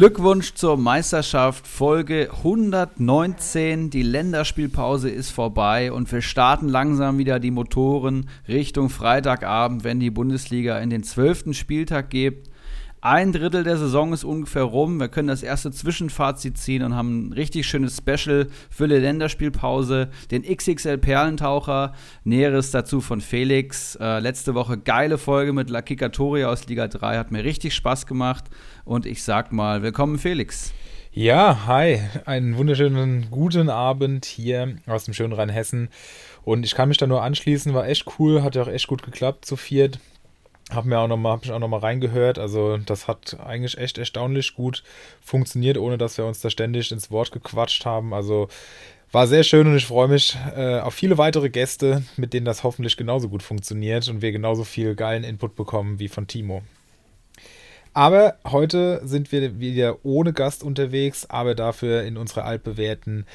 Glückwunsch 0.00 0.54
zur 0.54 0.78
Meisterschaft, 0.78 1.66
Folge 1.66 2.30
119. 2.32 3.90
Die 3.90 4.00
Länderspielpause 4.00 5.10
ist 5.10 5.28
vorbei 5.28 5.92
und 5.92 6.10
wir 6.10 6.22
starten 6.22 6.70
langsam 6.70 7.18
wieder 7.18 7.38
die 7.38 7.50
Motoren 7.50 8.30
Richtung 8.48 8.88
Freitagabend, 8.88 9.84
wenn 9.84 10.00
die 10.00 10.08
Bundesliga 10.08 10.78
in 10.78 10.88
den 10.88 11.02
zwölften 11.02 11.52
Spieltag 11.52 12.08
geht. 12.08 12.48
Ein 13.02 13.32
Drittel 13.32 13.62
der 13.62 13.76
Saison 13.76 14.14
ist 14.14 14.24
ungefähr 14.24 14.62
rum. 14.62 15.00
Wir 15.00 15.08
können 15.08 15.28
das 15.28 15.42
erste 15.42 15.70
Zwischenfazit 15.70 16.56
ziehen 16.56 16.82
und 16.82 16.94
haben 16.94 17.28
ein 17.28 17.32
richtig 17.34 17.66
schönes 17.66 17.96
Special 17.96 18.48
für 18.70 18.88
die 18.88 18.94
Länderspielpause. 18.94 20.08
Den 20.30 20.42
XXL 20.42 20.96
Perlentaucher. 20.96 21.94
Näheres 22.24 22.70
dazu 22.70 23.02
von 23.02 23.20
Felix. 23.20 23.96
Äh, 23.96 24.20
letzte 24.20 24.54
Woche 24.54 24.76
geile 24.76 25.16
Folge 25.16 25.54
mit 25.54 25.70
La 25.70 25.80
Kikatoria 25.80 26.48
aus 26.48 26.66
Liga 26.68 26.88
3. 26.88 27.16
Hat 27.18 27.32
mir 27.32 27.42
richtig 27.42 27.74
Spaß 27.74 28.06
gemacht. 28.06 28.44
Und 28.84 29.06
ich 29.06 29.22
sag 29.22 29.52
mal, 29.52 29.82
willkommen 29.82 30.18
Felix. 30.18 30.72
Ja, 31.12 31.66
hi. 31.66 32.00
Einen 32.24 32.56
wunderschönen 32.56 33.30
guten 33.30 33.68
Abend 33.68 34.24
hier 34.24 34.76
aus 34.86 35.04
dem 35.04 35.14
schönen 35.14 35.32
Rheinhessen. 35.32 35.88
Und 36.44 36.64
ich 36.64 36.74
kann 36.74 36.88
mich 36.88 36.98
da 36.98 37.06
nur 37.06 37.22
anschließen. 37.22 37.74
War 37.74 37.88
echt 37.88 38.06
cool. 38.18 38.42
Hat 38.42 38.54
ja 38.54 38.62
auch 38.62 38.68
echt 38.68 38.86
gut 38.86 39.02
geklappt 39.02 39.44
zu 39.44 39.56
viert. 39.56 39.98
Hab 40.70 40.84
mir 40.84 40.98
auch 40.98 41.08
noch 41.08 41.16
mal, 41.16 41.32
hab 41.32 41.44
ich 41.44 41.50
auch 41.50 41.58
noch 41.58 41.68
mal 41.68 41.80
reingehört. 41.80 42.38
Also 42.38 42.78
das 42.78 43.08
hat 43.08 43.38
eigentlich 43.44 43.76
echt 43.76 43.98
erstaunlich 43.98 44.54
gut 44.54 44.84
funktioniert, 45.20 45.78
ohne 45.78 45.98
dass 45.98 46.16
wir 46.16 46.24
uns 46.24 46.40
da 46.40 46.48
ständig 46.48 46.92
ins 46.92 47.10
Wort 47.10 47.32
gequatscht 47.32 47.84
haben. 47.84 48.14
Also 48.14 48.48
war 49.12 49.26
sehr 49.26 49.42
schön 49.42 49.66
und 49.66 49.76
ich 49.76 49.86
freue 49.86 50.06
mich 50.06 50.38
äh, 50.56 50.78
auf 50.78 50.94
viele 50.94 51.18
weitere 51.18 51.50
Gäste, 51.50 52.04
mit 52.16 52.32
denen 52.32 52.46
das 52.46 52.62
hoffentlich 52.62 52.96
genauso 52.96 53.28
gut 53.28 53.42
funktioniert 53.42 54.08
und 54.08 54.22
wir 54.22 54.30
genauso 54.30 54.62
viel 54.62 54.94
geilen 54.94 55.24
Input 55.24 55.56
bekommen 55.56 55.98
wie 55.98 56.06
von 56.06 56.28
Timo. 56.28 56.62
Aber 57.92 58.36
heute 58.46 59.00
sind 59.04 59.32
wir 59.32 59.58
wieder 59.58 60.04
ohne 60.04 60.32
Gast 60.32 60.62
unterwegs, 60.62 61.26
aber 61.28 61.54
dafür 61.54 62.02
in 62.04 62.16
unserer 62.16 62.44
altbewährten 62.44 63.26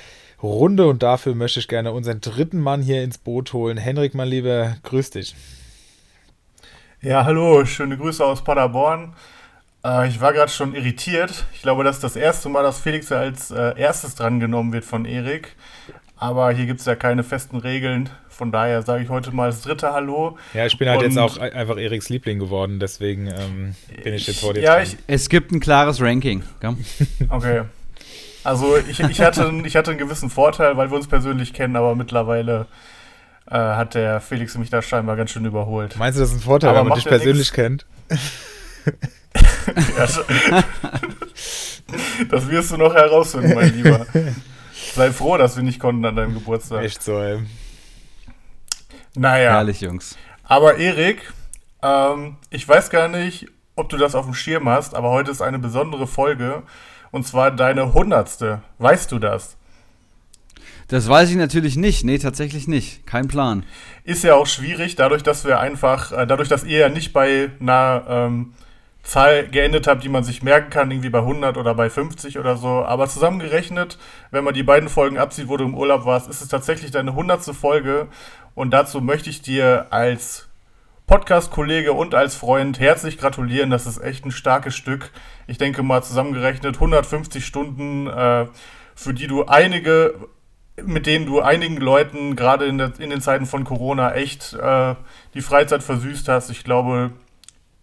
Runde 0.42 0.88
und 0.88 1.04
dafür 1.04 1.36
möchte 1.36 1.60
ich 1.60 1.68
gerne 1.68 1.92
unseren 1.92 2.22
dritten 2.22 2.60
Mann 2.60 2.82
hier 2.82 3.04
ins 3.04 3.18
Boot 3.18 3.54
holen. 3.54 3.78
Henrik, 3.78 4.14
mein 4.14 4.28
Lieber, 4.28 4.78
grüß 4.84 5.10
dich. 5.12 5.36
Ja, 7.02 7.26
hallo, 7.26 7.66
schöne 7.66 7.98
Grüße 7.98 8.26
aus 8.26 8.44
Paderborn. 8.44 9.14
Äh, 9.84 10.08
ich 10.08 10.22
war 10.22 10.34
gerade 10.34 10.52
schon 10.52 10.74
irritiert. 10.74 11.46
Ich 11.54 11.62
glaube, 11.62 11.84
das 11.84 11.98
ist 11.98 12.04
das 12.04 12.16
erste 12.16 12.50
Mal, 12.50 12.64
dass 12.64 12.80
Felix 12.80 13.12
als 13.12 13.52
äh, 13.52 13.78
erstes 13.78 14.16
drangenommen 14.16 14.74
wird 14.74 14.86
von 14.86 15.06
Erik. 15.06 15.56
Aber 16.18 16.52
hier 16.52 16.66
gibt 16.66 16.80
es 16.80 16.86
ja 16.86 16.96
keine 16.96 17.24
festen 17.24 17.58
Regeln. 17.58 18.10
Von 18.36 18.52
daher 18.52 18.82
sage 18.82 19.02
ich 19.02 19.10
heute 19.10 19.32
mal 19.32 19.50
das 19.50 19.62
dritte 19.62 19.94
Hallo. 19.94 20.38
Ja, 20.54 20.66
ich 20.66 20.78
bin 20.78 20.90
halt 20.90 21.00
Und 21.00 21.06
jetzt 21.06 21.18
auch 21.18 21.38
einfach 21.38 21.78
Eriks 21.78 22.10
Liebling 22.10 22.38
geworden, 22.38 22.80
deswegen 22.80 23.28
ähm, 23.28 23.76
bin 24.04 24.14
ich 24.14 24.28
jetzt 24.28 24.42
vor 24.42 24.54
dir. 24.54 24.62
Ja, 24.62 24.82
ich, 24.82 24.98
es 25.08 25.30
gibt 25.30 25.54
ein 25.54 25.62
klares 25.62 26.02
Ranking. 26.02 26.44
okay. 27.30 27.62
Also 28.44 28.76
ich, 28.76 29.00
ich, 29.00 29.22
hatte, 29.22 29.54
ich 29.64 29.78
hatte 29.78 29.92
einen 29.92 30.00
gewissen 30.00 30.30
Vorteil, 30.30 30.76
weil 30.76 30.92
wir 30.92 30.98
uns 30.98 31.08
persönlich 31.08 31.54
kennen, 31.54 31.78
aber 31.78 31.96
mittlerweile 31.96 32.68
äh, 33.50 33.56
hat 33.56 33.96
der 33.96 34.20
Felix 34.20 34.58
mich 34.58 34.70
da 34.70 34.82
scheinbar 34.82 35.16
ganz 35.16 35.32
schön 35.32 35.46
überholt. 35.46 35.96
Meinst 35.98 36.18
du, 36.18 36.22
das 36.22 36.32
ist 36.32 36.40
ein 36.40 36.42
Vorteil, 36.42 36.72
Aber 36.72 36.82
wenn 36.82 36.90
man 36.90 36.98
dich 36.98 37.06
persönlich 37.06 37.38
nix? 37.38 37.54
kennt? 37.54 37.86
das 42.30 42.50
wirst 42.50 42.72
du 42.72 42.78
noch 42.78 42.94
herausfinden, 42.94 43.56
mein 43.56 43.74
Lieber. 43.74 44.06
Sei 44.94 45.12
froh, 45.12 45.38
dass 45.38 45.56
wir 45.56 45.64
nicht 45.64 45.80
konnten 45.80 46.04
an 46.04 46.18
deinem 46.18 46.34
Geburtstag. 46.34 46.84
Echt 46.84 47.02
so, 47.02 47.18
ey. 47.18 47.40
Naja. 49.16 49.52
Herrlich, 49.52 49.82
Jungs. 49.82 50.18
Aber 50.44 50.78
Erik, 50.78 51.34
ähm, 51.82 52.38
ich 52.50 52.68
weiß 52.68 52.90
gar 52.90 53.08
nicht, 53.08 53.48
ob 53.76 53.90
du 53.90 53.98
das 53.98 54.16
auf 54.16 54.26
dem 54.26 54.34
Schirm 54.34 54.70
hast, 54.70 54.96
aber 54.96 55.12
heute 55.12 55.32
ist 55.32 55.42
eine 55.42 55.60
besondere 55.60 56.08
Folge. 56.08 56.64
Und 57.12 57.26
zwar 57.26 57.52
deine 57.52 57.94
hundertste. 57.94 58.62
Weißt 58.78 59.12
du 59.12 59.20
das? 59.20 59.56
Das 60.88 61.10
weiß 61.10 61.30
ich 61.30 61.38
natürlich 61.38 61.78
nicht. 61.78 62.04
Nee, 62.04 62.18
tatsächlich 62.18 62.68
nicht. 62.68 63.08
Kein 63.08 63.28
Plan. 63.28 63.64
Ist 64.04 64.24
ja 64.24 64.36
auch 64.36 64.48
schwierig, 64.48 64.96
dadurch, 64.96 65.24
dass 65.24 65.46
wir 65.46 65.60
einfach, 65.60 66.12
äh, 66.12 66.28
dadurch, 66.28 66.50
dass 66.50 66.64
ihr 66.64 66.78
ja 66.78 66.90
nicht 66.90 67.14
bei 67.14 67.50
einer 67.60 68.04
ähm, 68.08 68.54
Zahl 69.06 69.48
geendet 69.48 69.86
habt, 69.88 70.04
die 70.04 70.10
man 70.10 70.24
sich 70.24 70.42
merken 70.42 70.72
kann, 70.72 70.90
irgendwie 70.90 71.10
bei 71.10 71.20
100 71.20 71.58
oder 71.58 71.76
bei 71.76 71.90
50 71.90 72.40
oder 72.40 72.58
so. 72.58 72.84
Aber 72.84 73.08
zusammengerechnet, 73.08 74.00
wenn 74.32 74.44
man 74.44 74.56
die 74.56 74.64
beiden 74.64 74.90
Folgen 74.90 75.20
abzieht, 75.20 75.48
wo 75.48 75.58
du 75.58 75.64
im 75.64 75.76
Urlaub 75.76 76.06
warst, 76.06 76.28
ist 76.28 76.42
es 76.42 76.48
tatsächlich 76.48 76.92
deine 76.92 77.12
100. 77.12 77.56
Folge. 77.56 78.08
Und 78.56 78.72
dazu 78.72 79.02
möchte 79.02 79.30
ich 79.30 79.44
dir 79.44 79.88
als 79.92 80.50
Podcast-Kollege 81.06 81.94
und 81.94 82.16
als 82.16 82.36
Freund 82.36 82.80
herzlich 82.80 83.20
gratulieren. 83.20 83.70
Das 83.70 83.86
ist 83.86 84.02
echt 84.02 84.26
ein 84.26 84.32
starkes 84.32 84.76
Stück. 84.76 85.12
Ich 85.46 85.60
denke 85.60 85.84
mal 85.84 86.02
zusammengerechnet 86.02 86.76
150 86.76 87.46
Stunden, 87.46 88.08
äh, 88.08 88.48
für 88.96 89.14
die 89.14 89.28
du 89.28 89.46
einige 89.46 90.16
mit 90.84 91.06
denen 91.06 91.26
du 91.26 91.40
einigen 91.40 91.78
Leuten 91.78 92.36
gerade 92.36 92.66
in, 92.66 92.80
in, 92.80 93.10
den 93.10 93.22
Zeiten 93.22 93.46
von 93.46 93.64
Corona 93.64 94.14
echt 94.14 94.54
äh, 94.54 94.96
die 95.34 95.40
Freizeit 95.40 95.84
versüßt 95.84 96.28
hast. 96.28 96.50
Ich 96.50 96.66
glaube, 96.66 97.12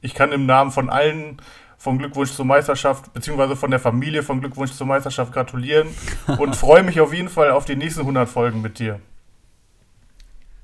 ich 0.02 0.14
kann 0.14 0.32
im 0.32 0.46
Namen 0.46 0.70
von 0.70 0.90
allen 0.90 1.38
vom 1.78 1.98
Glückwunsch 1.98 2.32
zur 2.32 2.44
Meisterschaft, 2.44 3.12
beziehungsweise 3.12 3.56
von 3.56 3.70
der 3.70 3.80
Familie 3.80 4.22
vom 4.22 4.40
Glückwunsch 4.40 4.72
zur 4.72 4.86
Meisterschaft 4.86 5.32
gratulieren 5.32 5.88
und 6.38 6.54
freue 6.54 6.82
mich 6.82 7.00
auf 7.00 7.12
jeden 7.12 7.28
Fall 7.28 7.50
auf 7.50 7.64
die 7.64 7.76
nächsten 7.76 8.00
100 8.00 8.28
Folgen 8.28 8.60
mit 8.60 8.78
dir. 8.78 9.00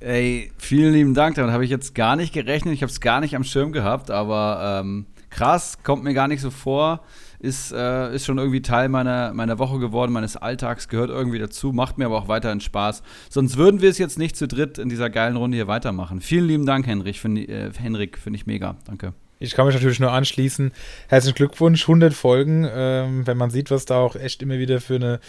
Ey, 0.01 0.53
vielen 0.59 0.93
lieben 0.93 1.15
Dank. 1.15 1.35
Damit 1.35 1.53
habe 1.53 1.65
ich 1.65 1.71
jetzt 1.71 1.95
gar 1.97 2.15
nicht 2.15 2.33
gerechnet. 2.33 2.75
Ich 2.75 2.83
habe 2.83 2.91
es 2.91 3.01
gar 3.01 3.21
nicht 3.21 3.35
am 3.35 3.43
Schirm 3.43 3.73
gehabt, 3.73 4.13
aber 4.13 4.81
ähm, 4.81 5.07
krass, 5.29 5.79
kommt 5.83 6.05
mir 6.05 6.15
gar 6.15 6.29
nicht 6.29 6.41
so 6.41 6.53
vor 6.53 7.01
ist, 7.39 7.73
äh, 7.73 8.15
ist 8.15 8.27
schon 8.27 8.39
irgendwie 8.39 8.63
Teil 8.63 8.89
meiner, 8.89 9.33
meiner 9.33 9.59
Woche 9.59 9.79
geworden, 9.79 10.13
meines 10.13 10.37
Alltags, 10.37 10.89
gehört 10.89 11.11
irgendwie 11.11 11.39
dazu, 11.39 11.73
macht 11.73 11.99
mir 11.99 12.07
aber 12.07 12.19
auch 12.19 12.29
weiterhin 12.29 12.61
Spaß. 12.61 13.03
Sonst 13.31 13.57
würden 13.57 13.81
wir 13.81 13.91
es 13.91 13.99
jetzt 13.99 14.19
nicht 14.19 14.37
zu 14.37 14.49
dritt 14.49 14.79
in 14.79 14.89
dieser 14.89 15.11
geilen 15.11 15.37
Runde 15.37 15.57
hier 15.57 15.69
weitermachen. 15.69 16.21
Vielen 16.21 16.47
lieben 16.47 16.67
Dank, 16.67 16.87
Henrik, 16.87 17.17
find, 17.17 17.39
äh, 17.39 17.71
Henrik, 17.79 18.19
finde 18.19 18.39
ich 18.39 18.47
mega. 18.47 18.77
Danke. 18.85 19.15
Ich 19.41 19.55
kann 19.55 19.67
mich 19.67 19.75
natürlich 19.75 20.01
nur 20.01 20.11
anschließen. 20.11 20.73
Herzlichen 21.07 21.37
Glückwunsch, 21.37 21.83
100 21.83 22.13
Folgen. 22.13 22.69
Ähm, 22.69 23.27
wenn 23.27 23.37
man 23.37 23.51
sieht, 23.51 23.71
was 23.71 23.85
da 23.85 23.99
auch 23.99 24.17
echt 24.17 24.43
immer 24.43 24.59
wieder 24.59 24.81
für 24.81 24.97
eine 24.97 25.21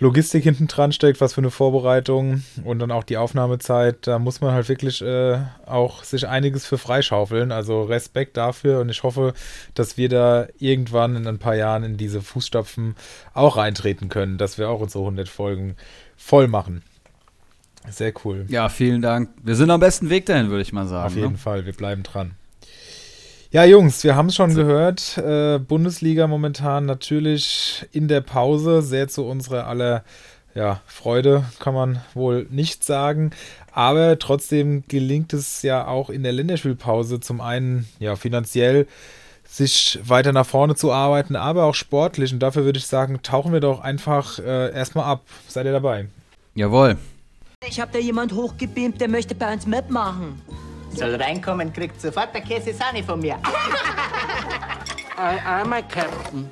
Logistik 0.00 0.42
hinten 0.42 0.66
dran 0.66 0.90
steckt, 0.90 1.20
was 1.20 1.34
für 1.34 1.40
eine 1.40 1.50
Vorbereitung 1.50 2.42
und 2.64 2.80
dann 2.80 2.90
auch 2.90 3.04
die 3.04 3.16
Aufnahmezeit, 3.16 4.06
da 4.06 4.18
muss 4.18 4.40
man 4.40 4.52
halt 4.52 4.68
wirklich 4.68 5.00
äh, 5.00 5.38
auch 5.64 6.02
sich 6.02 6.26
einiges 6.26 6.66
für 6.66 6.76
freischaufeln. 6.76 7.52
Also 7.52 7.82
Respekt 7.82 8.36
dafür 8.36 8.80
und 8.80 8.88
ich 8.88 9.04
hoffe, 9.04 9.32
dass 9.74 9.96
wir 9.96 10.08
da 10.08 10.48
irgendwann 10.58 11.14
in 11.14 11.28
ein 11.28 11.38
paar 11.38 11.54
Jahren 11.54 11.84
in 11.84 11.96
diese 11.96 12.20
Fußstapfen 12.20 12.96
auch 13.32 13.56
reintreten 13.56 14.08
können, 14.08 14.38
dass 14.38 14.58
wir 14.58 14.70
auch 14.70 14.80
unsere 14.80 15.04
100 15.04 15.28
Folgen 15.28 15.76
voll 16.16 16.48
machen. 16.48 16.82
Sehr 17.88 18.12
cool. 18.24 18.46
Ja, 18.48 18.68
vielen 18.68 19.02
Dank. 19.02 19.30
Wir 19.42 19.54
sind 19.54 19.70
am 19.70 19.80
besten 19.80 20.10
Weg 20.10 20.26
dahin, 20.26 20.50
würde 20.50 20.62
ich 20.62 20.72
mal 20.72 20.86
sagen. 20.86 21.06
Auf 21.06 21.16
jeden 21.16 21.32
ne? 21.32 21.38
Fall, 21.38 21.66
wir 21.66 21.72
bleiben 21.72 22.02
dran. 22.02 22.32
Ja, 23.52 23.64
Jungs, 23.64 24.02
wir 24.02 24.16
haben 24.16 24.28
es 24.28 24.34
schon 24.34 24.54
gehört. 24.54 25.18
Äh, 25.18 25.58
Bundesliga 25.58 26.26
momentan 26.26 26.86
natürlich 26.86 27.84
in 27.92 28.08
der 28.08 28.22
Pause, 28.22 28.80
sehr 28.80 29.08
zu 29.08 29.26
unserer 29.26 29.66
aller 29.66 30.04
ja, 30.54 30.80
Freude, 30.86 31.44
kann 31.58 31.74
man 31.74 32.00
wohl 32.14 32.46
nicht 32.48 32.82
sagen. 32.82 33.32
Aber 33.70 34.18
trotzdem 34.18 34.84
gelingt 34.88 35.34
es 35.34 35.60
ja 35.60 35.86
auch 35.86 36.08
in 36.08 36.22
der 36.22 36.32
Länderspielpause 36.32 37.20
zum 37.20 37.42
einen 37.42 37.86
ja 37.98 38.16
finanziell 38.16 38.86
sich 39.44 39.98
weiter 40.02 40.32
nach 40.32 40.46
vorne 40.46 40.74
zu 40.74 40.90
arbeiten, 40.90 41.36
aber 41.36 41.64
auch 41.64 41.74
sportlich. 41.74 42.32
Und 42.32 42.38
dafür 42.38 42.64
würde 42.64 42.78
ich 42.78 42.86
sagen, 42.86 43.20
tauchen 43.22 43.52
wir 43.52 43.60
doch 43.60 43.80
einfach 43.80 44.38
äh, 44.38 44.72
erstmal 44.72 45.04
ab. 45.04 45.24
Seid 45.46 45.66
ihr 45.66 45.72
dabei? 45.72 46.06
Jawohl. 46.54 46.96
Ich 47.68 47.78
habe 47.78 47.92
da 47.92 47.98
jemand 47.98 48.32
hochgebeamt, 48.32 48.98
der 48.98 49.08
möchte 49.08 49.34
bei 49.34 49.52
uns 49.52 49.66
mitmachen. 49.66 50.40
Soll 50.94 51.14
reinkommen, 51.14 51.72
kriegt 51.72 52.00
sofort 52.00 52.34
der 52.34 52.42
Käse 52.42 52.74
Sahne 52.74 53.02
von 53.02 53.20
mir. 53.20 53.38
Einmal, 55.16 55.82
Captain. 55.88 56.50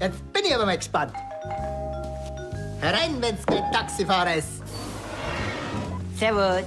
Jetzt 0.00 0.32
bin 0.32 0.42
ich 0.44 0.54
aber 0.54 0.66
mal 0.66 0.76
gespannt. 0.76 1.12
Herein, 2.80 3.20
wenn's 3.20 3.46
kein 3.46 3.70
Taxifahrer 3.72 4.34
ist. 4.34 4.62
Servus. 6.16 6.64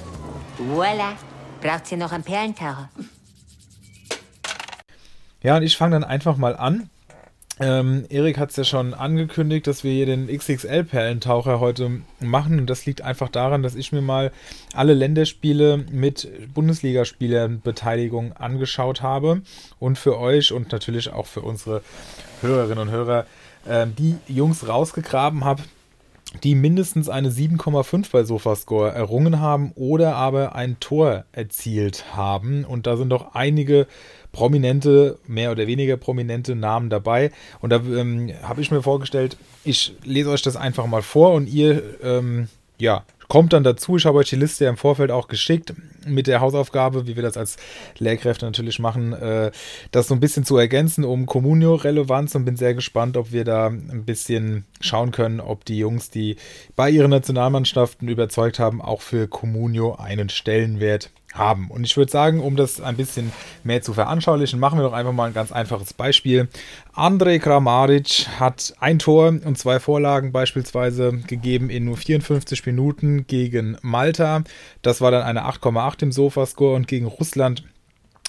Voila. 0.58 1.14
Braucht 1.62 1.92
ihr 1.92 1.98
noch 1.98 2.12
einen 2.12 2.24
Perlentaucher? 2.24 2.90
Ja, 5.44 5.58
und 5.58 5.64
ich 5.64 5.78
fange 5.78 6.00
dann 6.00 6.04
einfach 6.04 6.38
mal 6.38 6.56
an. 6.56 6.90
Ähm, 7.60 8.06
Erik 8.10 8.38
hat 8.38 8.52
es 8.52 8.56
ja 8.56 8.64
schon 8.64 8.94
angekündigt, 8.94 9.66
dass 9.66 9.84
wir 9.84 9.92
hier 9.92 10.06
den 10.06 10.28
XXL-Perlentaucher 10.28 11.60
heute 11.60 12.02
machen. 12.20 12.60
Und 12.60 12.70
das 12.70 12.86
liegt 12.86 13.02
einfach 13.02 13.30
daran, 13.30 13.64
dass 13.64 13.76
ich 13.76 13.92
mir 13.92 14.02
mal 14.02 14.32
alle 14.74 14.94
Länderspiele 14.94 15.86
mit 15.92 16.30
Bundesligaspielerbeteiligung 16.54 18.34
angeschaut 18.34 19.02
habe. 19.02 19.42
Und 19.80 19.98
für 19.98 20.20
euch 20.20 20.52
und 20.52 20.72
natürlich 20.72 21.12
auch 21.12 21.26
für 21.26 21.42
unsere 21.42 21.82
Hörerinnen 22.42 22.80
und 22.80 22.92
Hörer 22.92 23.26
äh, 23.66 23.88
die 23.88 24.18
Jungs 24.28 24.68
rausgegraben 24.68 25.44
habe, 25.44 25.64
die 26.44 26.56
mindestens 26.56 27.10
eine 27.10 27.30
7,5 27.30 28.12
bei 28.12 28.24
Sofascore 28.24 28.92
errungen 28.92 29.40
haben 29.40 29.72
oder 29.76 30.16
aber 30.16 30.56
ein 30.56 30.80
Tor 30.80 31.26
erzielt 31.32 32.16
haben. 32.16 32.66
Und 32.66 32.86
da 32.86 32.98
sind 32.98 33.10
doch 33.10 33.34
einige 33.34 33.88
prominente, 34.32 35.18
mehr 35.28 35.52
oder 35.52 35.68
weniger 35.68 35.98
prominente 35.98 36.56
Namen 36.56 36.90
dabei. 36.90 37.32
Und 37.60 37.72
da 37.72 37.78
ähm, 37.78 38.32
habe 38.44 38.62
ich 38.62 38.72
mir 38.72 38.82
vorgestellt, 38.82 39.38
ich 39.64 39.96
lese 40.04 40.30
euch 40.30 40.42
das 40.42 40.56
einfach 40.56 40.86
mal 40.86 41.02
vor 41.02 41.34
und 41.34 41.48
ihr, 41.48 41.84
ähm, 42.04 42.48
ja, 42.78 43.04
kommt 43.28 43.54
dann 43.54 43.64
dazu. 43.64 43.98
Ich 43.98 44.06
habe 44.06 44.18
euch 44.20 44.30
die 44.30 44.36
Liste 44.36 44.66
im 44.66 44.78
Vorfeld 44.78 45.12
auch 45.12 45.28
geschickt 45.28 45.74
mit 46.06 46.28
der 46.28 46.40
Hausaufgabe, 46.40 47.08
wie 47.08 47.16
wir 47.16 47.24
das 47.24 47.38
als 47.38 47.58
Lehrkräfte 47.98 48.46
natürlich 48.46 48.80
machen, 48.80 49.14
äh, 49.14 49.52
das 49.92 50.08
so 50.08 50.14
ein 50.14 50.20
bisschen 50.20 50.46
zu 50.46 50.58
ergänzen 50.58 51.04
um 51.04 51.26
Communio-Relevanz 51.26 52.36
und 52.36 52.46
bin 52.46 52.56
sehr 52.56 52.74
gespannt, 52.74 53.18
ob 53.18 53.32
wir 53.32 53.44
da 53.44 53.68
ein 53.68 54.06
bisschen 54.06 54.66
schauen 54.80 55.12
können, 55.12 55.40
ob 55.40 55.66
die 55.66 55.78
Jungs, 55.78 56.10
die 56.10 56.38
bei 56.76 56.90
ihren 56.90 57.12
Nationalmannschaften 57.12 58.08
überzeugt 58.08 58.60
haben, 58.60 58.82
auch 58.82 59.02
für 59.02 59.28
Communio 59.28 59.96
einen 59.96 60.30
Stellenwert 60.30 61.10
haben. 61.34 61.70
Und 61.70 61.84
ich 61.84 61.96
würde 61.98 62.12
sagen, 62.12 62.40
um 62.40 62.56
das 62.56 62.82
ein 62.82 62.96
bisschen 62.96 63.32
mehr 63.64 63.82
zu 63.82 63.94
veranschaulichen, 63.94 64.60
machen 64.60 64.80
wir 64.80 64.84
doch 64.84 64.94
einfach 64.94 65.12
mal 65.12 65.26
ein 65.26 65.34
ganz 65.34 65.52
einfaches 65.52 65.94
Beispiel. 65.94 66.48
Andrej 66.94 67.40
Kramaric 67.40 68.28
hat 68.40 68.74
ein 68.80 69.00
Tor 69.00 69.28
und 69.28 69.58
zwei 69.58 69.80
Vorlagen 69.80 70.32
beispielsweise 70.32 71.12
gegeben 71.28 71.70
in 71.70 71.86
nur 71.86 71.98
54 71.98 72.66
Minuten 72.66 73.28
gegen 73.28 73.78
Malta. 73.82 74.44
Das 74.82 75.02
war 75.02 75.12
dann 75.12 75.24
eine 75.24 75.46
8,8 75.46 76.04
im 76.04 76.12
Sofascore 76.12 76.76
und 76.76 76.88
gegen 76.88 77.06
Russland 77.06 77.64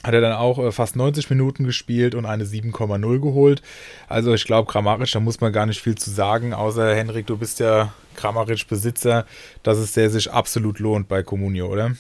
hat 0.05 0.15
er 0.15 0.21
dann 0.21 0.33
auch 0.33 0.59
äh, 0.59 0.71
fast 0.71 0.95
90 0.95 1.29
Minuten 1.31 1.65
gespielt 1.65 2.15
und 2.15 2.25
eine 2.25 2.45
7,0 2.45 3.21
geholt. 3.21 3.63
Also 4.09 4.33
ich 4.33 4.45
glaube, 4.45 4.71
Kramaric, 4.71 5.11
da 5.11 5.19
muss 5.19 5.41
man 5.41 5.53
gar 5.53 5.67
nicht 5.67 5.81
viel 5.81 5.97
zu 5.97 6.11
sagen, 6.11 6.55
außer 6.55 6.95
Henrik, 6.95 7.27
du 7.27 7.37
bist 7.37 7.59
ja 7.59 7.93
Kramaric-Besitzer, 8.15 9.27
dass 9.65 9.79
es 9.79 9.93
der 9.93 10.11
sich 10.11 10.31
absolut 10.31 10.79
lohnt 10.79 11.09
bei 11.09 11.23
Comunio, 11.25 11.67
oder? 11.67 11.93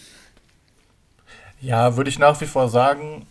Ja, 1.60 1.96
würde 1.96 2.10
ich 2.10 2.18
nach 2.18 2.40
wie 2.40 2.46
vor 2.46 2.68
sagen, 2.68 3.26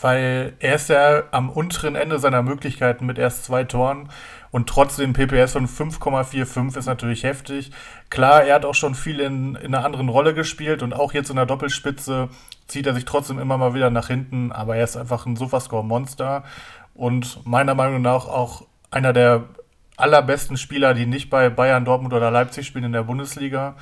weil 0.00 0.52
er 0.60 0.74
ist 0.76 0.88
ja 0.88 1.22
am 1.30 1.50
unteren 1.50 1.96
Ende 1.96 2.18
seiner 2.18 2.42
Möglichkeiten 2.42 3.06
mit 3.06 3.18
erst 3.18 3.44
zwei 3.44 3.64
Toren 3.64 4.10
und 4.50 4.68
trotzdem 4.68 5.12
PPS 5.12 5.52
von 5.52 5.66
5,45 5.66 6.76
ist 6.76 6.86
natürlich 6.86 7.22
heftig. 7.24 7.70
Klar, 8.10 8.44
er 8.44 8.56
hat 8.56 8.64
auch 8.64 8.74
schon 8.74 8.94
viel 8.94 9.20
in, 9.20 9.54
in 9.56 9.74
einer 9.74 9.84
anderen 9.84 10.08
Rolle 10.08 10.34
gespielt 10.34 10.82
und 10.82 10.92
auch 10.92 11.14
jetzt 11.14 11.30
in 11.30 11.36
der 11.36 11.46
Doppelspitze 11.46 12.28
zieht 12.66 12.86
er 12.86 12.94
sich 12.94 13.04
trotzdem 13.04 13.38
immer 13.38 13.58
mal 13.58 13.74
wieder 13.74 13.90
nach 13.90 14.08
hinten, 14.08 14.52
aber 14.52 14.76
er 14.76 14.84
ist 14.84 14.96
einfach 14.96 15.26
ein 15.26 15.36
Sofascore-Monster 15.36 16.44
und 16.94 17.44
meiner 17.46 17.74
Meinung 17.74 18.02
nach 18.02 18.26
auch 18.26 18.66
einer 18.90 19.12
der 19.12 19.44
allerbesten 19.96 20.56
Spieler, 20.56 20.94
die 20.94 21.06
nicht 21.06 21.30
bei 21.30 21.48
Bayern, 21.50 21.84
Dortmund 21.84 22.14
oder 22.14 22.30
Leipzig 22.30 22.66
spielen 22.66 22.84
in 22.84 22.92
der 22.92 23.04
Bundesliga. 23.04 23.74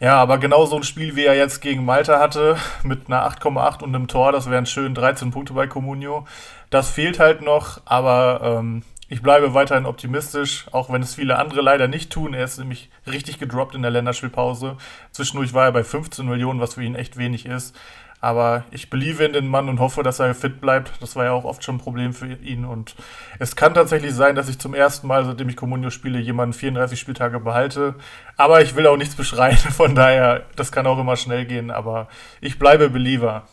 Ja, 0.00 0.16
aber 0.16 0.38
genau 0.38 0.64
so 0.64 0.76
ein 0.76 0.82
Spiel, 0.82 1.14
wie 1.14 1.26
er 1.26 1.34
jetzt 1.36 1.60
gegen 1.60 1.84
Malta 1.84 2.18
hatte, 2.18 2.56
mit 2.82 3.08
einer 3.08 3.28
8,8 3.28 3.82
und 3.82 3.94
einem 3.94 4.08
Tor, 4.08 4.32
das 4.32 4.48
wären 4.48 4.64
schön 4.64 4.94
13 4.94 5.30
Punkte 5.30 5.52
bei 5.52 5.66
Comunio. 5.66 6.26
Das 6.70 6.88
fehlt 6.88 7.18
halt 7.18 7.42
noch, 7.42 7.82
aber 7.84 8.40
ähm, 8.42 8.82
ich 9.10 9.20
bleibe 9.20 9.52
weiterhin 9.52 9.84
optimistisch, 9.84 10.66
auch 10.72 10.90
wenn 10.90 11.02
es 11.02 11.16
viele 11.16 11.38
andere 11.38 11.60
leider 11.60 11.86
nicht 11.86 12.10
tun. 12.10 12.32
Er 12.32 12.44
ist 12.44 12.58
nämlich 12.58 12.88
richtig 13.06 13.38
gedroppt 13.38 13.74
in 13.74 13.82
der 13.82 13.90
Länderspielpause. 13.90 14.78
Zwischendurch 15.10 15.52
war 15.52 15.66
er 15.66 15.72
bei 15.72 15.84
15 15.84 16.26
Millionen, 16.26 16.60
was 16.60 16.74
für 16.74 16.82
ihn 16.82 16.94
echt 16.94 17.18
wenig 17.18 17.44
ist. 17.44 17.76
Aber 18.22 18.64
ich 18.70 18.90
beliebe 18.90 19.24
in 19.24 19.32
den 19.32 19.48
Mann 19.48 19.68
und 19.70 19.80
hoffe, 19.80 20.02
dass 20.02 20.18
er 20.18 20.34
fit 20.34 20.60
bleibt. 20.60 20.92
Das 21.00 21.16
war 21.16 21.24
ja 21.24 21.32
auch 21.32 21.44
oft 21.44 21.64
schon 21.64 21.76
ein 21.76 21.80
Problem 21.80 22.12
für 22.12 22.26
ihn. 22.26 22.66
Und 22.66 22.94
es 23.38 23.56
kann 23.56 23.72
tatsächlich 23.72 24.12
sein, 24.12 24.34
dass 24.34 24.48
ich 24.50 24.58
zum 24.58 24.74
ersten 24.74 25.06
Mal, 25.06 25.24
seitdem 25.24 25.48
ich 25.48 25.56
Comunio 25.56 25.88
spiele, 25.88 26.18
jemanden 26.18 26.52
34 26.52 27.00
Spieltage 27.00 27.40
behalte. 27.40 27.94
Aber 28.36 28.60
ich 28.60 28.76
will 28.76 28.86
auch 28.86 28.98
nichts 28.98 29.14
beschreien. 29.14 29.56
Von 29.56 29.94
daher, 29.94 30.44
das 30.54 30.70
kann 30.70 30.86
auch 30.86 30.98
immer 30.98 31.16
schnell 31.16 31.46
gehen. 31.46 31.70
Aber 31.70 32.08
ich 32.42 32.58
bleibe 32.58 32.90
Believer. 32.90 33.48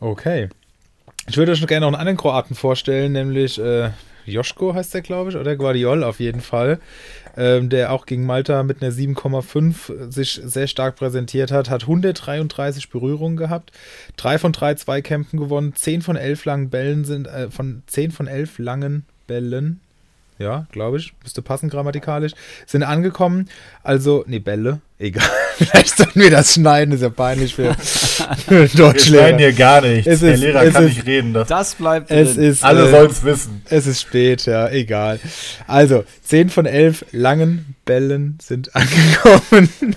Okay. 0.00 0.48
Ich 1.28 1.36
würde 1.36 1.52
euch 1.52 1.66
gerne 1.66 1.80
noch 1.80 1.88
einen 1.88 2.00
anderen 2.00 2.16
Kroaten 2.16 2.54
vorstellen, 2.54 3.12
nämlich 3.12 3.60
äh, 3.60 3.90
Joschko 4.26 4.74
heißt 4.74 4.94
der, 4.94 5.02
glaube 5.02 5.30
ich, 5.30 5.36
oder 5.36 5.56
Guardiol 5.56 6.04
auf 6.04 6.20
jeden 6.20 6.40
Fall 6.40 6.80
ähm, 7.36 7.68
der 7.68 7.92
auch 7.92 8.06
gegen 8.06 8.26
Malta 8.26 8.62
mit 8.62 8.82
einer 8.82 8.92
7,5 8.92 10.10
sich 10.10 10.40
sehr 10.44 10.66
stark 10.66 10.96
präsentiert 10.96 11.50
hat, 11.52 11.70
hat 11.70 11.82
133 11.82 12.90
Berührungen 12.90 13.36
gehabt, 13.36 13.72
drei 14.16 14.38
von 14.38 14.52
drei 14.52 14.74
Zweikämpfen 14.74 15.38
gewonnen, 15.38 15.74
10 15.74 16.02
von 16.02 16.16
11 16.16 16.44
langen 16.44 16.70
Bällen 16.70 17.04
sind, 17.04 17.26
äh, 17.26 17.50
von 17.50 17.82
10 17.86 18.10
von 18.10 18.26
11 18.26 18.58
langen 18.58 19.04
Bällen, 19.26 19.80
ja, 20.38 20.66
glaube 20.70 20.98
ich, 20.98 21.14
müsste 21.22 21.42
passen 21.42 21.70
grammatikalisch, 21.70 22.32
sind 22.66 22.82
angekommen. 22.82 23.48
Also, 23.82 24.24
nee, 24.26 24.38
Bälle, 24.38 24.80
egal. 24.98 25.28
Vielleicht 25.56 25.96
sollten 25.96 26.20
wir 26.20 26.30
das 26.30 26.54
schneiden, 26.54 26.92
ist 26.94 27.00
ja 27.00 27.08
peinlich 27.08 27.54
für, 27.54 27.74
für 27.74 28.68
Deutschlehrer. 28.68 28.92
Wir 28.92 29.00
schneiden 29.00 29.38
hier 29.38 29.52
gar 29.52 29.80
nichts. 29.80 30.06
Es 30.06 30.20
Der 30.20 30.34
ist, 30.34 30.40
Lehrer 30.40 30.70
kann 30.70 30.84
ist, 30.84 30.96
nicht 30.96 31.06
reden. 31.06 31.32
Das, 31.32 31.48
das 31.48 31.74
bleibt 31.74 32.10
es 32.10 32.34
drin. 32.34 32.44
Ist, 32.44 32.64
Alle 32.64 32.88
äh, 32.88 32.90
sollen 32.90 33.10
es 33.10 33.24
wissen. 33.24 33.62
Es 33.68 33.86
ist 33.86 34.02
spät, 34.02 34.44
ja, 34.44 34.68
egal. 34.68 35.18
Also, 35.66 36.04
10 36.24 36.50
von 36.50 36.66
11 36.66 37.06
langen 37.12 37.76
Bällen 37.84 38.36
sind 38.42 38.74
angekommen. 38.74 39.96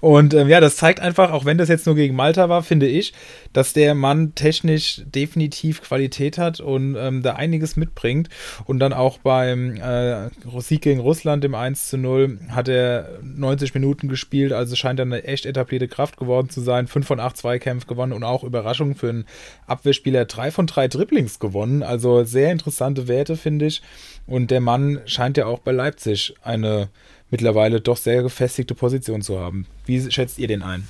Und 0.00 0.34
ähm, 0.34 0.48
ja, 0.48 0.60
das 0.60 0.76
zeigt 0.76 1.00
einfach, 1.00 1.32
auch 1.32 1.44
wenn 1.44 1.58
das 1.58 1.68
jetzt 1.68 1.86
nur 1.86 1.94
gegen 1.94 2.14
Malta 2.14 2.48
war, 2.48 2.62
finde 2.62 2.86
ich, 2.86 3.12
dass 3.52 3.72
der 3.72 3.94
Mann 3.94 4.34
technisch 4.34 5.02
definitiv 5.06 5.82
Qualität 5.82 6.38
hat 6.38 6.60
und 6.60 6.96
ähm, 6.96 7.22
da 7.22 7.34
einiges 7.34 7.76
mitbringt. 7.76 8.28
Und 8.66 8.78
dann 8.78 8.92
auch 8.92 9.18
beim 9.18 9.76
äh, 9.76 10.28
Sieg 10.60 10.82
gegen 10.82 11.00
Russland 11.00 11.44
im 11.44 11.54
1 11.54 11.88
zu 11.88 11.96
0 11.96 12.38
hat 12.50 12.68
er 12.68 13.18
90 13.22 13.74
Minuten 13.74 14.08
gespielt, 14.08 14.37
also 14.46 14.76
scheint 14.76 14.98
er 15.00 15.06
eine 15.06 15.24
echt 15.24 15.46
etablierte 15.46 15.88
Kraft 15.88 16.16
geworden 16.16 16.50
zu 16.50 16.60
sein. 16.60 16.86
5 16.86 17.06
von 17.06 17.20
8 17.20 17.36
Zweikämpfe 17.36 17.86
gewonnen 17.86 18.12
und 18.12 18.24
auch 18.24 18.44
Überraschung 18.44 18.94
für 18.94 19.08
einen 19.08 19.26
Abwehrspieler 19.66 20.24
3 20.24 20.50
von 20.50 20.66
3 20.66 20.88
Dribblings 20.88 21.38
gewonnen. 21.38 21.82
Also 21.82 22.24
sehr 22.24 22.52
interessante 22.52 23.08
Werte, 23.08 23.36
finde 23.36 23.66
ich. 23.66 23.82
Und 24.26 24.50
der 24.50 24.60
Mann 24.60 25.00
scheint 25.06 25.36
ja 25.36 25.46
auch 25.46 25.60
bei 25.60 25.72
Leipzig 25.72 26.34
eine 26.42 26.88
mittlerweile 27.30 27.80
doch 27.80 27.96
sehr 27.96 28.22
gefestigte 28.22 28.74
Position 28.74 29.22
zu 29.22 29.38
haben. 29.38 29.66
Wie 29.86 30.10
schätzt 30.10 30.38
ihr 30.38 30.48
den 30.48 30.62
ein? 30.62 30.86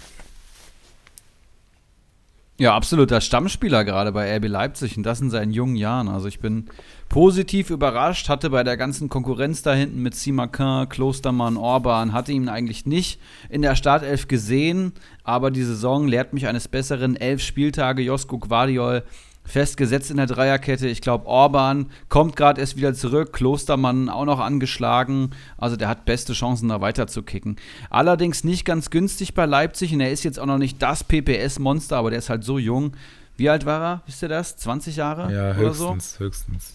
Ja, 2.60 2.74
absoluter 2.74 3.20
Stammspieler 3.20 3.84
gerade 3.84 4.10
bei 4.10 4.36
RB 4.36 4.48
Leipzig 4.48 4.96
und 4.96 5.04
das 5.04 5.20
in 5.20 5.30
seinen 5.30 5.52
jungen 5.52 5.76
Jahren. 5.76 6.08
Also 6.08 6.26
ich 6.26 6.40
bin 6.40 6.64
positiv 7.08 7.70
überrascht, 7.70 8.28
hatte 8.28 8.50
bei 8.50 8.64
der 8.64 8.76
ganzen 8.76 9.08
Konkurrenz 9.08 9.62
da 9.62 9.72
hinten 9.74 10.02
mit 10.02 10.16
Simakin, 10.16 10.88
Klostermann, 10.88 11.56
Orban, 11.56 12.12
hatte 12.12 12.32
ihn 12.32 12.48
eigentlich 12.48 12.84
nicht 12.84 13.20
in 13.48 13.62
der 13.62 13.76
Startelf 13.76 14.26
gesehen, 14.26 14.92
aber 15.22 15.52
die 15.52 15.62
Saison 15.62 16.08
lehrt 16.08 16.32
mich 16.32 16.48
eines 16.48 16.66
Besseren. 16.66 17.14
Elf 17.14 17.42
Spieltage, 17.42 18.02
Josko 18.02 18.38
Guardiol 18.38 19.04
festgesetzt 19.48 20.10
in 20.10 20.18
der 20.18 20.26
Dreierkette. 20.26 20.86
Ich 20.86 21.00
glaube, 21.00 21.26
Orban 21.26 21.86
kommt 22.08 22.36
gerade 22.36 22.60
erst 22.60 22.76
wieder 22.76 22.94
zurück, 22.94 23.32
Klostermann 23.32 24.08
auch 24.08 24.26
noch 24.26 24.38
angeschlagen. 24.38 25.30
Also 25.56 25.76
der 25.76 25.88
hat 25.88 26.04
beste 26.04 26.34
Chancen, 26.34 26.68
da 26.68 26.80
weiter 26.80 27.06
zu 27.06 27.22
kicken. 27.22 27.56
Allerdings 27.90 28.44
nicht 28.44 28.64
ganz 28.64 28.90
günstig 28.90 29.34
bei 29.34 29.46
Leipzig 29.46 29.92
und 29.94 30.00
er 30.00 30.12
ist 30.12 30.22
jetzt 30.22 30.38
auch 30.38 30.46
noch 30.46 30.58
nicht 30.58 30.82
das 30.82 31.02
PPS-Monster, 31.02 31.96
aber 31.96 32.10
der 32.10 32.18
ist 32.18 32.30
halt 32.30 32.44
so 32.44 32.58
jung. 32.58 32.92
Wie 33.36 33.48
alt 33.48 33.64
war 33.64 33.82
er? 33.82 34.02
Wisst 34.06 34.22
ihr 34.22 34.28
das? 34.28 34.56
20 34.58 34.96
Jahre? 34.96 35.32
Ja, 35.32 35.54
höchstens, 35.54 36.14
so? 36.14 36.24
höchstens. 36.24 36.74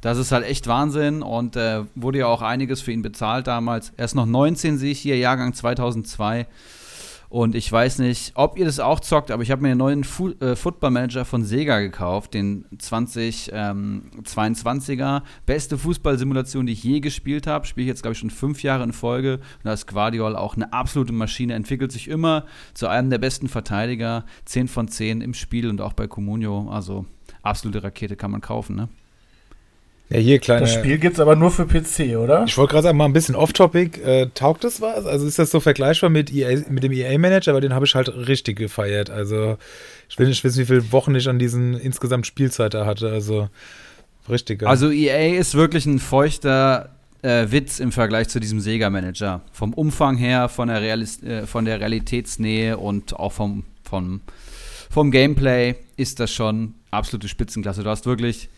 Das 0.00 0.16
ist 0.16 0.32
halt 0.32 0.46
echt 0.46 0.66
Wahnsinn 0.66 1.22
und 1.22 1.56
äh, 1.56 1.84
wurde 1.94 2.20
ja 2.20 2.26
auch 2.26 2.40
einiges 2.40 2.80
für 2.80 2.90
ihn 2.90 3.02
bezahlt 3.02 3.46
damals. 3.46 3.92
Er 3.98 4.06
ist 4.06 4.14
noch 4.14 4.26
19, 4.26 4.78
sehe 4.78 4.92
ich 4.92 4.98
hier, 4.98 5.18
Jahrgang 5.18 5.52
2002. 5.52 6.46
Und 7.30 7.54
ich 7.54 7.70
weiß 7.70 8.00
nicht, 8.00 8.32
ob 8.34 8.58
ihr 8.58 8.64
das 8.64 8.80
auch 8.80 8.98
zockt, 8.98 9.30
aber 9.30 9.44
ich 9.44 9.52
habe 9.52 9.62
mir 9.62 9.68
einen 9.68 9.78
neuen 9.78 10.02
Fu 10.02 10.30
äh, 10.40 10.56
Football 10.56 10.90
Manager 10.90 11.24
von 11.24 11.44
Sega 11.44 11.78
gekauft, 11.78 12.34
den 12.34 12.64
2022er. 12.76 15.16
Ähm, 15.16 15.22
Beste 15.46 15.78
Fußballsimulation, 15.78 16.66
die 16.66 16.72
ich 16.72 16.82
je 16.82 16.98
gespielt 16.98 17.46
habe. 17.46 17.66
Spiele 17.66 17.84
ich 17.84 17.88
jetzt, 17.88 18.02
glaube 18.02 18.14
ich, 18.14 18.18
schon 18.18 18.30
fünf 18.30 18.64
Jahre 18.64 18.82
in 18.82 18.92
Folge. 18.92 19.34
Und 19.34 19.42
da 19.62 19.72
ist 19.72 19.86
Guardiol 19.86 20.34
auch 20.34 20.56
eine 20.56 20.72
absolute 20.72 21.12
Maschine. 21.12 21.54
Entwickelt 21.54 21.92
sich 21.92 22.08
immer 22.08 22.46
zu 22.74 22.88
einem 22.88 23.10
der 23.10 23.18
besten 23.18 23.46
Verteidiger. 23.46 24.24
10 24.46 24.66
von 24.66 24.88
10 24.88 25.20
im 25.20 25.32
Spiel 25.32 25.68
und 25.68 25.80
auch 25.80 25.92
bei 25.92 26.08
Comunio. 26.08 26.68
Also 26.68 27.06
absolute 27.42 27.84
Rakete 27.84 28.16
kann 28.16 28.32
man 28.32 28.40
kaufen, 28.40 28.74
ne? 28.74 28.88
Ja, 30.12 30.18
hier 30.18 30.40
kleine. 30.40 30.62
Das 30.62 30.74
Spiel 30.74 30.98
gibt 30.98 31.14
es 31.14 31.20
aber 31.20 31.36
nur 31.36 31.52
für 31.52 31.66
PC, 31.66 32.16
oder? 32.16 32.44
Ich 32.44 32.58
wollte 32.58 32.72
gerade 32.72 32.82
sagen, 32.82 32.98
mal 32.98 33.04
ein 33.04 33.12
bisschen 33.12 33.36
off-topic. 33.36 34.02
Äh, 34.02 34.28
taugt 34.34 34.64
das 34.64 34.80
was? 34.80 35.06
Also 35.06 35.24
ist 35.24 35.38
das 35.38 35.52
so 35.52 35.60
vergleichbar 35.60 36.10
mit, 36.10 36.34
EA, 36.34 36.62
mit 36.68 36.82
dem 36.82 36.90
EA-Manager? 36.90 37.52
Aber 37.52 37.60
den 37.60 37.74
habe 37.74 37.86
ich 37.86 37.94
halt 37.94 38.08
richtig 38.08 38.58
gefeiert. 38.58 39.08
Also 39.08 39.56
ich 40.08 40.18
will 40.18 40.26
nicht 40.26 40.42
wissen, 40.42 40.58
wie 40.58 40.66
viele 40.66 40.90
Wochen 40.90 41.14
ich 41.14 41.28
an 41.28 41.38
diesen 41.38 41.74
insgesamt 41.74 42.26
Spielzeit 42.26 42.74
da 42.74 42.86
hatte. 42.86 43.08
Also 43.10 43.48
richtig 44.28 44.60
geil. 44.60 44.68
Also 44.68 44.90
EA 44.90 45.38
ist 45.38 45.54
wirklich 45.54 45.86
ein 45.86 46.00
feuchter 46.00 46.90
äh, 47.22 47.46
Witz 47.50 47.78
im 47.78 47.92
Vergleich 47.92 48.28
zu 48.28 48.40
diesem 48.40 48.58
Sega-Manager. 48.58 49.42
Vom 49.52 49.72
Umfang 49.74 50.16
her, 50.16 50.48
von 50.48 50.66
der, 50.66 50.82
Realis 50.82 51.22
äh, 51.22 51.46
von 51.46 51.64
der 51.64 51.78
Realitätsnähe 51.78 52.78
und 52.78 53.14
auch 53.14 53.30
vom, 53.30 53.62
vom, 53.84 54.22
vom 54.90 55.12
Gameplay 55.12 55.76
ist 55.96 56.18
das 56.18 56.32
schon 56.32 56.74
absolute 56.90 57.28
Spitzenklasse. 57.28 57.84
Du 57.84 57.90
hast 57.90 58.06
wirklich 58.06 58.48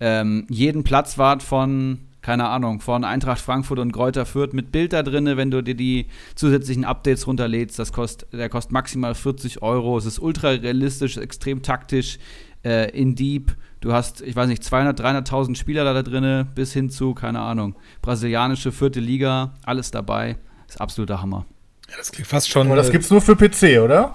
ähm, 0.00 0.46
jeden 0.48 0.84
Platzwart 0.84 1.42
von, 1.42 1.98
keine 2.22 2.48
Ahnung, 2.48 2.80
von 2.80 3.04
Eintracht 3.04 3.40
Frankfurt 3.40 3.78
und 3.78 3.92
Kräuter 3.92 4.26
Fürth 4.26 4.52
mit 4.52 4.72
Bild 4.72 4.92
da 4.92 5.02
drin, 5.02 5.26
wenn 5.36 5.50
du 5.50 5.62
dir 5.62 5.74
die 5.74 6.06
zusätzlichen 6.34 6.84
Updates 6.84 7.26
runterlädst. 7.26 7.78
Das 7.78 7.92
kostet, 7.92 8.32
der 8.32 8.48
kostet 8.48 8.72
maximal 8.72 9.14
40 9.14 9.62
Euro. 9.62 9.98
Es 9.98 10.06
ist 10.06 10.18
ultra 10.18 10.50
realistisch, 10.50 11.16
extrem 11.16 11.62
taktisch, 11.62 12.18
äh, 12.64 12.90
in 12.90 13.14
Deep. 13.14 13.56
Du 13.80 13.92
hast, 13.92 14.20
ich 14.22 14.34
weiß 14.34 14.48
nicht, 14.48 14.64
200, 14.64 15.00
300.000 15.00 15.56
Spieler 15.56 15.84
da 15.84 16.02
drin, 16.02 16.48
bis 16.54 16.72
hin 16.72 16.90
zu, 16.90 17.14
keine 17.14 17.40
Ahnung, 17.40 17.76
brasilianische 18.02 18.72
vierte 18.72 19.00
Liga, 19.00 19.54
alles 19.64 19.90
dabei. 19.90 20.36
ist 20.68 20.80
absoluter 20.80 21.22
Hammer. 21.22 21.46
Ja, 21.88 21.96
das 21.96 22.12
klingt 22.12 22.28
fast 22.28 22.50
schon. 22.50 22.66
Aber 22.66 22.76
das 22.76 22.88
äh, 22.88 22.92
gibt's 22.92 23.10
nur 23.10 23.20
für 23.20 23.36
PC, 23.36 23.80
oder? 23.82 24.14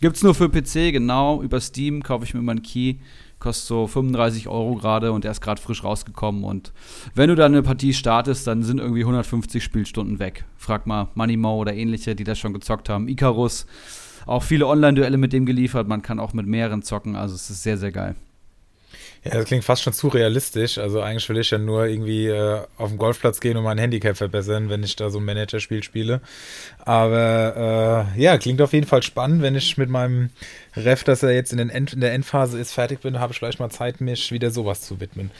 Gibt's 0.00 0.22
nur 0.22 0.34
für 0.34 0.48
PC, 0.48 0.92
genau. 0.92 1.40
Über 1.42 1.60
Steam 1.60 2.02
kaufe 2.02 2.24
ich 2.24 2.34
mir 2.34 2.42
meinen 2.42 2.62
Key. 2.62 2.96
Kostet 3.42 3.66
so 3.66 3.88
35 3.88 4.46
Euro 4.46 4.76
gerade 4.76 5.10
und 5.10 5.24
der 5.24 5.32
ist 5.32 5.40
gerade 5.40 5.60
frisch 5.60 5.82
rausgekommen. 5.82 6.44
Und 6.44 6.72
wenn 7.16 7.28
du 7.28 7.34
dann 7.34 7.50
eine 7.50 7.64
Partie 7.64 7.92
startest, 7.92 8.46
dann 8.46 8.62
sind 8.62 8.78
irgendwie 8.78 9.00
150 9.00 9.64
Spielstunden 9.64 10.20
weg. 10.20 10.44
Frag 10.56 10.86
mal 10.86 11.08
Moneymo 11.16 11.56
oder 11.56 11.74
ähnliche, 11.74 12.14
die 12.14 12.22
das 12.22 12.38
schon 12.38 12.52
gezockt 12.52 12.88
haben. 12.88 13.08
Icarus, 13.08 13.66
auch 14.26 14.44
viele 14.44 14.68
Online-Duelle 14.68 15.16
mit 15.16 15.32
dem 15.32 15.44
geliefert. 15.44 15.88
Man 15.88 16.02
kann 16.02 16.20
auch 16.20 16.34
mit 16.34 16.46
mehreren 16.46 16.82
zocken. 16.82 17.16
Also 17.16 17.34
es 17.34 17.50
ist 17.50 17.64
sehr, 17.64 17.78
sehr 17.78 17.90
geil. 17.90 18.14
Ja, 19.24 19.34
das 19.34 19.44
klingt 19.44 19.62
fast 19.62 19.82
schon 19.82 19.92
zu 19.92 20.08
realistisch. 20.08 20.78
Also 20.78 21.00
eigentlich 21.00 21.28
will 21.28 21.38
ich 21.38 21.50
ja 21.50 21.58
nur 21.58 21.86
irgendwie 21.86 22.26
äh, 22.26 22.62
auf 22.76 22.88
den 22.88 22.98
Golfplatz 22.98 23.38
gehen 23.38 23.56
und 23.56 23.62
mein 23.62 23.78
Handicap 23.78 24.16
verbessern, 24.16 24.68
wenn 24.68 24.82
ich 24.82 24.96
da 24.96 25.10
so 25.10 25.20
ein 25.20 25.24
Managerspiel 25.24 25.84
spiele. 25.84 26.20
Aber 26.84 28.08
äh, 28.16 28.20
ja, 28.20 28.36
klingt 28.38 28.60
auf 28.60 28.72
jeden 28.72 28.86
Fall 28.86 29.04
spannend. 29.04 29.42
Wenn 29.42 29.54
ich 29.54 29.78
mit 29.78 29.90
meinem 29.90 30.30
Ref, 30.74 31.04
dass 31.04 31.22
er 31.22 31.30
jetzt 31.32 31.52
in, 31.52 31.70
End, 31.70 31.92
in 31.92 32.00
der 32.00 32.12
Endphase 32.14 32.58
ist, 32.58 32.72
fertig 32.72 33.00
bin, 33.00 33.20
habe 33.20 33.32
ich 33.32 33.38
vielleicht 33.38 33.60
mal 33.60 33.70
Zeit, 33.70 34.00
mich 34.00 34.32
wieder 34.32 34.50
sowas 34.50 34.80
zu 34.80 34.98
widmen. 34.98 35.30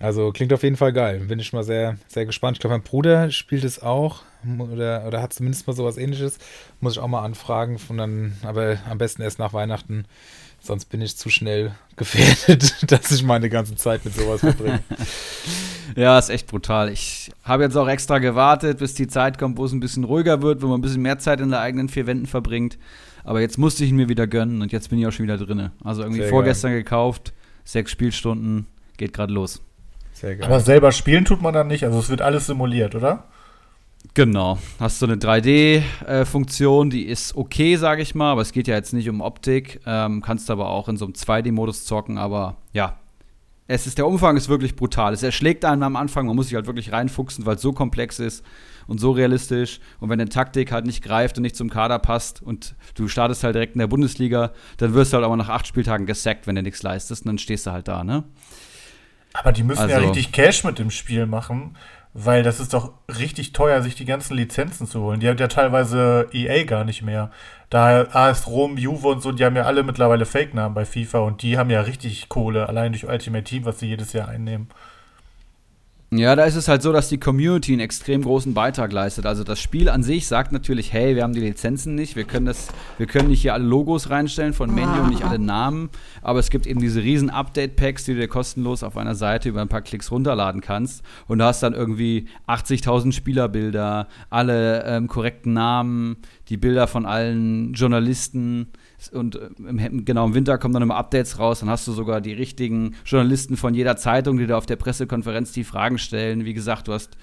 Also 0.00 0.32
klingt 0.32 0.52
auf 0.54 0.62
jeden 0.62 0.76
Fall 0.76 0.94
geil. 0.94 1.20
Bin 1.20 1.38
ich 1.38 1.52
mal 1.52 1.64
sehr, 1.64 1.98
sehr 2.06 2.24
gespannt. 2.24 2.56
Ich 2.56 2.60
glaube, 2.60 2.76
mein 2.76 2.84
Bruder 2.84 3.30
spielt 3.30 3.64
es 3.64 3.82
auch 3.82 4.22
oder, 4.58 5.04
oder 5.06 5.20
hat 5.20 5.34
zumindest 5.34 5.66
mal 5.66 5.76
sowas 5.76 5.98
ähnliches. 5.98 6.38
Muss 6.80 6.94
ich 6.94 6.98
auch 6.98 7.08
mal 7.08 7.24
anfragen. 7.24 7.78
Und 7.88 7.98
dann, 7.98 8.38
aber 8.42 8.78
am 8.88 8.96
besten 8.96 9.20
erst 9.20 9.38
nach 9.38 9.52
Weihnachten 9.52 10.06
Sonst 10.60 10.86
bin 10.86 11.00
ich 11.00 11.16
zu 11.16 11.30
schnell 11.30 11.72
gefährdet, 11.96 12.90
dass 12.90 13.10
ich 13.10 13.22
meine 13.22 13.48
ganze 13.48 13.76
Zeit 13.76 14.04
mit 14.04 14.14
sowas 14.14 14.40
verbringe. 14.40 14.80
ja, 15.96 16.18
ist 16.18 16.30
echt 16.30 16.46
brutal. 16.46 16.90
Ich 16.90 17.30
habe 17.44 17.62
jetzt 17.62 17.76
auch 17.76 17.88
extra 17.88 18.18
gewartet, 18.18 18.78
bis 18.78 18.94
die 18.94 19.06
Zeit 19.06 19.38
kommt, 19.38 19.56
wo 19.56 19.64
es 19.64 19.72
ein 19.72 19.80
bisschen 19.80 20.04
ruhiger 20.04 20.42
wird, 20.42 20.62
wo 20.62 20.66
man 20.66 20.78
ein 20.78 20.82
bisschen 20.82 21.02
mehr 21.02 21.18
Zeit 21.18 21.40
in 21.40 21.50
der 21.50 21.60
eigenen 21.60 21.88
vier 21.88 22.06
Wänden 22.06 22.26
verbringt. 22.26 22.78
Aber 23.24 23.40
jetzt 23.40 23.58
musste 23.58 23.84
ich 23.84 23.90
ihn 23.90 23.96
mir 23.96 24.08
wieder 24.08 24.26
gönnen 24.26 24.62
und 24.62 24.72
jetzt 24.72 24.90
bin 24.90 24.98
ich 24.98 25.06
auch 25.06 25.12
schon 25.12 25.24
wieder 25.24 25.38
drin. 25.38 25.70
Also 25.84 26.02
irgendwie 26.02 26.22
Sehr 26.22 26.30
vorgestern 26.30 26.70
geil. 26.70 26.82
gekauft, 26.82 27.32
sechs 27.64 27.90
Spielstunden, 27.90 28.66
geht 28.96 29.12
gerade 29.12 29.32
los. 29.32 29.60
Sehr 30.12 30.36
geil. 30.36 30.46
Aber 30.46 30.60
selber 30.60 30.92
spielen 30.92 31.24
tut 31.24 31.42
man 31.42 31.54
dann 31.54 31.66
nicht, 31.66 31.84
also 31.84 31.98
es 31.98 32.08
wird 32.08 32.22
alles 32.22 32.46
simuliert, 32.46 32.94
oder? 32.94 33.24
Genau. 34.18 34.58
Hast 34.80 35.00
du 35.00 35.06
eine 35.06 35.14
3D-Funktion, 35.14 36.88
äh, 36.88 36.90
die 36.90 37.02
ist 37.04 37.36
okay, 37.36 37.76
sage 37.76 38.02
ich 38.02 38.16
mal, 38.16 38.32
aber 38.32 38.40
es 38.40 38.50
geht 38.50 38.66
ja 38.66 38.74
jetzt 38.74 38.92
nicht 38.92 39.08
um 39.08 39.20
Optik. 39.20 39.80
Ähm, 39.86 40.22
kannst 40.22 40.50
aber 40.50 40.70
auch 40.70 40.88
in 40.88 40.96
so 40.96 41.04
einem 41.04 41.14
2D-Modus 41.14 41.84
zocken, 41.84 42.18
aber 42.18 42.56
ja. 42.72 42.98
Es 43.68 43.86
ist, 43.86 43.96
der 43.96 44.08
Umfang 44.08 44.36
ist 44.36 44.48
wirklich 44.48 44.74
brutal. 44.74 45.12
Es 45.12 45.22
erschlägt 45.22 45.64
einen 45.64 45.84
am 45.84 45.94
Anfang, 45.94 46.26
man 46.26 46.34
muss 46.34 46.46
sich 46.46 46.56
halt 46.56 46.66
wirklich 46.66 46.90
reinfuchsen, 46.90 47.46
weil 47.46 47.54
es 47.54 47.62
so 47.62 47.72
komplex 47.72 48.18
ist 48.18 48.44
und 48.88 48.98
so 48.98 49.12
realistisch. 49.12 49.78
Und 50.00 50.10
wenn 50.10 50.20
eine 50.20 50.28
Taktik 50.28 50.72
halt 50.72 50.84
nicht 50.84 51.04
greift 51.04 51.36
und 51.36 51.42
nicht 51.42 51.54
zum 51.54 51.70
Kader 51.70 52.00
passt 52.00 52.42
und 52.42 52.74
du 52.96 53.06
startest 53.06 53.44
halt 53.44 53.54
direkt 53.54 53.76
in 53.76 53.78
der 53.78 53.86
Bundesliga, 53.86 54.50
dann 54.78 54.94
wirst 54.94 55.12
du 55.12 55.18
halt 55.18 55.26
aber 55.26 55.36
nach 55.36 55.48
acht 55.48 55.68
Spieltagen 55.68 56.06
gesackt, 56.06 56.48
wenn 56.48 56.56
du 56.56 56.64
nichts 56.64 56.82
leistest 56.82 57.22
und 57.22 57.28
dann 57.28 57.38
stehst 57.38 57.68
du 57.68 57.70
halt 57.70 57.86
da, 57.86 58.02
ne? 58.02 58.24
Aber 59.32 59.52
die 59.52 59.62
müssen 59.62 59.82
also, 59.82 59.94
ja 59.94 60.00
richtig 60.00 60.32
Cash 60.32 60.64
mit 60.64 60.80
dem 60.80 60.90
Spiel 60.90 61.26
machen. 61.26 61.76
Weil 62.20 62.42
das 62.42 62.58
ist 62.58 62.74
doch 62.74 62.94
richtig 63.16 63.52
teuer, 63.52 63.80
sich 63.80 63.94
die 63.94 64.04
ganzen 64.04 64.36
Lizenzen 64.36 64.88
zu 64.88 65.02
holen. 65.02 65.20
Die 65.20 65.28
hat 65.28 65.38
ja 65.38 65.46
teilweise 65.46 66.26
EA 66.32 66.64
gar 66.64 66.82
nicht 66.82 67.02
mehr. 67.02 67.30
Da 67.70 68.08
AS 68.10 68.48
Rom, 68.48 68.76
Juve 68.76 69.06
und 69.06 69.22
so, 69.22 69.30
die 69.30 69.44
haben 69.44 69.54
ja 69.54 69.62
alle 69.62 69.84
mittlerweile 69.84 70.26
Fake-Namen 70.26 70.74
bei 70.74 70.84
FIFA 70.84 71.20
und 71.20 71.42
die 71.42 71.58
haben 71.58 71.70
ja 71.70 71.80
richtig 71.82 72.28
Kohle, 72.28 72.68
allein 72.68 72.90
durch 72.90 73.06
Ultimate 73.06 73.44
Team, 73.44 73.64
was 73.66 73.78
sie 73.78 73.86
jedes 73.86 74.14
Jahr 74.14 74.26
einnehmen. 74.26 74.68
Ja, 76.10 76.34
da 76.36 76.44
ist 76.44 76.56
es 76.56 76.68
halt 76.68 76.80
so, 76.80 76.90
dass 76.90 77.10
die 77.10 77.18
Community 77.18 77.72
einen 77.72 77.82
extrem 77.82 78.22
großen 78.22 78.54
Beitrag 78.54 78.92
leistet. 78.92 79.26
Also 79.26 79.44
das 79.44 79.60
Spiel 79.60 79.90
an 79.90 80.02
sich 80.02 80.26
sagt 80.26 80.52
natürlich, 80.52 80.90
hey, 80.90 81.14
wir 81.14 81.22
haben 81.22 81.34
die 81.34 81.40
Lizenzen 81.40 81.94
nicht, 81.94 82.16
wir 82.16 82.24
können 82.24 82.46
das, 82.46 82.68
wir 82.96 83.06
können 83.06 83.28
nicht 83.28 83.42
hier 83.42 83.52
alle 83.52 83.66
Logos 83.66 84.08
reinstellen 84.08 84.54
von 84.54 84.74
Menu 84.74 85.02
und 85.02 85.10
nicht 85.10 85.24
alle 85.26 85.38
Namen, 85.38 85.90
aber 86.22 86.38
es 86.38 86.48
gibt 86.48 86.66
eben 86.66 86.80
diese 86.80 87.02
riesen 87.02 87.28
Update-Packs, 87.28 88.04
die 88.06 88.14
du 88.14 88.20
dir 88.20 88.28
kostenlos 88.28 88.82
auf 88.82 88.96
einer 88.96 89.14
Seite 89.14 89.50
über 89.50 89.60
ein 89.60 89.68
paar 89.68 89.82
Klicks 89.82 90.10
runterladen 90.10 90.62
kannst 90.62 91.04
und 91.26 91.40
du 91.40 91.44
hast 91.44 91.62
dann 91.62 91.74
irgendwie 91.74 92.26
80.000 92.46 93.12
Spielerbilder, 93.12 94.08
alle 94.30 94.84
ähm, 94.86 95.08
korrekten 95.08 95.52
Namen, 95.52 96.16
die 96.48 96.56
Bilder 96.56 96.86
von 96.86 97.04
allen 97.04 97.74
Journalisten, 97.74 98.68
und 99.12 99.36
äh, 99.36 99.48
im, 99.58 100.04
genau 100.04 100.26
im 100.26 100.34
Winter 100.34 100.58
kommen 100.58 100.74
dann 100.74 100.82
immer 100.82 100.96
Updates 100.96 101.38
raus. 101.38 101.60
Dann 101.60 101.70
hast 101.70 101.86
du 101.86 101.92
sogar 101.92 102.20
die 102.20 102.32
richtigen 102.32 102.94
Journalisten 103.04 103.56
von 103.56 103.74
jeder 103.74 103.96
Zeitung, 103.96 104.38
die 104.38 104.46
da 104.46 104.56
auf 104.56 104.66
der 104.66 104.76
Pressekonferenz 104.76 105.52
die 105.52 105.64
Fragen 105.64 105.98
stellen. 105.98 106.44
Wie 106.44 106.54
gesagt, 106.54 106.88
du 106.88 106.92
hast, 106.92 107.16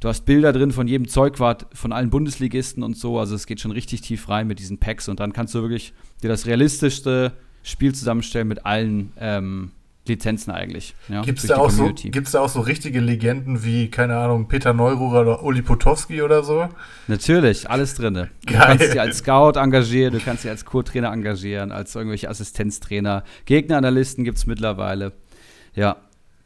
du 0.00 0.08
hast 0.08 0.24
Bilder 0.24 0.52
drin 0.52 0.72
von 0.72 0.88
jedem 0.88 1.08
Zeugwart, 1.08 1.66
von 1.74 1.92
allen 1.92 2.10
Bundesligisten 2.10 2.82
und 2.82 2.96
so. 2.96 3.18
Also 3.18 3.34
es 3.34 3.46
geht 3.46 3.60
schon 3.60 3.72
richtig 3.72 4.00
tief 4.00 4.28
rein 4.28 4.46
mit 4.46 4.58
diesen 4.58 4.78
Packs 4.78 5.08
und 5.08 5.20
dann 5.20 5.32
kannst 5.32 5.54
du 5.54 5.60
wirklich 5.60 5.92
dir 6.22 6.28
das 6.28 6.46
realistischste 6.46 7.32
Spiel 7.62 7.94
zusammenstellen 7.94 8.48
mit 8.48 8.64
allen 8.66 9.12
ähm, 9.18 9.72
Lizenzen 10.06 10.50
eigentlich. 10.50 10.94
Ja, 11.08 11.22
Gibt 11.22 11.38
es 11.38 11.46
da, 11.46 11.56
auch 11.56 11.70
so, 11.70 11.90
da 11.90 12.40
auch 12.40 12.48
so 12.48 12.60
richtige 12.60 13.00
Legenden 13.00 13.64
wie, 13.64 13.90
keine 13.90 14.16
Ahnung, 14.18 14.48
Peter 14.48 14.74
Neururer 14.74 15.22
oder 15.22 15.42
Uli 15.42 15.62
Potowski 15.62 16.20
oder 16.20 16.42
so? 16.42 16.68
Natürlich, 17.08 17.70
alles 17.70 17.94
drin. 17.94 18.14
Du 18.14 18.28
kannst 18.52 18.84
dich 18.84 19.00
als 19.00 19.18
Scout 19.18 19.58
engagieren, 19.58 20.12
du 20.12 20.20
kannst 20.20 20.44
dich 20.44 20.50
als 20.50 20.64
Co-Trainer 20.66 21.10
engagieren, 21.10 21.72
als 21.72 21.94
irgendwelche 21.94 22.28
Assistenztrainer. 22.28 23.24
Gegneranalysten 23.46 24.24
gibt 24.24 24.36
es 24.36 24.46
mittlerweile. 24.46 25.12
Ja, 25.74 25.96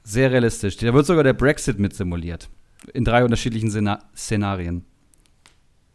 sehr 0.05 0.31
realistisch. 0.31 0.77
Da 0.77 0.95
wird 0.95 1.07
sogar 1.07 1.25
der 1.25 1.35
Brexit 1.35 1.81
mit 1.81 1.95
simuliert. 1.95 2.49
In 2.95 3.05
drei 3.05 3.25
unterschiedlichen 3.25 3.71
Sena 3.71 3.99
Szenarien. 4.17 4.85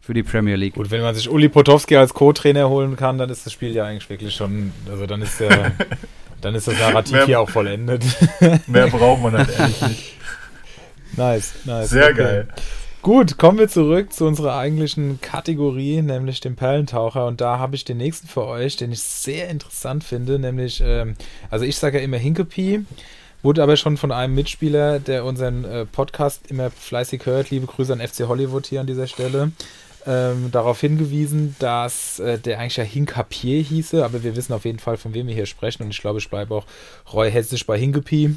Für 0.02 0.14
die 0.14 0.24
Premier 0.24 0.58
League. 0.58 0.74
Gut, 0.74 0.92
wenn 0.92 1.02
man 1.02 1.16
sich 1.16 1.30
Uli 1.30 1.48
Potowski 1.48 1.96
als 1.96 2.14
Co-Trainer 2.14 2.68
holen 2.68 2.98
kann, 2.98 3.18
dann 3.18 3.30
ist 3.30 3.46
das 3.46 3.54
Spiel 3.54 3.74
ja 3.74 3.86
eigentlich 3.86 4.10
wirklich 4.10 4.36
schon, 4.36 4.74
also 4.92 5.06
dann 5.06 5.22
ist 5.22 5.40
der 5.40 5.72
Dann 6.44 6.56
ist 6.56 6.68
das 6.68 6.78
Narrativ 6.78 7.14
mehr, 7.14 7.26
hier 7.26 7.40
auch 7.40 7.50
vollendet. 7.50 8.04
Mehr 8.68 8.88
braucht 8.88 9.22
man 9.22 9.38
halt 9.38 9.50
ehrlich 9.58 9.82
nicht. 9.82 10.14
Nice, 11.16 11.54
nice. 11.64 11.90
Sehr 11.90 12.10
okay. 12.10 12.16
geil. 12.16 12.48
Gut, 13.02 13.38
kommen 13.38 13.60
wir 13.60 13.70
zurück 13.70 14.12
zu 14.12 14.26
unserer 14.26 14.58
eigentlichen 14.58 15.22
Kategorie, 15.22 16.02
nämlich 16.02 16.42
dem 16.42 16.56
Perlentaucher. 16.56 17.28
Und 17.28 17.40
da 17.40 17.60
habe 17.60 17.76
ich 17.76 17.86
den 17.86 17.98
nächsten 17.98 18.28
für 18.28 18.46
euch, 18.46 18.76
den 18.76 18.92
ich 18.92 19.02
sehr 19.02 19.48
interessant 19.50 20.04
finde, 20.04 20.38
nämlich, 20.38 20.82
ähm, 20.86 21.16
also 21.50 21.64
ich 21.66 21.78
sage 21.78 22.00
ja 22.00 22.04
immer 22.04 22.18
Hinkepie, 22.18 22.86
wurde 23.42 23.64
aber 23.64 23.78
schon 23.78 23.96
von 23.96 24.12
einem 24.12 24.36
Mitspieler, 24.36 25.00
der 25.00 25.24
unseren 25.24 25.64
äh, 25.64 25.86
Podcast 25.86 26.50
immer 26.50 26.72
fleißig 26.72 27.26
hört. 27.26 27.52
Liebe 27.52 27.68
Grüße 27.68 27.94
an 27.94 28.06
FC 28.06 28.28
Hollywood 28.28 28.68
hier 28.68 28.82
an 28.82 28.88
dieser 28.88 29.08
Stelle 29.08 29.52
ähm, 30.06 30.50
darauf 30.52 30.80
hingewiesen, 30.80 31.56
dass 31.60 32.20
äh, 32.20 32.38
der 32.40 32.60
eigentlich 32.60 32.78
ja 32.78 32.84
Hinkapier 32.84 33.62
hieße, 33.62 34.04
aber 34.04 34.24
wir 34.24 34.36
wissen 34.36 34.54
auf 34.54 34.66
jeden 34.66 34.80
Fall, 34.80 34.98
von 34.98 35.14
wem 35.14 35.28
wir 35.28 35.36
hier 35.36 35.46
sprechen 35.46 35.84
und 35.84 35.90
ich 35.90 36.02
glaube, 36.02 36.20
ich 36.20 36.30
bleibe 36.30 36.56
auch 36.56 36.66
Roy 37.14 37.32
Hessisch 37.32 37.66
bei 37.66 37.78
Hinkepi. 37.78 38.36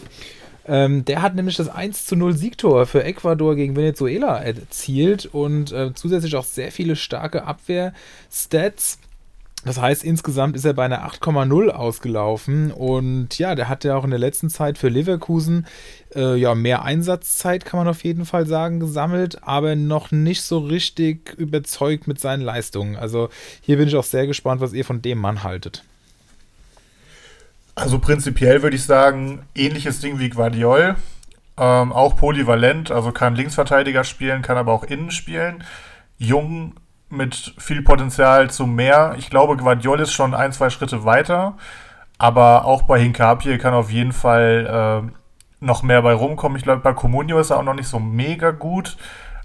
Ähm, 0.68 1.04
der 1.04 1.22
hat 1.22 1.34
nämlich 1.34 1.56
das 1.56 1.68
1 1.68 2.06
zu 2.06 2.16
0 2.16 2.36
Siegtor 2.36 2.86
für 2.86 3.04
Ecuador 3.04 3.54
gegen 3.54 3.76
Venezuela 3.76 4.42
erzielt 4.42 5.26
und 5.26 5.72
äh, 5.72 5.94
zusätzlich 5.94 6.34
auch 6.34 6.44
sehr 6.44 6.72
viele 6.72 6.96
starke 6.96 7.44
Abwehrstats. 7.44 8.98
Das 9.66 9.80
heißt, 9.80 10.04
insgesamt 10.04 10.54
ist 10.54 10.64
er 10.64 10.74
bei 10.74 10.84
einer 10.84 11.04
8,0 11.10 11.70
ausgelaufen 11.70 12.70
und 12.70 13.36
ja, 13.36 13.56
der 13.56 13.68
hat 13.68 13.82
ja 13.82 13.96
auch 13.96 14.04
in 14.04 14.10
der 14.10 14.18
letzten 14.20 14.48
Zeit 14.48 14.78
für 14.78 14.88
Leverkusen 14.88 15.66
äh, 16.14 16.36
ja 16.36 16.54
mehr 16.54 16.84
Einsatzzeit, 16.84 17.64
kann 17.64 17.78
man 17.78 17.88
auf 17.88 18.04
jeden 18.04 18.26
Fall 18.26 18.46
sagen, 18.46 18.78
gesammelt, 18.78 19.42
aber 19.42 19.74
noch 19.74 20.12
nicht 20.12 20.42
so 20.42 20.60
richtig 20.60 21.34
überzeugt 21.36 22.06
mit 22.06 22.20
seinen 22.20 22.42
Leistungen. 22.42 22.94
Also 22.94 23.28
hier 23.60 23.76
bin 23.76 23.88
ich 23.88 23.96
auch 23.96 24.04
sehr 24.04 24.28
gespannt, 24.28 24.60
was 24.60 24.72
ihr 24.72 24.84
von 24.84 25.02
dem 25.02 25.18
Mann 25.18 25.42
haltet. 25.42 25.82
Also 27.74 27.98
prinzipiell 27.98 28.62
würde 28.62 28.76
ich 28.76 28.84
sagen, 28.84 29.40
ähnliches 29.56 29.98
Ding 29.98 30.20
wie 30.20 30.28
Guardiol. 30.28 30.94
Ähm, 31.56 31.92
auch 31.92 32.16
polyvalent, 32.16 32.92
also 32.92 33.10
kann 33.10 33.34
Linksverteidiger 33.34 34.04
spielen, 34.04 34.42
kann 34.42 34.58
aber 34.58 34.72
auch 34.72 34.84
innen 34.84 35.10
spielen. 35.10 35.64
Jung, 36.18 36.74
mit 37.08 37.54
viel 37.58 37.82
Potenzial 37.82 38.50
zu 38.50 38.66
mehr. 38.66 39.14
Ich 39.18 39.30
glaube, 39.30 39.56
Guardiol 39.56 40.00
ist 40.00 40.12
schon 40.12 40.34
ein, 40.34 40.52
zwei 40.52 40.70
Schritte 40.70 41.04
weiter. 41.04 41.56
Aber 42.18 42.64
auch 42.64 42.82
bei 42.82 42.98
Hinkapie 43.00 43.58
kann 43.58 43.74
auf 43.74 43.90
jeden 43.90 44.12
Fall 44.12 45.04
äh, 45.04 45.64
noch 45.64 45.82
mehr 45.82 46.02
bei 46.02 46.14
rumkommen. 46.14 46.56
Ich 46.56 46.64
glaube, 46.64 46.82
bei 46.82 46.92
Comunio 46.92 47.38
ist 47.38 47.50
er 47.50 47.58
auch 47.58 47.62
noch 47.62 47.74
nicht 47.74 47.88
so 47.88 47.98
mega 47.98 48.50
gut. 48.50 48.96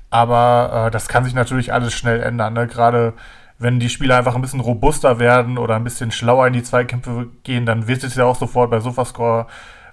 Aber 0.09 0.87
äh, 0.87 0.91
das 0.91 1.07
kann 1.07 1.23
sich 1.23 1.33
natürlich 1.33 1.73
alles 1.73 1.93
schnell 1.93 2.21
ändern. 2.21 2.53
Ne? 2.53 2.67
Gerade 2.67 3.13
wenn 3.59 3.79
die 3.79 3.89
Spieler 3.89 4.17
einfach 4.17 4.35
ein 4.35 4.41
bisschen 4.41 4.59
robuster 4.59 5.19
werden 5.19 5.57
oder 5.57 5.75
ein 5.75 5.83
bisschen 5.83 6.11
schlauer 6.11 6.47
in 6.47 6.53
die 6.53 6.63
Zweikämpfe 6.63 7.27
gehen, 7.43 7.65
dann 7.65 7.87
wird 7.87 8.03
es 8.03 8.15
ja 8.15 8.25
auch 8.25 8.35
sofort 8.35 8.71
bei 8.71 8.79
Sofascore 8.79 9.45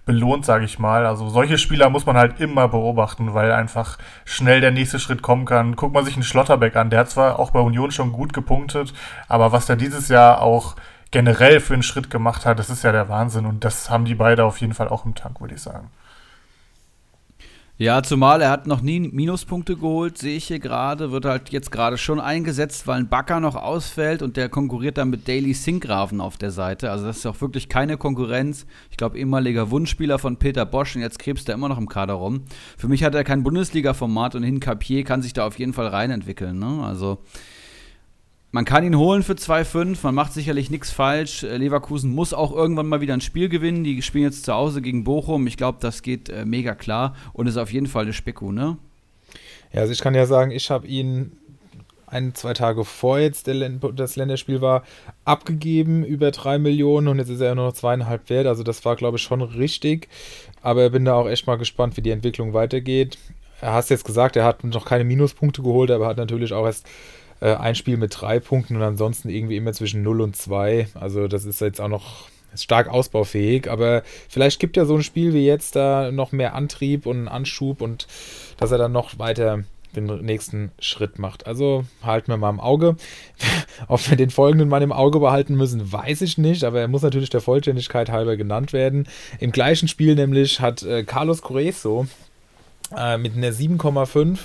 belohnt, 0.08 0.46
sage 0.46 0.64
ich 0.64 0.78
mal. 0.78 1.06
Also 1.06 1.28
solche 1.28 1.58
Spieler 1.58 1.90
muss 1.90 2.06
man 2.06 2.16
halt 2.16 2.40
immer 2.40 2.66
beobachten, 2.66 3.34
weil 3.34 3.52
einfach 3.52 3.98
schnell 4.24 4.60
der 4.60 4.72
nächste 4.72 4.98
Schritt 4.98 5.20
kommen 5.20 5.44
kann. 5.44 5.76
Guckt 5.76 5.94
man 5.94 6.04
sich 6.04 6.14
einen 6.14 6.24
Schlotterbeck 6.24 6.74
an, 6.74 6.90
der 6.90 7.00
hat 7.00 7.10
zwar 7.10 7.38
auch 7.38 7.50
bei 7.50 7.60
Union 7.60 7.92
schon 7.92 8.10
gut 8.10 8.32
gepunktet, 8.32 8.94
aber 9.28 9.52
was 9.52 9.66
der 9.66 9.76
dieses 9.76 10.08
Jahr 10.08 10.40
auch 10.40 10.76
generell 11.10 11.60
für 11.60 11.74
einen 11.74 11.82
Schritt 11.82 12.10
gemacht 12.10 12.46
hat, 12.46 12.58
das 12.58 12.70
ist 12.70 12.82
ja 12.82 12.90
der 12.90 13.08
Wahnsinn 13.08 13.44
und 13.46 13.64
das 13.64 13.90
haben 13.90 14.06
die 14.06 14.14
beide 14.14 14.44
auf 14.44 14.60
jeden 14.60 14.74
Fall 14.74 14.88
auch 14.88 15.04
im 15.04 15.14
Tank, 15.14 15.40
würde 15.40 15.54
ich 15.54 15.62
sagen. 15.62 15.90
Ja, 17.80 18.02
zumal 18.02 18.42
er 18.42 18.50
hat 18.50 18.66
noch 18.66 18.80
nie 18.80 18.98
Minuspunkte 18.98 19.76
geholt, 19.76 20.18
sehe 20.18 20.36
ich 20.36 20.48
hier 20.48 20.58
gerade. 20.58 21.12
Wird 21.12 21.24
halt 21.24 21.50
jetzt 21.50 21.70
gerade 21.70 21.96
schon 21.96 22.18
eingesetzt, 22.18 22.88
weil 22.88 22.98
ein 22.98 23.08
Backer 23.08 23.38
noch 23.38 23.54
ausfällt 23.54 24.20
und 24.20 24.36
der 24.36 24.48
konkurriert 24.48 24.98
dann 24.98 25.10
mit 25.10 25.28
Daily 25.28 25.54
Sinkgraven 25.54 26.20
auf 26.20 26.36
der 26.36 26.50
Seite. 26.50 26.90
Also 26.90 27.06
das 27.06 27.18
ist 27.18 27.26
auch 27.26 27.40
wirklich 27.40 27.68
keine 27.68 27.96
Konkurrenz. 27.96 28.66
Ich 28.90 28.96
glaube, 28.96 29.16
ehemaliger 29.16 29.70
Wunschspieler 29.70 30.18
von 30.18 30.38
Peter 30.38 30.66
Bosch 30.66 30.96
und 30.96 31.02
jetzt 31.02 31.20
krebst 31.20 31.48
er 31.48 31.54
immer 31.54 31.68
noch 31.68 31.78
im 31.78 31.88
Kader 31.88 32.14
rum. 32.14 32.42
Für 32.76 32.88
mich 32.88 33.04
hat 33.04 33.14
er 33.14 33.22
kein 33.22 33.44
Bundesliga-Format 33.44 34.34
und 34.34 34.42
Hinkapier 34.42 35.04
kann 35.04 35.22
sich 35.22 35.32
da 35.32 35.46
auf 35.46 35.56
jeden 35.60 35.72
Fall 35.72 35.86
reinentwickeln. 35.86 36.58
Ne? 36.58 36.82
Also 36.84 37.18
man 38.50 38.64
kann 38.64 38.84
ihn 38.84 38.96
holen 38.96 39.22
für 39.22 39.34
2,5, 39.34 39.98
man 40.02 40.14
macht 40.14 40.32
sicherlich 40.32 40.70
nichts 40.70 40.90
falsch. 40.90 41.42
Äh, 41.42 41.58
Leverkusen 41.58 42.14
muss 42.14 42.32
auch 42.32 42.52
irgendwann 42.52 42.86
mal 42.86 43.00
wieder 43.00 43.14
ein 43.14 43.20
Spiel 43.20 43.48
gewinnen. 43.48 43.84
Die 43.84 44.00
spielen 44.02 44.24
jetzt 44.24 44.44
zu 44.44 44.54
Hause 44.54 44.80
gegen 44.80 45.04
Bochum. 45.04 45.46
Ich 45.46 45.56
glaube, 45.56 45.78
das 45.80 46.02
geht 46.02 46.28
äh, 46.30 46.44
mega 46.44 46.74
klar 46.74 47.14
und 47.34 47.46
ist 47.46 47.58
auf 47.58 47.72
jeden 47.72 47.86
Fall 47.86 48.04
eine 48.04 48.12
Speku, 48.14 48.52
ne? 48.52 48.78
Ja, 49.72 49.82
also 49.82 49.92
ich 49.92 50.00
kann 50.00 50.14
ja 50.14 50.24
sagen, 50.24 50.50
ich 50.50 50.70
habe 50.70 50.86
ihn 50.86 51.32
ein, 52.06 52.34
zwei 52.34 52.54
Tage 52.54 52.86
vor 52.86 53.18
jetzt 53.18 53.48
das 53.48 54.16
Länderspiel 54.16 54.62
war, 54.62 54.82
abgegeben 55.26 56.04
über 56.04 56.30
drei 56.30 56.58
Millionen 56.58 57.08
und 57.08 57.18
jetzt 57.18 57.28
ist 57.28 57.42
er 57.42 57.54
nur 57.54 57.66
noch 57.66 57.74
zweieinhalb 57.74 58.30
wert. 58.30 58.46
Also 58.46 58.62
das 58.62 58.82
war, 58.86 58.96
glaube 58.96 59.18
ich, 59.18 59.22
schon 59.22 59.42
richtig. 59.42 60.08
Aber 60.62 60.86
ich 60.86 60.92
bin 60.92 61.04
da 61.04 61.14
auch 61.14 61.28
echt 61.28 61.46
mal 61.46 61.58
gespannt, 61.58 61.98
wie 61.98 62.02
die 62.02 62.10
Entwicklung 62.10 62.54
weitergeht. 62.54 63.18
Er 63.60 63.74
hast 63.74 63.90
jetzt 63.90 64.06
gesagt, 64.06 64.36
er 64.36 64.44
hat 64.44 64.64
noch 64.64 64.86
keine 64.86 65.04
Minuspunkte 65.04 65.62
geholt, 65.62 65.90
aber 65.90 66.06
hat 66.06 66.16
natürlich 66.16 66.54
auch 66.54 66.64
erst 66.64 66.86
äh, 67.40 67.54
ein 67.54 67.74
Spiel 67.74 67.96
mit 67.96 68.20
drei 68.20 68.40
Punkten 68.40 68.76
und 68.76 68.82
ansonsten 68.82 69.28
irgendwie 69.28 69.56
immer 69.56 69.72
zwischen 69.72 70.02
0 70.02 70.20
und 70.20 70.36
2. 70.36 70.88
Also 70.94 71.28
das 71.28 71.44
ist 71.44 71.60
jetzt 71.60 71.80
auch 71.80 71.88
noch 71.88 72.28
stark 72.54 72.88
ausbaufähig, 72.88 73.70
aber 73.70 74.02
vielleicht 74.28 74.58
gibt 74.58 74.76
ja 74.76 74.84
so 74.84 74.96
ein 74.96 75.02
Spiel 75.02 75.34
wie 75.34 75.46
jetzt 75.46 75.76
da 75.76 76.10
noch 76.10 76.32
mehr 76.32 76.54
Antrieb 76.54 77.06
und 77.06 77.28
Anschub 77.28 77.80
und 77.80 78.06
dass 78.56 78.72
er 78.72 78.78
dann 78.78 78.92
noch 78.92 79.18
weiter 79.18 79.64
den 79.96 80.06
nächsten 80.24 80.70
Schritt 80.78 81.18
macht. 81.18 81.46
Also 81.46 81.84
halten 82.02 82.30
wir 82.30 82.36
mal 82.36 82.50
im 82.50 82.60
Auge. 82.60 82.96
Ob 83.88 84.08
wir 84.08 84.16
den 84.16 84.30
folgenden 84.30 84.68
Mann 84.68 84.82
im 84.82 84.92
Auge 84.92 85.18
behalten 85.20 85.54
müssen, 85.54 85.92
weiß 85.92 86.20
ich 86.22 86.38
nicht, 86.38 86.64
aber 86.64 86.80
er 86.80 86.88
muss 86.88 87.02
natürlich 87.02 87.30
der 87.30 87.40
Vollständigkeit 87.40 88.10
halber 88.10 88.36
genannt 88.36 88.72
werden. 88.72 89.08
Im 89.38 89.52
gleichen 89.52 89.88
Spiel 89.88 90.14
nämlich 90.14 90.60
hat 90.60 90.82
äh, 90.82 91.04
Carlos 91.04 91.42
Correzo 91.42 92.06
äh, 92.96 93.18
mit 93.18 93.36
einer 93.36 93.50
7,5 93.50 94.38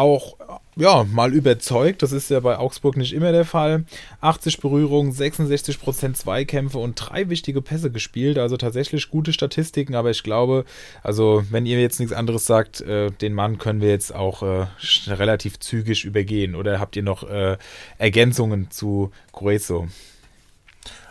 auch 0.00 0.36
ja, 0.76 1.04
mal 1.04 1.34
überzeugt. 1.34 2.02
Das 2.02 2.12
ist 2.12 2.30
ja 2.30 2.40
bei 2.40 2.56
Augsburg 2.56 2.96
nicht 2.96 3.12
immer 3.12 3.32
der 3.32 3.44
Fall. 3.44 3.84
80 4.20 4.60
Berührungen, 4.60 5.12
66% 5.12 6.14
Zweikämpfe 6.14 6.78
und 6.78 6.94
drei 6.94 7.28
wichtige 7.28 7.60
Pässe 7.60 7.90
gespielt. 7.90 8.38
Also 8.38 8.56
tatsächlich 8.56 9.10
gute 9.10 9.32
Statistiken, 9.32 9.94
aber 9.94 10.10
ich 10.10 10.22
glaube, 10.22 10.64
also 11.02 11.44
wenn 11.50 11.66
ihr 11.66 11.80
jetzt 11.80 12.00
nichts 12.00 12.14
anderes 12.14 12.46
sagt, 12.46 12.80
äh, 12.80 13.10
den 13.10 13.34
Mann 13.34 13.58
können 13.58 13.80
wir 13.80 13.90
jetzt 13.90 14.14
auch 14.14 14.42
äh, 14.42 14.66
relativ 15.06 15.60
zügig 15.60 16.04
übergehen. 16.04 16.54
Oder 16.54 16.80
habt 16.80 16.96
ihr 16.96 17.02
noch 17.02 17.28
äh, 17.28 17.58
Ergänzungen 17.98 18.70
zu 18.70 19.10
Grueso? 19.32 19.88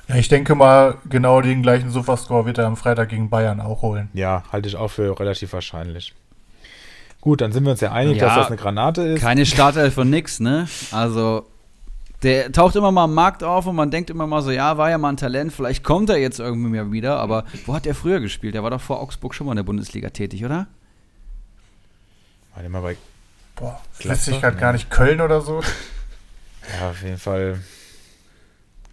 Ja, 0.08 0.16
ich 0.16 0.28
denke 0.28 0.56
mal, 0.56 0.98
genau 1.08 1.42
den 1.42 1.62
gleichen 1.62 1.92
Sofascore 1.92 2.48
wird 2.48 2.58
er 2.58 2.66
am 2.66 2.78
Freitag 2.78 3.10
gegen 3.10 3.30
Bayern 3.30 3.62
auch 3.62 3.84
holen. 3.84 4.10
Ja, 4.14 4.44
halte 4.52 4.68
ich 4.68 4.76
auch 4.76 4.88
für 4.88 5.20
relativ 5.20 5.54
wahrscheinlich. 5.54 6.16
Gut, 7.22 7.42
dann 7.42 7.52
sind 7.52 7.66
wir 7.66 7.72
uns 7.72 7.82
ja 7.82 7.92
einig, 7.92 8.18
ja, 8.18 8.28
dass 8.28 8.36
das 8.36 8.48
eine 8.48 8.56
Granate 8.58 9.02
ist. 9.02 9.22
Keine 9.22 9.46
Startelf 9.46 9.94
von 9.94 10.10
nix, 10.10 10.40
ne? 10.40 10.68
Also, 10.92 11.46
der 12.24 12.52
taucht 12.52 12.76
immer 12.76 12.92
mal 12.92 13.04
am 13.06 13.14
Markt 13.14 13.44
auf 13.44 13.66
und 13.68 13.76
man 13.76 13.92
denkt 13.92 14.10
immer 14.10 14.26
mal 14.26 14.42
so, 14.42 14.52
ja, 14.52 14.78
war 14.78 14.90
ja 14.90 14.98
mal 14.98 15.10
ein 15.10 15.18
Talent, 15.18 15.52
vielleicht 15.52 15.84
kommt 15.84 16.10
er 16.10 16.18
jetzt 16.18 16.40
irgendwie 16.40 16.70
mal 16.70 16.92
wieder, 16.92 17.18
aber 17.18 17.44
wo 17.66 17.74
hat 17.74 17.86
er 17.86 17.96
früher 17.96 18.22
gespielt? 18.22 18.56
Der 18.56 18.64
war 18.64 18.72
doch 18.72 18.82
vor 18.82 19.02
Augsburg 19.02 19.36
schon 19.36 19.48
mal 19.48 19.54
in 19.54 19.58
der 19.58 19.64
Bundesliga 19.64 20.10
tätig, 20.10 20.46
oder? 20.46 20.68
Warte 22.56 22.70
mal 22.70 22.82
bei. 22.82 22.98
Boah, 23.56 23.82
lässt 24.04 24.28
gerade 24.28 24.58
gar 24.58 24.72
nicht 24.72 24.90
Köln 24.90 25.20
oder 25.20 25.42
so. 25.42 25.62
Ja, 26.80 26.90
auf 26.92 27.02
jeden 27.04 27.18
Fall. 27.18 27.60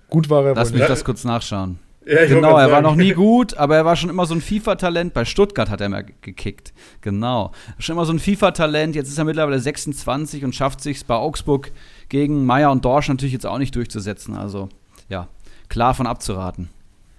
Gut 0.08 0.28
war 0.30 0.44
er. 0.44 0.54
Lass 0.54 0.72
mich 0.72 0.84
das 0.84 1.04
kurz 1.04 1.24
nachschauen. 1.24 1.78
Ja, 2.06 2.24
genau, 2.24 2.56
er 2.56 2.70
war 2.70 2.82
noch 2.82 2.94
nie 2.94 3.12
gut, 3.14 3.56
aber 3.56 3.74
er 3.76 3.84
war 3.84 3.96
schon 3.96 4.10
immer 4.10 4.26
so 4.26 4.34
ein 4.34 4.40
FIFA-Talent. 4.40 5.12
Bei 5.12 5.24
Stuttgart 5.24 5.68
hat 5.68 5.80
er 5.80 5.88
mal 5.88 6.04
gekickt. 6.20 6.72
Genau. 7.00 7.50
Schon 7.80 7.96
immer 7.96 8.04
so 8.04 8.12
ein 8.12 8.20
FIFA-Talent. 8.20 8.94
Jetzt 8.94 9.08
ist 9.08 9.18
er 9.18 9.24
mittlerweile 9.24 9.58
26 9.58 10.44
und 10.44 10.54
schafft 10.54 10.80
sich 10.80 11.04
bei 11.04 11.16
Augsburg 11.16 11.72
gegen 12.08 12.46
Meier 12.46 12.70
und 12.70 12.84
Dorsch 12.84 13.08
natürlich 13.08 13.32
jetzt 13.32 13.44
auch 13.44 13.58
nicht 13.58 13.74
durchzusetzen. 13.74 14.36
Also, 14.36 14.68
ja, 15.08 15.26
klar 15.68 15.94
von 15.94 16.06
abzuraten. 16.06 16.68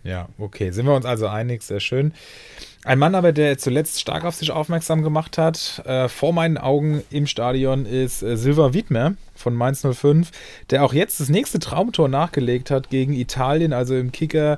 Ja, 0.04 0.30
okay. 0.38 0.72
Sind 0.72 0.86
wir 0.86 0.96
uns 0.96 1.06
also 1.06 1.28
einig? 1.28 1.64
Sehr 1.64 1.82
schön. 1.82 2.14
Ein 2.88 3.00
Mann 3.00 3.16
aber, 3.16 3.34
der 3.34 3.58
zuletzt 3.58 4.00
stark 4.00 4.24
auf 4.24 4.36
sich 4.36 4.52
aufmerksam 4.52 5.04
gemacht 5.04 5.38
hat, 5.38 5.84
äh, 5.86 6.08
vor 6.08 6.32
meinen 6.32 6.58
Augen 6.58 7.04
im 7.10 7.28
Stadion, 7.28 7.86
ist 7.86 8.24
äh, 8.24 8.38
Silva 8.38 8.74
Wiedmer 8.74 9.16
von 9.36 9.54
Mainz 9.54 9.86
05, 9.86 10.32
der 10.70 10.86
auch 10.86 10.94
jetzt 10.94 11.20
das 11.20 11.28
nächste 11.28 11.60
Traumtor 11.60 12.08
nachgelegt 12.08 12.72
hat 12.72 12.90
gegen 12.90 13.12
Italien, 13.12 13.74
also 13.74 13.94
im 13.94 14.14
Kicker. 14.14 14.58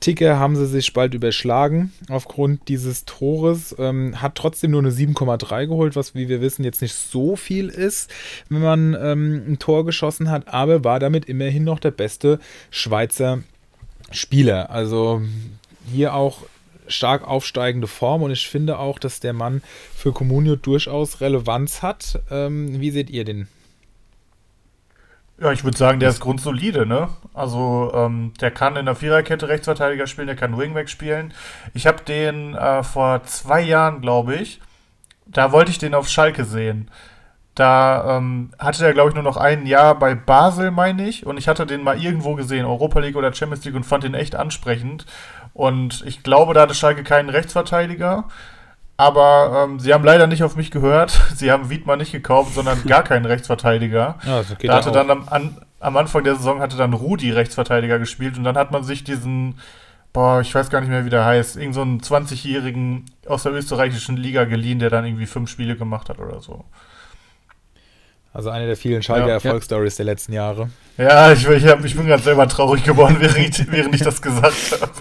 Ticker 0.00 0.38
haben 0.38 0.56
sie 0.56 0.66
sich 0.66 0.94
bald 0.94 1.12
überschlagen 1.12 1.92
aufgrund 2.08 2.68
dieses 2.68 3.04
Tores. 3.04 3.76
Ähm, 3.78 4.22
hat 4.22 4.36
trotzdem 4.36 4.70
nur 4.70 4.80
eine 4.80 4.90
7,3 4.90 5.66
geholt, 5.66 5.94
was, 5.94 6.14
wie 6.14 6.30
wir 6.30 6.40
wissen, 6.40 6.64
jetzt 6.64 6.80
nicht 6.80 6.94
so 6.94 7.36
viel 7.36 7.68
ist, 7.68 8.10
wenn 8.48 8.62
man 8.62 8.96
ähm, 8.98 9.42
ein 9.46 9.58
Tor 9.58 9.84
geschossen 9.84 10.30
hat, 10.30 10.48
aber 10.48 10.84
war 10.84 11.00
damit 11.00 11.26
immerhin 11.26 11.64
noch 11.64 11.80
der 11.80 11.90
beste 11.90 12.40
Schweizer 12.70 13.40
Spieler. 14.10 14.70
Also 14.70 15.20
hier 15.92 16.14
auch 16.14 16.44
stark 16.88 17.26
aufsteigende 17.26 17.86
Form 17.86 18.22
und 18.22 18.30
ich 18.30 18.48
finde 18.48 18.78
auch, 18.78 18.98
dass 18.98 19.20
der 19.20 19.32
Mann 19.32 19.62
für 19.94 20.12
Comunio 20.12 20.56
durchaus 20.56 21.20
Relevanz 21.20 21.82
hat. 21.82 22.20
Ähm, 22.30 22.80
wie 22.80 22.90
seht 22.90 23.10
ihr 23.10 23.24
den? 23.24 23.48
Ja, 25.40 25.52
ich 25.52 25.62
würde 25.62 25.78
sagen, 25.78 26.00
der 26.00 26.08
ist 26.08 26.18
grundsolide, 26.20 26.84
ne? 26.84 27.08
Also, 27.32 27.92
ähm, 27.94 28.32
der 28.40 28.50
kann 28.50 28.74
in 28.74 28.86
der 28.86 28.96
Viererkette 28.96 29.48
Rechtsverteidiger 29.48 30.08
spielen, 30.08 30.26
der 30.26 30.34
kann 30.34 30.58
Wingback 30.58 30.88
spielen. 30.88 31.32
Ich 31.74 31.86
habe 31.86 32.02
den 32.02 32.56
äh, 32.56 32.82
vor 32.82 33.22
zwei 33.22 33.60
Jahren, 33.60 34.00
glaube 34.00 34.34
ich, 34.34 34.60
da 35.26 35.52
wollte 35.52 35.70
ich 35.70 35.78
den 35.78 35.94
auf 35.94 36.08
Schalke 36.08 36.44
sehen. 36.44 36.90
Da 37.54 38.18
ähm, 38.18 38.50
hatte 38.58 38.84
er, 38.84 38.92
glaube 38.92 39.10
ich, 39.10 39.14
nur 39.14 39.24
noch 39.24 39.36
ein 39.36 39.66
Jahr 39.66 39.96
bei 39.98 40.14
Basel, 40.14 40.70
meine 40.70 41.08
ich. 41.08 41.26
Und 41.26 41.38
ich 41.38 41.48
hatte 41.48 41.66
den 41.66 41.82
mal 41.82 42.00
irgendwo 42.00 42.34
gesehen, 42.34 42.64
Europa 42.64 43.00
League 43.00 43.16
oder 43.16 43.32
Champions 43.32 43.64
League, 43.64 43.74
und 43.74 43.84
fand 43.84 44.04
den 44.04 44.14
echt 44.14 44.36
ansprechend. 44.36 45.06
Und 45.58 46.04
ich 46.06 46.22
glaube, 46.22 46.54
da 46.54 46.60
hatte 46.60 46.74
Schalke 46.74 47.02
keinen 47.02 47.30
Rechtsverteidiger. 47.30 48.28
Aber 48.96 49.64
ähm, 49.64 49.80
sie 49.80 49.92
haben 49.92 50.04
leider 50.04 50.28
nicht 50.28 50.44
auf 50.44 50.54
mich 50.54 50.70
gehört. 50.70 51.10
Sie 51.34 51.50
haben 51.50 51.68
Wiedmann 51.68 51.98
nicht 51.98 52.12
gekauft, 52.12 52.54
sondern 52.54 52.84
gar 52.86 53.02
keinen 53.02 53.24
Rechtsverteidiger. 53.24 54.18
Ja, 54.24 54.42
da 54.62 54.74
hatte 54.76 54.92
dann 54.92 55.10
am, 55.10 55.28
an, 55.28 55.58
am 55.80 55.96
Anfang 55.96 56.22
der 56.22 56.36
Saison 56.36 56.60
hatte 56.60 56.76
dann 56.76 56.92
Rudi 56.92 57.32
Rechtsverteidiger 57.32 57.98
gespielt 57.98 58.38
und 58.38 58.44
dann 58.44 58.56
hat 58.56 58.70
man 58.70 58.84
sich 58.84 59.02
diesen, 59.02 59.58
boah, 60.12 60.40
ich 60.40 60.54
weiß 60.54 60.70
gar 60.70 60.80
nicht 60.80 60.90
mehr, 60.90 61.04
wie 61.04 61.10
der 61.10 61.24
heißt, 61.24 61.56
irgend 61.56 61.74
so 61.74 61.82
einen 61.82 62.00
20-Jährigen 62.00 63.06
aus 63.26 63.42
der 63.42 63.52
österreichischen 63.52 64.16
Liga 64.16 64.44
geliehen, 64.44 64.78
der 64.78 64.90
dann 64.90 65.04
irgendwie 65.04 65.26
fünf 65.26 65.50
Spiele 65.50 65.74
gemacht 65.74 66.08
hat 66.08 66.20
oder 66.20 66.40
so. 66.40 66.64
Also 68.32 68.50
eine 68.50 68.66
der 68.66 68.76
vielen 68.76 69.02
Schalke 69.02 69.28
Erfolgsstories 69.28 69.98
ja. 69.98 70.04
der 70.04 70.12
letzten 70.12 70.32
Jahre. 70.34 70.70
Ja, 70.98 71.32
ich, 71.32 71.48
ich, 71.48 71.66
hab, 71.66 71.84
ich 71.84 71.96
bin 71.96 72.06
gerade 72.06 72.22
selber 72.22 72.46
traurig 72.46 72.84
geworden, 72.84 73.16
während 73.20 73.58
ich, 73.58 73.72
während 73.72 73.94
ich 73.96 74.02
das 74.02 74.22
gesagt 74.22 74.80
habe. 74.80 74.92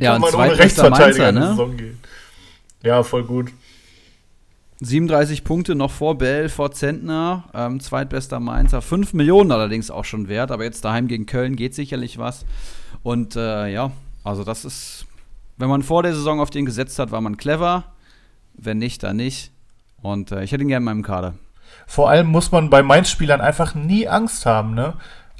Wie 0.00 0.04
ja, 0.04 0.12
kann 0.12 0.20
man 0.20 0.34
ohne 0.34 0.58
Rechtsverteidiger 0.58 1.28
in 1.30 1.34
die 1.34 1.40
ne? 1.40 1.48
Saison 1.48 1.76
gehen? 1.76 1.98
Ja, 2.82 3.02
voll 3.02 3.24
gut. 3.24 3.50
37 4.80 5.42
Punkte 5.42 5.74
noch 5.74 5.90
vor 5.90 6.18
Bell, 6.18 6.48
vor 6.50 6.70
Zentner, 6.70 7.44
ähm, 7.54 7.80
zweitbester 7.80 8.40
Mainzer. 8.40 8.82
5 8.82 9.14
Millionen 9.14 9.50
allerdings 9.50 9.90
auch 9.90 10.04
schon 10.04 10.28
wert, 10.28 10.50
aber 10.50 10.64
jetzt 10.64 10.84
daheim 10.84 11.08
gegen 11.08 11.24
Köln 11.24 11.56
geht 11.56 11.74
sicherlich 11.74 12.18
was. 12.18 12.44
Und 13.02 13.36
äh, 13.36 13.68
ja, 13.68 13.92
also 14.22 14.44
das 14.44 14.64
ist, 14.66 15.06
wenn 15.56 15.68
man 15.68 15.82
vor 15.82 16.02
der 16.02 16.14
Saison 16.14 16.40
auf 16.40 16.50
den 16.50 16.66
gesetzt 16.66 16.98
hat, 16.98 17.10
war 17.10 17.22
man 17.22 17.38
clever. 17.38 17.84
Wenn 18.54 18.78
nicht, 18.78 19.02
dann 19.02 19.16
nicht. 19.16 19.50
Und 20.02 20.30
äh, 20.30 20.44
ich 20.44 20.52
hätte 20.52 20.62
ihn 20.62 20.68
gerne 20.68 20.82
in 20.82 20.84
meinem 20.84 21.02
Kader. 21.02 21.34
Vor 21.86 22.10
allem 22.10 22.26
muss 22.26 22.52
man 22.52 22.68
bei 22.68 22.82
Mainz-Spielern 22.82 23.40
einfach 23.40 23.74
nie 23.74 24.08
Angst 24.08 24.44
haben, 24.44 24.74
ne? 24.74 24.94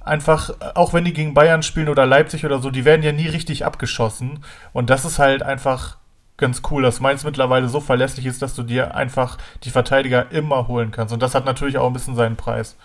Einfach, 0.07 0.51
auch 0.75 0.93
wenn 0.93 1.05
die 1.05 1.13
gegen 1.13 1.35
Bayern 1.35 1.63
spielen 1.63 1.89
oder 1.89 2.07
Leipzig 2.07 2.45
oder 2.45 2.61
so, 2.61 2.71
die 2.71 2.85
werden 2.85 3.03
ja 3.03 3.13
nie 3.13 3.29
richtig 3.29 3.65
abgeschossen. 3.65 4.45
Und 4.73 4.91
das 4.91 5.05
ist 5.05 5.19
halt 5.19 5.43
einfach 5.43 5.99
ganz 6.37 6.63
cool, 6.71 6.83
dass 6.83 7.01
Mainz 7.01 7.25
mittlerweile 7.25 7.69
so 7.69 7.81
verlässlich 7.81 8.27
ist, 8.27 8.43
dass 8.43 8.55
du 8.55 8.63
dir 8.63 8.95
einfach 8.95 9.39
die 9.65 9.71
Verteidiger 9.71 10.31
immer 10.31 10.69
holen 10.69 10.91
kannst. 10.91 11.13
Und 11.13 11.23
das 11.23 11.35
hat 11.35 11.45
natürlich 11.45 11.79
auch 11.79 11.87
ein 11.87 11.93
bisschen 11.93 12.17
seinen 12.17 12.37
Preis. 12.37 12.77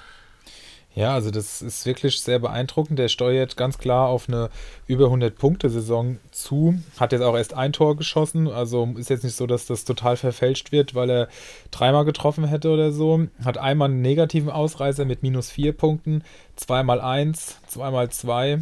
Ja, 0.93 1.13
also 1.13 1.31
das 1.31 1.61
ist 1.61 1.85
wirklich 1.85 2.19
sehr 2.19 2.39
beeindruckend. 2.39 2.99
Der 2.99 3.07
steuert 3.07 3.55
ganz 3.55 3.77
klar 3.77 4.09
auf 4.09 4.27
eine 4.27 4.49
über 4.87 5.05
100-Punkte-Saison 5.05 6.19
zu. 6.31 6.81
Hat 6.99 7.13
jetzt 7.13 7.21
auch 7.21 7.35
erst 7.35 7.53
ein 7.53 7.71
Tor 7.71 7.95
geschossen. 7.95 8.49
Also 8.49 8.93
ist 8.97 9.09
jetzt 9.09 9.23
nicht 9.23 9.37
so, 9.37 9.47
dass 9.47 9.65
das 9.65 9.85
total 9.85 10.17
verfälscht 10.17 10.73
wird, 10.73 10.93
weil 10.93 11.09
er 11.09 11.27
dreimal 11.71 12.03
getroffen 12.03 12.43
hätte 12.43 12.69
oder 12.69 12.91
so. 12.91 13.27
Hat 13.43 13.57
einmal 13.57 13.89
einen 13.89 14.01
negativen 14.01 14.49
Ausreißer 14.49 15.05
mit 15.05 15.23
minus 15.23 15.49
vier 15.49 15.71
Punkten, 15.71 16.23
zweimal 16.57 16.99
eins, 16.99 17.57
zweimal 17.67 18.09
zwei 18.09 18.59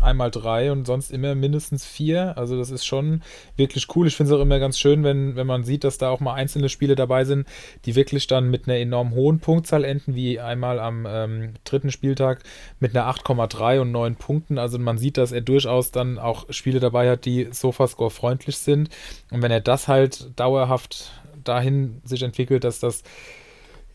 einmal 0.00 0.30
drei 0.30 0.70
und 0.72 0.86
sonst 0.86 1.10
immer 1.10 1.34
mindestens 1.34 1.84
vier. 1.84 2.36
Also 2.36 2.56
das 2.56 2.70
ist 2.70 2.84
schon 2.84 3.22
wirklich 3.56 3.86
cool. 3.96 4.06
Ich 4.06 4.16
finde 4.16 4.32
es 4.32 4.38
auch 4.38 4.42
immer 4.42 4.58
ganz 4.58 4.78
schön, 4.78 5.04
wenn, 5.04 5.36
wenn 5.36 5.46
man 5.46 5.64
sieht, 5.64 5.84
dass 5.84 5.98
da 5.98 6.10
auch 6.10 6.20
mal 6.20 6.34
einzelne 6.34 6.68
Spiele 6.68 6.94
dabei 6.94 7.24
sind, 7.24 7.46
die 7.84 7.94
wirklich 7.94 8.26
dann 8.26 8.50
mit 8.50 8.68
einer 8.68 8.78
enorm 8.78 9.12
hohen 9.12 9.40
Punktzahl 9.40 9.84
enden, 9.84 10.14
wie 10.14 10.38
einmal 10.38 10.78
am 10.78 11.06
ähm, 11.08 11.54
dritten 11.64 11.90
Spieltag 11.90 12.42
mit 12.78 12.96
einer 12.96 13.08
8,3 13.10 13.80
und 13.80 13.92
9 13.92 14.16
Punkten. 14.16 14.58
Also 14.58 14.78
man 14.78 14.98
sieht, 14.98 15.16
dass 15.16 15.32
er 15.32 15.40
durchaus 15.40 15.90
dann 15.90 16.18
auch 16.18 16.46
Spiele 16.50 16.80
dabei 16.80 17.10
hat, 17.10 17.24
die 17.24 17.48
Sofascore 17.50 18.10
freundlich 18.10 18.58
sind. 18.58 18.90
Und 19.30 19.42
wenn 19.42 19.50
er 19.50 19.60
das 19.60 19.88
halt 19.88 20.38
dauerhaft 20.38 21.12
dahin 21.42 22.00
sich 22.04 22.22
entwickelt, 22.22 22.64
dass 22.64 22.80
das 22.80 23.02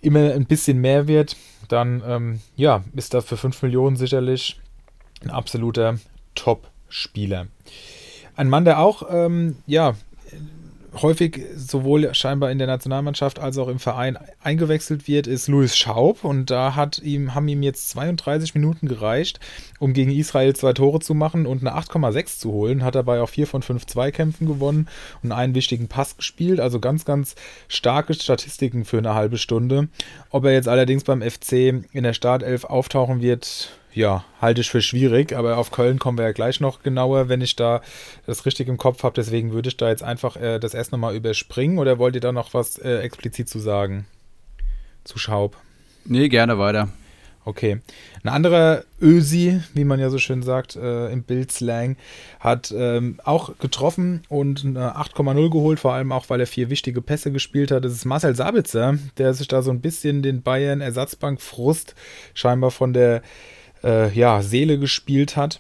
immer 0.02 0.34
ein 0.34 0.46
bisschen 0.46 0.80
mehr 0.80 1.08
wird, 1.08 1.36
dann 1.68 2.02
ähm, 2.06 2.40
ja, 2.56 2.84
ist 2.96 3.14
das 3.14 3.26
für 3.26 3.38
5 3.38 3.62
Millionen 3.62 3.96
sicherlich 3.96 4.61
ein 5.22 5.30
absoluter 5.30 5.98
Top-Spieler. 6.36 7.48
Ein 8.36 8.50
Mann, 8.50 8.66
der 8.66 8.80
auch, 8.80 9.04
ähm, 9.10 9.58
ja, 9.68 9.96
häufig 10.94 11.46
sowohl 11.56 12.14
scheinbar 12.14 12.52
in 12.52 12.58
der 12.58 12.68
Nationalmannschaft 12.68 13.40
als 13.40 13.58
auch 13.58 13.70
im 13.70 13.80
Verein 13.80 14.18
eingewechselt 14.44 15.08
wird, 15.08 15.26
ist 15.28 15.48
Louis 15.48 15.78
Schaub. 15.78 16.24
Und 16.24 16.50
da 16.50 16.76
hat 16.76 17.00
ihm, 17.00 17.34
haben 17.34 17.48
ihm 17.48 17.64
jetzt 17.64 17.90
32 17.90 18.56
Minuten 18.56 18.88
gereicht, 18.88 19.40
um 19.80 19.94
gegen 19.94 20.12
Israel 20.12 20.54
zwei 20.56 20.74
Tore 20.74 21.00
zu 21.00 21.14
machen 21.14 21.46
und 21.46 21.62
eine 21.62 21.78
8,6 21.78 22.40
zu 22.40 22.52
holen. 22.52 22.84
Hat 22.84 22.96
dabei 22.96 23.22
auch 23.22 23.30
vier 23.30 23.48
von 23.48 23.62
fünf 23.62 23.86
Zweikämpfen 23.86 24.48
gewonnen 24.48 24.88
und 25.24 25.32
einen 25.32 25.56
wichtigen 25.56 25.88
Pass 25.88 26.18
gespielt. 26.18 26.60
Also 26.60 26.80
ganz, 26.80 27.06
ganz 27.06 27.36
starke 27.68 28.14
Statistiken 28.14 28.84
für 28.84 28.98
eine 28.98 29.14
halbe 29.14 29.38
Stunde. 29.38 29.88
Ob 30.30 30.44
er 30.46 30.52
jetzt 30.52 30.68
allerdings 30.68 31.04
beim 31.04 31.22
FC 31.22 31.86
in 31.94 32.04
der 32.04 32.14
Startelf 32.14 32.66
auftauchen 32.66 33.22
wird, 33.22 33.70
ja, 33.94 34.24
halte 34.42 34.62
ich 34.62 34.70
für 34.70 34.82
schwierig, 34.82 35.34
aber 35.34 35.58
auf 35.58 35.72
Köln 35.72 36.00
kommen 36.00 36.18
wir 36.18 36.26
ja 36.26 36.32
gleich 36.32 36.60
noch 36.60 36.84
genauer, 36.84 37.30
wenn 37.30 37.42
ich 37.42 37.56
da 37.56 37.82
das 38.26 38.46
richtig 38.46 38.68
im 38.68 38.78
Kopf 38.78 39.04
habe. 39.04 39.16
Deswegen 39.16 39.52
würde 39.52 39.70
ich 39.70 39.78
da 39.78 39.90
jetzt 39.90 40.04
einfach 40.04 40.38
äh, 40.38 40.60
das 40.60 40.74
erst 40.74 40.92
nochmal 40.92 41.16
überspringen 41.16 41.78
oder 41.78 42.00
wollt 42.00 42.16
ihr 42.16 42.22
da 42.22 42.32
noch 42.32 42.54
was 42.54 42.78
äh, 42.78 43.00
explizit 43.00 43.50
zu 43.50 43.60
sagen? 43.60 44.06
Zu 45.04 45.18
Schaub. 45.18 45.58
Nee, 46.06 46.30
gerne 46.30 46.58
weiter. 46.58 46.90
Okay. 47.44 47.80
Ein 48.24 48.30
anderer 48.30 48.84
Ösi, 49.02 49.62
wie 49.74 49.84
man 49.84 50.00
ja 50.00 50.12
so 50.12 50.20
schön 50.20 50.44
sagt 50.44 50.76
äh, 50.76 51.12
im 51.12 51.24
Bildslang, 51.24 51.98
hat 52.40 52.72
ähm, 52.76 53.20
auch 53.24 53.58
getroffen 53.58 54.22
und 54.30 54.64
eine 54.64 54.96
8,0 54.96 55.50
geholt, 55.50 55.80
vor 55.80 55.94
allem 55.94 56.12
auch, 56.12 56.30
weil 56.30 56.40
er 56.40 56.46
vier 56.46 56.70
wichtige 56.70 57.02
Pässe 57.02 57.32
gespielt 57.32 57.72
hat. 57.72 57.84
Das 57.84 57.94
ist 57.94 58.06
Marcel 58.06 58.36
Sabitzer, 58.36 59.00
der 59.18 59.34
sich 59.34 59.48
da 59.48 59.64
so 59.64 59.72
ein 59.72 59.82
bisschen 59.82 60.22
den 60.22 60.44
Bayern 60.44 60.82
Ersatzbank 60.82 61.42
Frust 61.42 61.96
scheinbar 62.36 62.70
von 62.70 62.94
der 62.94 63.24
äh, 63.84 64.12
ja, 64.14 64.42
Seele 64.42 64.78
gespielt 64.78 65.38
hat. 65.38 65.60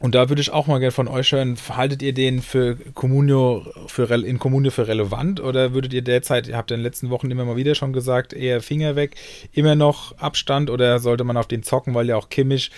Und 0.00 0.14
da 0.14 0.28
würde 0.28 0.40
ich 0.40 0.52
auch 0.52 0.68
mal 0.68 0.78
gerne 0.78 0.92
von 0.92 1.08
euch 1.08 1.32
hören, 1.32 1.56
haltet 1.70 2.02
ihr 2.02 2.14
den 2.14 2.40
für 2.40 2.76
Communio 2.94 3.66
für, 3.88 4.08
in 4.14 4.38
Communio 4.38 4.70
für 4.70 4.86
relevant 4.86 5.40
oder 5.40 5.74
würdet 5.74 5.92
ihr 5.92 6.02
derzeit, 6.02 6.46
ihr 6.46 6.56
habt 6.56 6.70
in 6.70 6.76
den 6.76 6.84
letzten 6.84 7.10
Wochen 7.10 7.28
immer 7.32 7.44
mal 7.44 7.56
wieder 7.56 7.74
schon 7.74 7.92
gesagt, 7.92 8.32
eher 8.32 8.62
Finger 8.62 8.94
weg, 8.94 9.16
immer 9.52 9.74
noch 9.74 10.16
Abstand 10.18 10.70
oder 10.70 11.00
sollte 11.00 11.24
man 11.24 11.36
auf 11.36 11.48
den 11.48 11.64
zocken, 11.64 11.94
weil 11.94 12.08
ja 12.08 12.16
auch 12.16 12.28
Kimmich 12.28 12.70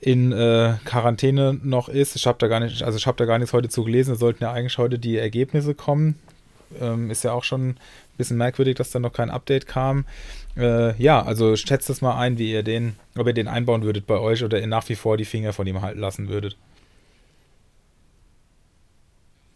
in 0.00 0.32
äh, 0.32 0.74
Quarantäne 0.84 1.60
noch 1.62 1.88
ist? 1.88 2.16
Ich 2.16 2.26
habe 2.26 2.38
da 2.40 2.48
gar 2.48 2.58
nicht, 2.58 2.82
also 2.82 2.98
ich 2.98 3.06
habe 3.06 3.18
da 3.18 3.24
gar 3.24 3.38
nichts 3.38 3.52
heute 3.52 3.68
zu 3.68 3.84
gelesen, 3.84 4.14
es 4.14 4.18
sollten 4.18 4.42
ja 4.42 4.52
eigentlich 4.52 4.76
heute 4.76 4.98
die 4.98 5.16
Ergebnisse 5.16 5.76
kommen. 5.76 6.16
Ähm, 6.80 7.10
ist 7.10 7.24
ja 7.24 7.32
auch 7.32 7.44
schon 7.44 7.70
ein 7.70 7.76
bisschen 8.16 8.36
merkwürdig, 8.36 8.76
dass 8.76 8.90
da 8.90 8.98
noch 8.98 9.12
kein 9.12 9.30
Update 9.30 9.66
kam. 9.66 10.04
Äh, 10.56 11.00
ja, 11.02 11.22
also 11.22 11.56
schätzt 11.56 11.88
das 11.88 12.00
mal 12.00 12.16
ein, 12.16 12.38
wie 12.38 12.52
ihr 12.52 12.62
den, 12.62 12.96
ob 13.16 13.26
ihr 13.26 13.32
den 13.32 13.48
einbauen 13.48 13.82
würdet 13.82 14.06
bei 14.06 14.18
euch 14.18 14.44
oder 14.44 14.60
ihr 14.60 14.66
nach 14.66 14.88
wie 14.88 14.96
vor 14.96 15.16
die 15.16 15.24
Finger 15.24 15.52
von 15.52 15.66
ihm 15.66 15.82
halten 15.82 16.00
lassen 16.00 16.28
würdet. 16.28 16.56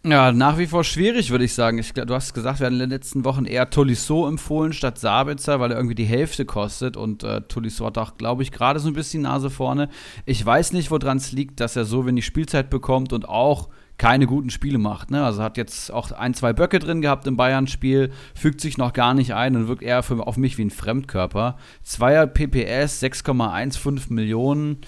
Ja, 0.05 0.33
nach 0.33 0.59
wie 0.59 0.67
vor 0.67 0.85
schwierig, 0.85 1.31
würde 1.31 1.45
ich 1.45 1.55
sagen. 1.55 1.79
Ich, 1.79 1.93
du 1.93 2.15
hast 2.15 2.33
gesagt, 2.33 2.61
wir 2.61 2.67
haben 2.67 2.75
in 2.75 2.79
den 2.79 2.91
letzten 2.91 3.25
Wochen 3.25 3.45
eher 3.45 3.69
Tolisso 3.69 4.29
empfohlen 4.29 4.73
statt 4.73 4.99
Sabitzer, 4.99 5.59
weil 5.59 5.73
er 5.73 5.77
irgendwie 5.77 5.97
die 5.97 6.05
Hälfte 6.05 6.45
kostet. 6.45 6.97
Und 6.97 7.25
äh, 7.25 7.43
Tolisso 7.43 7.85
hat 7.85 7.99
auch, 7.99 8.17
glaube 8.17 8.43
ich, 8.43 8.53
gerade 8.53 8.79
so 8.79 8.89
ein 8.89 8.95
bisschen 8.95 9.21
die 9.21 9.29
Nase 9.29 9.51
vorne. 9.51 9.91
Ich 10.25 10.45
weiß 10.45 10.73
nicht, 10.73 10.91
woran 10.93 11.19
es 11.19 11.33
liegt, 11.33 11.59
dass 11.61 11.75
er 11.75 11.85
so 11.85 12.07
wenig 12.07 12.25
Spielzeit 12.25 12.71
bekommt 12.71 13.13
und 13.13 13.29
auch 13.29 13.69
keine 13.99 14.27
guten 14.27 14.51
Spiele 14.51 14.79
macht. 14.79 15.11
Ne? 15.11 15.25
Also 15.25 15.43
hat 15.43 15.57
jetzt 15.57 15.93
auch 15.93 16.13
ein, 16.13 16.33
zwei 16.33 16.53
Böcke 16.53 16.79
drin 16.79 17.03
gehabt 17.03 17.27
im 17.27 17.37
Bayern-Spiel, 17.37 18.11
fügt 18.35 18.61
sich 18.61 18.79
noch 18.79 18.93
gar 18.93 19.13
nicht 19.13 19.35
ein 19.35 19.57
und 19.57 19.69
wirkt 19.69 19.83
eher 19.83 20.03
für, 20.03 20.27
auf 20.27 20.37
mich 20.37 20.57
wie 20.57 20.65
ein 20.65 20.71
Fremdkörper. 20.71 21.57
Zweier 21.83 22.27
PPS, 22.27 23.03
6,15 23.03 24.13
Millionen. 24.13 24.79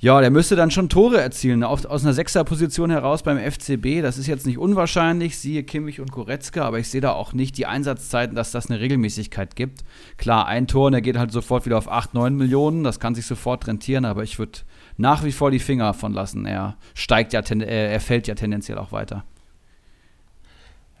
Ja, 0.00 0.20
der 0.20 0.30
müsste 0.30 0.54
dann 0.54 0.70
schon 0.70 0.90
Tore 0.90 1.18
erzielen. 1.18 1.62
Auf, 1.62 1.86
aus 1.86 2.02
einer 2.04 2.12
Sechser-Position 2.12 2.90
heraus 2.90 3.22
beim 3.22 3.38
FCB, 3.38 4.02
das 4.02 4.18
ist 4.18 4.26
jetzt 4.26 4.44
nicht 4.44 4.58
unwahrscheinlich, 4.58 5.38
siehe 5.38 5.62
Kimmich 5.62 5.98
und 5.98 6.12
Goretzka, 6.12 6.62
aber 6.62 6.78
ich 6.78 6.90
sehe 6.90 7.00
da 7.00 7.12
auch 7.12 7.32
nicht 7.32 7.56
die 7.56 7.64
Einsatzzeiten, 7.64 8.36
dass 8.36 8.50
das 8.50 8.68
eine 8.68 8.80
Regelmäßigkeit 8.80 9.56
gibt. 9.56 9.82
Klar, 10.18 10.46
ein 10.46 10.66
Tor 10.66 10.88
und 10.88 10.94
er 10.94 11.00
geht 11.00 11.16
halt 11.16 11.32
sofort 11.32 11.64
wieder 11.64 11.78
auf 11.78 11.90
8, 11.90 12.12
9 12.12 12.36
Millionen, 12.36 12.84
das 12.84 13.00
kann 13.00 13.14
sich 13.14 13.24
sofort 13.24 13.66
rentieren, 13.66 14.04
aber 14.04 14.24
ich 14.24 14.38
würde 14.38 14.58
nach 14.96 15.24
wie 15.24 15.32
vor 15.32 15.50
die 15.50 15.58
Finger 15.58 15.94
von 15.94 16.12
lassen. 16.12 16.46
Er 16.46 16.76
steigt 16.94 17.32
ja, 17.32 17.40
äh, 17.40 17.92
er 17.92 18.00
fällt 18.00 18.26
ja 18.26 18.34
tendenziell 18.34 18.78
auch 18.78 18.92
weiter. 18.92 19.24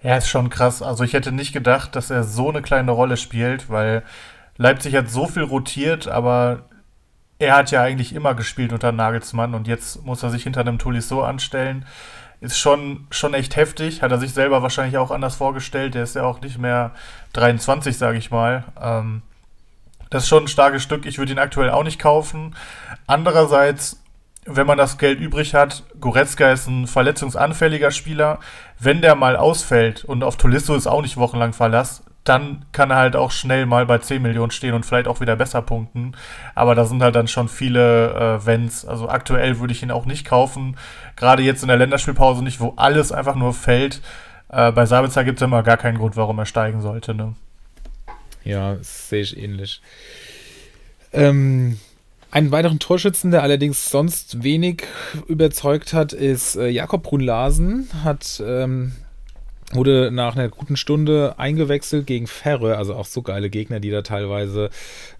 Ja, 0.02 0.16
ist 0.16 0.28
schon 0.28 0.50
krass. 0.50 0.82
Also 0.82 1.02
ich 1.04 1.14
hätte 1.14 1.32
nicht 1.32 1.52
gedacht, 1.52 1.96
dass 1.96 2.10
er 2.10 2.24
so 2.24 2.50
eine 2.50 2.60
kleine 2.60 2.90
Rolle 2.90 3.16
spielt, 3.16 3.70
weil 3.70 4.02
Leipzig 4.56 4.94
hat 4.94 5.10
so 5.10 5.26
viel 5.26 5.42
rotiert, 5.42 6.08
aber 6.08 6.68
er 7.38 7.56
hat 7.56 7.70
ja 7.70 7.82
eigentlich 7.82 8.14
immer 8.14 8.34
gespielt 8.34 8.72
unter 8.72 8.92
Nagelsmann 8.92 9.54
und 9.54 9.66
jetzt 9.66 10.04
muss 10.04 10.22
er 10.22 10.30
sich 10.30 10.44
hinter 10.44 10.60
einem 10.60 10.78
Tolisso 10.78 11.22
anstellen. 11.22 11.86
Ist 12.40 12.58
schon, 12.58 13.06
schon 13.10 13.32
echt 13.32 13.56
heftig. 13.56 14.02
Hat 14.02 14.12
er 14.12 14.18
sich 14.18 14.34
selber 14.34 14.62
wahrscheinlich 14.62 14.98
auch 14.98 15.10
anders 15.10 15.36
vorgestellt. 15.36 15.94
Der 15.94 16.02
ist 16.02 16.14
ja 16.14 16.24
auch 16.24 16.42
nicht 16.42 16.58
mehr 16.58 16.90
23, 17.32 17.96
sage 17.96 18.18
ich 18.18 18.30
mal. 18.30 18.64
Ähm, 18.80 19.22
das 20.14 20.22
ist 20.22 20.28
schon 20.28 20.44
ein 20.44 20.48
starkes 20.48 20.84
Stück. 20.84 21.06
Ich 21.06 21.18
würde 21.18 21.32
ihn 21.32 21.40
aktuell 21.40 21.70
auch 21.70 21.82
nicht 21.82 21.98
kaufen. 21.98 22.54
Andererseits, 23.08 24.00
wenn 24.46 24.64
man 24.64 24.78
das 24.78 24.96
Geld 24.96 25.18
übrig 25.18 25.56
hat, 25.56 25.82
Goretzka 26.00 26.52
ist 26.52 26.68
ein 26.68 26.86
verletzungsanfälliger 26.86 27.90
Spieler. 27.90 28.38
Wenn 28.78 29.02
der 29.02 29.16
mal 29.16 29.34
ausfällt 29.34 30.04
und 30.04 30.22
auf 30.22 30.36
Tolisso 30.36 30.76
ist 30.76 30.86
auch 30.86 31.02
nicht 31.02 31.16
wochenlang 31.16 31.52
Verlass, 31.52 32.04
dann 32.22 32.64
kann 32.70 32.92
er 32.92 32.96
halt 32.98 33.16
auch 33.16 33.32
schnell 33.32 33.66
mal 33.66 33.86
bei 33.86 33.98
10 33.98 34.22
Millionen 34.22 34.52
stehen 34.52 34.74
und 34.74 34.86
vielleicht 34.86 35.08
auch 35.08 35.20
wieder 35.20 35.34
besser 35.34 35.62
punkten. 35.62 36.12
Aber 36.54 36.76
da 36.76 36.84
sind 36.84 37.02
halt 37.02 37.16
dann 37.16 37.26
schon 37.26 37.48
viele 37.48 38.14
äh, 38.14 38.46
Wenns. 38.46 38.84
Also 38.84 39.08
aktuell 39.08 39.58
würde 39.58 39.72
ich 39.72 39.82
ihn 39.82 39.90
auch 39.90 40.06
nicht 40.06 40.24
kaufen. 40.24 40.76
Gerade 41.16 41.42
jetzt 41.42 41.62
in 41.62 41.68
der 41.68 41.76
Länderspielpause 41.76 42.44
nicht, 42.44 42.60
wo 42.60 42.74
alles 42.76 43.10
einfach 43.10 43.34
nur 43.34 43.52
fällt. 43.52 44.00
Äh, 44.48 44.70
bei 44.70 44.86
Sabitzer 44.86 45.24
gibt 45.24 45.40
es 45.40 45.44
immer 45.44 45.64
gar 45.64 45.76
keinen 45.76 45.98
Grund, 45.98 46.16
warum 46.16 46.38
er 46.38 46.46
steigen 46.46 46.82
sollte. 46.82 47.16
Ne? 47.16 47.34
Ja, 48.44 48.76
sehe 48.82 49.22
ich 49.22 49.36
ähnlich. 49.36 49.80
Ähm, 51.12 51.78
einen 52.30 52.50
weiteren 52.50 52.78
Torschützen, 52.78 53.30
der 53.30 53.42
allerdings 53.42 53.90
sonst 53.90 54.42
wenig 54.42 54.82
überzeugt 55.28 55.92
hat, 55.92 56.12
ist 56.12 56.56
äh, 56.56 56.68
Jakob 56.68 57.04
Brunlasen. 57.04 57.88
Hat 58.02 58.42
ähm, 58.44 58.92
wurde 59.72 60.10
nach 60.12 60.36
einer 60.36 60.48
guten 60.48 60.76
Stunde 60.76 61.34
eingewechselt 61.38 62.06
gegen 62.06 62.26
Ferre, 62.26 62.76
also 62.76 62.94
auch 62.94 63.06
so 63.06 63.22
geile 63.22 63.50
Gegner, 63.50 63.80
die 63.80 63.90
da 63.90 64.02
teilweise 64.02 64.70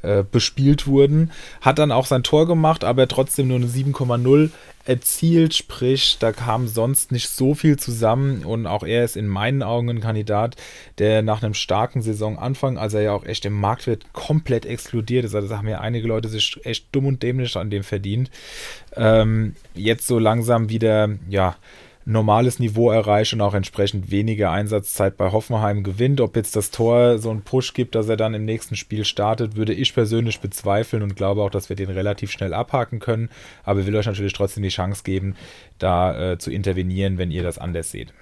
äh, 0.03 0.23
bespielt 0.23 0.87
wurden. 0.87 1.31
Hat 1.61 1.79
dann 1.79 1.93
auch 1.93 2.07
sein 2.07 2.23
Tor 2.23 2.47
gemacht, 2.47 2.85
aber 2.85 3.09
trotzdem 3.09 3.49
nur 3.49 3.57
eine 3.57 3.67
7,0 3.67 4.51
erzielt, 4.85 5.55
sprich, 5.55 6.18
da 6.18 6.33
kam 6.33 6.68
sonst 6.68 7.11
nicht 7.11 7.29
so 7.29 7.55
viel 7.55 7.79
zusammen. 7.79 8.44
Und 8.44 8.66
auch 8.66 8.83
er 8.83 9.05
ist 9.05 9.16
in 9.16 9.27
meinen 9.27 9.62
Augen 9.62 9.88
ein 9.88 10.01
Kandidat, 10.01 10.57
der 10.99 11.23
nach 11.23 11.42
einem 11.42 11.55
starken 11.55 12.03
Saisonanfang, 12.03 12.79
als 12.79 12.94
er 12.94 13.03
ja 13.03 13.12
auch 13.12 13.25
echt 13.25 13.44
im 13.44 13.55
Marktwert 13.55 14.12
komplett 14.12 14.66
explodiert 14.66 15.25
ist, 15.25 15.35
also 15.35 15.49
da 15.49 15.59
haben 15.59 15.68
ja 15.68 15.81
einige 15.81 16.07
Leute 16.07 16.29
sich 16.29 16.61
echt 16.64 16.87
dumm 16.92 17.07
und 17.07 17.23
dämlich 17.23 17.57
an 17.57 17.70
dem 17.70 17.83
verdient, 17.83 18.31
ähm, 18.97 19.57
jetzt 19.75 20.07
so 20.07 20.18
langsam 20.18 20.68
wieder, 20.68 21.11
ja, 21.29 21.57
normales 22.07 22.59
Niveau 22.59 22.90
erreicht 22.90 23.33
und 23.33 23.40
auch 23.40 23.55
entsprechend 23.55 24.11
weniger 24.11 24.51
Einsatzzeit 24.51 25.17
bei 25.17 25.33
Hoffenheim 25.33 25.83
gewinnt. 25.83 26.21
Ob 26.21 26.37
jetzt 26.37 26.55
das 26.57 26.71
Tor 26.71 27.19
so 27.19 27.31
einen 27.31 27.43
Push 27.43 27.73
gibt, 27.73 27.95
dass 27.95 28.09
er 28.09 28.17
dann 28.17 28.35
im 28.35 28.45
nächsten 28.45 28.77
Spiel 28.77 29.05
startet, 29.05 29.57
würde 29.57 29.73
ich 29.73 29.95
persönlich 29.95 30.40
bezweifeln 30.40 31.03
und 31.03 31.17
glaube 31.17 31.43
auch, 31.43 31.51
dass 31.51 31.69
wir 31.69 31.77
den 31.77 31.90
relativ 31.90 32.31
schnell 32.31 32.53
abhaken 32.53 33.01
können. 33.01 33.31
Aber 33.64 33.81
ich 33.81 33.87
will 33.87 33.97
euch 33.97 34.07
natürlich 34.07 34.35
trotzdem 34.35 34.62
die 34.62 34.69
Chance 34.69 35.03
geben, 35.05 35.37
da 35.79 36.33
äh, 36.33 36.38
zu 36.38 36.51
intervenieren, 36.51 37.19
wenn 37.19 37.31
ihr 37.31 37.43
das 37.43 37.59
anders 37.59 37.90
seht. 37.90 38.12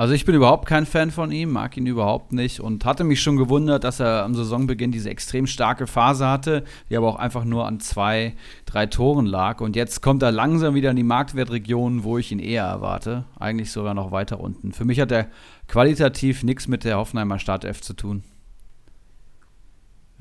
Also 0.00 0.14
ich 0.14 0.24
bin 0.24 0.34
überhaupt 0.34 0.64
kein 0.64 0.86
Fan 0.86 1.10
von 1.10 1.30
ihm, 1.30 1.50
mag 1.52 1.76
ihn 1.76 1.84
überhaupt 1.84 2.32
nicht 2.32 2.60
und 2.60 2.86
hatte 2.86 3.04
mich 3.04 3.20
schon 3.20 3.36
gewundert, 3.36 3.84
dass 3.84 4.00
er 4.00 4.24
am 4.24 4.34
Saisonbeginn 4.34 4.90
diese 4.90 5.10
extrem 5.10 5.46
starke 5.46 5.86
Phase 5.86 6.26
hatte, 6.26 6.64
die 6.88 6.96
aber 6.96 7.06
auch 7.06 7.16
einfach 7.16 7.44
nur 7.44 7.66
an 7.66 7.80
zwei, 7.80 8.34
drei 8.64 8.86
Toren 8.86 9.26
lag. 9.26 9.60
Und 9.60 9.76
jetzt 9.76 10.00
kommt 10.00 10.22
er 10.22 10.32
langsam 10.32 10.74
wieder 10.74 10.88
in 10.88 10.96
die 10.96 11.02
Marktwertregion, 11.02 12.02
wo 12.02 12.16
ich 12.16 12.32
ihn 12.32 12.38
eher 12.38 12.64
erwarte. 12.64 13.24
Eigentlich 13.38 13.72
sogar 13.72 13.92
noch 13.92 14.10
weiter 14.10 14.40
unten. 14.40 14.72
Für 14.72 14.86
mich 14.86 15.00
hat 15.00 15.12
er 15.12 15.26
qualitativ 15.68 16.44
nichts 16.44 16.66
mit 16.66 16.84
der 16.84 16.96
Hoffenheimer 16.96 17.38
Startelf 17.38 17.82
zu 17.82 17.92
tun. 17.92 18.24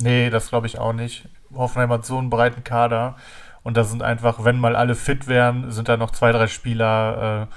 Nee, 0.01 0.29
das 0.29 0.49
glaube 0.49 0.67
ich 0.67 0.77
auch 0.77 0.91
nicht. 0.91 1.29
Hoffenheim 1.55 1.91
hat 1.91 2.05
so 2.05 2.17
einen 2.17 2.29
breiten 2.29 2.65
Kader 2.65 3.15
und 3.63 3.77
da 3.77 3.85
sind 3.85 4.03
einfach, 4.03 4.43
wenn 4.43 4.59
mal 4.59 4.75
alle 4.75 4.95
fit 4.95 5.27
wären, 5.27 5.71
sind 5.71 5.87
da 5.87 5.95
noch 5.95 6.11
zwei, 6.11 6.33
drei 6.33 6.47
Spieler. 6.47 7.47
Äh, 7.49 7.53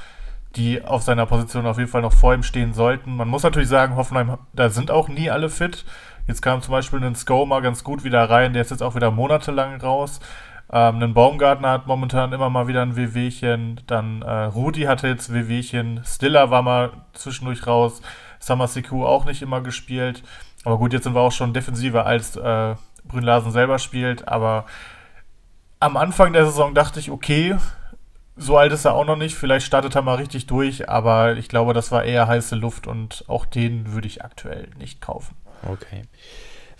die 0.57 0.85
auf 0.85 1.03
seiner 1.03 1.27
Position 1.27 1.67
auf 1.67 1.79
jeden 1.79 1.91
Fall 1.91 2.03
noch 2.03 2.13
vor 2.13 2.35
ihm 2.35 2.43
stehen 2.43 2.75
sollten. 2.75 3.17
Man 3.17 3.29
muss 3.29 3.43
natürlich 3.43 3.69
sagen, 3.69 3.97
Hoffenheim, 3.97 4.39
da 4.53 4.69
sind 4.69 4.91
auch 4.91 5.09
nie 5.09 5.31
alle 5.31 5.49
fit. 5.49 5.85
Jetzt 6.27 6.43
kam 6.43 6.63
zum 6.63 6.73
Beispiel 6.73 7.03
ein 7.03 7.15
Skoma 7.15 7.61
ganz 7.61 7.83
gut 7.85 8.05
wieder 8.05 8.29
rein, 8.29 8.53
der 8.53 8.63
ist 8.63 8.71
jetzt 8.71 8.83
auch 8.83 8.95
wieder 8.95 9.11
monatelang 9.11 9.81
raus. 9.81 10.21
Ähm, 10.73 11.03
ein 11.03 11.15
Baumgartner 11.15 11.71
hat 11.71 11.87
momentan 11.87 12.33
immer 12.33 12.49
mal 12.49 12.67
wieder 12.67 12.83
ein 12.83 12.97
Wehwehchen. 12.97 13.81
Dann 13.87 14.23
äh, 14.23 14.45
Rudi 14.45 14.83
hatte 14.83 15.07
jetzt 15.07 15.33
Wehwehchen. 15.33 16.01
Stiller 16.05 16.51
war 16.51 16.63
mal 16.63 16.93
zwischendurch 17.13 17.67
raus. 17.67 18.01
Samasiku 18.39 19.05
auch 19.05 19.27
nicht 19.27 19.43
immer 19.43 19.61
gespielt. 19.61 20.23
Aber 20.65 20.79
gut, 20.79 20.93
jetzt 20.93 21.05
sind 21.05 21.15
wir 21.15 21.21
auch 21.21 21.33
schon 21.33 21.53
defensiver, 21.53 22.07
als 22.07 22.37
äh, 22.37 22.75
Brünlasen 23.05 23.53
selber 23.53 23.79
spielt. 23.79 24.29
Aber 24.29 24.65
am 25.79 25.97
Anfang 25.97 26.33
der 26.33 26.47
Saison 26.47 26.75
dachte 26.75 27.01
ich, 27.01 27.11
okay, 27.11 27.57
so 28.37 28.57
alt 28.57 28.73
ist 28.73 28.85
er 28.85 28.95
auch 28.95 29.05
noch 29.05 29.17
nicht. 29.17 29.35
Vielleicht 29.35 29.67
startet 29.67 29.95
er 29.95 30.03
mal 30.03 30.15
richtig 30.17 30.47
durch, 30.47 30.89
aber 30.89 31.37
ich 31.37 31.49
glaube, 31.49 31.75
das 31.75 31.93
war 31.93 32.05
eher 32.05 32.27
heiße 32.27 32.57
Luft 32.57 32.87
und 32.87 33.25
auch 33.29 33.47
den 33.47 33.93
würde 33.93 34.07
ich 34.07 34.25
aktuell 34.25 34.69
nicht 34.79 35.01
kaufen. 35.01 35.37
Okay. 35.69 36.05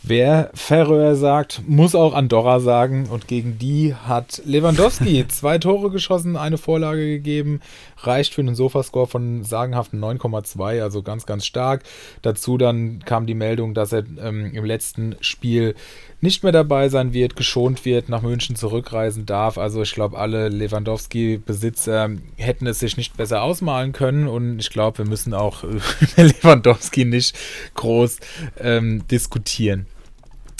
Wer 0.05 0.51
Färöer 0.55 1.15
sagt, 1.15 1.63
muss 1.69 1.95
auch 1.95 2.13
Andorra 2.13 2.59
sagen. 2.59 3.07
Und 3.09 3.29
gegen 3.29 3.59
die 3.59 3.95
hat 3.95 4.43
Lewandowski 4.45 5.25
zwei 5.29 5.59
Tore 5.59 5.91
geschossen, 5.91 6.37
eine 6.37 6.59
Vorlage 6.59 7.07
gegeben. 7.07 7.61
Reicht 7.99 8.35
für 8.35 8.41
einen 8.41 8.57
Sofascore 8.57 9.07
von 9.07 9.45
sagenhaften 9.45 10.03
9,2, 10.03 10.83
also 10.83 11.05
ganz, 11.05 11.25
ganz 11.25 11.47
stark. 11.47 11.85
Dazu 12.23 12.59
dann 12.59 13.05
kam 13.05 13.27
die 13.27 13.35
Meldung, 13.35 13.75
dass 13.75 13.93
er 13.93 14.03
ähm, 14.19 14.53
im 14.53 14.65
letzten 14.65 15.15
Spiel 15.21 15.77
nicht 16.23 16.45
mehr 16.45 16.53
dabei 16.53 16.89
sein 16.89 17.13
wird, 17.13 17.35
geschont 17.35 17.85
wird, 17.85 18.09
nach 18.09 18.23
München 18.23 18.55
zurückreisen 18.55 19.27
darf. 19.27 19.59
Also 19.59 19.83
ich 19.83 19.93
glaube, 19.93 20.17
alle 20.17 20.49
Lewandowski-Besitzer 20.49 22.11
hätten 22.37 22.67
es 22.69 22.79
sich 22.79 22.97
nicht 22.97 23.17
besser 23.17 23.43
ausmalen 23.43 23.93
können 23.93 24.29
und 24.29 24.61
ich 24.61 24.71
glaube, 24.71 24.99
wir 24.99 25.05
müssen 25.05 25.35
auch 25.35 25.65
über 25.65 25.83
Lewandowski 26.17 27.05
nicht 27.05 27.37
groß 27.75 28.21
ähm, 28.61 29.07
diskutieren. 29.09 29.87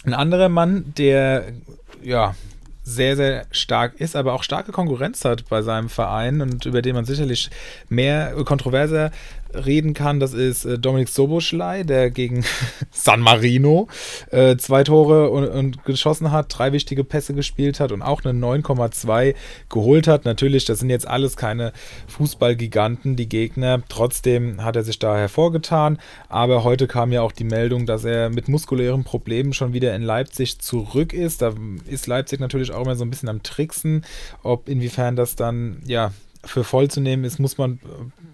Ein 0.05 0.15
anderer 0.15 0.49
Mann, 0.49 0.93
der 0.99 1.53
ja 2.03 2.35
sehr, 2.83 3.15
sehr 3.15 3.47
stark 3.53 4.01
ist, 4.01 4.17
aber 4.17 4.33
auch 4.33 4.43
starke 4.43 4.73
Konkurrenz 4.73 5.25
hat 5.25 5.49
bei 5.49 5.63
seinem 5.63 5.89
Verein 5.89 6.41
und 6.41 6.67
über 6.67 6.83
den 6.83 6.97
man 6.97 7.05
sicherlich 7.05 7.51
mehr 7.89 8.33
kontroverser 8.45 9.13
reden 9.55 9.95
kann, 9.95 10.21
das 10.21 10.35
ist 10.35 10.65
äh, 10.65 10.79
Dominik 10.79 11.09
Soboschlei, 11.09 11.83
der 11.83 12.11
gegen 12.11 12.45
San 12.91 13.21
Marino 13.21 13.89
äh, 14.31 14.57
zwei 14.57 14.85
Tore 14.85 15.31
und, 15.31 15.49
und, 15.49 15.85
geschossen 15.85 16.31
hat, 16.31 16.47
drei 16.57 16.73
wichtige 16.73 17.05
Pässe 17.05 17.35
gespielt 17.35 17.81
hat 17.81 17.93
und 17.93 18.03
auch 18.03 18.25
eine 18.25 18.39
9,2 18.39 19.35
geholt 19.69 20.07
hat. 20.07 20.25
Natürlich, 20.25 20.65
das 20.65 20.81
sind 20.81 20.91
jetzt 20.91 21.07
alles 21.07 21.37
keine 21.37 21.73
Fußballgiganten, 22.09 23.17
die 23.17 23.29
Gegner. 23.29 23.83
Trotzdem 23.89 24.63
hat 24.63 24.77
er 24.77 24.83
sich 24.83 24.99
da 24.99 25.17
hervorgetan. 25.17 25.99
Aber 26.29 26.65
heute 26.65 26.87
kam 26.87 27.13
ja 27.13 27.23
auch 27.23 27.33
die 27.33 27.45
Meldung, 27.45 27.87
dass 27.87 28.05
er 28.05 28.31
mit 28.31 28.49
muskulären 28.49 29.05
Problemen 29.05 29.53
schon 29.53 29.73
wieder 29.73 29.95
in 29.95 30.03
Leipzig 30.03 30.59
zurück 30.61 31.13
ist. 31.13 31.43
Da 31.43 31.55
ist 31.87 32.07
Leipzig 32.07 32.41
natürlich 32.41 32.73
auch 32.73 32.85
immer 32.85 32.97
so 32.97 33.05
ein 33.05 33.11
bisschen 33.11 33.29
am 33.29 33.43
Tricksen, 33.43 34.05
ob 34.43 34.69
inwiefern 34.69 35.17
das 35.17 35.37
dann 35.37 35.83
ja 35.87 36.13
für 36.45 36.65
voll 36.65 36.89
zu 36.89 37.01
nehmen 37.01 37.25
ist, 37.25 37.39
muss 37.39 37.59
man 37.59 37.79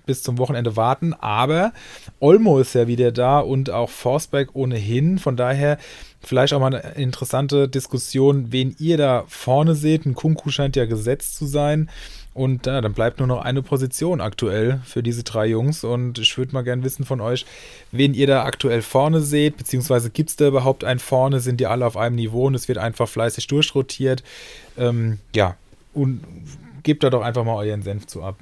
bis 0.09 0.23
zum 0.25 0.39
Wochenende 0.39 0.75
warten. 0.75 1.15
Aber 1.15 1.73
Olmo 2.19 2.59
ist 2.59 2.75
ja 2.75 2.89
wieder 2.89 3.13
da 3.13 3.39
und 3.39 3.71
auch 3.71 3.91
Forsberg 3.91 4.49
ohnehin. 4.55 5.19
Von 5.19 5.37
daher 5.37 5.79
vielleicht 6.21 6.53
auch 6.53 6.61
mal 6.61 6.75
eine 6.75 6.95
interessante 6.97 7.69
Diskussion, 7.69 8.51
wen 8.51 8.75
ihr 8.79 8.97
da 8.97 9.25
vorne 9.29 9.77
seht. 9.77 10.07
Ein 10.07 10.15
Kunku 10.15 10.51
scheint 10.51 10.75
ja 10.75 10.87
gesetzt 10.87 11.37
zu 11.37 11.47
sein. 11.47 11.89
Und 12.35 12.67
ja, 12.67 12.81
dann 12.81 12.93
bleibt 12.93 13.19
nur 13.19 13.27
noch 13.27 13.43
eine 13.43 13.63
Position 13.63 14.21
aktuell 14.21 14.81
für 14.85 15.03
diese 15.03 15.25
drei 15.25 15.47
Jungs. 15.47 15.85
Und 15.85 16.19
ich 16.19 16.39
würde 16.39 16.53
mal 16.53 16.63
gerne 16.63 16.85
wissen 16.85 17.05
von 17.05 17.21
euch, 17.21 17.45
wen 17.91 18.15
ihr 18.15 18.27
da 18.29 18.45
aktuell 18.45 18.81
vorne 18.81 19.21
seht, 19.21 19.57
beziehungsweise 19.57 20.11
gibt 20.11 20.31
es 20.31 20.37
da 20.37 20.47
überhaupt 20.47 20.85
einen 20.85 21.01
vorne? 21.01 21.41
Sind 21.41 21.59
die 21.59 21.67
alle 21.67 21.85
auf 21.85 21.97
einem 21.97 22.15
Niveau 22.15 22.47
und 22.47 22.55
es 22.55 22.69
wird 22.69 22.79
einfach 22.79 23.09
fleißig 23.09 23.49
durchrotiert? 23.49 24.23
Ähm, 24.77 25.19
ja, 25.35 25.57
und 25.95 26.21
gebt 26.85 27.03
da 27.03 27.11
doch 27.11 27.23
einfach 27.23 27.45
mal 27.45 27.57
euren 27.57 27.83
Senf 27.83 28.07
zu 28.07 28.23
ab. 28.23 28.37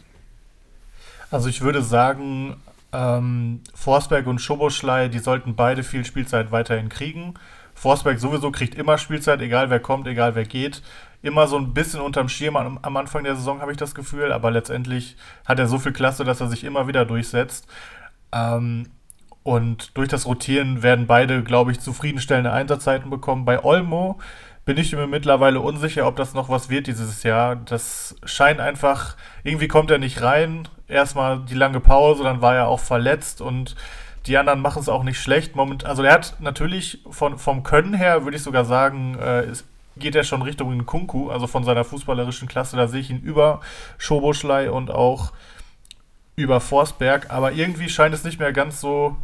Also 1.30 1.48
ich 1.48 1.62
würde 1.62 1.82
sagen, 1.82 2.56
ähm, 2.92 3.60
Forsberg 3.74 4.26
und 4.26 4.40
Schoboschlei, 4.40 5.08
die 5.08 5.18
sollten 5.18 5.56
beide 5.56 5.82
viel 5.82 6.04
Spielzeit 6.04 6.52
weiterhin 6.52 6.88
kriegen. 6.88 7.34
Forsberg 7.74 8.18
sowieso 8.18 8.50
kriegt 8.50 8.74
immer 8.74 8.96
Spielzeit, 8.96 9.40
egal 9.42 9.68
wer 9.68 9.80
kommt, 9.80 10.06
egal 10.06 10.34
wer 10.34 10.44
geht. 10.44 10.82
Immer 11.22 11.46
so 11.46 11.58
ein 11.58 11.74
bisschen 11.74 12.00
unterm 12.00 12.28
Schirm 12.28 12.56
am, 12.56 12.78
am 12.80 12.96
Anfang 12.96 13.24
der 13.24 13.36
Saison, 13.36 13.60
habe 13.60 13.72
ich 13.72 13.76
das 13.76 13.94
Gefühl, 13.94 14.32
aber 14.32 14.50
letztendlich 14.50 15.16
hat 15.44 15.58
er 15.58 15.66
so 15.66 15.78
viel 15.78 15.92
Klasse, 15.92 16.24
dass 16.24 16.40
er 16.40 16.48
sich 16.48 16.64
immer 16.64 16.86
wieder 16.88 17.04
durchsetzt. 17.04 17.66
Ähm, 18.32 18.88
und 19.42 19.96
durch 19.96 20.08
das 20.08 20.26
Rotieren 20.26 20.82
werden 20.82 21.06
beide, 21.06 21.44
glaube 21.44 21.70
ich, 21.70 21.80
zufriedenstellende 21.80 22.52
Einsatzzeiten 22.52 23.10
bekommen. 23.10 23.44
Bei 23.44 23.62
Olmo 23.62 24.18
bin 24.66 24.76
ich 24.78 24.92
mir 24.92 25.06
mittlerweile 25.06 25.60
unsicher, 25.60 26.06
ob 26.08 26.16
das 26.16 26.34
noch 26.34 26.48
was 26.48 26.68
wird 26.68 26.88
dieses 26.88 27.22
Jahr. 27.22 27.54
Das 27.54 28.16
scheint 28.24 28.58
einfach, 28.58 29.16
irgendwie 29.44 29.68
kommt 29.68 29.92
er 29.92 29.98
nicht 29.98 30.22
rein. 30.22 30.68
Erstmal 30.88 31.38
die 31.38 31.54
lange 31.54 31.78
Pause, 31.78 32.24
dann 32.24 32.42
war 32.42 32.56
er 32.56 32.66
auch 32.66 32.80
verletzt 32.80 33.40
und 33.40 33.76
die 34.26 34.36
anderen 34.36 34.60
machen 34.60 34.82
es 34.82 34.88
auch 34.88 35.04
nicht 35.04 35.20
schlecht. 35.20 35.54
Moment, 35.54 35.84
also 35.84 36.02
er 36.02 36.14
hat 36.14 36.34
natürlich 36.40 36.98
von, 37.08 37.38
vom 37.38 37.62
Können 37.62 37.94
her, 37.94 38.24
würde 38.24 38.36
ich 38.36 38.42
sogar 38.42 38.64
sagen, 38.64 39.16
äh, 39.20 39.48
ist, 39.48 39.64
geht 39.96 40.16
er 40.16 40.24
schon 40.24 40.42
Richtung 40.42 40.84
Kunku, 40.84 41.30
also 41.30 41.46
von 41.46 41.62
seiner 41.62 41.84
fußballerischen 41.84 42.48
Klasse. 42.48 42.76
Da 42.76 42.88
sehe 42.88 43.00
ich 43.00 43.10
ihn 43.10 43.20
über 43.20 43.60
Schoboschlei 43.98 44.72
und 44.72 44.90
auch 44.90 45.32
über 46.34 46.60
Forsberg. 46.60 47.30
Aber 47.30 47.52
irgendwie 47.52 47.88
scheint 47.88 48.14
es 48.16 48.24
nicht 48.24 48.40
mehr 48.40 48.52
ganz 48.52 48.80
so 48.80 49.16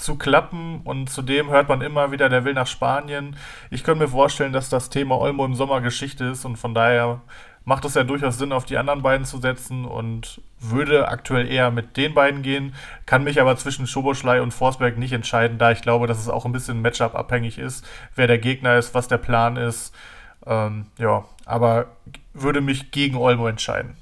zu 0.00 0.16
klappen 0.16 0.80
und 0.84 1.10
zudem 1.10 1.50
hört 1.50 1.68
man 1.68 1.80
immer 1.80 2.12
wieder, 2.12 2.28
der 2.28 2.44
will 2.44 2.54
nach 2.54 2.66
Spanien. 2.66 3.36
Ich 3.70 3.84
könnte 3.84 4.04
mir 4.04 4.10
vorstellen, 4.10 4.52
dass 4.52 4.68
das 4.68 4.90
Thema 4.90 5.18
Olmo 5.18 5.44
im 5.44 5.54
Sommer 5.54 5.80
Geschichte 5.80 6.24
ist 6.26 6.44
und 6.44 6.56
von 6.56 6.74
daher 6.74 7.20
macht 7.64 7.84
es 7.84 7.94
ja 7.94 8.04
durchaus 8.04 8.38
Sinn, 8.38 8.52
auf 8.52 8.64
die 8.64 8.78
anderen 8.78 9.02
beiden 9.02 9.26
zu 9.26 9.38
setzen 9.38 9.84
und 9.84 10.40
würde 10.58 11.08
aktuell 11.08 11.46
eher 11.46 11.70
mit 11.70 11.96
den 11.96 12.14
beiden 12.14 12.42
gehen, 12.42 12.74
kann 13.06 13.24
mich 13.24 13.40
aber 13.40 13.56
zwischen 13.56 13.86
Schoboschlei 13.86 14.42
und 14.42 14.52
Forsberg 14.52 14.98
nicht 14.98 15.12
entscheiden, 15.12 15.58
da 15.58 15.70
ich 15.70 15.82
glaube, 15.82 16.06
dass 16.06 16.18
es 16.18 16.28
auch 16.28 16.44
ein 16.44 16.52
bisschen 16.52 16.82
Matchup 16.82 17.14
abhängig 17.14 17.58
ist, 17.58 17.86
wer 18.16 18.26
der 18.26 18.38
Gegner 18.38 18.76
ist, 18.76 18.94
was 18.94 19.08
der 19.08 19.18
Plan 19.18 19.56
ist. 19.56 19.94
Ähm, 20.46 20.86
ja, 20.98 21.24
aber 21.44 21.86
würde 22.32 22.60
mich 22.60 22.90
gegen 22.90 23.16
Olmo 23.16 23.46
entscheiden. 23.46 23.96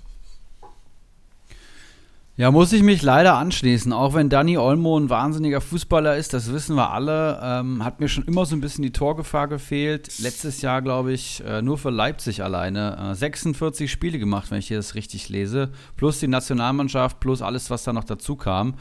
Ja, 2.39 2.53
muss 2.53 2.73
ich 2.73 2.85
mich 2.85 3.03
leider 3.03 3.35
anschließen. 3.35 3.93
Auch 3.93 4.15
wenn 4.15 4.29
Danny 4.29 4.59
Olmo 4.59 4.97
ein 4.97 5.11
wahnsinniger 5.11 5.61
Fußballer 5.61 6.17
ist, 6.17 6.33
das 6.33 6.53
wissen 6.53 6.77
wir 6.77 6.93
alle, 6.93 7.41
ähm, 7.43 7.85
hat 7.85 7.99
mir 7.99 8.07
schon 8.07 8.23
immer 8.27 8.47
so 8.47 8.55
ein 8.55 8.61
bisschen 8.61 8.83
die 8.83 8.93
Torgefahr 8.93 9.49
gefehlt. 9.49 10.21
Letztes 10.21 10.63
Jahr, 10.63 10.81
glaube 10.81 11.13
ich, 11.13 11.43
äh, 11.45 11.63
nur 11.63 11.79
für 11.79 11.91
Leipzig 11.91 12.45
alleine 12.45 13.11
äh, 13.11 13.15
46 13.17 13.91
Spiele 13.91 14.21
gemacht, 14.21 14.53
wenn 14.53 14.61
ich 14.61 14.69
hier 14.69 14.77
das 14.77 14.95
richtig 14.95 15.29
lese. 15.29 15.71
Plus 15.97 16.21
die 16.21 16.29
Nationalmannschaft, 16.29 17.19
plus 17.19 17.43
alles, 17.43 17.71
was 17.71 17.83
da 17.83 17.93
noch 17.93 18.05
dazu 18.05 18.37
kam. 18.37 18.75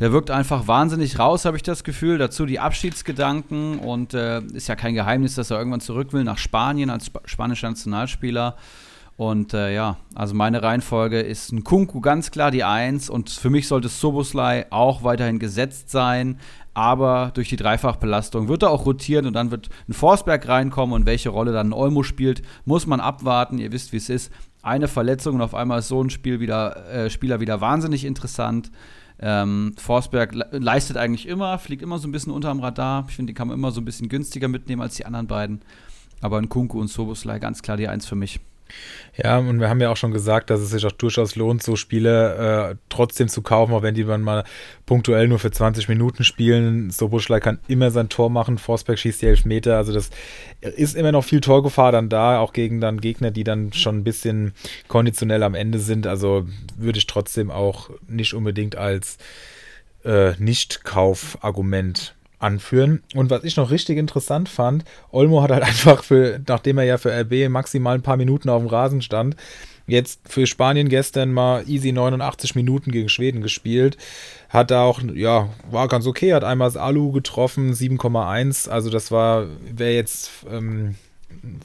Der 0.00 0.10
wirkt 0.12 0.30
einfach 0.30 0.66
wahnsinnig 0.66 1.18
raus, 1.18 1.44
habe 1.44 1.58
ich 1.58 1.62
das 1.62 1.84
Gefühl. 1.84 2.16
Dazu 2.16 2.46
die 2.46 2.60
Abschiedsgedanken 2.60 3.78
und 3.78 4.14
äh, 4.14 4.40
ist 4.54 4.68
ja 4.68 4.74
kein 4.74 4.94
Geheimnis, 4.94 5.34
dass 5.34 5.50
er 5.50 5.58
irgendwann 5.58 5.82
zurück 5.82 6.14
will 6.14 6.24
nach 6.24 6.38
Spanien 6.38 6.88
als 6.88 7.08
Sp 7.12 7.20
spanischer 7.26 7.68
Nationalspieler. 7.68 8.56
Und 9.16 9.54
äh, 9.54 9.74
ja, 9.74 9.98
also 10.14 10.34
meine 10.34 10.62
Reihenfolge 10.62 11.20
ist 11.20 11.52
ein 11.52 11.64
Kunku 11.64 12.00
ganz 12.00 12.30
klar 12.30 12.50
die 12.50 12.64
Eins 12.64 13.10
und 13.10 13.30
für 13.30 13.50
mich 13.50 13.68
sollte 13.68 13.88
Soboslai 13.88 14.66
auch 14.70 15.04
weiterhin 15.04 15.38
gesetzt 15.38 15.90
sein, 15.90 16.38
aber 16.74 17.30
durch 17.34 17.50
die 17.50 17.56
Dreifachbelastung 17.56 18.48
wird 18.48 18.62
er 18.62 18.70
auch 18.70 18.86
rotieren 18.86 19.26
und 19.26 19.34
dann 19.34 19.50
wird 19.50 19.68
ein 19.88 19.92
Forsberg 19.92 20.48
reinkommen 20.48 20.94
und 20.94 21.06
welche 21.06 21.28
Rolle 21.28 21.52
dann 21.52 21.68
ein 21.68 21.72
Olmo 21.74 22.02
spielt, 22.02 22.42
muss 22.64 22.86
man 22.86 23.00
abwarten. 23.00 23.58
Ihr 23.58 23.72
wisst, 23.72 23.92
wie 23.92 23.98
es 23.98 24.08
ist. 24.08 24.32
Eine 24.62 24.88
Verletzung 24.88 25.34
und 25.34 25.42
auf 25.42 25.54
einmal 25.54 25.80
ist 25.80 25.88
so 25.88 26.02
ein 26.02 26.08
Spiel 26.08 26.40
wieder, 26.40 26.88
äh, 26.90 27.10
Spieler 27.10 27.40
wieder 27.40 27.60
wahnsinnig 27.60 28.04
interessant. 28.04 28.70
Ähm, 29.18 29.74
Forsberg 29.76 30.34
le 30.34 30.48
leistet 30.52 30.96
eigentlich 30.96 31.28
immer, 31.28 31.58
fliegt 31.58 31.82
immer 31.82 31.98
so 31.98 32.08
ein 32.08 32.12
bisschen 32.12 32.32
unterm 32.32 32.60
Radar. 32.60 33.04
Ich 33.08 33.16
finde, 33.16 33.32
die 33.32 33.34
kann 33.34 33.48
man 33.48 33.58
immer 33.58 33.70
so 33.70 33.80
ein 33.80 33.84
bisschen 33.84 34.08
günstiger 34.08 34.48
mitnehmen 34.48 34.80
als 34.80 34.94
die 34.94 35.04
anderen 35.04 35.26
beiden. 35.26 35.60
Aber 36.22 36.38
ein 36.38 36.48
Kunku 36.48 36.80
und 36.80 36.88
Soboslai 36.88 37.38
ganz 37.38 37.62
klar 37.62 37.76
die 37.76 37.88
Eins 37.88 38.06
für 38.06 38.16
mich. 38.16 38.40
Ja, 39.22 39.38
und 39.38 39.60
wir 39.60 39.68
haben 39.68 39.80
ja 39.80 39.90
auch 39.90 39.96
schon 39.96 40.12
gesagt, 40.12 40.48
dass 40.48 40.60
es 40.60 40.70
sich 40.70 40.86
auch 40.86 40.92
durchaus 40.92 41.36
lohnt, 41.36 41.62
so 41.62 41.76
Spiele 41.76 42.70
äh, 42.70 42.76
trotzdem 42.88 43.28
zu 43.28 43.42
kaufen, 43.42 43.74
auch 43.74 43.82
wenn 43.82 43.94
die 43.94 44.04
dann 44.04 44.22
mal 44.22 44.44
punktuell 44.86 45.28
nur 45.28 45.38
für 45.38 45.50
20 45.50 45.88
Minuten 45.88 46.24
spielen. 46.24 46.90
So 46.90 47.08
Buschlei 47.08 47.38
kann 47.38 47.58
immer 47.68 47.90
sein 47.90 48.08
Tor 48.08 48.30
machen, 48.30 48.56
Forsberg 48.56 48.98
schießt 48.98 49.20
die 49.20 49.26
Elfmeter, 49.26 49.76
also 49.76 49.92
das 49.92 50.08
ist 50.60 50.96
immer 50.96 51.12
noch 51.12 51.24
viel 51.24 51.42
Torgefahr 51.42 51.92
dann 51.92 52.08
da, 52.08 52.38
auch 52.38 52.54
gegen 52.54 52.80
dann 52.80 53.00
Gegner, 53.00 53.30
die 53.30 53.44
dann 53.44 53.74
schon 53.74 53.98
ein 53.98 54.04
bisschen 54.04 54.54
konditionell 54.88 55.42
am 55.42 55.54
Ende 55.54 55.78
sind. 55.78 56.06
Also 56.06 56.46
würde 56.78 56.98
ich 56.98 57.06
trotzdem 57.06 57.50
auch 57.50 57.90
nicht 58.08 58.32
unbedingt 58.32 58.76
als 58.76 59.18
äh, 60.04 60.32
Nicht-Kauf-Argument 60.38 62.14
anführen. 62.42 63.02
Und 63.14 63.30
was 63.30 63.44
ich 63.44 63.56
noch 63.56 63.70
richtig 63.70 63.98
interessant 63.98 64.48
fand, 64.48 64.84
Olmo 65.10 65.42
hat 65.42 65.50
halt 65.50 65.62
einfach 65.64 66.04
für, 66.04 66.40
nachdem 66.46 66.78
er 66.78 66.84
ja 66.84 66.98
für 66.98 67.12
RB 67.12 67.48
maximal 67.48 67.94
ein 67.94 68.02
paar 68.02 68.16
Minuten 68.16 68.48
auf 68.48 68.62
dem 68.62 68.68
Rasen 68.68 69.02
stand, 69.02 69.36
jetzt 69.86 70.20
für 70.28 70.46
Spanien 70.46 70.88
gestern 70.88 71.32
mal 71.32 71.64
easy 71.68 71.92
89 71.92 72.54
Minuten 72.54 72.90
gegen 72.90 73.08
Schweden 73.08 73.42
gespielt. 73.42 73.96
Hat 74.48 74.70
da 74.70 74.82
auch, 74.82 75.00
ja, 75.14 75.48
war 75.70 75.88
ganz 75.88 76.06
okay, 76.06 76.34
hat 76.34 76.44
einmal 76.44 76.68
das 76.68 76.76
Alu 76.76 77.12
getroffen, 77.12 77.72
7,1. 77.72 78.68
Also 78.68 78.90
das 78.90 79.10
war, 79.10 79.46
wäre 79.70 79.92
jetzt 79.92 80.30
ähm, 80.50 80.94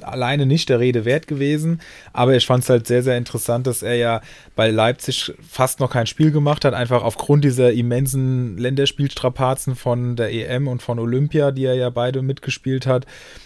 alleine 0.01 0.45
nicht 0.45 0.69
der 0.69 0.79
Rede 0.79 1.05
wert 1.05 1.27
gewesen. 1.27 1.81
Aber 2.13 2.35
ich 2.35 2.45
fand 2.45 2.63
es 2.63 2.69
halt 2.69 2.87
sehr, 2.87 3.03
sehr 3.03 3.17
interessant, 3.17 3.67
dass 3.67 3.83
er 3.83 3.95
ja 3.95 4.21
bei 4.55 4.69
Leipzig 4.69 5.33
fast 5.47 5.79
noch 5.79 5.91
kein 5.91 6.07
Spiel 6.07 6.31
gemacht 6.31 6.65
hat, 6.65 6.73
einfach 6.73 7.03
aufgrund 7.03 7.43
dieser 7.43 7.71
immensen 7.71 8.57
Länderspielstrapazen 8.57 9.75
von 9.75 10.15
der 10.15 10.33
EM 10.33 10.67
und 10.67 10.81
von 10.81 10.99
Olympia, 10.99 11.51
die 11.51 11.65
er 11.65 11.75
ja 11.75 11.89
beide 11.89 12.21
mitgespielt 12.21 12.87
hat. 12.87 13.05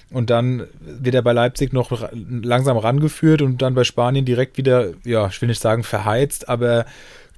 Und 0.09 0.29
dann 0.29 0.67
wird 0.81 1.15
er 1.15 1.21
bei 1.21 1.33
Leipzig 1.33 1.73
noch 1.73 2.09
langsam 2.13 2.77
rangeführt 2.77 3.41
und 3.41 3.61
dann 3.61 3.75
bei 3.75 3.83
Spanien 3.83 4.25
direkt 4.25 4.57
wieder, 4.57 4.91
ja, 5.03 5.27
ich 5.27 5.41
will 5.41 5.47
nicht 5.47 5.61
sagen 5.61 5.83
verheizt, 5.83 6.49
aber 6.49 6.85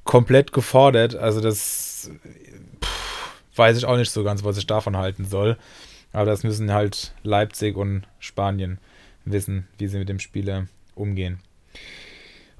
komplett 0.04 0.52
gefordert. 0.52 1.16
Also 1.16 1.40
das 1.40 2.10
pff, 2.84 3.34
weiß 3.56 3.78
ich 3.78 3.86
auch 3.86 3.98
nicht 3.98 4.12
so 4.12 4.24
ganz, 4.24 4.44
was 4.44 4.58
ich 4.58 4.68
davon 4.68 4.98
halten 4.98 5.26
soll. 5.26 5.58
Aber 6.14 6.26
das 6.26 6.44
müssen 6.44 6.72
halt 6.72 7.14
Leipzig 7.24 7.76
und 7.76 8.04
Spanien 8.20 8.78
wissen, 9.26 9.68
wie 9.78 9.88
sie 9.88 9.98
mit 9.98 10.10
dem 10.10 10.20
Spieler 10.20 10.68
umgehen. 10.96 11.40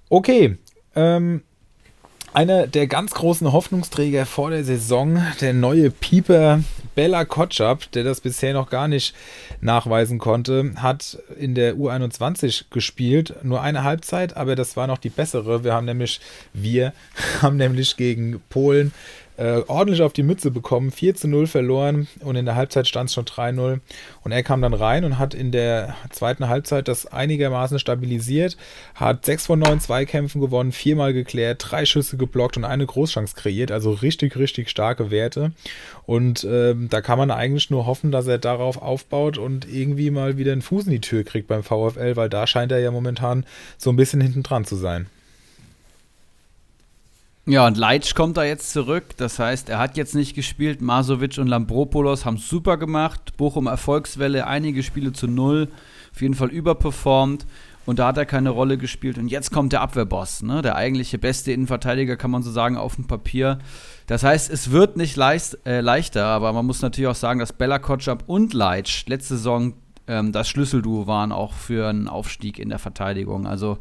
Okay, 0.10 0.58
ähm, 0.96 1.44
einer 2.34 2.66
der 2.66 2.88
ganz 2.88 3.14
großen 3.14 3.52
Hoffnungsträger 3.52 4.26
vor 4.26 4.50
der 4.50 4.64
Saison, 4.64 5.22
der 5.40 5.54
neue 5.54 5.92
Pieper 5.92 6.62
Bella 6.96 7.26
Kotschap, 7.26 7.92
der 7.92 8.04
das 8.04 8.22
bisher 8.22 8.54
noch 8.54 8.70
gar 8.70 8.88
nicht 8.88 9.16
nachweisen 9.62 10.18
konnte, 10.18 10.74
hat 10.78 11.20
in 11.38 11.54
der 11.54 11.76
U21 11.76 12.66
gespielt. 12.72 13.36
Nur 13.44 13.62
eine 13.62 13.84
Halbzeit, 13.84 14.36
aber 14.36 14.56
das 14.56 14.76
war 14.76 14.88
noch 14.88 14.98
die 14.98 15.10
bessere. 15.10 15.64
Wir 15.64 15.74
haben 15.74 15.86
nämlich, 15.86 16.20
wir 16.54 16.94
haben 17.42 17.58
nämlich 17.58 17.98
gegen 17.98 18.42
Polen 18.50 18.94
äh, 19.44 19.62
ordentlich 19.68 20.02
auf 20.02 20.14
die 20.14 20.24
Mütze 20.24 20.52
bekommen, 20.52 20.90
4 20.90 21.16
zu 21.16 21.28
0 21.28 21.48
verloren 21.48 22.08
und 22.22 22.38
in 22.38 22.46
der 22.46 22.56
Halbzeit 22.56 22.88
stand 22.88 23.10
es 23.10 23.14
schon 23.14 23.26
3-0. 23.26 23.82
Und 24.24 24.32
er 24.32 24.42
kam 24.42 24.62
dann 24.62 24.74
rein 24.74 25.04
und 25.04 25.20
hat 25.20 25.34
in 25.34 25.52
der 25.52 25.96
zweiten 26.12 26.48
Halbzeit 26.48 26.88
das 26.88 27.08
einigermaßen 27.08 27.78
stabilisiert, 27.78 28.56
hat 28.96 29.26
6 29.26 29.48
von 29.48 29.60
9 29.60 29.82
Zweikämpfen 29.82 30.40
gewonnen, 30.40 30.72
viermal 30.72 31.12
geklärt, 31.12 31.66
drei 31.70 31.86
Schüsse 31.86 32.16
geblockt 32.16 32.56
und 32.56 32.64
eine 32.64 32.86
Großchance 32.86 33.36
kreiert. 33.36 33.72
Also 33.72 33.92
richtig, 33.92 34.38
richtig 34.38 34.70
starke 34.70 35.12
Werte. 35.12 35.52
Und 36.06 36.48
ähm, 36.50 36.88
da 36.90 37.02
kann 37.02 37.18
man 37.18 37.30
eigentlich 37.30 37.70
nur 37.70 37.86
hoffen, 37.86 38.12
dass 38.12 38.28
er 38.28 38.38
darauf 38.38 38.82
aufbaut 38.82 39.38
und 39.38 39.68
irgendwie 39.70 40.10
mal 40.10 40.38
wieder 40.38 40.54
einen 40.54 40.62
Fuß 40.62 40.86
in 40.86 40.92
die 40.92 41.02
Tür 41.02 41.26
kriegt 41.26 41.50
beim 41.50 41.64
VfL, 41.64 42.16
weil 42.16 42.30
da 42.30 42.48
scheint 42.48 42.72
er 42.72 42.80
ja 42.80 42.92
momentan 42.92 43.46
so 43.78 43.90
ein 43.90 43.98
bisschen 43.98 44.22
hinten 44.22 44.44
dran 44.44 44.64
zu 44.64 44.78
sein. 44.78 45.08
Ja, 47.46 47.68
und 47.68 47.78
Leitsch 47.78 48.16
kommt 48.16 48.38
da 48.38 48.46
jetzt 48.46 48.72
zurück. 48.72 49.18
Das 49.18 49.38
heißt, 49.38 49.68
er 49.68 49.78
hat 49.78 49.98
jetzt 49.98 50.16
nicht 50.16 50.34
gespielt. 50.34 50.82
Masovic 50.82 51.38
und 51.38 51.48
Lambropoulos 51.48 52.24
haben 52.24 52.38
super 52.38 52.78
gemacht. 52.78 53.36
Bochum 53.36 53.68
Erfolgswelle, 53.68 54.48
einige 54.48 54.82
Spiele 54.82 55.12
zu 55.12 55.28
null. 55.28 55.68
Auf 56.14 56.22
jeden 56.22 56.36
Fall 56.36 56.50
überperformt. 56.50 57.46
Und 57.86 58.00
da 58.00 58.08
hat 58.08 58.18
er 58.18 58.26
keine 58.26 58.50
Rolle 58.50 58.78
gespielt. 58.78 59.18
Und 59.18 59.28
jetzt 59.28 59.52
kommt 59.52 59.74
der 59.74 59.82
Abwehrboss, 59.82 60.42
ne? 60.42 60.62
der 60.62 60.78
eigentliche 60.78 61.18
beste 61.18 61.52
Innenverteidiger, 61.52 62.16
kann 62.16 62.32
man 62.32 62.44
so 62.44 62.50
sagen, 62.50 62.78
auf 62.78 62.96
dem 62.96 63.08
Papier. 63.08 63.60
Das 64.08 64.24
heißt, 64.24 64.50
es 64.50 64.72
wird 64.72 64.96
nicht 64.96 65.18
leicht, 65.18 65.58
äh, 65.66 65.82
leichter, 65.82 66.26
aber 66.26 66.54
man 66.54 66.66
muss 66.66 66.82
natürlich 66.82 67.10
auch 67.10 67.16
sagen, 67.16 67.42
dass 67.42 67.52
Bella 67.52 67.80
Kotschap 67.80 68.24
und 68.28 68.54
Leitsch 68.54 69.06
letzte 69.08 69.36
Saison 69.36 69.74
ähm, 70.08 70.32
das 70.32 70.50
Schlüsselduo 70.50 71.08
waren 71.08 71.32
auch 71.32 71.54
für 71.54 71.88
einen 71.88 72.08
Aufstieg 72.08 72.60
in 72.60 72.70
der 72.70 72.80
Verteidigung. 72.80 73.48
Also 73.48 73.78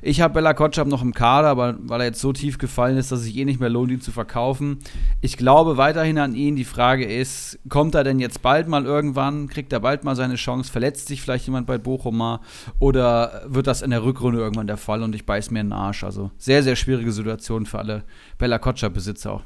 ich 0.00 0.20
habe 0.20 0.34
Bella 0.34 0.54
Kotschap 0.54 0.88
noch 0.88 1.02
im 1.02 1.12
Kader, 1.12 1.48
aber 1.48 1.76
weil 1.80 2.00
er 2.00 2.06
jetzt 2.06 2.20
so 2.20 2.32
tief 2.32 2.58
gefallen 2.58 2.96
ist, 2.96 3.12
dass 3.12 3.20
es 3.20 3.26
sich 3.26 3.36
eh 3.36 3.44
nicht 3.44 3.60
mehr 3.60 3.68
lohnt, 3.68 3.90
ihn 3.90 4.00
zu 4.00 4.10
verkaufen. 4.10 4.78
Ich 5.20 5.36
glaube 5.36 5.76
weiterhin 5.76 6.18
an 6.18 6.34
ihn. 6.34 6.56
Die 6.56 6.64
Frage 6.64 7.04
ist, 7.04 7.58
kommt 7.68 7.94
er 7.94 8.04
denn 8.04 8.18
jetzt 8.20 8.40
bald 8.40 8.68
mal 8.68 8.84
irgendwann? 8.84 9.48
Kriegt 9.48 9.72
er 9.72 9.80
bald 9.80 10.04
mal 10.04 10.16
seine 10.16 10.36
Chance? 10.36 10.72
Verletzt 10.72 11.08
sich 11.08 11.20
vielleicht 11.20 11.46
jemand 11.46 11.66
bei 11.66 11.76
Bochum 11.76 12.16
mal? 12.16 12.40
Oder 12.78 13.42
wird 13.46 13.66
das 13.66 13.82
in 13.82 13.90
der 13.90 14.02
Rückrunde 14.02 14.38
irgendwann 14.38 14.66
der 14.66 14.78
Fall 14.78 15.02
und 15.02 15.14
ich 15.14 15.26
beiß 15.26 15.50
mir 15.50 15.60
in 15.60 15.68
den 15.68 15.72
Arsch? 15.74 16.04
Also 16.04 16.30
sehr, 16.38 16.62
sehr 16.62 16.76
schwierige 16.76 17.12
Situation 17.12 17.66
für 17.66 17.78
alle 17.78 18.04
Bella 18.38 18.58
Kotschap-Besitzer 18.58 19.32
auch. 19.32 19.42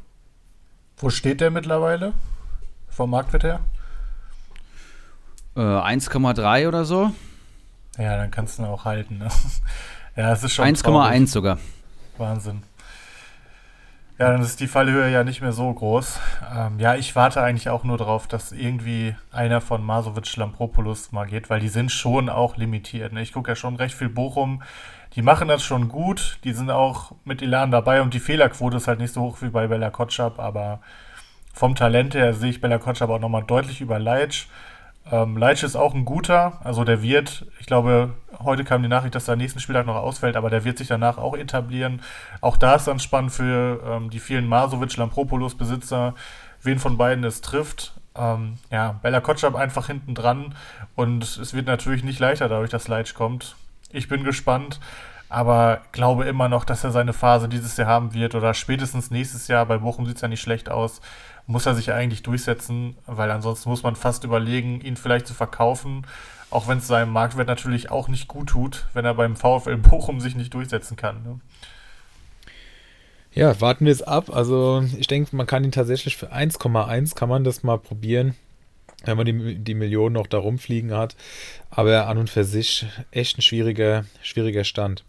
Wo 0.96 1.10
steht 1.10 1.40
der 1.40 1.50
mittlerweile? 1.50 2.12
Vom 2.88 3.10
Marktwert 3.10 3.42
her? 3.42 3.60
Äh, 5.60 5.62
1,3 5.62 6.68
oder 6.68 6.86
so. 6.86 7.10
Ja, 7.98 8.16
dann 8.16 8.30
kannst 8.30 8.58
du 8.58 8.62
ihn 8.62 8.68
auch 8.68 8.86
halten. 8.86 9.18
Ne? 9.18 9.28
ja, 10.16 10.32
es 10.32 10.42
ist 10.42 10.54
schon 10.54 10.64
1,1 10.64 11.26
sogar. 11.26 11.58
Wahnsinn. 12.16 12.62
Ja, 14.18 14.32
dann 14.32 14.40
ist 14.40 14.60
die 14.60 14.68
Fallhöhe 14.68 15.10
ja 15.10 15.22
nicht 15.22 15.42
mehr 15.42 15.52
so 15.52 15.70
groß. 15.70 16.18
Ähm, 16.56 16.78
ja, 16.78 16.94
ich 16.94 17.14
warte 17.14 17.42
eigentlich 17.42 17.68
auch 17.68 17.84
nur 17.84 17.98
darauf, 17.98 18.26
dass 18.26 18.52
irgendwie 18.52 19.14
einer 19.32 19.60
von 19.60 19.84
Masovic 19.84 20.34
Lampropoulos 20.34 21.12
mal 21.12 21.26
geht, 21.26 21.50
weil 21.50 21.60
die 21.60 21.68
sind 21.68 21.92
schon 21.92 22.30
auch 22.30 22.56
limitiert. 22.56 23.12
Ne? 23.12 23.20
Ich 23.20 23.34
gucke 23.34 23.50
ja 23.50 23.54
schon 23.54 23.76
recht 23.76 23.94
viel 23.94 24.08
Bochum. 24.08 24.62
Die 25.14 25.22
machen 25.22 25.48
das 25.48 25.62
schon 25.62 25.88
gut. 25.88 26.38
Die 26.44 26.54
sind 26.54 26.70
auch 26.70 27.12
mit 27.24 27.42
Elan 27.42 27.70
dabei 27.70 28.00
und 28.00 28.14
die 28.14 28.20
Fehlerquote 28.20 28.78
ist 28.78 28.88
halt 28.88 29.00
nicht 29.00 29.12
so 29.12 29.20
hoch 29.20 29.42
wie 29.42 29.50
bei 29.50 29.66
Bella 29.66 29.90
Kotschap, 29.90 30.38
aber 30.38 30.80
vom 31.52 31.74
Talent 31.74 32.14
her 32.14 32.32
sehe 32.32 32.48
ich 32.48 32.62
Bella 32.62 32.78
Kotschap 32.78 33.10
auch 33.10 33.20
nochmal 33.20 33.44
deutlich 33.44 33.82
über 33.82 33.98
Leitsch. 33.98 34.46
Ähm, 35.10 35.36
Leitsch 35.36 35.64
ist 35.64 35.76
auch 35.76 35.94
ein 35.94 36.04
guter, 36.04 36.60
also 36.64 36.84
der 36.84 37.02
wird, 37.02 37.46
ich 37.58 37.66
glaube, 37.66 38.14
heute 38.38 38.64
kam 38.64 38.82
die 38.82 38.88
Nachricht, 38.88 39.14
dass 39.14 39.26
er 39.28 39.36
nächsten 39.36 39.60
Spieltag 39.60 39.86
noch 39.86 39.96
ausfällt, 39.96 40.36
aber 40.36 40.50
der 40.50 40.64
wird 40.64 40.78
sich 40.78 40.88
danach 40.88 41.18
auch 41.18 41.36
etablieren. 41.36 42.00
Auch 42.40 42.56
da 42.56 42.76
ist 42.76 42.86
dann 42.86 43.00
spannend 43.00 43.32
für 43.32 43.82
ähm, 43.84 44.10
die 44.10 44.20
vielen 44.20 44.46
Masovic-Lampropoulos-Besitzer, 44.48 46.14
wen 46.62 46.78
von 46.78 46.96
beiden 46.96 47.24
es 47.24 47.40
trifft. 47.40 47.92
Ähm, 48.14 48.58
ja, 48.70 49.00
Bella 49.02 49.20
Kotschap 49.20 49.56
einfach 49.56 49.86
hinten 49.86 50.14
dran 50.14 50.54
und 50.94 51.24
es 51.24 51.54
wird 51.54 51.66
natürlich 51.66 52.04
nicht 52.04 52.20
leichter 52.20 52.48
dadurch, 52.48 52.70
dass 52.70 52.88
Leitsch 52.88 53.14
kommt. 53.14 53.56
Ich 53.92 54.08
bin 54.08 54.22
gespannt, 54.22 54.78
aber 55.28 55.80
glaube 55.92 56.24
immer 56.24 56.48
noch, 56.48 56.64
dass 56.64 56.84
er 56.84 56.90
seine 56.90 57.12
Phase 57.12 57.48
dieses 57.48 57.76
Jahr 57.76 57.88
haben 57.88 58.14
wird 58.14 58.34
oder 58.34 58.54
spätestens 58.54 59.10
nächstes 59.10 59.48
Jahr. 59.48 59.66
Bei 59.66 59.78
Bochum 59.78 60.06
sieht 60.06 60.16
es 60.16 60.22
ja 60.22 60.28
nicht 60.28 60.40
schlecht 60.40 60.68
aus 60.68 61.00
muss 61.50 61.66
er 61.66 61.74
sich 61.74 61.92
eigentlich 61.92 62.22
durchsetzen, 62.22 62.96
weil 63.06 63.30
ansonsten 63.30 63.68
muss 63.68 63.82
man 63.82 63.96
fast 63.96 64.24
überlegen, 64.24 64.80
ihn 64.80 64.96
vielleicht 64.96 65.26
zu 65.26 65.34
verkaufen, 65.34 66.06
auch 66.50 66.68
wenn 66.68 66.78
es 66.78 66.86
seinem 66.86 67.12
Marktwert 67.12 67.48
natürlich 67.48 67.90
auch 67.90 68.08
nicht 68.08 68.28
gut 68.28 68.50
tut, 68.50 68.86
wenn 68.94 69.04
er 69.04 69.14
beim 69.14 69.36
VfL 69.36 69.76
Bochum 69.76 70.20
sich 70.20 70.36
nicht 70.36 70.54
durchsetzen 70.54 70.96
kann. 70.96 71.22
Ne? 71.22 71.40
Ja, 73.32 73.60
warten 73.60 73.84
wir 73.84 73.92
es 73.92 74.02
ab. 74.02 74.30
Also 74.30 74.84
ich 74.96 75.06
denke, 75.06 75.34
man 75.36 75.46
kann 75.46 75.64
ihn 75.64 75.72
tatsächlich 75.72 76.16
für 76.16 76.32
1,1 76.32 77.14
kann 77.14 77.28
man 77.28 77.44
das 77.44 77.62
mal 77.62 77.78
probieren, 77.78 78.34
wenn 79.04 79.16
man 79.16 79.26
die, 79.26 79.58
die 79.58 79.74
Millionen 79.74 80.14
noch 80.14 80.26
da 80.26 80.38
rumfliegen 80.38 80.92
hat. 80.92 81.16
Aber 81.70 82.06
an 82.06 82.18
und 82.18 82.30
für 82.30 82.44
sich 82.44 82.86
echt 83.10 83.38
ein 83.38 83.42
schwieriger, 83.42 84.04
schwieriger 84.22 84.64
Stand. 84.64 85.04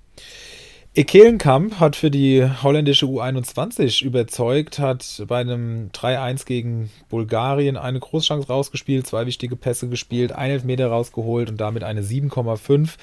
Ekelenkamp 0.94 1.80
hat 1.80 1.96
für 1.96 2.12
die 2.12 2.46
holländische 2.64 3.06
U21 3.06 4.04
überzeugt, 4.04 4.78
hat 4.78 5.24
bei 5.26 5.40
einem 5.40 5.90
3-1 5.94 6.46
gegen 6.46 6.92
Bulgarien 7.08 7.78
eine 7.78 8.02
Großchance 8.02 8.50
rausgespielt, 8.50 9.08
zwei 9.08 9.26
wichtige 9.26 9.56
Pässe 9.56 9.88
gespielt, 9.88 10.34
ein 10.34 10.52
Elfmeter 10.52 10.88
rausgeholt 10.88 11.50
und 11.50 11.62
damit 11.62 11.86
eine 11.86 12.02
7,5 12.02 12.98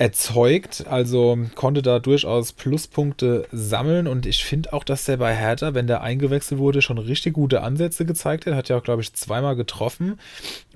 erzeugt. 0.00 0.86
Also 0.88 1.38
konnte 1.54 1.82
da 1.82 1.98
durchaus 1.98 2.54
Pluspunkte 2.54 3.46
sammeln. 3.52 4.06
Und 4.06 4.24
ich 4.24 4.42
finde 4.42 4.72
auch, 4.72 4.82
dass 4.82 5.04
der 5.04 5.18
bei 5.18 5.36
Hertha, 5.36 5.74
wenn 5.74 5.86
der 5.86 6.00
eingewechselt 6.00 6.58
wurde, 6.58 6.80
schon 6.80 6.96
richtig 6.96 7.34
gute 7.34 7.62
Ansätze 7.62 8.06
gezeigt 8.06 8.46
hat. 8.46 8.54
Hat 8.54 8.70
ja 8.70 8.78
auch, 8.78 8.82
glaube 8.82 9.02
ich, 9.02 9.12
zweimal 9.12 9.56
getroffen. 9.56 10.18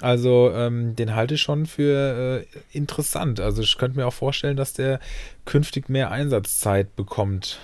Also 0.03 0.53
ähm, 0.55 0.95
den 0.95 1.15
halte 1.15 1.35
ich 1.35 1.41
schon 1.41 1.65
für 1.65 2.45
äh, 2.45 2.77
interessant. 2.77 3.41
Also 3.41 3.63
ich 3.63 3.79
könnte 3.79 3.99
mir 3.99 4.07
auch 4.07 4.13
vorstellen, 4.13 4.59
dass 4.59 4.75
der 4.75 5.01
künftig 5.47 5.89
mehr 5.89 6.11
Einsatzzeit 6.11 6.95
bekommt. 6.95 7.61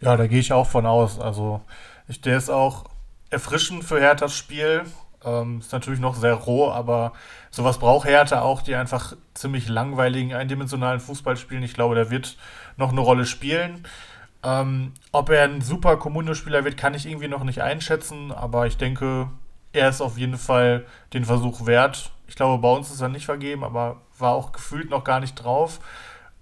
Ja, 0.00 0.16
da 0.16 0.26
gehe 0.26 0.40
ich 0.40 0.54
auch 0.54 0.66
von 0.66 0.86
aus. 0.86 1.20
Also 1.20 1.60
ich, 2.08 2.22
der 2.22 2.38
ist 2.38 2.48
auch 2.48 2.86
erfrischend 3.28 3.84
für 3.84 4.00
Herthas 4.00 4.34
Spiel. 4.34 4.84
Ähm, 5.24 5.60
ist 5.60 5.72
natürlich 5.72 6.00
noch 6.00 6.14
sehr 6.16 6.34
roh, 6.34 6.70
aber 6.70 7.12
sowas 7.50 7.78
braucht 7.78 8.06
Hertha 8.06 8.40
auch, 8.40 8.62
die 8.62 8.74
einfach 8.74 9.14
ziemlich 9.34 9.68
langweiligen, 9.68 10.34
eindimensionalen 10.34 11.00
Fußball 11.00 11.36
spielen. 11.36 11.62
Ich 11.62 11.74
glaube, 11.74 11.94
der 11.94 12.10
wird 12.10 12.36
noch 12.76 12.90
eine 12.90 13.00
Rolle 13.00 13.26
spielen. 13.26 13.86
Ähm, 14.42 14.92
ob 15.12 15.30
er 15.30 15.44
ein 15.44 15.60
super 15.60 15.96
Kommunio-Spieler 15.96 16.64
wird, 16.64 16.76
kann 16.76 16.94
ich 16.94 17.06
irgendwie 17.06 17.28
noch 17.28 17.44
nicht 17.44 17.62
einschätzen, 17.62 18.32
aber 18.32 18.66
ich 18.66 18.76
denke, 18.76 19.28
er 19.72 19.88
ist 19.88 20.00
auf 20.00 20.18
jeden 20.18 20.36
Fall 20.36 20.84
den 21.12 21.24
Versuch 21.24 21.66
wert. 21.66 22.10
Ich 22.26 22.34
glaube, 22.34 22.60
bei 22.60 22.72
uns 22.72 22.90
ist 22.90 23.00
er 23.00 23.08
nicht 23.08 23.26
vergeben, 23.26 23.62
aber 23.62 24.00
war 24.18 24.32
auch 24.32 24.52
gefühlt 24.52 24.90
noch 24.90 25.04
gar 25.04 25.20
nicht 25.20 25.34
drauf. 25.34 25.80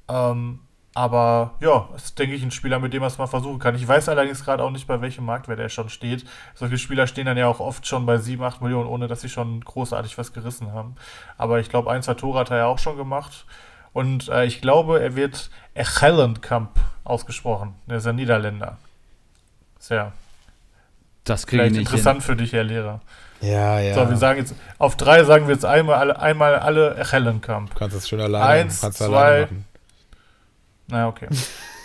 Ähm, 0.08 0.60
aber 0.94 1.54
ja, 1.60 1.88
ist, 1.94 2.18
denke 2.18 2.34
ich, 2.34 2.42
ein 2.42 2.50
Spieler, 2.50 2.80
mit 2.80 2.92
dem 2.92 3.00
man 3.00 3.06
es 3.10 3.18
mal 3.18 3.28
versuchen 3.28 3.58
kann. 3.60 3.76
Ich 3.76 3.86
weiß 3.86 4.08
allerdings 4.08 4.44
gerade 4.44 4.62
auch 4.64 4.70
nicht, 4.70 4.86
bei 4.88 5.00
welchem 5.00 5.24
Marktwert 5.24 5.60
er 5.60 5.68
schon 5.68 5.88
steht. 5.88 6.24
Solche 6.54 6.78
Spieler 6.78 7.06
stehen 7.06 7.26
dann 7.26 7.36
ja 7.36 7.46
auch 7.46 7.60
oft 7.60 7.86
schon 7.86 8.06
bei 8.06 8.18
7, 8.18 8.42
8 8.42 8.60
Millionen, 8.60 8.88
ohne 8.88 9.06
dass 9.06 9.20
sie 9.20 9.28
schon 9.28 9.60
großartig 9.60 10.18
was 10.18 10.32
gerissen 10.32 10.72
haben. 10.72 10.96
Aber 11.38 11.60
ich 11.60 11.68
glaube, 11.68 11.90
ein, 11.90 12.02
zwei 12.02 12.14
Tore 12.14 12.40
hat 12.40 12.50
er 12.50 12.56
ja 12.58 12.66
auch 12.66 12.78
schon 12.78 12.96
gemacht. 12.96 13.46
Und 13.92 14.28
äh, 14.28 14.44
ich 14.46 14.60
glaube, 14.60 15.00
er 15.00 15.14
wird 15.14 15.50
Echellenkamp 15.74 16.70
ausgesprochen. 17.04 17.74
Er 17.86 17.96
ist 17.98 18.06
ein 18.06 18.16
Niederländer. 18.16 18.78
Sehr. 19.78 20.12
Das 21.24 21.46
kriege 21.46 21.64
ich 21.64 21.72
Vielleicht 21.72 21.86
interessant 21.88 22.22
hin. 22.22 22.26
für 22.26 22.36
dich, 22.36 22.52
Herr 22.52 22.64
Lehrer. 22.64 23.00
Ja, 23.40 23.78
ja. 23.80 23.94
So, 23.94 24.08
wir 24.08 24.16
sagen 24.16 24.38
jetzt, 24.38 24.54
auf 24.78 24.96
drei 24.96 25.24
sagen 25.24 25.46
wir 25.46 25.54
jetzt 25.54 25.64
einmal 25.64 25.96
alle, 25.96 26.20
einmal 26.20 26.56
alle 26.56 26.96
Echellenkamp. 26.96 27.70
du 27.70 27.78
kannst 27.78 27.96
das 27.96 28.08
schon 28.08 28.20
alleine, 28.20 28.44
Eins, 28.44 28.80
kannst 28.80 29.00
du 29.00 29.06
zwei. 29.06 29.16
alleine 29.16 29.42
machen. 29.42 29.64
Na, 30.90 31.08
okay. 31.08 31.26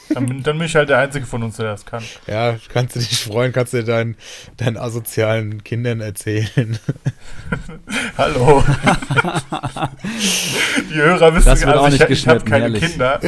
Dann, 0.09 0.27
bin- 0.27 0.43
dann 0.43 0.57
bin 0.59 0.67
ich 0.67 0.75
halt 0.75 0.89
der 0.89 0.99
Einzige 0.99 1.25
von 1.25 1.41
uns, 1.41 1.57
der 1.57 1.65
das 1.65 1.83
kann. 1.85 2.03
Ja, 2.27 2.55
kannst 2.69 2.95
du 2.95 2.99
dich 2.99 3.23
freuen, 3.23 3.51
kannst 3.51 3.73
du 3.73 3.83
deinen, 3.83 4.15
deinen 4.57 4.77
asozialen 4.77 5.63
Kindern 5.63 5.99
erzählen. 5.99 6.77
Hallo. 8.17 8.63
Die 10.91 10.95
Hörer 10.95 11.33
wissen 11.35 11.45
Das 11.49 11.59
wird 11.61 11.69
also 11.71 11.85
auch 11.85 11.89
nicht 11.89 12.03
ich, 12.03 12.09
ich 12.09 12.27
habe 12.27 12.41
keine 12.45 12.65
ehrlich. 12.65 12.83
Kinder. 12.83 13.19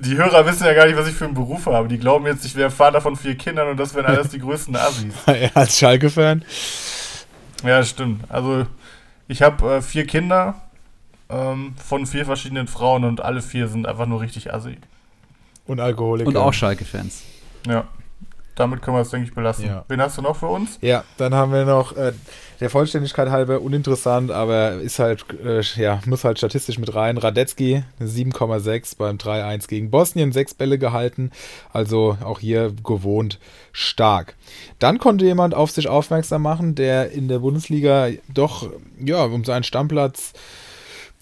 Die 0.00 0.16
Hörer 0.16 0.46
wissen 0.46 0.64
ja 0.66 0.74
gar 0.74 0.86
nicht, 0.86 0.96
was 0.98 1.08
ich 1.08 1.14
für 1.14 1.24
einen 1.24 1.34
Beruf 1.34 1.64
habe. 1.66 1.88
Die 1.88 1.98
glauben 1.98 2.26
jetzt, 2.26 2.44
ich 2.44 2.54
wäre 2.54 2.70
Vater 2.70 3.00
von 3.00 3.16
vier 3.16 3.36
Kindern 3.36 3.68
und 3.68 3.78
das 3.78 3.94
wären 3.94 4.06
alles 4.06 4.28
die 4.28 4.38
größten 4.38 4.76
Assis. 4.76 5.14
Ja, 5.26 5.48
Als 5.54 5.78
Schalke-Fan. 5.78 6.44
Ja, 7.64 7.82
stimmt. 7.82 8.24
Also 8.30 8.66
ich 9.28 9.40
habe 9.42 9.76
äh, 9.76 9.82
vier 9.82 10.06
Kinder 10.06 10.54
ähm, 11.28 11.74
von 11.76 12.06
vier 12.06 12.24
verschiedenen 12.24 12.66
Frauen 12.66 13.04
und 13.04 13.20
alle 13.20 13.42
vier 13.42 13.68
sind 13.68 13.86
einfach 13.86 14.06
nur 14.06 14.20
richtig 14.20 14.52
assi. 14.52 14.76
Und 15.66 15.80
Alkoholiker. 15.80 16.28
Und 16.28 16.36
auch 16.36 16.52
Schalke-Fans. 16.52 17.22
Ja. 17.66 17.88
Damit 18.54 18.82
können 18.82 18.96
wir 18.96 19.00
es, 19.00 19.10
denke 19.10 19.26
ich, 19.26 19.34
belassen. 19.34 19.66
Ja. 19.66 19.84
Wen 19.88 20.00
hast 20.00 20.16
du 20.16 20.22
noch 20.22 20.36
für 20.36 20.46
uns? 20.46 20.78
Ja, 20.80 21.02
dann 21.16 21.34
haben 21.34 21.52
wir 21.52 21.64
noch, 21.64 21.96
äh, 21.96 22.12
der 22.60 22.70
Vollständigkeit 22.70 23.28
halber 23.28 23.60
uninteressant, 23.60 24.30
aber 24.30 24.74
ist 24.74 25.00
halt, 25.00 25.24
äh, 25.44 25.60
ja, 25.76 26.00
muss 26.06 26.22
halt 26.22 26.38
statistisch 26.38 26.78
mit 26.78 26.94
rein. 26.94 27.18
Radetzky, 27.18 27.82
eine 27.98 28.08
7,6 28.08 28.96
beim 28.96 29.18
3-1 29.18 29.66
gegen 29.66 29.90
Bosnien, 29.90 30.30
sechs 30.30 30.54
Bälle 30.54 30.78
gehalten, 30.78 31.32
also 31.72 32.16
auch 32.22 32.38
hier 32.38 32.72
gewohnt 32.84 33.40
stark. 33.72 34.36
Dann 34.78 34.98
konnte 34.98 35.24
jemand 35.24 35.54
auf 35.54 35.72
sich 35.72 35.88
aufmerksam 35.88 36.42
machen, 36.42 36.76
der 36.76 37.10
in 37.10 37.26
der 37.26 37.40
Bundesliga 37.40 38.08
doch, 38.32 38.70
ja, 39.04 39.24
um 39.24 39.44
seinen 39.44 39.64
Stammplatz 39.64 40.32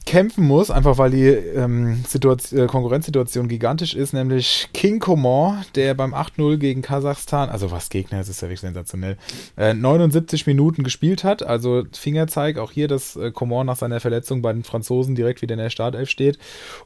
kämpfen 0.05 0.45
muss, 0.45 0.71
einfach 0.71 0.99
weil 0.99 1.11
die 1.11 1.27
ähm, 1.29 2.03
äh, 2.13 2.67
Konkurrenzsituation 2.67 3.49
gigantisch 3.49 3.95
ist, 3.95 4.13
nämlich 4.13 4.69
King 4.73 4.99
Coman, 4.99 5.65
der 5.75 5.95
beim 5.95 6.15
8-0 6.15 6.57
gegen 6.57 6.83
Kasachstan, 6.83 7.49
also 7.51 7.71
was 7.71 7.89
Gegner, 7.89 8.19
das 8.19 8.29
ist 8.29 8.43
ja 8.43 8.49
wirklich 8.49 8.61
sensationell, 8.61 9.17
äh, 9.57 9.75
79 9.75 10.47
Minuten 10.47 10.83
gespielt 10.83 11.25
hat, 11.25 11.43
also 11.43 11.85
Fingerzeig, 11.93 12.59
auch 12.59 12.73
hier, 12.73 12.89
dass 12.89 13.17
äh, 13.17 13.31
Coman 13.31 13.67
nach 13.67 13.77
seiner 13.77 14.01
Verletzung 14.01 14.43
bei 14.43 14.53
den 14.53 14.65
Franzosen 14.65 15.15
direkt 15.15 15.43
wieder 15.43 15.55
in 15.55 15.61
der 15.61 15.71
Startelf 15.71 16.11
steht 16.11 16.39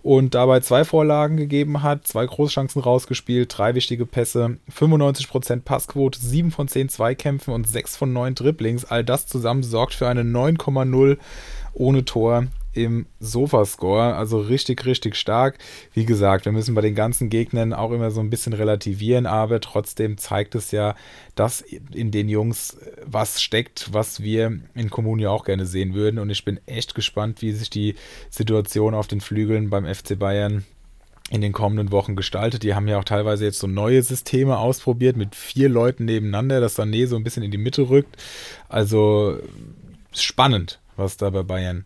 und 0.03 0.35
dabei 0.35 0.61
zwei 0.61 0.85
Vorlagen 0.85 1.37
gegeben 1.37 1.83
hat, 1.83 2.07
zwei 2.07 2.27
Großchancen 2.27 2.83
rausgespielt, 2.83 3.57
drei 3.57 3.75
wichtige 3.75 4.07
Pässe, 4.07 4.59
95% 4.75 5.63
Passquote, 5.63 6.19
7 6.21 6.51
von 6.51 6.69
10 6.69 6.89
Zweikämpfen 6.89 7.55
und 7.55 7.69
6 7.69 7.97
von 7.97 8.13
9 8.13 8.35
Dribblings, 8.35 8.85
all 8.85 9.05
das 9.05 9.27
zusammen 9.27 9.63
sorgt 9.63 9.95
für 9.95 10.09
eine 10.09 10.23
9,0 10.23 11.17
ohne 11.75 12.05
Tor 12.05 12.47
im 12.77 13.07
Sofascore. 13.21 14.15
Also 14.15 14.39
richtig, 14.39 14.85
richtig 14.85 15.17
stark. 15.17 15.59
Wie 15.93 16.05
gesagt, 16.05 16.45
wir 16.45 16.53
müssen 16.53 16.75
bei 16.75 16.81
den 16.81 16.95
ganzen 16.95 17.31
Gegnern 17.31 17.73
auch 17.73 17.91
immer 17.91 18.11
so 18.11 18.21
ein 18.21 18.31
bisschen 18.31 18.53
relativieren, 18.53 19.27
aber 19.27 19.61
trotzdem 19.61 20.19
zeigt 20.19 20.55
es 20.55 20.71
ja, 20.71 20.95
dass 21.35 21.63
in 21.63 22.11
den 22.11 22.29
Jungs 22.29 22.77
was 23.05 23.43
steckt, 23.43 23.93
was 23.93 24.23
wir 24.23 24.61
in 24.75 24.91
Kommunia 24.91 25.31
auch 25.31 25.45
gerne 25.45 25.67
sehen 25.67 25.95
würden. 25.95 26.19
Und 26.19 26.31
ich 26.31 26.45
bin 26.45 26.61
echt 26.67 26.95
gespannt, 26.95 27.43
wie 27.43 27.53
sich 27.53 27.71
die 27.71 27.95
Situation 28.31 28.95
auf 28.95 29.07
den 29.07 29.21
Flügeln 29.21 29.71
beim 29.71 29.87
FC 29.87 30.19
Bayern 30.19 30.65
in 31.31 31.41
den 31.41 31.53
kommenden 31.53 31.91
Wochen 31.91 32.15
gestaltet. 32.15 32.63
Die 32.63 32.75
haben 32.75 32.87
ja 32.87 32.99
auch 32.99 33.05
teilweise 33.05 33.45
jetzt 33.45 33.59
so 33.59 33.67
neue 33.67 34.03
Systeme 34.03 34.59
ausprobiert 34.59 35.17
mit 35.17 35.35
vier 35.35 35.69
Leuten 35.69 36.05
nebeneinander, 36.05 36.61
dass 36.61 36.79
Sané 36.79 37.07
so 37.07 37.17
ein 37.17 37.25
bisschen 37.25 37.43
in 37.43 37.51
die 37.51 37.59
Mitte 37.59 37.89
rückt. 37.89 38.17
Also 38.69 39.39
spannend, 40.13 40.79
was 40.97 41.17
da 41.17 41.31
bei 41.31 41.43
Bayern 41.43 41.85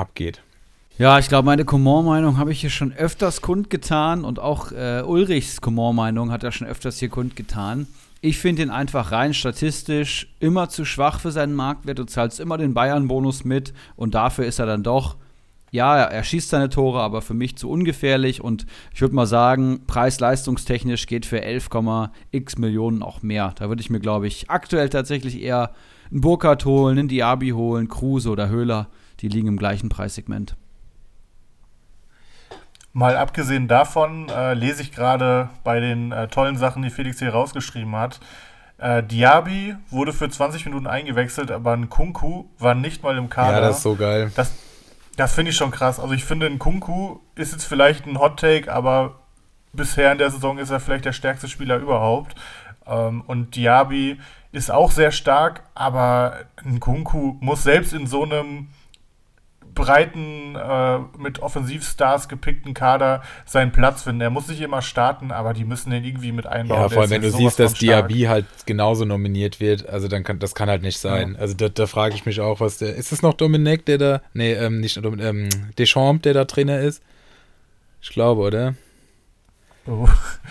abgeht. 0.00 0.42
Ja, 0.98 1.18
ich 1.18 1.28
glaube, 1.28 1.46
meine 1.46 1.64
Coman-Meinung 1.64 2.36
habe 2.36 2.52
ich 2.52 2.60
hier 2.60 2.68
schon 2.68 2.92
öfters 2.92 3.40
kundgetan 3.40 4.24
und 4.24 4.38
auch 4.38 4.72
äh, 4.72 5.02
Ulrichs 5.06 5.60
Coman-Meinung 5.60 6.30
hat 6.30 6.44
er 6.44 6.52
schon 6.52 6.66
öfters 6.66 6.98
hier 6.98 7.08
kundgetan. 7.08 7.86
Ich 8.20 8.36
finde 8.36 8.62
ihn 8.62 8.70
einfach 8.70 9.12
rein 9.12 9.32
statistisch 9.32 10.28
immer 10.40 10.68
zu 10.68 10.84
schwach 10.84 11.20
für 11.20 11.30
seinen 11.30 11.54
Marktwert. 11.54 11.98
Du 11.98 12.04
zahlst 12.04 12.38
immer 12.38 12.58
den 12.58 12.74
Bayern-Bonus 12.74 13.44
mit 13.44 13.72
und 13.96 14.14
dafür 14.14 14.44
ist 14.44 14.58
er 14.58 14.66
dann 14.66 14.82
doch, 14.82 15.16
ja, 15.70 15.96
er 15.96 16.22
schießt 16.22 16.50
seine 16.50 16.68
Tore, 16.68 17.00
aber 17.00 17.22
für 17.22 17.32
mich 17.32 17.56
zu 17.56 17.70
ungefährlich 17.70 18.42
und 18.42 18.66
ich 18.92 19.00
würde 19.00 19.14
mal 19.14 19.26
sagen, 19.26 19.86
preis-leistungstechnisch 19.86 21.06
geht 21.06 21.24
für 21.24 21.42
11,x 21.42 22.58
Millionen 22.58 23.02
auch 23.02 23.22
mehr. 23.22 23.54
Da 23.56 23.70
würde 23.70 23.80
ich 23.80 23.88
mir, 23.88 24.00
glaube 24.00 24.26
ich, 24.26 24.50
aktuell 24.50 24.90
tatsächlich 24.90 25.40
eher 25.40 25.70
einen 26.10 26.20
Burkhardt 26.20 26.66
holen, 26.66 26.98
einen 26.98 27.08
Diaby 27.08 27.50
holen, 27.50 27.88
Kruse 27.88 28.28
oder 28.28 28.50
Höhler. 28.50 28.88
Die 29.20 29.28
liegen 29.28 29.48
im 29.48 29.56
gleichen 29.56 29.88
Preissegment. 29.88 30.56
Mal 32.92 33.16
abgesehen 33.16 33.68
davon 33.68 34.28
äh, 34.28 34.54
lese 34.54 34.82
ich 34.82 34.92
gerade 34.92 35.50
bei 35.62 35.78
den 35.78 36.10
äh, 36.10 36.26
tollen 36.28 36.56
Sachen, 36.56 36.82
die 36.82 36.90
Felix 36.90 37.20
hier 37.20 37.30
rausgeschrieben 37.30 37.94
hat. 37.94 38.18
Äh, 38.78 39.02
Diaby 39.04 39.76
wurde 39.90 40.12
für 40.12 40.28
20 40.28 40.64
Minuten 40.64 40.86
eingewechselt, 40.86 41.50
aber 41.52 41.72
ein 41.72 41.88
Kunku 41.88 42.46
war 42.58 42.74
nicht 42.74 43.02
mal 43.02 43.16
im 43.16 43.28
Kader. 43.28 43.58
Ja, 43.58 43.60
das 43.60 43.76
ist 43.76 43.82
so 43.84 43.94
geil. 43.94 44.32
Das, 44.34 44.52
das 45.16 45.34
finde 45.34 45.50
ich 45.50 45.56
schon 45.56 45.70
krass. 45.70 46.00
Also 46.00 46.14
ich 46.14 46.24
finde, 46.24 46.46
ein 46.46 46.58
Kunku 46.58 47.18
ist 47.36 47.52
jetzt 47.52 47.64
vielleicht 47.64 48.06
ein 48.06 48.18
Hot 48.18 48.40
Take, 48.40 48.72
aber 48.72 49.20
bisher 49.72 50.10
in 50.10 50.18
der 50.18 50.30
Saison 50.30 50.58
ist 50.58 50.70
er 50.70 50.80
vielleicht 50.80 51.04
der 51.04 51.12
stärkste 51.12 51.46
Spieler 51.46 51.76
überhaupt. 51.76 52.34
Ähm, 52.86 53.22
und 53.26 53.54
Diaby 53.54 54.18
ist 54.50 54.70
auch 54.70 54.90
sehr 54.90 55.12
stark, 55.12 55.62
aber 55.74 56.38
ein 56.64 56.80
Kunku 56.80 57.36
muss 57.40 57.62
selbst 57.62 57.92
in 57.92 58.08
so 58.08 58.24
einem 58.24 58.68
breiten, 59.80 60.56
äh, 60.56 60.98
mit 61.18 61.40
Offensivstars 61.40 62.28
gepickten 62.28 62.74
Kader 62.74 63.22
seinen 63.46 63.72
Platz 63.72 64.02
finden. 64.02 64.20
Er 64.20 64.30
muss 64.30 64.48
nicht 64.48 64.60
immer 64.60 64.82
starten, 64.82 65.32
aber 65.32 65.54
die 65.54 65.64
müssen 65.64 65.90
den 65.90 66.04
irgendwie 66.04 66.32
mit 66.32 66.46
einbauen. 66.46 66.82
Ja, 66.82 66.88
vor 66.88 67.02
allem, 67.02 67.10
wenn 67.10 67.22
du 67.22 67.30
siehst, 67.30 67.58
dass. 67.58 67.74
Diaby 67.74 68.22
halt 68.22 68.46
genauso 68.66 69.04
nominiert 69.04 69.58
wird, 69.58 69.88
also 69.88 70.06
dann 70.08 70.22
kann, 70.22 70.38
das 70.38 70.54
kann 70.54 70.68
halt 70.68 70.82
nicht 70.82 70.98
sein. 70.98 71.36
Also 71.36 71.54
da, 71.54 71.68
da 71.68 71.86
frage 71.86 72.14
ich 72.14 72.26
mich 72.26 72.40
auch, 72.40 72.60
was 72.60 72.78
der, 72.78 72.94
ist 72.94 73.12
es 73.12 73.22
noch 73.22 73.32
Dominik, 73.34 73.86
der 73.86 73.98
da, 73.98 74.22
nee, 74.34 74.52
ähm, 74.52 74.80
nicht 74.80 75.02
Dominik, 75.02 75.24
ähm, 75.24 75.48
Deschamps, 75.78 76.22
der 76.22 76.34
da 76.34 76.44
Trainer 76.44 76.80
ist? 76.80 77.02
Ich 78.02 78.10
glaube, 78.10 78.42
oder? 78.42 78.74
Oh. 79.86 80.06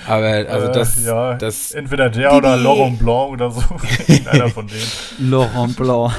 Aber, 0.08 0.26
also 0.26 0.68
Äh, 0.68 0.72
das, 0.72 1.06
ja, 1.06 1.36
das, 1.36 1.72
entweder 1.72 2.10
der 2.10 2.34
oder 2.34 2.58
Laurent 2.58 2.98
Blanc 3.00 3.32
oder 3.32 3.52
so. 3.52 3.62
Einer 4.30 4.50
von 4.50 4.68
denen. 4.68 5.30
Laurent 5.30 5.76
Blanc. 5.76 6.14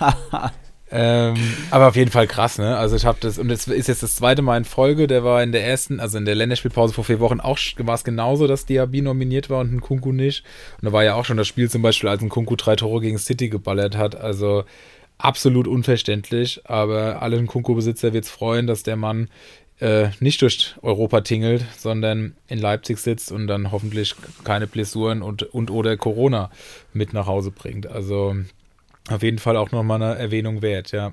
Ähm, 0.92 1.36
aber 1.70 1.88
auf 1.88 1.96
jeden 1.96 2.10
Fall 2.10 2.26
krass, 2.26 2.58
ne? 2.58 2.76
Also 2.76 2.96
ich 2.96 3.06
habe 3.06 3.18
das, 3.20 3.38
und 3.38 3.48
das 3.48 3.68
ist 3.68 3.86
jetzt 3.86 4.02
das 4.02 4.16
zweite 4.16 4.42
Mal 4.42 4.56
in 4.56 4.64
Folge, 4.64 5.06
der 5.06 5.22
war 5.22 5.42
in 5.42 5.52
der 5.52 5.64
ersten, 5.64 6.00
also 6.00 6.18
in 6.18 6.24
der 6.24 6.34
Länderspielpause 6.34 6.92
vor 6.92 7.04
vier 7.04 7.20
Wochen 7.20 7.38
auch, 7.38 7.58
war 7.78 7.94
es 7.94 8.02
genauso, 8.02 8.48
dass 8.48 8.66
Diaby 8.66 9.02
nominiert 9.02 9.50
war 9.50 9.60
und 9.60 9.72
ein 9.72 9.80
Kunku 9.80 10.10
nicht. 10.12 10.44
Und 10.80 10.86
da 10.86 10.92
war 10.92 11.04
ja 11.04 11.14
auch 11.14 11.24
schon 11.24 11.36
das 11.36 11.46
Spiel 11.46 11.70
zum 11.70 11.82
Beispiel, 11.82 12.08
als 12.08 12.22
ein 12.22 12.28
Kunku 12.28 12.56
drei 12.56 12.74
Tore 12.74 13.00
gegen 13.00 13.18
City 13.18 13.48
geballert 13.48 13.96
hat. 13.96 14.16
Also 14.16 14.64
absolut 15.18 15.68
unverständlich, 15.68 16.62
aber 16.64 17.22
allen 17.22 17.46
Kunku-Besitzer 17.46 18.12
wird 18.12 18.24
es 18.24 18.30
freuen, 18.30 18.66
dass 18.66 18.82
der 18.82 18.96
Mann 18.96 19.28
äh, 19.78 20.08
nicht 20.20 20.42
durch 20.42 20.74
Europa 20.82 21.20
tingelt, 21.20 21.64
sondern 21.76 22.34
in 22.48 22.58
Leipzig 22.58 22.98
sitzt 22.98 23.32
und 23.32 23.46
dann 23.46 23.72
hoffentlich 23.72 24.14
keine 24.44 24.66
Blessuren 24.66 25.22
und, 25.22 25.42
und 25.42 25.70
oder 25.70 25.96
Corona 25.96 26.50
mit 26.92 27.12
nach 27.12 27.26
Hause 27.26 27.50
bringt. 27.50 27.86
Also 27.86 28.36
auf 29.08 29.22
jeden 29.22 29.38
Fall 29.38 29.56
auch 29.56 29.70
nochmal 29.72 30.02
eine 30.02 30.18
Erwähnung 30.18 30.62
wert, 30.62 30.92
ja. 30.92 31.12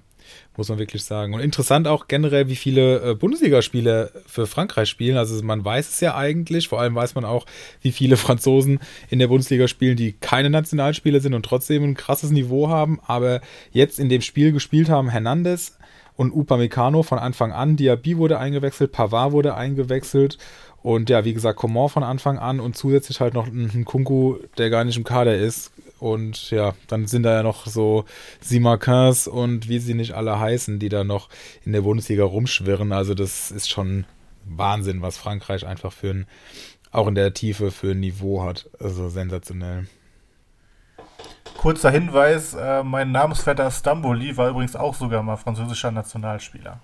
muss 0.58 0.70
man 0.70 0.78
wirklich 0.78 1.04
sagen. 1.04 1.34
Und 1.34 1.40
interessant 1.40 1.88
auch 1.88 2.08
generell, 2.08 2.50
wie 2.50 2.56
viele 2.56 3.12
äh, 3.12 3.16
Bundesligaspieler 3.16 4.12
für 4.26 4.46
Frankreich 4.46 4.90
spielen. 4.90 5.18
Also 5.18 5.42
man 5.44 5.64
weiß 5.64 5.90
es 5.90 6.00
ja 6.02 6.16
eigentlich, 6.16 6.68
vor 6.68 6.82
allem 6.82 6.96
weiß 6.96 7.16
man 7.16 7.26
auch, 7.26 7.46
wie 7.82 7.92
viele 7.92 8.18
Franzosen 8.18 8.80
in 9.10 9.20
der 9.20 9.28
Bundesliga 9.28 9.68
spielen, 9.68 9.96
die 9.96 10.14
keine 10.14 10.50
Nationalspieler 10.50 11.22
sind 11.22 11.34
und 11.34 11.46
trotzdem 11.46 11.84
ein 11.84 11.96
krasses 11.96 12.32
Niveau 12.32 12.70
haben, 12.70 13.00
aber 13.06 13.42
jetzt 13.72 14.00
in 14.00 14.10
dem 14.10 14.22
Spiel 14.22 14.52
gespielt 14.52 14.90
haben 14.90 15.10
Hernandez 15.10 15.78
und 16.16 16.32
Upamecano 16.32 17.04
von 17.04 17.20
Anfang 17.20 17.52
an, 17.52 17.78
Diaby 17.78 18.18
wurde 18.18 18.40
eingewechselt, 18.40 18.92
Pavard 18.92 19.32
wurde 19.32 19.56
eingewechselt 19.56 20.38
und 20.82 21.10
ja, 21.10 21.26
wie 21.26 21.34
gesagt, 21.34 21.60
Coman 21.60 21.90
von 21.90 22.04
Anfang 22.04 22.38
an 22.38 22.60
und 22.60 22.76
zusätzlich 22.76 23.20
halt 23.22 23.34
noch 23.34 23.48
ein 23.48 23.86
Kunku, 23.86 24.38
der 24.58 24.70
gar 24.70 24.84
nicht 24.84 24.98
im 24.98 25.04
Kader 25.04 25.36
ist, 25.36 25.72
und 26.00 26.52
ja, 26.52 26.74
dann 26.88 27.08
sind 27.08 27.24
da 27.24 27.34
ja 27.34 27.44
noch 27.44 27.66
so 27.66 28.06
Simakins 28.40 29.28
und 29.28 29.68
wie 29.68 29.80
sie 29.80 29.94
nicht 29.94 30.14
alle 30.14 30.40
heißen, 30.40 30.80
die 30.80 30.90
da 30.90 31.04
noch 31.04 31.30
in 31.66 31.74
der 31.74 31.82
Bundesliga 31.82 32.24
rumschwirren. 32.24 32.92
Also 32.92 33.14
das 33.14 33.52
ist 33.52 33.70
schon 33.70 34.06
Wahnsinn, 34.46 35.02
was 35.02 35.18
Frankreich 35.18 35.66
einfach 35.66 35.92
für 35.92 36.12
ein, 36.12 36.28
auch 36.92 37.08
in 37.08 37.16
der 37.16 37.34
Tiefe 37.34 37.72
für 37.72 37.92
ein 37.92 38.00
Niveau 38.00 38.44
hat. 38.44 38.70
Also 38.80 39.10
sensationell. 39.10 39.88
Kurzer 41.58 41.90
Hinweis, 41.90 42.54
äh, 42.54 42.84
mein 42.84 43.12
Namensvetter 43.12 43.72
Stamboli 43.72 44.38
war 44.38 44.50
übrigens 44.50 44.76
auch 44.76 44.94
sogar 44.94 45.24
mal 45.24 45.38
französischer 45.38 45.92
Nationalspieler. 45.92 46.80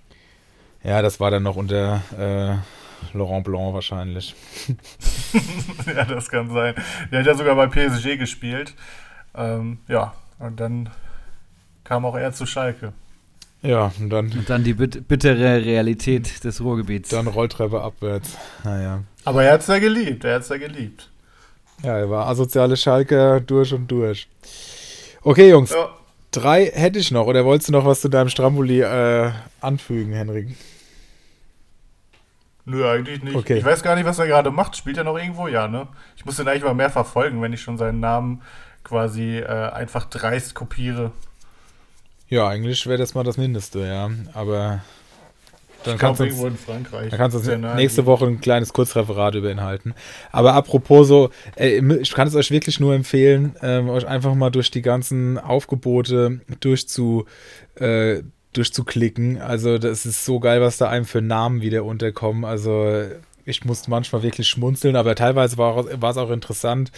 Ja, 0.84 1.02
das 1.02 1.20
war 1.20 1.32
dann 1.32 1.44
noch 1.44 1.56
unter 1.56 2.02
äh, 2.18 3.18
Laurent 3.18 3.44
Blanc 3.44 3.74
wahrscheinlich. 3.74 4.36
ja, 5.86 6.06
das 6.06 6.30
kann 6.30 6.50
sein. 6.50 6.76
Der 7.12 7.20
hat 7.20 7.28
ja 7.28 7.36
sogar 7.36 7.56
bei 7.56 7.68
PSG 7.68 8.18
gespielt. 8.18 8.74
Ähm, 9.36 9.80
ja, 9.88 10.14
und 10.40 10.60
dann 10.60 10.90
kam 11.84 12.06
auch 12.06 12.16
er 12.16 12.34
zu 12.34 12.46
Schalke. 12.46 12.94
Ja, 13.62 13.92
und 14.00 14.10
dann. 14.10 14.32
Und 14.32 14.50
dann 14.50 14.64
die 14.64 14.74
bit 14.74 15.08
bittere 15.08 15.64
Realität 15.64 16.44
des 16.44 16.62
Ruhrgebiets. 16.62 17.10
Dann 17.10 17.28
Rolltreppe 17.28 17.82
abwärts. 17.82 18.38
Naja. 18.64 19.04
Aber 19.24 19.44
er 19.44 19.54
hat 19.54 19.62
es 19.62 19.68
ja 19.68 19.80
geliebt, 19.80 20.26
er 20.26 20.36
hat 20.36 20.42
es 20.42 20.50
ja 20.50 20.58
geliebt. 20.58 21.10
Ja, 21.82 21.98
er 21.98 22.10
war 22.10 22.28
asoziale 22.28 22.76
Schalke 22.76 23.42
durch 23.46 23.74
und 23.74 23.88
durch. 23.88 24.28
Okay, 25.22 25.50
Jungs. 25.50 25.72
Ja. 25.72 25.90
Drei 26.32 26.66
hätte 26.66 27.00
ich 27.00 27.12
noch. 27.12 27.28
Oder 27.28 27.46
wolltest 27.46 27.70
du 27.70 27.74
noch 27.74 27.86
was 27.86 28.02
zu 28.02 28.10
deinem 28.10 28.30
Stramboli 28.30 28.82
äh, 28.82 29.32
anfügen, 29.62 30.14
Henrik? 30.14 30.58
Nö, 32.66 32.90
eigentlich 32.90 33.22
nicht. 33.24 33.36
Okay. 33.36 33.58
Ich 33.58 33.66
weiß 33.66 33.84
gar 33.84 33.96
nicht, 33.96 34.06
was 34.06 34.20
er 34.20 34.28
gerade 34.28 34.50
macht. 34.50 34.76
Spielt 34.76 34.98
er 34.98 35.04
noch 35.04 35.18
irgendwo? 35.18 35.48
Ja, 35.48 35.68
ne? 35.68 35.88
Ich 36.16 36.26
muss 36.26 36.38
den 36.38 36.48
eigentlich 36.48 36.64
mal 36.64 36.74
mehr 36.74 36.90
verfolgen, 36.90 37.42
wenn 37.42 37.54
ich 37.54 37.62
schon 37.62 37.78
seinen 37.78 38.00
Namen 38.00 38.42
quasi 38.84 39.38
äh, 39.38 39.46
einfach 39.46 40.06
dreist 40.06 40.56
kopiere. 40.56 41.12
Ja, 42.30 42.48
eigentlich 42.48 42.88
wäre 42.88 42.98
das 42.98 43.14
mal 43.14 43.24
das 43.24 43.38
Mindeste, 43.38 43.86
ja. 43.86 44.10
Aber 44.34 44.82
dann 45.84 45.98
kannst, 45.98 46.20
du 46.20 46.26
irgendwo 46.26 46.48
in 46.48 46.58
Frankreich. 46.58 47.10
dann 47.10 47.20
kannst 47.20 47.46
du 47.46 47.58
nächste 47.76 48.06
Woche 48.06 48.26
ein 48.26 48.42
kleines 48.42 48.74
Kurzreferat 48.74 49.36
über 49.36 49.52
ihn 49.52 49.62
halten. 49.62 49.94
Aber 50.32 50.54
apropos 50.54 51.08
so, 51.08 51.30
ich 51.58 52.14
kann 52.14 52.28
es 52.28 52.36
euch 52.36 52.52
wirklich 52.52 52.80
nur 52.80 52.96
empfehlen, 52.96 53.56
ähm, 53.62 53.90
euch 53.90 54.08
einfach 54.08 54.34
mal 54.34 54.50
durch 54.50 54.72
die 54.72 54.82
ganzen 54.82 55.38
Aufgebote 55.38 56.42
durchzu, 56.60 57.26
äh, 57.76 58.24
durchzuklicken. 58.54 59.42
Also 59.42 59.78
das 59.78 60.06
ist 60.06 60.26
so 60.26 60.40
geil, 60.40 60.62
was 60.62 60.78
da 60.78 60.90
einem 60.90 61.06
für 61.06 61.22
Namen 61.22 61.62
wieder 61.62 61.84
unterkommen. 61.84 62.46
Also 62.46 63.04
ich 63.46 63.66
musste 63.66 63.90
manchmal 63.90 64.24
wirklich 64.24 64.48
schmunzeln, 64.48 64.96
aber 64.96 65.16
teilweise 65.16 65.58
war, 65.58 66.02
war 66.02 66.12
es 66.12 66.18
auch 66.18 66.32
interessant, 66.32 66.92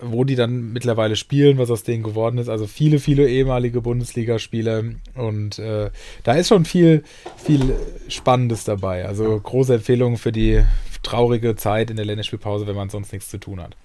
wo 0.00 0.24
die 0.24 0.36
dann 0.36 0.72
mittlerweile 0.72 1.16
spielen, 1.16 1.58
was 1.58 1.70
aus 1.70 1.82
denen 1.82 2.02
geworden 2.02 2.38
ist. 2.38 2.48
Also 2.48 2.66
viele, 2.66 2.98
viele 3.00 3.28
ehemalige 3.28 3.80
Bundesligaspieler 3.80 4.84
und 5.14 5.58
äh, 5.58 5.90
da 6.22 6.32
ist 6.34 6.48
schon 6.48 6.64
viel, 6.64 7.02
viel 7.36 7.74
Spannendes 8.08 8.64
dabei. 8.64 9.06
Also 9.06 9.38
große 9.38 9.74
Empfehlung 9.74 10.18
für 10.18 10.32
die 10.32 10.62
traurige 11.02 11.56
Zeit 11.56 11.90
in 11.90 11.96
der 11.96 12.06
Länderspielpause, 12.06 12.66
wenn 12.66 12.76
man 12.76 12.90
sonst 12.90 13.12
nichts 13.12 13.28
zu 13.28 13.38
tun 13.38 13.60
hat. 13.60 13.76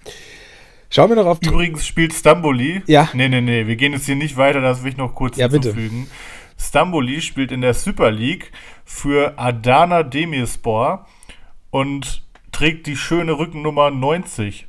Schauen 0.90 1.08
wir 1.08 1.16
noch 1.16 1.26
auf. 1.26 1.38
Übrigens 1.42 1.84
spielt 1.84 2.12
Stamboli. 2.12 2.82
Ja. 2.86 3.08
Nee, 3.14 3.28
nee, 3.28 3.40
nee, 3.40 3.66
wir 3.66 3.74
gehen 3.74 3.92
jetzt 3.92 4.06
hier 4.06 4.14
nicht 4.14 4.36
weiter, 4.36 4.60
das 4.60 4.84
will 4.84 4.92
ich 4.92 4.96
noch 4.96 5.14
kurz 5.14 5.36
ja, 5.36 5.50
hinzufügen. 5.50 6.04
Bitte. 6.04 6.64
Stamboli 6.64 7.20
spielt 7.20 7.50
in 7.50 7.60
der 7.60 7.74
Super 7.74 8.12
League 8.12 8.52
für 8.84 9.36
Adana 9.38 10.04
Demirspor 10.04 11.06
und 11.74 12.22
trägt 12.52 12.86
die 12.86 12.94
schöne 12.94 13.32
Rückennummer 13.32 13.90
90. 13.90 14.68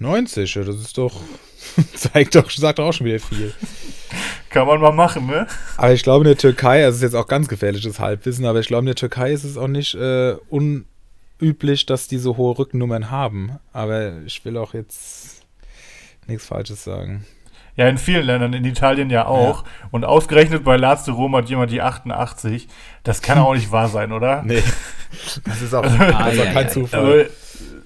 90, 0.00 0.52
ja, 0.52 0.64
das 0.64 0.80
ist 0.80 0.98
doch. 0.98 1.14
zeigt 1.94 2.34
doch, 2.34 2.50
sagt 2.50 2.80
doch 2.80 2.86
auch 2.86 2.92
schon 2.92 3.06
wieder 3.06 3.20
viel. 3.20 3.54
Kann 4.50 4.66
man 4.66 4.80
mal 4.80 4.90
machen, 4.90 5.28
ne? 5.28 5.46
Aber 5.76 5.92
ich 5.92 6.02
glaube, 6.02 6.24
in 6.24 6.30
der 6.30 6.38
Türkei, 6.38 6.84
also 6.84 6.88
es 6.88 6.96
ist 6.96 7.02
jetzt 7.02 7.14
auch 7.14 7.28
ganz 7.28 7.46
gefährliches 7.46 8.00
Halbwissen, 8.00 8.46
aber 8.46 8.58
ich 8.58 8.66
glaube, 8.66 8.80
in 8.80 8.86
der 8.86 8.94
Türkei 8.96 9.30
ist 9.30 9.44
es 9.44 9.56
auch 9.56 9.68
nicht 9.68 9.94
äh, 9.94 10.34
unüblich, 10.48 11.86
dass 11.86 12.08
die 12.08 12.18
so 12.18 12.36
hohe 12.36 12.58
Rückennummern 12.58 13.12
haben. 13.12 13.60
Aber 13.72 14.20
ich 14.26 14.44
will 14.44 14.56
auch 14.56 14.74
jetzt 14.74 15.42
nichts 16.26 16.46
Falsches 16.46 16.82
sagen. 16.82 17.24
Ja, 17.78 17.86
in 17.86 17.96
vielen 17.96 18.26
Ländern, 18.26 18.54
in 18.54 18.64
Italien 18.64 19.08
ja 19.08 19.26
auch. 19.26 19.62
Ja. 19.62 19.70
Und 19.92 20.04
ausgerechnet 20.04 20.64
bei 20.64 20.76
Lazio 20.76 21.14
Rom 21.14 21.36
hat 21.36 21.48
jemand 21.48 21.70
die 21.70 21.80
88. 21.80 22.66
Das 23.04 23.22
kann 23.22 23.38
auch 23.38 23.54
nicht 23.54 23.70
wahr 23.70 23.88
sein, 23.88 24.10
oder? 24.10 24.42
Nee. 24.42 24.64
Das 25.46 25.62
ist 25.62 25.72
auch, 25.72 25.84
also, 25.84 25.96
ah, 25.96 26.24
das 26.26 26.36
ja, 26.36 26.44
kein 26.46 26.66
ja, 26.66 26.72
Zufall. 26.72 27.00
Aber 27.00 27.24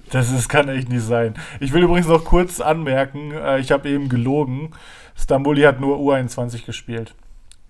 das 0.09 0.31
ist, 0.31 0.49
kann 0.49 0.67
echt 0.67 0.89
nicht 0.89 1.03
sein. 1.03 1.35
Ich 1.59 1.73
will 1.73 1.83
übrigens 1.83 2.07
noch 2.07 2.25
kurz 2.25 2.59
anmerken, 2.59 3.33
äh, 3.33 3.59
ich 3.59 3.71
habe 3.71 3.87
eben 3.87 4.09
gelogen. 4.09 4.71
Stamboli 5.15 5.61
hat 5.61 5.79
nur 5.79 5.99
U21 5.99 6.65
gespielt. 6.65 7.13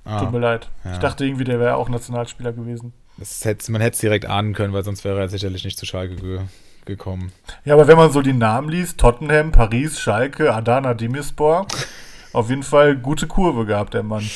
Ah, 0.05 0.21
Tut 0.21 0.31
mir 0.31 0.39
leid. 0.39 0.69
Ich 0.93 0.99
dachte 0.99 1.25
irgendwie, 1.25 1.43
der 1.43 1.59
wäre 1.59 1.75
auch 1.75 1.89
Nationalspieler 1.89 2.53
gewesen. 2.53 2.93
Hätte, 3.41 3.69
man 3.71 3.81
hätte 3.81 3.95
es 3.95 3.99
direkt 3.99 4.25
ahnen 4.25 4.53
können, 4.53 4.73
weil 4.73 4.83
sonst 4.83 5.03
wäre 5.03 5.19
er 5.19 5.27
sicherlich 5.27 5.65
nicht 5.65 5.77
zu 5.77 5.85
Schalke 5.85 6.15
ge 6.15 6.39
gekommen. 6.85 7.31
Ja, 7.63 7.75
aber 7.75 7.87
wenn 7.87 7.95
man 7.95 8.11
so 8.11 8.21
die 8.21 8.33
Namen 8.33 8.67
liest, 8.67 8.97
Tottenham, 8.97 9.51
Paris, 9.51 9.99
Schalke, 9.99 10.53
Adana 10.53 10.93
Demirspor, 10.93 11.67
auf 12.33 12.49
jeden 12.49 12.63
Fall 12.63 12.97
gute 12.97 13.27
Kurve 13.27 13.65
gehabt, 13.65 13.93
der 13.93 14.03
Mann. 14.03 14.27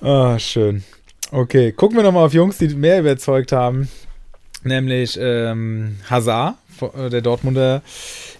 Ah, 0.00 0.38
schön. 0.38 0.84
Okay, 1.32 1.72
gucken 1.72 1.96
wir 1.96 2.04
nochmal 2.04 2.24
auf 2.24 2.32
Jungs, 2.34 2.58
die 2.58 2.68
mehr 2.68 3.00
überzeugt 3.00 3.52
haben. 3.52 3.88
Nämlich 4.62 5.18
ähm, 5.20 5.96
Hazard, 6.08 6.56
äh, 6.80 7.10
der 7.10 7.20
Dortmunder. 7.20 7.82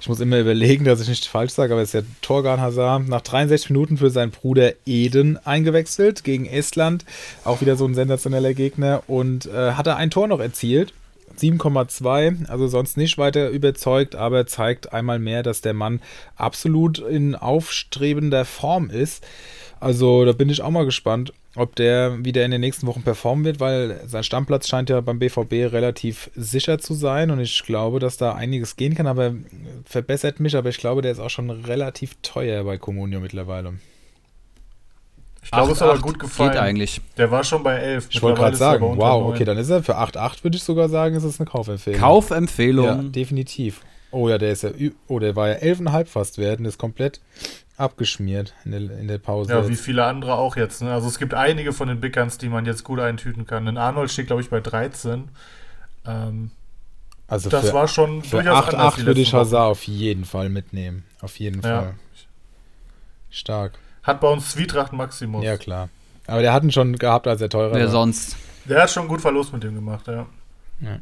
Ich 0.00 0.08
muss 0.08 0.20
immer 0.20 0.38
überlegen, 0.38 0.84
dass 0.84 1.00
ich 1.00 1.08
nicht 1.08 1.26
falsch 1.26 1.52
sage, 1.52 1.72
aber 1.72 1.82
es 1.82 1.94
ist 1.94 1.94
der 1.94 2.04
Torgan 2.22 2.60
Hazard. 2.60 3.08
Nach 3.08 3.20
63 3.20 3.70
Minuten 3.70 3.98
für 3.98 4.10
seinen 4.10 4.30
Bruder 4.30 4.72
Eden 4.86 5.38
eingewechselt 5.44 6.24
gegen 6.24 6.46
Estland. 6.46 7.04
Auch 7.44 7.60
wieder 7.60 7.76
so 7.76 7.86
ein 7.86 7.94
sensationeller 7.94 8.54
Gegner. 8.54 9.02
Und 9.06 9.46
äh, 9.46 9.72
hat 9.72 9.86
er 9.86 9.96
ein 9.96 10.10
Tor 10.10 10.28
noch 10.28 10.40
erzielt. 10.40 10.92
7,2, 11.38 12.46
also 12.46 12.68
sonst 12.68 12.96
nicht 12.96 13.18
weiter 13.18 13.50
überzeugt, 13.50 14.14
aber 14.14 14.46
zeigt 14.46 14.92
einmal 14.92 15.18
mehr, 15.18 15.42
dass 15.42 15.60
der 15.60 15.74
Mann 15.74 16.00
absolut 16.36 16.98
in 16.98 17.34
aufstrebender 17.34 18.44
Form 18.44 18.90
ist. 18.90 19.24
Also 19.80 20.24
da 20.24 20.32
bin 20.32 20.50
ich 20.50 20.62
auch 20.62 20.70
mal 20.70 20.84
gespannt, 20.84 21.32
ob 21.54 21.76
der 21.76 22.24
wieder 22.24 22.44
in 22.44 22.50
den 22.50 22.60
nächsten 22.60 22.86
Wochen 22.86 23.02
performen 23.02 23.44
wird, 23.44 23.60
weil 23.60 24.00
sein 24.06 24.24
Stammplatz 24.24 24.68
scheint 24.68 24.90
ja 24.90 25.00
beim 25.00 25.18
BVB 25.18 25.72
relativ 25.72 26.30
sicher 26.36 26.78
zu 26.78 26.94
sein 26.94 27.30
und 27.30 27.40
ich 27.40 27.62
glaube, 27.64 27.98
dass 27.98 28.16
da 28.16 28.34
einiges 28.34 28.76
gehen 28.76 28.94
kann, 28.94 29.06
aber 29.06 29.34
verbessert 29.84 30.40
mich, 30.40 30.56
aber 30.56 30.68
ich 30.68 30.78
glaube, 30.78 31.02
der 31.02 31.12
ist 31.12 31.20
auch 31.20 31.30
schon 31.30 31.50
relativ 31.50 32.16
teuer 32.22 32.64
bei 32.64 32.78
Comunio 32.78 33.20
mittlerweile. 33.20 33.74
Ich 35.42 35.50
glaube, 35.50 35.72
es 35.72 35.78
ist 35.78 35.82
aber 35.82 35.98
gut 35.98 36.18
gefallen. 36.18 36.52
Geht 36.52 36.60
eigentlich. 36.60 37.00
Der 37.16 37.30
war 37.30 37.42
schon 37.44 37.62
bei 37.62 37.76
11. 37.76 38.08
Ich 38.10 38.22
wollte 38.22 38.40
gerade 38.40 38.56
sagen, 38.56 38.96
wow, 38.96 39.32
okay, 39.32 39.44
dann 39.44 39.56
ist 39.56 39.70
er 39.70 39.82
für 39.82 39.96
8,8 39.96 40.44
würde 40.44 40.56
ich 40.56 40.62
sogar 40.62 40.88
sagen, 40.88 41.14
ist 41.14 41.24
es 41.24 41.40
eine 41.40 41.48
Kaufempfehlung. 41.48 42.00
Kaufempfehlung. 42.00 42.86
Ja, 42.86 42.94
definitiv. 42.96 43.80
Oh 44.10 44.28
ja, 44.28 44.38
der 44.38 44.52
ist 44.52 44.62
ja, 44.62 44.70
oh, 45.06 45.18
der 45.18 45.36
war 45.36 45.48
ja 45.48 45.54
11,5 45.56 46.06
fast 46.06 46.38
wert 46.38 46.60
und 46.60 46.66
ist 46.66 46.78
komplett 46.78 47.20
abgeschmiert 47.76 48.54
in 48.64 48.72
der, 48.72 48.80
in 48.80 49.08
der 49.08 49.18
Pause. 49.18 49.52
Ja, 49.52 49.58
jetzt. 49.58 49.68
wie 49.68 49.76
viele 49.76 50.04
andere 50.04 50.34
auch 50.34 50.56
jetzt. 50.56 50.82
Ne? 50.82 50.92
Also 50.92 51.08
es 51.08 51.18
gibt 51.18 51.34
einige 51.34 51.72
von 51.72 51.88
den 51.88 52.00
Big 52.00 52.14
Guns, 52.14 52.38
die 52.38 52.48
man 52.48 52.66
jetzt 52.66 52.84
gut 52.84 52.98
eintüten 52.98 53.46
kann. 53.46 53.66
Denn 53.66 53.76
Arnold 53.76 54.10
steht, 54.10 54.26
glaube 54.26 54.42
ich, 54.42 54.50
bei 54.50 54.60
13. 54.60 55.28
Ähm, 56.06 56.50
also 57.26 57.50
das 57.50 57.68
für, 57.68 57.74
war 57.74 57.88
schon 57.88 58.22
für 58.22 58.40
8,8 58.40 59.04
würde 59.04 59.20
ich 59.20 59.32
Hazard 59.32 59.70
auf 59.70 59.84
jeden 59.84 60.24
Fall 60.24 60.48
mitnehmen. 60.48 61.04
Auf 61.20 61.38
jeden 61.38 61.62
Fall. 61.62 61.70
Ja. 61.70 61.94
Stark. 63.30 63.78
Hat 64.02 64.20
bei 64.20 64.28
uns 64.28 64.50
Zwietracht 64.50 64.92
Maximus. 64.92 65.44
Ja, 65.44 65.56
klar. 65.56 65.88
Aber 66.26 66.42
der 66.42 66.52
hat 66.52 66.62
ihn 66.62 66.72
schon 66.72 66.96
gehabt, 66.96 67.26
als 67.26 67.40
er 67.40 67.48
teurer 67.48 67.74
Wer 67.74 67.84
war. 67.84 67.90
sonst? 67.90 68.36
Der 68.66 68.82
hat 68.82 68.90
schon 68.90 69.08
gut 69.08 69.20
Verlust 69.20 69.52
mit 69.52 69.62
dem 69.62 69.74
gemacht, 69.74 70.06
ja. 70.06 70.26
ja. 70.80 70.98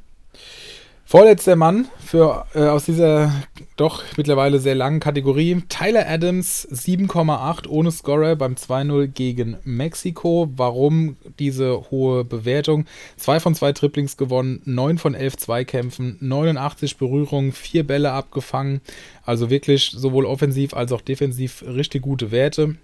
Vorletzter 1.08 1.54
Mann 1.54 1.86
für, 2.04 2.46
äh, 2.52 2.64
aus 2.64 2.84
dieser 2.84 3.32
doch 3.76 4.02
mittlerweile 4.16 4.58
sehr 4.58 4.74
langen 4.74 4.98
Kategorie. 4.98 5.62
Tyler 5.68 6.04
Adams 6.08 6.66
7,8 6.68 7.68
ohne 7.68 7.92
Scorer 7.92 8.34
beim 8.34 8.56
2-0 8.56 9.06
gegen 9.06 9.56
Mexiko. 9.62 10.48
Warum 10.56 11.16
diese 11.38 11.92
hohe 11.92 12.24
Bewertung? 12.24 12.86
2 13.18 13.38
von 13.38 13.54
2 13.54 13.72
Triplings 13.72 14.16
gewonnen, 14.16 14.62
9 14.64 14.98
von 14.98 15.14
11 15.14 15.36
Zweikämpfen, 15.36 16.16
89 16.18 16.96
Berührungen, 16.96 17.52
4 17.52 17.86
Bälle 17.86 18.10
abgefangen. 18.10 18.80
Also 19.24 19.48
wirklich 19.48 19.92
sowohl 19.94 20.26
offensiv 20.26 20.74
als 20.74 20.90
auch 20.90 21.02
defensiv 21.02 21.62
richtig 21.62 22.02
gute 22.02 22.32
Werte. 22.32 22.74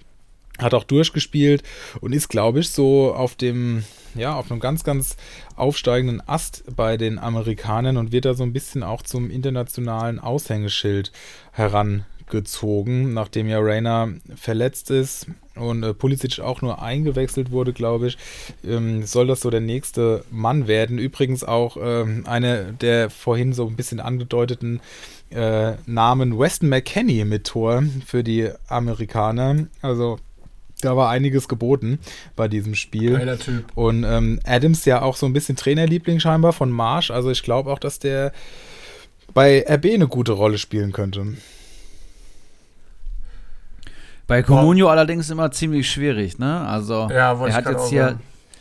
hat 0.58 0.74
auch 0.74 0.84
durchgespielt 0.84 1.64
und 2.00 2.12
ist, 2.12 2.28
glaube 2.28 2.60
ich, 2.60 2.68
so 2.70 3.12
auf 3.12 3.34
dem, 3.34 3.82
ja, 4.14 4.34
auf 4.34 4.50
einem 4.50 4.60
ganz, 4.60 4.84
ganz 4.84 5.16
aufsteigenden 5.56 6.22
Ast 6.26 6.64
bei 6.74 6.96
den 6.96 7.18
Amerikanern 7.18 7.96
und 7.96 8.12
wird 8.12 8.24
da 8.24 8.34
so 8.34 8.42
ein 8.42 8.52
bisschen 8.52 8.82
auch 8.82 9.02
zum 9.02 9.30
internationalen 9.30 10.18
Aushängeschild 10.18 11.12
herangezogen, 11.52 13.14
nachdem 13.14 13.48
ja 13.48 13.58
Rainer 13.60 14.08
verletzt 14.34 14.90
ist 14.90 15.26
und 15.54 15.82
äh, 15.82 15.94
Pulisic 15.94 16.40
auch 16.40 16.62
nur 16.62 16.82
eingewechselt 16.82 17.50
wurde, 17.50 17.72
glaube 17.72 18.08
ich, 18.08 18.18
ähm, 18.64 19.04
soll 19.04 19.26
das 19.26 19.40
so 19.40 19.50
der 19.50 19.60
nächste 19.60 20.24
Mann 20.30 20.66
werden. 20.66 20.98
Übrigens 20.98 21.44
auch 21.44 21.76
ähm, 21.80 22.24
eine 22.26 22.72
der 22.72 23.10
vorhin 23.10 23.52
so 23.52 23.66
ein 23.66 23.76
bisschen 23.76 24.00
angedeuteten 24.00 24.80
äh, 25.30 25.72
Namen 25.86 26.38
Weston 26.38 26.68
McKenney 26.68 27.24
mit 27.24 27.46
Tor 27.46 27.82
für 28.06 28.22
die 28.22 28.50
Amerikaner. 28.68 29.66
Also 29.80 30.18
da 30.84 30.96
war 30.96 31.10
einiges 31.10 31.48
geboten 31.48 31.98
bei 32.36 32.48
diesem 32.48 32.74
Spiel. 32.74 33.16
Geiler 33.16 33.38
Typ. 33.38 33.64
Und 33.74 34.04
ähm, 34.04 34.40
Adams 34.44 34.84
ja 34.84 35.02
auch 35.02 35.16
so 35.16 35.26
ein 35.26 35.32
bisschen 35.32 35.56
Trainerliebling 35.56 36.20
scheinbar 36.20 36.52
von 36.52 36.70
Marsch. 36.70 37.10
Also 37.10 37.30
ich 37.30 37.42
glaube 37.42 37.70
auch, 37.72 37.78
dass 37.78 37.98
der 37.98 38.32
bei 39.34 39.64
RB 39.68 39.94
eine 39.94 40.08
gute 40.08 40.32
Rolle 40.32 40.58
spielen 40.58 40.92
könnte. 40.92 41.26
Bei 44.26 44.42
Comunio 44.42 44.88
allerdings 44.88 45.30
immer 45.30 45.50
ziemlich 45.50 45.90
schwierig, 45.90 46.38
ne? 46.38 46.66
Also 46.66 47.08
Ja, 47.10 47.32
er 47.40 47.48
ich 47.48 47.54
hat 47.54 47.66
jetzt 47.66 47.88
hier 47.88 48.18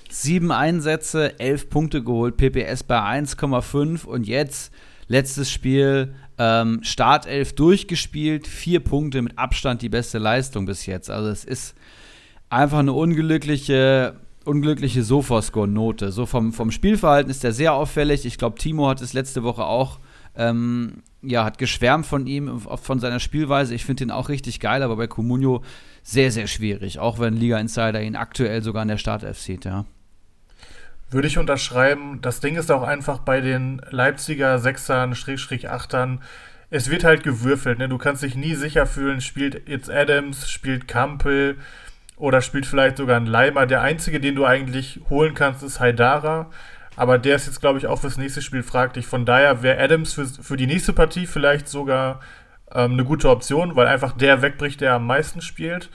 sieben 0.10 0.52
Einsätze, 0.52 1.40
elf 1.40 1.70
Punkte 1.70 2.04
geholt, 2.04 2.38
PPS 2.38 2.84
bei 2.84 3.00
1,5 3.00 4.06
und 4.06 4.28
jetzt 4.28 4.74
letztes 5.08 5.52
Spiel 5.52 6.14
ähm, 6.38 6.80
Startelf 6.84 7.54
durchgespielt, 7.54 8.48
vier 8.48 8.80
Punkte 8.80 9.22
mit 9.22 9.38
Abstand 9.38 9.82
die 9.82 9.90
beste 9.90 10.18
Leistung 10.18 10.66
bis 10.66 10.86
jetzt. 10.86 11.10
Also 11.10 11.30
es 11.30 11.46
ist 11.46 11.76
einfach 12.52 12.80
eine 12.80 12.94
unglückliche, 12.94 14.16
unglückliche 14.46 15.04
Sofascore-Note. 15.04 16.12
So 16.12 16.26
vom, 16.26 16.54
vom 16.54 16.72
Spielverhalten 16.72 17.32
ist 17.32 17.44
er 17.44 17.54
sehr 17.54 17.74
auffällig. 17.74 18.26
Ich 18.26 18.38
glaube, 18.38 18.60
Timo 18.60 18.88
hat 18.90 19.02
es 19.02 19.14
letzte 19.14 19.44
Woche 19.44 19.64
auch, 19.64 20.00
ähm, 20.36 21.04
ja, 21.22 21.44
hat 21.46 21.58
geschwärmt 21.58 22.06
von 22.06 22.28
ihm, 22.28 22.60
von 22.60 23.00
seiner 23.00 23.20
Spielweise. 23.20 23.74
Ich 23.74 23.86
finde 23.86 24.04
ihn 24.04 24.12
auch 24.12 24.30
richtig 24.30 24.60
geil, 24.60 24.84
aber 24.84 24.98
bei 24.98 25.08
Comunio 25.08 25.64
sehr, 26.04 26.32
sehr 26.32 26.48
schwierig. 26.48 27.00
Auch 27.00 27.20
wenn 27.20 27.36
Liga 27.36 27.58
Insider 27.58 28.02
ihn 28.02 28.16
aktuell 28.16 28.62
sogar 28.62 28.82
in 28.82 28.90
der 28.90 28.98
Startelf 28.98 29.40
sieht, 29.40 29.66
ja. 29.66 29.86
Würde 31.10 31.28
ich 31.28 31.38
unterschreiben. 31.38 32.20
Das 32.22 32.40
Ding 32.40 32.56
ist 32.56 32.72
auch 32.72 32.84
einfach 32.84 33.20
bei 33.20 33.42
den 33.42 33.82
Leipziger 33.90 34.60
Sechsern, 34.60 35.14
Schrägstrich 35.14 35.70
Achtern, 35.70 36.22
es 36.74 36.90
wird 36.90 37.04
halt 37.04 37.24
gewürfelt. 37.24 37.80
Ne? 37.80 37.90
Du 37.90 37.98
kannst 37.98 38.24
dich 38.24 38.36
nie 38.36 38.56
sicher 38.56 38.88
fühlen, 38.88 39.20
spielt 39.20 39.68
jetzt 39.68 39.92
Adams, 39.92 40.50
spielt 40.50 40.88
Kampel 40.88 41.58
oder 42.22 42.42
spielt 42.42 42.68
vielleicht 42.68 42.98
sogar 42.98 43.18
ein 43.18 43.26
Leimer. 43.26 43.66
Der 43.66 43.82
einzige, 43.82 44.20
den 44.20 44.36
du 44.36 44.46
eigentlich 44.46 45.02
holen 45.10 45.34
kannst, 45.34 45.64
ist 45.64 45.80
Haidara. 45.80 46.52
Aber 46.96 47.18
der 47.18 47.36
ist 47.36 47.48
jetzt, 47.48 47.62
glaube 47.62 47.80
ich, 47.80 47.88
auch 47.88 48.00
fürs 48.00 48.18
nächste 48.18 48.44
Spiel 48.44 48.62
fraglich. 48.62 49.08
Von 49.08 49.26
daher 49.26 49.64
wäre 49.64 49.82
Adams 49.82 50.14
für, 50.14 50.28
für 50.28 50.56
die 50.56 50.68
nächste 50.68 50.94
Partie 50.94 51.26
vielleicht 51.26 51.68
sogar 51.68 52.20
ähm, 52.72 52.94
eine 52.94 53.06
gute 53.06 53.28
Option, 53.28 53.76
weil 53.76 53.88
einfach 53.88 54.12
der 54.12 54.44
wegbricht, 54.44 54.82
der 54.82 54.94
am 54.94 55.08
meisten 55.08 55.42
spielt. 55.42 55.90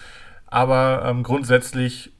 Aber 0.48 1.04
ähm, 1.06 1.22
grundsätzlich 1.22 2.12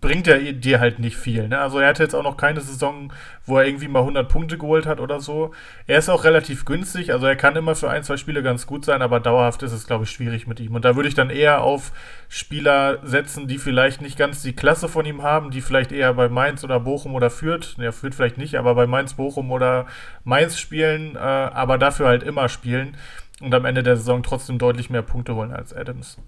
bringt 0.00 0.26
er 0.26 0.38
dir 0.52 0.80
halt 0.80 0.98
nicht 0.98 1.16
viel. 1.16 1.48
Ne? 1.48 1.58
Also 1.58 1.78
er 1.78 1.88
hatte 1.88 2.02
jetzt 2.02 2.14
auch 2.14 2.22
noch 2.22 2.36
keine 2.36 2.60
Saison, 2.60 3.12
wo 3.44 3.58
er 3.58 3.66
irgendwie 3.66 3.88
mal 3.88 4.00
100 4.00 4.28
Punkte 4.28 4.58
geholt 4.58 4.86
hat 4.86 5.00
oder 5.00 5.20
so. 5.20 5.52
Er 5.86 5.98
ist 5.98 6.08
auch 6.08 6.24
relativ 6.24 6.64
günstig, 6.64 7.12
also 7.12 7.26
er 7.26 7.36
kann 7.36 7.56
immer 7.56 7.74
für 7.74 7.90
ein, 7.90 8.02
zwei 8.02 8.16
Spiele 8.16 8.42
ganz 8.42 8.66
gut 8.66 8.84
sein, 8.84 9.02
aber 9.02 9.20
dauerhaft 9.20 9.62
ist 9.62 9.72
es, 9.72 9.86
glaube 9.86 10.04
ich, 10.04 10.10
schwierig 10.10 10.46
mit 10.46 10.60
ihm. 10.60 10.74
Und 10.74 10.84
da 10.84 10.96
würde 10.96 11.08
ich 11.08 11.14
dann 11.14 11.30
eher 11.30 11.62
auf 11.62 11.92
Spieler 12.28 12.98
setzen, 13.04 13.46
die 13.48 13.58
vielleicht 13.58 14.00
nicht 14.00 14.18
ganz 14.18 14.42
die 14.42 14.54
Klasse 14.54 14.88
von 14.88 15.06
ihm 15.06 15.22
haben, 15.22 15.50
die 15.50 15.60
vielleicht 15.60 15.92
eher 15.92 16.12
bei 16.14 16.28
Mainz 16.28 16.64
oder 16.64 16.80
Bochum 16.80 17.14
oder 17.14 17.30
Fürth, 17.30 17.76
ja, 17.78 17.92
Fürth 17.92 18.14
vielleicht 18.14 18.38
nicht, 18.38 18.56
aber 18.56 18.74
bei 18.74 18.86
Mainz, 18.86 19.14
Bochum 19.14 19.50
oder 19.50 19.86
Mainz 20.24 20.58
spielen, 20.58 21.16
äh, 21.16 21.18
aber 21.18 21.78
dafür 21.78 22.08
halt 22.08 22.22
immer 22.22 22.48
spielen 22.48 22.96
und 23.40 23.54
am 23.54 23.64
Ende 23.64 23.82
der 23.82 23.96
Saison 23.96 24.22
trotzdem 24.22 24.58
deutlich 24.58 24.90
mehr 24.90 25.02
Punkte 25.02 25.34
holen 25.34 25.52
als 25.52 25.72
Adams. 25.72 26.18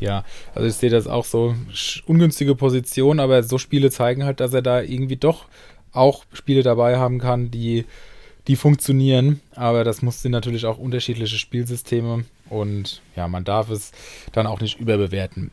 Ja, 0.00 0.24
also 0.54 0.68
ich 0.68 0.74
sehe 0.74 0.90
das 0.90 1.06
auch 1.06 1.24
so. 1.24 1.54
Ungünstige 2.06 2.54
Position, 2.54 3.20
aber 3.20 3.42
so 3.42 3.58
Spiele 3.58 3.90
zeigen 3.90 4.24
halt, 4.24 4.40
dass 4.40 4.54
er 4.54 4.62
da 4.62 4.80
irgendwie 4.80 5.16
doch 5.16 5.46
auch 5.92 6.24
Spiele 6.32 6.62
dabei 6.62 6.98
haben 6.98 7.18
kann, 7.18 7.50
die, 7.50 7.84
die 8.46 8.56
funktionieren. 8.56 9.40
Aber 9.54 9.84
das 9.84 9.98
sind 9.98 10.32
natürlich 10.32 10.66
auch 10.66 10.78
unterschiedliche 10.78 11.38
Spielsysteme 11.38 12.24
und 12.48 13.02
ja, 13.16 13.28
man 13.28 13.44
darf 13.44 13.70
es 13.70 13.92
dann 14.32 14.46
auch 14.46 14.60
nicht 14.60 14.80
überbewerten. 14.80 15.50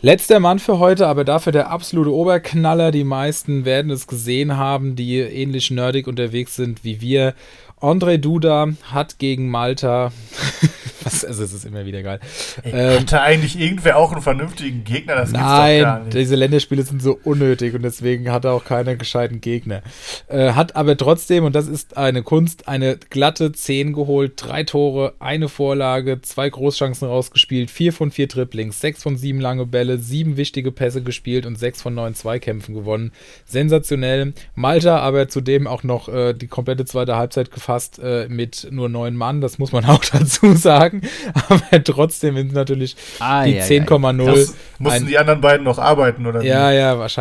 Letzter 0.00 0.38
Mann 0.38 0.60
für 0.60 0.78
heute, 0.78 1.08
aber 1.08 1.24
dafür 1.24 1.50
der 1.50 1.70
absolute 1.70 2.14
Oberknaller. 2.14 2.92
Die 2.92 3.02
meisten 3.02 3.64
werden 3.64 3.90
es 3.90 4.06
gesehen 4.06 4.56
haben, 4.56 4.94
die 4.94 5.18
ähnlich 5.18 5.72
nerdig 5.72 6.06
unterwegs 6.06 6.54
sind 6.54 6.84
wie 6.84 7.00
wir. 7.00 7.34
André 7.80 8.18
Duda 8.18 8.68
hat 8.90 9.18
gegen 9.18 9.50
Malta, 9.50 10.12
was, 11.04 11.24
also 11.24 11.44
es 11.44 11.52
ist 11.52 11.64
immer 11.64 11.86
wieder 11.86 12.02
geil, 12.02 12.20
ähm, 12.64 13.00
Hatte 13.00 13.20
eigentlich 13.20 13.58
irgendwer 13.58 13.96
auch 13.96 14.12
einen 14.12 14.22
vernünftigen 14.22 14.84
Gegner? 14.84 15.14
Das 15.14 15.30
gibt's 15.30 15.42
doch 15.42 15.48
gar 15.48 15.66
Nein, 15.66 16.04
nicht. 16.04 16.16
diese 16.16 16.34
Länderspiele 16.36 16.82
sind 16.82 17.02
so 17.02 17.18
unnötig 17.24 17.74
und 17.74 17.82
deswegen 17.82 18.30
hat 18.32 18.44
er 18.44 18.52
auch 18.52 18.64
keinen 18.64 18.98
gescheiten 18.98 19.40
Gegner. 19.40 19.82
Äh, 20.28 20.52
hat 20.52 20.76
aber 20.76 20.96
trotzdem, 20.96 21.44
und 21.44 21.54
das 21.54 21.68
ist 21.68 21.96
eine 21.96 22.22
Kunst, 22.22 22.68
eine 22.68 22.96
glatte 22.96 23.52
10 23.52 23.92
geholt, 23.92 24.32
drei 24.36 24.64
Tore, 24.64 25.14
eine 25.18 25.48
Vorlage, 25.48 26.20
zwei 26.22 26.50
Großchancen 26.50 27.06
rausgespielt, 27.08 27.70
vier 27.70 27.92
von 27.92 28.10
vier 28.10 28.26
Dribblings, 28.26 28.80
sechs 28.80 29.02
von 29.02 29.16
sieben 29.16 29.40
lange 29.40 29.66
Bälle, 29.66 29.98
sieben 29.98 30.36
wichtige 30.36 30.72
Pässe 30.72 31.02
gespielt 31.02 31.46
und 31.46 31.58
sechs 31.58 31.82
von 31.82 31.94
neun 31.94 32.14
Zweikämpfen 32.14 32.74
gewonnen. 32.74 33.12
Sensationell. 33.46 34.32
Malta 34.54 34.98
aber 34.98 35.28
zudem 35.28 35.66
auch 35.66 35.82
noch 35.82 36.08
äh, 36.08 36.34
die 36.34 36.48
komplette 36.48 36.84
zweite 36.84 37.16
Halbzeit 37.16 37.50
gefasst 37.68 37.98
äh, 38.02 38.28
mit 38.28 38.66
nur 38.70 38.88
neun 38.88 39.14
Mann, 39.14 39.42
das 39.42 39.58
muss 39.58 39.72
man 39.72 39.84
auch 39.86 40.02
dazu 40.04 40.54
sagen. 40.54 41.02
Aber 41.34 41.84
trotzdem 41.84 42.36
sind 42.36 42.52
natürlich 42.54 42.96
Ah, 43.18 43.44
die 43.44 43.52
ja, 43.52 43.66
ja. 43.66 43.84
10,0 43.84 44.24
Das 44.24 44.54
mussten 44.78 45.06
die 45.06 45.18
anderen 45.18 45.40
beiden 45.42 45.64
noch 45.64 45.78
arbeiten, 45.78 46.26
oder? 46.26 46.42
wie? 46.42 46.46
ja, 46.46 46.72
ja, 46.72 46.98
wahrscheinlich. 46.98 47.18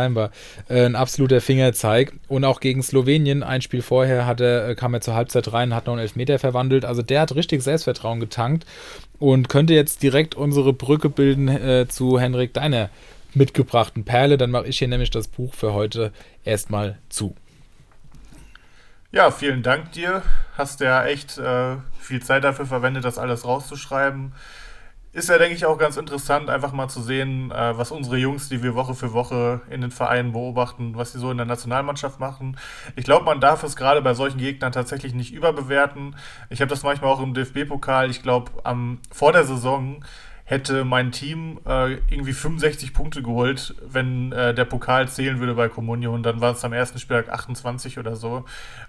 Äh, 0.69 0.85
ein 0.85 0.95
absoluter 0.95 1.41
Fingerzeig. 1.41 2.13
Und 2.29 2.45
auch 2.45 2.61
gegen 2.61 2.81
Slowenien, 2.81 3.43
ein 3.43 3.61
Spiel 3.61 3.81
vorher, 3.81 4.25
hat 4.25 4.39
er, 4.39 4.69
äh, 4.69 4.75
kam 4.75 4.93
er 4.93 5.01
zur 5.01 5.15
Halbzeit 5.15 5.51
rein, 5.51 5.75
hat 5.75 5.87
noch 5.87 5.93
einen 5.93 6.01
Elfmeter 6.01 6.39
verwandelt. 6.39 6.85
Also 6.85 7.01
der 7.01 7.21
hat 7.21 7.35
richtig 7.35 7.61
Selbstvertrauen 7.61 8.19
getankt 8.21 8.65
und 9.19 9.49
könnte 9.49 9.73
jetzt 9.73 10.01
direkt 10.01 10.35
unsere 10.35 10.71
Brücke 10.71 11.09
bilden 11.09 11.49
äh, 11.49 11.87
zu 11.89 12.19
Henrik, 12.19 12.53
deiner 12.53 12.89
mitgebrachten 13.33 14.05
Perle. 14.05 14.37
Dann 14.37 14.51
mache 14.51 14.67
ich 14.67 14.79
hier 14.79 14.87
nämlich 14.87 15.11
das 15.11 15.27
Buch 15.27 15.53
für 15.53 15.73
heute 15.73 16.13
erstmal 16.45 16.99
zu. 17.09 17.35
Ja, 19.11 19.31
vielen 19.31 19.63
Dank 19.63 19.93
dir. 19.93 20.21
Hast 20.57 20.81
ja 20.81 21.05
echt 21.05 21.37
äh, 21.37 21.77
viel 21.99 22.21
Zeit 22.21 22.43
dafür 22.43 22.65
verwendet, 22.65 23.05
das 23.05 23.17
alles 23.17 23.45
rauszuschreiben. 23.45 24.33
Ist 25.13 25.29
ja, 25.29 25.37
denke 25.37 25.55
ich, 25.55 25.65
auch 25.65 25.77
ganz 25.77 25.95
interessant, 25.97 26.49
einfach 26.49 26.73
mal 26.73 26.89
zu 26.89 27.01
sehen, 27.01 27.49
äh, 27.51 27.77
was 27.77 27.91
unsere 27.91 28.17
Jungs, 28.17 28.49
die 28.49 28.61
wir 28.61 28.75
Woche 28.75 28.93
für 28.95 29.13
Woche 29.13 29.61
in 29.69 29.79
den 29.81 29.91
Vereinen 29.91 30.33
beobachten, 30.33 30.95
was 30.95 31.13
sie 31.13 31.19
so 31.19 31.31
in 31.31 31.37
der 31.37 31.45
Nationalmannschaft 31.45 32.19
machen. 32.19 32.57
Ich 32.97 33.05
glaube, 33.05 33.23
man 33.25 33.39
darf 33.39 33.63
es 33.63 33.77
gerade 33.77 34.01
bei 34.01 34.13
solchen 34.13 34.39
Gegnern 34.39 34.73
tatsächlich 34.73 35.13
nicht 35.13 35.33
überbewerten. 35.33 36.15
Ich 36.49 36.59
habe 36.59 36.69
das 36.69 36.83
manchmal 36.83 37.09
auch 37.09 37.21
im 37.21 37.33
DFB-Pokal. 37.33 38.09
Ich 38.11 38.21
glaube, 38.21 38.51
vor 39.11 39.31
der 39.31 39.45
Saison 39.45 40.03
hätte 40.49 40.85
mein 40.85 41.11
Team 41.11 41.59
äh, 41.67 41.95
irgendwie 42.09 42.31
65 42.31 42.93
Punkte 42.93 43.21
geholt, 43.21 43.75
wenn 43.85 44.31
äh, 44.31 44.53
der 44.53 44.63
Pokal 44.63 45.09
zählen 45.09 45.39
würde 45.39 45.55
bei 45.55 45.67
Comunio 45.67 46.17
dann 46.19 46.39
war 46.39 46.53
es 46.53 46.63
am 46.63 46.71
ersten 46.71 46.99
Spieltag 46.99 47.27
28 47.27 47.99
oder 47.99 48.15
so. 48.15 48.45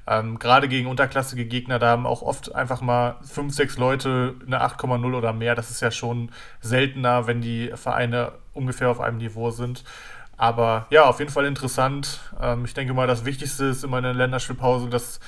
Ähm, 0.06 0.38
Gerade 0.38 0.68
gegen 0.68 0.86
unterklassige 0.86 1.46
Gegner, 1.46 1.80
da 1.80 1.88
haben 1.88 2.06
auch 2.06 2.22
oft 2.22 2.54
einfach 2.54 2.80
mal 2.80 3.16
5, 3.22 3.52
6 3.52 3.76
Leute 3.76 4.36
eine 4.46 4.62
8,0 4.62 5.12
oder 5.16 5.32
mehr. 5.32 5.56
Das 5.56 5.72
ist 5.72 5.82
ja 5.82 5.90
schon 5.90 6.30
seltener, 6.60 7.26
wenn 7.26 7.40
die 7.40 7.72
Vereine 7.74 8.30
ungefähr 8.54 8.88
auf 8.88 9.00
einem 9.00 9.18
Niveau 9.18 9.50
sind. 9.50 9.82
Aber 10.36 10.86
ja, 10.90 11.06
auf 11.06 11.18
jeden 11.18 11.32
Fall 11.32 11.46
interessant. 11.46 12.20
Ähm, 12.40 12.66
ich 12.66 12.74
denke 12.74 12.94
mal, 12.94 13.08
das 13.08 13.24
Wichtigste 13.24 13.64
ist 13.64 13.82
immer 13.82 13.98
in 13.98 14.04
der 14.04 14.14
Länderspielpause, 14.14 14.88
dass 14.88 15.18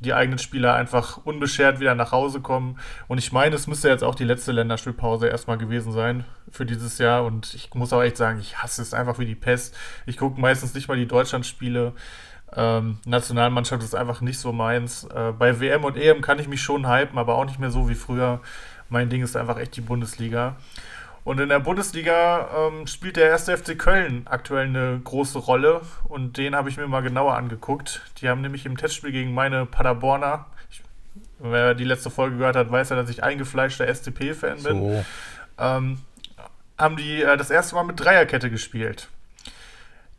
die 0.00 0.12
eigenen 0.12 0.38
Spieler 0.38 0.74
einfach 0.74 1.18
unbeschert 1.24 1.80
wieder 1.80 1.94
nach 1.94 2.12
Hause 2.12 2.40
kommen. 2.40 2.78
Und 3.08 3.18
ich 3.18 3.32
meine, 3.32 3.54
es 3.54 3.66
müsste 3.66 3.88
jetzt 3.88 4.04
auch 4.04 4.14
die 4.14 4.24
letzte 4.24 4.52
Länderspielpause 4.52 5.28
erstmal 5.28 5.58
gewesen 5.58 5.92
sein 5.92 6.24
für 6.50 6.66
dieses 6.66 6.98
Jahr. 6.98 7.24
Und 7.24 7.54
ich 7.54 7.72
muss 7.74 7.92
auch 7.92 8.02
echt 8.02 8.16
sagen, 8.16 8.38
ich 8.40 8.58
hasse 8.58 8.82
es 8.82 8.92
einfach 8.92 9.18
wie 9.18 9.26
die 9.26 9.34
Pest. 9.34 9.74
Ich 10.04 10.18
gucke 10.18 10.40
meistens 10.40 10.74
nicht 10.74 10.88
mal 10.88 10.96
die 10.96 11.08
Deutschlandspiele. 11.08 11.94
Ähm, 12.54 12.98
Nationalmannschaft 13.06 13.82
ist 13.82 13.94
einfach 13.94 14.20
nicht 14.20 14.38
so 14.38 14.52
meins. 14.52 15.04
Äh, 15.04 15.32
bei 15.38 15.60
WM 15.60 15.84
und 15.84 15.96
EM 15.96 16.20
kann 16.20 16.38
ich 16.38 16.48
mich 16.48 16.60
schon 16.60 16.88
hypen, 16.88 17.18
aber 17.18 17.36
auch 17.36 17.44
nicht 17.44 17.58
mehr 17.58 17.70
so 17.70 17.88
wie 17.88 17.94
früher. 17.94 18.40
Mein 18.88 19.08
Ding 19.08 19.22
ist 19.22 19.36
einfach 19.36 19.58
echt 19.58 19.76
die 19.76 19.80
Bundesliga. 19.80 20.56
Und 21.26 21.40
in 21.40 21.48
der 21.48 21.58
Bundesliga 21.58 22.48
ähm, 22.56 22.86
spielt 22.86 23.16
der 23.16 23.28
erste 23.28 23.56
FC 23.56 23.76
Köln 23.76 24.28
aktuell 24.30 24.66
eine 24.66 25.00
große 25.02 25.40
Rolle 25.40 25.80
und 26.04 26.36
den 26.36 26.54
habe 26.54 26.68
ich 26.68 26.76
mir 26.76 26.86
mal 26.86 27.00
genauer 27.00 27.34
angeguckt. 27.34 28.00
Die 28.18 28.28
haben 28.28 28.42
nämlich 28.42 28.64
im 28.64 28.76
Testspiel 28.76 29.10
gegen 29.10 29.34
meine 29.34 29.66
Paderborner, 29.66 30.46
ich, 30.70 30.82
wer 31.40 31.74
die 31.74 31.82
letzte 31.82 32.10
Folge 32.10 32.36
gehört 32.36 32.54
hat, 32.54 32.70
weiß 32.70 32.90
ja, 32.90 32.96
dass 32.96 33.10
ich 33.10 33.24
eingefleischter 33.24 33.92
SCP-Fan 33.92 34.62
bin. 34.62 34.78
So. 34.78 35.04
Ähm, 35.58 35.98
haben 36.78 36.96
die 36.96 37.22
äh, 37.22 37.36
das 37.36 37.50
erste 37.50 37.74
Mal 37.74 37.82
mit 37.82 37.98
Dreierkette 37.98 38.48
gespielt. 38.48 39.08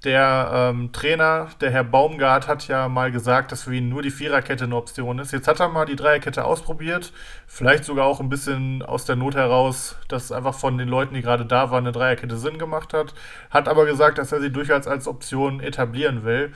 Der 0.03 0.51
ähm, 0.53 0.91
Trainer, 0.91 1.49
der 1.59 1.71
Herr 1.71 1.83
Baumgart, 1.83 2.47
hat 2.47 2.67
ja 2.67 2.87
mal 2.87 3.11
gesagt, 3.11 3.51
dass 3.51 3.63
für 3.63 3.73
ihn 3.73 3.89
nur 3.89 4.03
die 4.03 4.11
Viererkette 4.11 4.65
eine 4.65 4.75
Option 4.75 5.17
ist. 5.17 5.31
Jetzt 5.31 5.47
hat 5.47 5.59
er 5.59 5.69
mal 5.69 5.85
die 5.85 5.95
Dreierkette 5.95 6.45
ausprobiert. 6.45 7.11
Vielleicht 7.47 7.83
sogar 7.83 8.05
auch 8.05 8.19
ein 8.19 8.29
bisschen 8.29 8.83
aus 8.83 9.05
der 9.05 9.15
Not 9.15 9.33
heraus, 9.33 9.97
dass 10.07 10.31
einfach 10.31 10.53
von 10.53 10.77
den 10.77 10.87
Leuten, 10.87 11.15
die 11.15 11.23
gerade 11.23 11.45
da 11.47 11.71
waren, 11.71 11.85
eine 11.85 11.93
Dreierkette 11.93 12.37
Sinn 12.37 12.59
gemacht 12.59 12.93
hat. 12.93 13.15
Hat 13.49 13.67
aber 13.67 13.85
gesagt, 13.85 14.19
dass 14.19 14.31
er 14.31 14.39
sie 14.39 14.51
durchaus 14.51 14.85
als 14.85 15.07
Option 15.07 15.61
etablieren 15.61 16.23
will. 16.23 16.53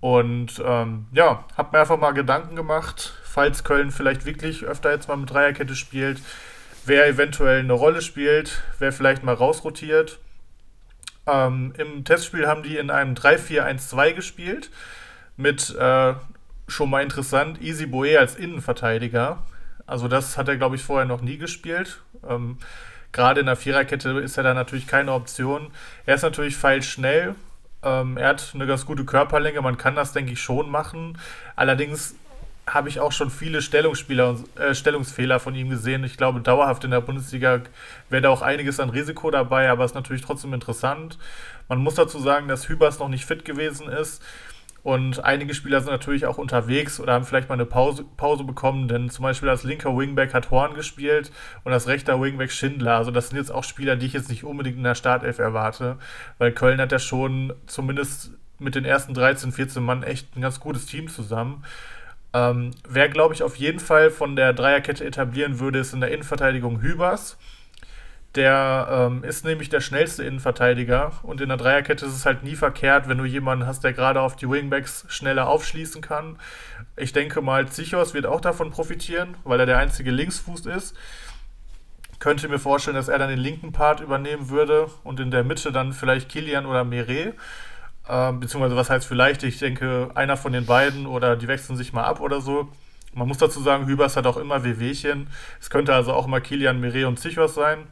Und 0.00 0.62
ähm, 0.64 1.08
ja, 1.12 1.44
hab 1.58 1.72
mir 1.72 1.80
einfach 1.80 1.98
mal 1.98 2.12
Gedanken 2.12 2.56
gemacht, 2.56 3.12
falls 3.22 3.64
Köln 3.64 3.90
vielleicht 3.90 4.24
wirklich 4.24 4.64
öfter 4.64 4.92
jetzt 4.92 5.08
mal 5.08 5.16
mit 5.16 5.30
Dreierkette 5.30 5.74
spielt, 5.74 6.22
wer 6.86 7.06
eventuell 7.06 7.60
eine 7.60 7.72
Rolle 7.74 8.00
spielt, 8.00 8.62
wer 8.78 8.92
vielleicht 8.92 9.24
mal 9.24 9.34
rausrotiert. 9.34 10.20
Ähm, 11.28 11.74
Im 11.76 12.04
Testspiel 12.04 12.46
haben 12.46 12.62
die 12.62 12.76
in 12.76 12.90
einem 12.90 13.14
3-4-1-2 13.14 14.14
gespielt 14.14 14.70
mit 15.36 15.74
äh, 15.76 16.14
schon 16.66 16.90
mal 16.90 17.02
interessant 17.02 17.60
Easy 17.62 17.86
Boe 17.86 18.18
als 18.18 18.36
Innenverteidiger. 18.36 19.42
Also 19.86 20.08
das 20.08 20.36
hat 20.36 20.48
er, 20.48 20.56
glaube 20.56 20.76
ich, 20.76 20.82
vorher 20.82 21.06
noch 21.06 21.20
nie 21.20 21.38
gespielt. 21.38 22.02
Ähm, 22.28 22.58
Gerade 23.12 23.40
in 23.40 23.46
der 23.46 23.56
Viererkette 23.56 24.10
ist 24.20 24.36
er 24.36 24.42
da 24.42 24.54
natürlich 24.54 24.86
keine 24.86 25.12
Option. 25.12 25.70
Er 26.04 26.14
ist 26.14 26.22
natürlich 26.22 26.56
feilschnell, 26.56 27.34
ähm, 27.82 28.16
er 28.16 28.28
hat 28.28 28.52
eine 28.54 28.66
ganz 28.66 28.84
gute 28.84 29.04
Körperlänge, 29.04 29.62
man 29.62 29.78
kann 29.78 29.94
das, 29.94 30.12
denke 30.12 30.32
ich, 30.32 30.42
schon 30.42 30.70
machen. 30.70 31.18
Allerdings 31.56 32.16
habe 32.74 32.88
ich 32.88 33.00
auch 33.00 33.12
schon 33.12 33.30
viele 33.30 33.62
Stellungsspieler 33.62 34.36
äh, 34.56 34.74
Stellungsfehler 34.74 35.40
von 35.40 35.54
ihm 35.54 35.70
gesehen. 35.70 36.04
Ich 36.04 36.16
glaube, 36.16 36.40
dauerhaft 36.40 36.84
in 36.84 36.90
der 36.90 37.00
Bundesliga 37.00 37.62
wäre 38.10 38.22
da 38.22 38.30
auch 38.30 38.42
einiges 38.42 38.80
an 38.80 38.90
Risiko 38.90 39.30
dabei, 39.30 39.70
aber 39.70 39.84
es 39.84 39.92
ist 39.92 39.94
natürlich 39.94 40.22
trotzdem 40.22 40.54
interessant. 40.54 41.18
Man 41.68 41.78
muss 41.78 41.94
dazu 41.94 42.18
sagen, 42.18 42.48
dass 42.48 42.68
Hübers 42.68 42.98
noch 42.98 43.08
nicht 43.08 43.24
fit 43.24 43.44
gewesen 43.44 43.88
ist. 43.88 44.22
Und 44.84 45.24
einige 45.24 45.54
Spieler 45.54 45.80
sind 45.80 45.90
natürlich 45.90 46.24
auch 46.24 46.38
unterwegs 46.38 47.00
oder 47.00 47.12
haben 47.12 47.24
vielleicht 47.24 47.48
mal 47.48 47.56
eine 47.56 47.66
Pause, 47.66 48.04
Pause 48.16 48.44
bekommen, 48.44 48.88
denn 48.88 49.10
zum 49.10 49.24
Beispiel 49.24 49.48
als 49.48 49.64
linker 49.64 49.96
Wingback 49.96 50.32
hat 50.32 50.50
Horn 50.50 50.74
gespielt 50.74 51.32
und 51.64 51.72
als 51.72 51.88
rechter 51.88 52.20
Wingback 52.20 52.52
Schindler. 52.52 52.96
Also 52.96 53.10
das 53.10 53.28
sind 53.28 53.38
jetzt 53.38 53.50
auch 53.50 53.64
Spieler, 53.64 53.96
die 53.96 54.06
ich 54.06 54.12
jetzt 54.12 54.30
nicht 54.30 54.44
unbedingt 54.44 54.76
in 54.76 54.84
der 54.84 54.94
Startelf 54.94 55.40
erwarte, 55.40 55.98
weil 56.38 56.52
Köln 56.52 56.80
hat 56.80 56.92
ja 56.92 57.00
schon 57.00 57.52
zumindest 57.66 58.30
mit 58.60 58.76
den 58.76 58.84
ersten 58.84 59.14
13, 59.14 59.52
14 59.52 59.82
Mann 59.82 60.02
echt 60.02 60.36
ein 60.36 60.40
ganz 60.40 60.60
gutes 60.60 60.86
Team 60.86 61.08
zusammen. 61.08 61.64
Ähm, 62.34 62.72
wer, 62.88 63.08
glaube 63.08 63.34
ich, 63.34 63.42
auf 63.42 63.56
jeden 63.56 63.80
Fall 63.80 64.10
von 64.10 64.36
der 64.36 64.52
Dreierkette 64.52 65.04
etablieren 65.04 65.60
würde, 65.60 65.78
ist 65.78 65.94
in 65.94 66.00
der 66.00 66.10
Innenverteidigung 66.10 66.80
Hübers. 66.82 67.38
Der 68.34 68.88
ähm, 68.90 69.24
ist 69.24 69.44
nämlich 69.46 69.70
der 69.70 69.80
schnellste 69.80 70.22
Innenverteidiger 70.22 71.12
und 71.22 71.40
in 71.40 71.48
der 71.48 71.56
Dreierkette 71.56 72.04
ist 72.04 72.14
es 72.14 72.26
halt 72.26 72.44
nie 72.44 72.56
verkehrt, 72.56 73.08
wenn 73.08 73.16
du 73.16 73.24
jemanden 73.24 73.66
hast, 73.66 73.82
der 73.84 73.94
gerade 73.94 74.20
auf 74.20 74.36
die 74.36 74.48
Wingbacks 74.48 75.06
schneller 75.08 75.48
aufschließen 75.48 76.02
kann. 76.02 76.38
Ich 76.96 77.14
denke 77.14 77.40
mal, 77.40 77.68
Zichos 77.68 78.12
wird 78.12 78.26
auch 78.26 78.42
davon 78.42 78.70
profitieren, 78.70 79.36
weil 79.44 79.60
er 79.60 79.66
der 79.66 79.78
einzige 79.78 80.10
Linksfuß 80.10 80.66
ist. 80.66 80.94
Könnte 82.18 82.48
mir 82.48 82.58
vorstellen, 82.58 82.96
dass 82.96 83.08
er 83.08 83.18
dann 83.18 83.30
den 83.30 83.38
linken 83.38 83.72
Part 83.72 84.00
übernehmen 84.00 84.50
würde 84.50 84.90
und 85.04 85.20
in 85.20 85.30
der 85.30 85.44
Mitte 85.44 85.72
dann 85.72 85.92
vielleicht 85.92 86.28
Kilian 86.28 86.66
oder 86.66 86.84
Meret. 86.84 87.34
Ähm, 88.08 88.40
beziehungsweise 88.40 88.76
was 88.76 88.90
heißt 88.90 89.06
vielleicht? 89.06 89.42
Ich 89.42 89.58
denke, 89.58 90.10
einer 90.14 90.36
von 90.36 90.52
den 90.52 90.66
beiden 90.66 91.06
oder 91.06 91.36
die 91.36 91.48
wechseln 91.48 91.76
sich 91.76 91.92
mal 91.92 92.04
ab 92.04 92.20
oder 92.20 92.40
so. 92.40 92.68
Man 93.14 93.28
muss 93.28 93.38
dazu 93.38 93.60
sagen, 93.60 93.86
Hübers 93.86 94.16
hat 94.16 94.26
auch 94.26 94.36
immer 94.36 94.64
Wehwehchen. 94.64 95.28
Es 95.60 95.70
könnte 95.70 95.94
also 95.94 96.12
auch 96.12 96.26
mal 96.26 96.40
Kilian, 96.40 96.80
Meret 96.80 97.06
und 97.06 97.18
Zichos 97.18 97.54
sein. 97.54 97.86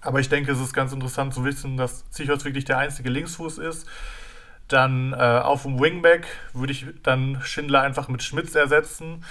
Aber 0.00 0.20
ich 0.20 0.28
denke, 0.28 0.52
es 0.52 0.60
ist 0.60 0.72
ganz 0.72 0.92
interessant 0.92 1.32
zu 1.32 1.44
wissen, 1.44 1.76
dass 1.76 2.10
Zichos 2.10 2.44
wirklich 2.44 2.64
der 2.64 2.78
einzige 2.78 3.08
Linksfuß 3.08 3.58
ist. 3.58 3.86
Dann 4.68 5.12
äh, 5.12 5.16
auf 5.16 5.62
dem 5.62 5.80
Wingback 5.80 6.26
würde 6.54 6.72
ich 6.72 6.86
dann 7.02 7.40
Schindler 7.42 7.82
einfach 7.82 8.08
mit 8.08 8.22
Schmitz 8.22 8.54
ersetzen. 8.54 9.24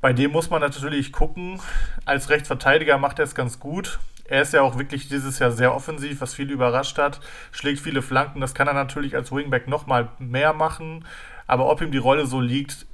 Bei 0.00 0.12
dem 0.12 0.30
muss 0.30 0.48
man 0.48 0.60
natürlich 0.60 1.12
gucken. 1.12 1.60
Als 2.04 2.30
Rechtsverteidiger 2.30 2.98
macht 2.98 3.18
er 3.18 3.24
es 3.24 3.34
ganz 3.34 3.58
gut. 3.58 3.98
Er 4.30 4.40
ist 4.42 4.54
ja 4.54 4.62
auch 4.62 4.78
wirklich 4.78 5.08
dieses 5.08 5.38
Jahr 5.38 5.50
sehr 5.50 5.74
offensiv, 5.74 6.22
was 6.22 6.34
viele 6.34 6.52
überrascht 6.52 6.96
hat. 6.96 7.20
Schlägt 7.52 7.80
viele 7.80 8.00
Flanken. 8.00 8.40
Das 8.40 8.54
kann 8.54 8.66
er 8.68 8.74
natürlich 8.74 9.14
als 9.14 9.30
Wingback 9.30 9.68
nochmal 9.68 10.08
mehr 10.18 10.54
machen. 10.54 11.04
Aber 11.46 11.68
ob 11.68 11.82
ihm 11.82 11.90
die 11.90 11.98
Rolle 11.98 12.26
so 12.26 12.40
liegt, 12.40 12.86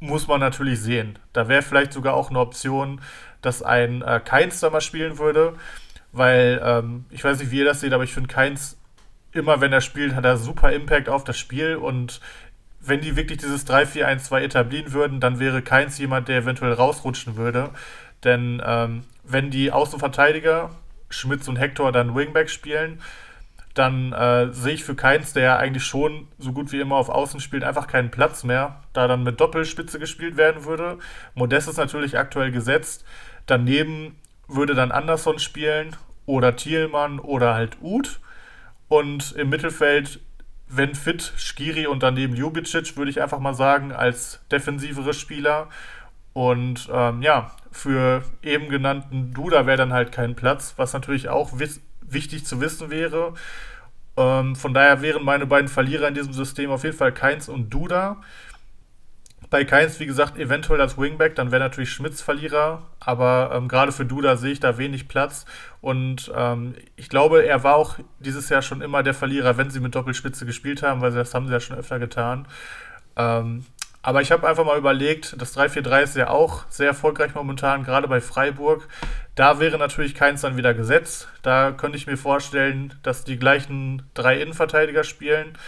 muss 0.00 0.28
man 0.28 0.40
natürlich 0.40 0.80
sehen. 0.80 1.18
Da 1.32 1.48
wäre 1.48 1.62
vielleicht 1.62 1.92
sogar 1.92 2.14
auch 2.14 2.28
eine 2.28 2.40
Option, 2.40 3.00
dass 3.40 3.62
ein 3.62 4.02
äh, 4.02 4.20
Keins 4.22 4.60
da 4.60 4.68
mal 4.68 4.82
spielen 4.82 5.18
würde 5.18 5.54
weil 6.12 6.60
ähm, 6.64 7.04
ich 7.10 7.22
weiß 7.22 7.38
nicht, 7.38 7.50
wie 7.50 7.58
ihr 7.58 7.64
das 7.64 7.80
seht, 7.80 7.92
aber 7.92 8.04
ich 8.04 8.12
finde 8.12 8.28
Keins, 8.28 8.78
immer 9.32 9.60
wenn 9.60 9.72
er 9.72 9.80
spielt, 9.80 10.14
hat 10.14 10.24
er 10.24 10.36
super 10.36 10.72
Impact 10.72 11.08
auf 11.08 11.24
das 11.24 11.38
Spiel 11.38 11.76
und 11.76 12.20
wenn 12.80 13.00
die 13.00 13.14
wirklich 13.14 13.38
dieses 13.38 13.66
3-4-1-2 13.66 14.40
etablieren 14.40 14.92
würden, 14.92 15.20
dann 15.20 15.38
wäre 15.38 15.62
Keins 15.62 15.98
jemand, 15.98 16.28
der 16.28 16.38
eventuell 16.38 16.72
rausrutschen 16.72 17.36
würde. 17.36 17.70
Denn 18.24 18.62
ähm, 18.64 19.04
wenn 19.24 19.50
die 19.50 19.72
Außenverteidiger, 19.72 20.70
Schmitz 21.08 21.48
und 21.48 21.56
Hector, 21.56 21.92
dann 21.92 22.14
Wingback 22.14 22.50
spielen, 22.50 23.00
dann 23.74 24.12
äh, 24.12 24.52
sehe 24.52 24.74
ich 24.74 24.84
für 24.84 24.96
Keins, 24.96 25.32
der 25.32 25.42
ja 25.42 25.56
eigentlich 25.56 25.84
schon 25.84 26.28
so 26.38 26.52
gut 26.52 26.72
wie 26.72 26.80
immer 26.80 26.96
auf 26.96 27.08
Außen 27.08 27.40
spielt, 27.40 27.62
einfach 27.62 27.86
keinen 27.86 28.10
Platz 28.10 28.42
mehr, 28.42 28.82
da 28.92 29.06
dann 29.06 29.22
mit 29.22 29.40
Doppelspitze 29.40 29.98
gespielt 29.98 30.36
werden 30.36 30.64
würde. 30.64 30.98
Modest 31.34 31.68
ist 31.68 31.76
natürlich 31.76 32.18
aktuell 32.18 32.50
gesetzt. 32.50 33.04
Daneben 33.46 34.16
würde 34.48 34.74
dann 34.74 34.90
Anderson 34.90 35.38
spielen 35.38 35.96
oder 36.26 36.56
Thielmann 36.56 37.20
oder 37.20 37.54
halt 37.54 37.78
Uth. 37.80 38.20
Und 38.88 39.32
im 39.32 39.50
Mittelfeld, 39.50 40.20
wenn 40.66 40.96
fit, 40.96 41.32
Skiri 41.36 41.86
und 41.86 42.02
daneben 42.02 42.34
Ljubicic, 42.34 42.96
würde 42.96 43.10
ich 43.10 43.22
einfach 43.22 43.38
mal 43.38 43.54
sagen, 43.54 43.92
als 43.92 44.40
defensivere 44.50 45.14
Spieler. 45.14 45.68
Und 46.32 46.88
ähm, 46.92 47.22
ja, 47.22 47.52
für 47.72 48.22
eben 48.42 48.68
genannten 48.68 49.32
Duda 49.32 49.66
wäre 49.66 49.76
dann 49.76 49.92
halt 49.92 50.12
kein 50.12 50.34
Platz, 50.34 50.74
was 50.76 50.92
natürlich 50.92 51.28
auch 51.28 51.52
wichtig 52.02 52.44
zu 52.44 52.60
wissen 52.60 52.90
wäre. 52.90 53.34
Ähm, 54.16 54.56
von 54.56 54.74
daher 54.74 55.02
wären 55.02 55.24
meine 55.24 55.46
beiden 55.46 55.68
Verlierer 55.68 56.08
in 56.08 56.14
diesem 56.14 56.32
System 56.32 56.70
auf 56.70 56.84
jeden 56.84 56.96
Fall 56.96 57.12
Keins 57.12 57.48
und 57.48 57.70
Duda. 57.70 58.20
Bei 59.48 59.64
Keins, 59.64 59.98
wie 59.98 60.06
gesagt, 60.06 60.38
eventuell 60.38 60.80
als 60.80 60.96
Wingback, 60.96 61.34
dann 61.34 61.50
wäre 61.50 61.62
natürlich 61.62 61.90
Schmitz 61.90 62.20
Verlierer, 62.20 62.82
aber 63.00 63.50
ähm, 63.52 63.66
gerade 63.66 63.90
für 63.90 64.04
Duda 64.04 64.36
sehe 64.36 64.52
ich 64.52 64.60
da 64.60 64.78
wenig 64.78 65.08
Platz 65.08 65.44
und 65.80 66.30
ähm, 66.36 66.74
ich 66.94 67.08
glaube, 67.08 67.44
er 67.44 67.64
war 67.64 67.74
auch 67.74 67.98
dieses 68.20 68.48
Jahr 68.48 68.62
schon 68.62 68.80
immer 68.80 69.02
der 69.02 69.14
Verlierer, 69.14 69.56
wenn 69.56 69.70
sie 69.70 69.80
mit 69.80 69.94
Doppelspitze 69.96 70.46
gespielt 70.46 70.84
haben, 70.84 71.00
weil 71.00 71.10
das 71.10 71.34
haben 71.34 71.48
sie 71.48 71.52
ja 71.52 71.58
schon 71.58 71.76
öfter 71.76 71.98
getan. 71.98 72.46
Ähm, 73.16 73.64
aber 74.02 74.22
ich 74.22 74.32
habe 74.32 74.48
einfach 74.48 74.64
mal 74.64 74.78
überlegt, 74.78 75.34
das 75.38 75.56
3-4-3 75.56 76.02
ist 76.02 76.16
ja 76.16 76.30
auch 76.30 76.64
sehr 76.70 76.88
erfolgreich 76.88 77.34
momentan, 77.34 77.84
gerade 77.84 78.08
bei 78.08 78.20
Freiburg. 78.20 78.88
Da 79.34 79.60
wäre 79.60 79.76
natürlich 79.76 80.14
keins 80.14 80.40
dann 80.40 80.56
wieder 80.56 80.72
gesetzt. 80.72 81.28
Da 81.42 81.72
könnte 81.72 81.98
ich 81.98 82.06
mir 82.06 82.16
vorstellen, 82.16 82.94
dass 83.02 83.24
die 83.24 83.38
gleichen 83.38 84.02
drei 84.14 84.40
Innenverteidiger 84.40 85.04
spielen. 85.04 85.58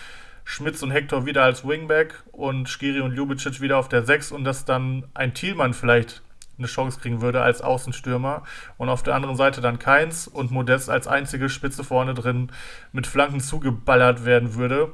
Schmitz 0.45 0.83
und 0.83 0.91
Hector 0.91 1.27
wieder 1.27 1.45
als 1.45 1.67
Wingback 1.67 2.15
und 2.33 2.69
Skiri 2.69 3.01
und 3.01 3.15
Ljubicic 3.15 3.61
wieder 3.61 3.79
auf 3.79 3.89
der 3.89 4.03
6 4.03 4.33
und 4.33 4.45
dass 4.45 4.65
dann 4.65 5.05
ein 5.15 5.35
Thielmann 5.35 5.75
vielleicht 5.75 6.23
eine 6.59 6.67
Chance 6.67 7.01
kriegen 7.01 7.21
würde 7.21 7.43
als 7.43 7.61
Außenstürmer 7.61 8.43
und 8.77 8.89
auf 8.89 9.03
der 9.03 9.15
anderen 9.15 9.37
Seite 9.37 9.61
dann 9.61 9.79
Keins 9.79 10.27
und 10.27 10.51
Modest 10.51 10.91
als 10.91 11.07
einzige 11.07 11.49
Spitze 11.49 11.85
vorne 11.85 12.15
drin 12.15 12.51
mit 12.93 13.07
Flanken 13.07 13.41
zugeballert 13.41 14.25
werden 14.25 14.55
würde. 14.55 14.93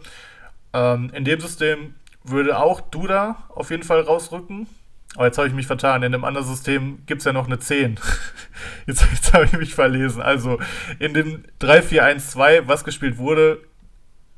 Ähm, 0.73 1.11
in 1.15 1.25
dem 1.25 1.41
System 1.41 1.95
würde 2.31 2.59
auch 2.59 2.81
Duda 2.81 3.45
auf 3.49 3.71
jeden 3.71 3.83
Fall 3.83 4.01
rausrücken. 4.01 4.67
Aber 5.15 5.27
jetzt 5.27 5.39
habe 5.39 5.49
ich 5.49 5.55
mich 5.55 5.67
vertan. 5.67 6.03
In 6.03 6.13
dem 6.13 6.25
anderen 6.25 6.47
System 6.47 7.05
gibt 7.07 7.21
es 7.21 7.25
ja 7.25 7.33
noch 7.33 7.47
eine 7.47 7.59
10. 7.59 7.99
Jetzt, 8.87 9.07
jetzt 9.13 9.33
habe 9.33 9.45
ich 9.45 9.53
mich 9.53 9.75
verlesen. 9.75 10.21
Also 10.21 10.59
in 10.99 11.15
dem 11.15 11.45
3-4-1-2, 11.61 12.63
was 12.67 12.85
gespielt 12.85 13.19
wurde, 13.19 13.61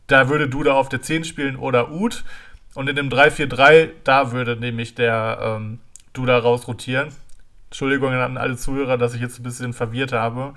da 0.06 0.28
würde 0.28 0.48
Duda 0.48 0.72
auf 0.72 0.88
der 0.88 1.00
10 1.00 1.24
spielen 1.24 1.56
oder 1.56 1.90
Ud. 1.90 2.24
Und 2.74 2.88
in 2.88 2.96
dem 2.96 3.08
3-4-3, 3.08 3.90
da 4.04 4.32
würde 4.32 4.56
nämlich 4.56 4.94
der 4.94 5.38
ähm, 5.40 5.78
Duda 6.12 6.38
rausrotieren. 6.38 7.08
Entschuldigung 7.66 8.12
an 8.12 8.36
alle 8.36 8.56
Zuhörer, 8.56 8.98
dass 8.98 9.14
ich 9.14 9.20
jetzt 9.20 9.38
ein 9.38 9.44
bisschen 9.44 9.72
verwirrt 9.72 10.12
habe. 10.12 10.54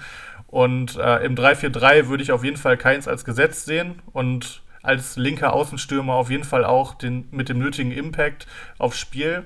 Und 0.47 0.97
äh, 0.97 1.23
im 1.25 1.35
3-4-3 1.35 2.07
würde 2.07 2.23
ich 2.23 2.31
auf 2.31 2.43
jeden 2.43 2.57
Fall 2.57 2.77
keins 2.77 3.07
als 3.07 3.25
Gesetz 3.25 3.65
sehen 3.65 4.01
und 4.11 4.61
als 4.83 5.15
linker 5.15 5.53
Außenstürmer 5.53 6.13
auf 6.13 6.29
jeden 6.29 6.43
Fall 6.43 6.65
auch 6.65 6.93
den, 6.93 7.27
mit 7.31 7.49
dem 7.49 7.57
nötigen 7.57 7.91
Impact 7.91 8.45
aufs 8.77 8.99
Spiel. 8.99 9.45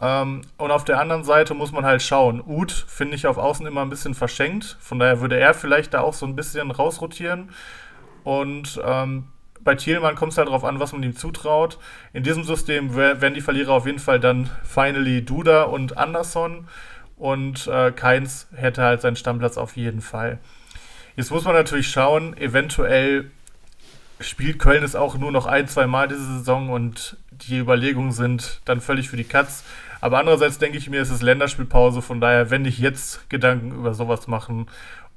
Ähm, 0.00 0.42
und 0.58 0.70
auf 0.70 0.84
der 0.84 1.00
anderen 1.00 1.24
Seite 1.24 1.54
muss 1.54 1.72
man 1.72 1.84
halt 1.84 2.02
schauen. 2.02 2.42
Ud 2.46 2.70
finde 2.70 3.16
ich 3.16 3.26
auf 3.26 3.38
Außen 3.38 3.66
immer 3.66 3.82
ein 3.82 3.90
bisschen 3.90 4.14
verschenkt. 4.14 4.76
Von 4.80 4.98
daher 4.98 5.20
würde 5.20 5.40
er 5.40 5.54
vielleicht 5.54 5.94
da 5.94 6.02
auch 6.02 6.14
so 6.14 6.26
ein 6.26 6.36
bisschen 6.36 6.70
rausrotieren. 6.70 7.50
Und 8.22 8.80
ähm, 8.84 9.24
bei 9.60 9.74
Thielmann 9.74 10.14
kommt 10.14 10.32
es 10.32 10.38
halt 10.38 10.48
darauf 10.48 10.64
an, 10.64 10.78
was 10.78 10.92
man 10.92 11.02
ihm 11.02 11.16
zutraut. 11.16 11.78
In 12.12 12.22
diesem 12.22 12.44
System 12.44 12.94
werden 12.94 13.34
die 13.34 13.40
Verlierer 13.40 13.72
auf 13.72 13.86
jeden 13.86 13.98
Fall 13.98 14.20
dann 14.20 14.48
finally 14.62 15.24
Duda 15.24 15.64
und 15.64 15.96
Anderson 15.96 16.68
und 17.16 17.66
äh, 17.66 17.92
Keins 17.92 18.46
hätte 18.54 18.82
halt 18.82 19.00
seinen 19.00 19.16
Stammplatz 19.16 19.56
auf 19.56 19.76
jeden 19.76 20.00
Fall. 20.00 20.38
Jetzt 21.16 21.30
muss 21.30 21.44
man 21.44 21.54
natürlich 21.54 21.88
schauen, 21.88 22.36
eventuell 22.36 23.30
spielt 24.20 24.58
Köln 24.58 24.82
es 24.82 24.94
auch 24.94 25.16
nur 25.16 25.32
noch 25.32 25.46
ein, 25.46 25.68
zwei 25.68 25.86
Mal 25.86 26.08
diese 26.08 26.38
Saison 26.38 26.70
und 26.70 27.16
die 27.30 27.58
Überlegungen 27.58 28.12
sind 28.12 28.60
dann 28.64 28.80
völlig 28.80 29.08
für 29.08 29.16
die 29.16 29.24
Katz. 29.24 29.64
Aber 30.00 30.18
andererseits 30.18 30.58
denke 30.58 30.78
ich 30.78 30.88
mir, 30.88 31.00
es 31.00 31.10
ist 31.10 31.22
Länderspielpause, 31.22 32.02
von 32.02 32.20
daher, 32.20 32.50
wenn 32.50 32.62
nicht 32.62 32.78
jetzt 32.78 33.28
Gedanken 33.28 33.72
über 33.72 33.94
sowas 33.94 34.26
machen. 34.26 34.66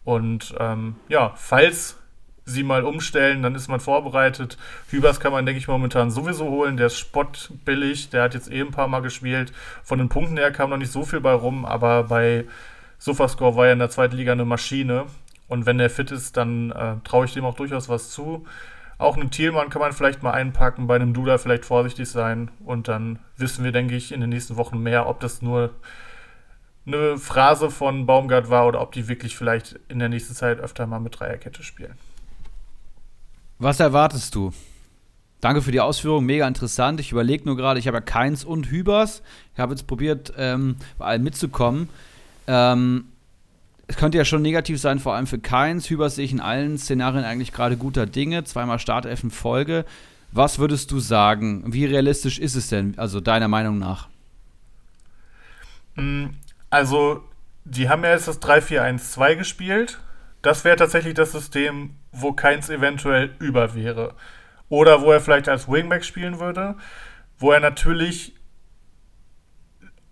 Und 0.04 0.56
ähm, 0.60 0.96
ja, 1.08 1.34
falls 1.36 1.98
sie 2.46 2.64
mal 2.64 2.84
umstellen, 2.84 3.44
dann 3.44 3.56
ist 3.56 3.68
man 3.68 3.80
vorbereitet. 3.80 4.58
Hübers 4.90 5.20
kann 5.20 5.32
man, 5.32 5.46
denke 5.46 5.60
ich, 5.60 5.68
momentan 5.68 6.12
sowieso 6.12 6.50
holen. 6.50 6.78
Der 6.78 6.88
ist 6.88 6.98
spottbillig, 6.98 8.10
der 8.10 8.24
hat 8.24 8.34
jetzt 8.34 8.52
eh 8.52 8.62
ein 8.62 8.72
paar 8.72 8.88
Mal 8.88 9.02
gespielt. 9.02 9.54
Von 9.84 10.00
den 10.00 10.10
Punkten 10.10 10.38
her 10.38 10.52
kam 10.52 10.72
noch 10.72 10.78
nicht 10.78 10.92
so 10.92 11.06
viel 11.06 11.20
bei 11.20 11.34
rum, 11.34 11.66
aber 11.66 12.04
bei 12.04 12.46
Sofascore 12.98 13.56
war 13.56 13.68
er 13.68 13.74
in 13.74 13.80
der 13.80 13.90
zweiten 13.90 14.16
Liga 14.16 14.32
eine 14.32 14.46
Maschine. 14.46 15.06
Und 15.48 15.66
wenn 15.66 15.78
der 15.78 15.90
fit 15.90 16.12
ist, 16.12 16.38
dann 16.38 16.72
äh, 16.72 16.96
traue 17.04 17.26
ich 17.26 17.34
dem 17.34 17.46
auch 17.46 17.56
durchaus 17.56 17.90
was 17.90 18.12
zu. 18.12 18.46
Auch 19.00 19.16
einen 19.16 19.32
Thielmann 19.32 19.70
kann 19.70 19.82
man 19.82 19.94
vielleicht 19.94 20.24
mal 20.24 20.32
einpacken, 20.32 20.86
bei 20.86 20.96
einem 20.96 21.14
Duda 21.14 21.38
vielleicht 21.38 21.64
vorsichtig 21.64 22.10
sein. 22.10 22.52
Und 22.66 22.90
dann 22.90 23.20
wissen 23.38 23.64
wir, 23.64 23.72
denke 23.72 23.96
ich, 23.96 24.12
in 24.12 24.20
den 24.20 24.30
nächsten 24.30 24.58
Wochen 24.58 24.84
mehr, 24.84 25.08
ob 25.08 25.22
das 25.22 25.42
nur 25.42 25.72
eine 26.86 27.18
Phrase 27.18 27.72
von 27.72 28.06
Baumgart 28.06 28.50
war 28.50 28.68
oder 28.68 28.82
ob 28.82 28.92
die 28.92 29.08
wirklich 29.08 29.38
vielleicht 29.38 29.80
in 29.88 30.00
der 30.00 30.10
nächsten 30.10 30.36
Zeit 30.36 30.60
öfter 30.60 30.86
mal 30.86 31.00
mit 31.00 31.18
Dreierkette 31.18 31.64
spielen. 31.64 31.96
Was 33.58 33.80
erwartest 33.80 34.36
du? 34.36 34.52
Danke 35.40 35.62
für 35.62 35.72
die 35.72 35.80
Ausführung, 35.80 36.26
mega 36.26 36.46
interessant. 36.46 37.00
Ich 37.00 37.14
überlege 37.14 37.46
nur 37.46 37.56
gerade, 37.56 37.80
ich 37.80 37.88
habe 37.88 37.98
ja 37.98 38.02
Keins 38.02 38.44
und 38.44 38.70
Hübers. 38.70 39.22
Ich 39.54 39.60
habe 39.62 39.72
jetzt 39.72 39.88
probiert, 39.88 40.34
ähm, 40.38 40.76
bei 40.98 41.06
allen 41.06 41.24
mitzukommen. 41.24 41.88
Ähm, 42.48 43.06
es 43.90 43.98
könnte 43.98 44.20
ja 44.20 44.26
schon 44.26 44.44
negativ 44.44 44.80
sein, 44.80 45.00
vor 45.00 45.16
allem 45.16 45.26
für 45.26 45.40
Keins. 45.40 45.90
Hübers 45.90 46.16
sehe 46.16 46.26
ich 46.26 46.32
in 46.32 46.40
allen 46.40 46.78
Szenarien 46.78 47.26
eigentlich 47.26 47.52
gerade 47.52 47.76
guter 47.76 48.06
Dinge. 48.06 48.44
Zweimal 48.44 48.78
Startelf 48.78 49.24
in 49.24 49.32
Folge. 49.32 49.84
Was 50.32 50.60
würdest 50.60 50.92
du 50.92 51.00
sagen? 51.00 51.64
Wie 51.66 51.86
realistisch 51.86 52.38
ist 52.38 52.54
es 52.54 52.70
denn, 52.70 52.94
also 52.98 53.20
deiner 53.20 53.48
Meinung 53.48 53.80
nach? 53.80 54.08
Mm, 55.96 56.28
also, 56.70 57.24
die 57.66 57.90
haben 57.90 58.04
ja 58.04 58.12
jetzt 58.12 58.28
das 58.28 58.40
3-4-1-2 58.40 59.36
gespielt. 59.36 60.00
Das 60.44 60.64
wäre 60.66 60.76
tatsächlich 60.76 61.16
das 61.16 61.32
System, 61.32 61.96
wo 62.12 62.32
keins 62.32 62.70
eventuell 62.70 63.32
über 63.40 63.74
wäre. 63.74 64.14
Oder 64.70 65.02
wo 65.02 65.12
er 65.12 65.20
vielleicht 65.20 65.50
als 65.50 65.68
Wingback 65.68 66.06
spielen 66.06 66.40
würde, 66.40 66.76
wo 67.40 67.52
er 67.52 67.60
natürlich 67.60 68.36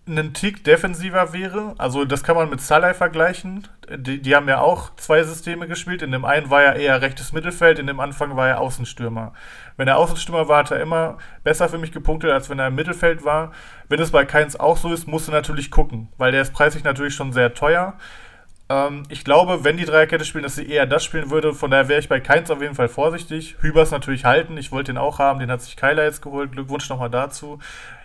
einen 0.08 0.32
Tick 0.32 0.64
defensiver 0.64 1.32
wäre. 1.32 1.74
Also 1.78 2.04
das 2.04 2.22
kann 2.22 2.36
man 2.36 2.50
mit 2.50 2.60
Salai 2.60 2.94
vergleichen. 2.94 3.68
Die, 3.96 4.20
die, 4.20 4.34
haben 4.34 4.48
ja 4.48 4.60
auch 4.60 4.94
zwei 4.96 5.22
Systeme 5.22 5.68
gespielt. 5.68 6.02
In 6.02 6.12
dem 6.12 6.24
einen 6.24 6.50
war 6.50 6.62
er 6.62 6.76
eher 6.76 7.00
rechtes 7.00 7.32
Mittelfeld, 7.32 7.78
in 7.78 7.86
dem 7.86 8.00
Anfang 8.00 8.36
war 8.36 8.48
er 8.48 8.60
Außenstürmer. 8.60 9.32
Wenn 9.76 9.88
er 9.88 9.98
Außenstürmer 9.98 10.48
war, 10.48 10.58
hat 10.58 10.70
er 10.70 10.80
immer 10.80 11.18
besser 11.44 11.68
für 11.68 11.78
mich 11.78 11.92
gepunktet, 11.92 12.30
als 12.30 12.50
wenn 12.50 12.58
er 12.58 12.68
im 12.68 12.74
Mittelfeld 12.74 13.24
war. 13.24 13.52
Wenn 13.88 14.00
es 14.00 14.10
bei 14.10 14.24
Keins 14.24 14.58
auch 14.58 14.76
so 14.76 14.92
ist, 14.92 15.06
musst 15.06 15.28
du 15.28 15.32
natürlich 15.32 15.70
gucken, 15.70 16.08
weil 16.18 16.32
der 16.32 16.42
ist 16.42 16.52
preislich 16.52 16.84
natürlich 16.84 17.14
schon 17.14 17.32
sehr 17.32 17.54
teuer. 17.54 17.94
Ähm, 18.70 19.04
ich 19.08 19.24
glaube, 19.24 19.64
wenn 19.64 19.76
die 19.76 19.84
Dreierkette 19.84 20.24
spielen, 20.24 20.42
dass 20.42 20.56
sie 20.56 20.68
eher 20.68 20.86
das 20.86 21.04
spielen 21.04 21.30
würde. 21.30 21.54
Von 21.54 21.70
daher 21.70 21.88
wäre 21.88 22.00
ich 22.00 22.08
bei 22.08 22.20
Keins 22.20 22.50
auf 22.50 22.60
jeden 22.60 22.74
Fall 22.74 22.88
vorsichtig. 22.88 23.56
Hübers 23.60 23.90
natürlich 23.90 24.24
halten. 24.24 24.58
Ich 24.58 24.72
wollte 24.72 24.92
den 24.92 24.98
auch 24.98 25.18
haben. 25.18 25.40
Den 25.40 25.50
hat 25.50 25.62
sich 25.62 25.76
Keiler 25.76 26.04
jetzt 26.04 26.22
geholt. 26.22 26.52
Glückwunsch 26.52 26.88
nochmal 26.88 27.10
dazu. 27.10 27.58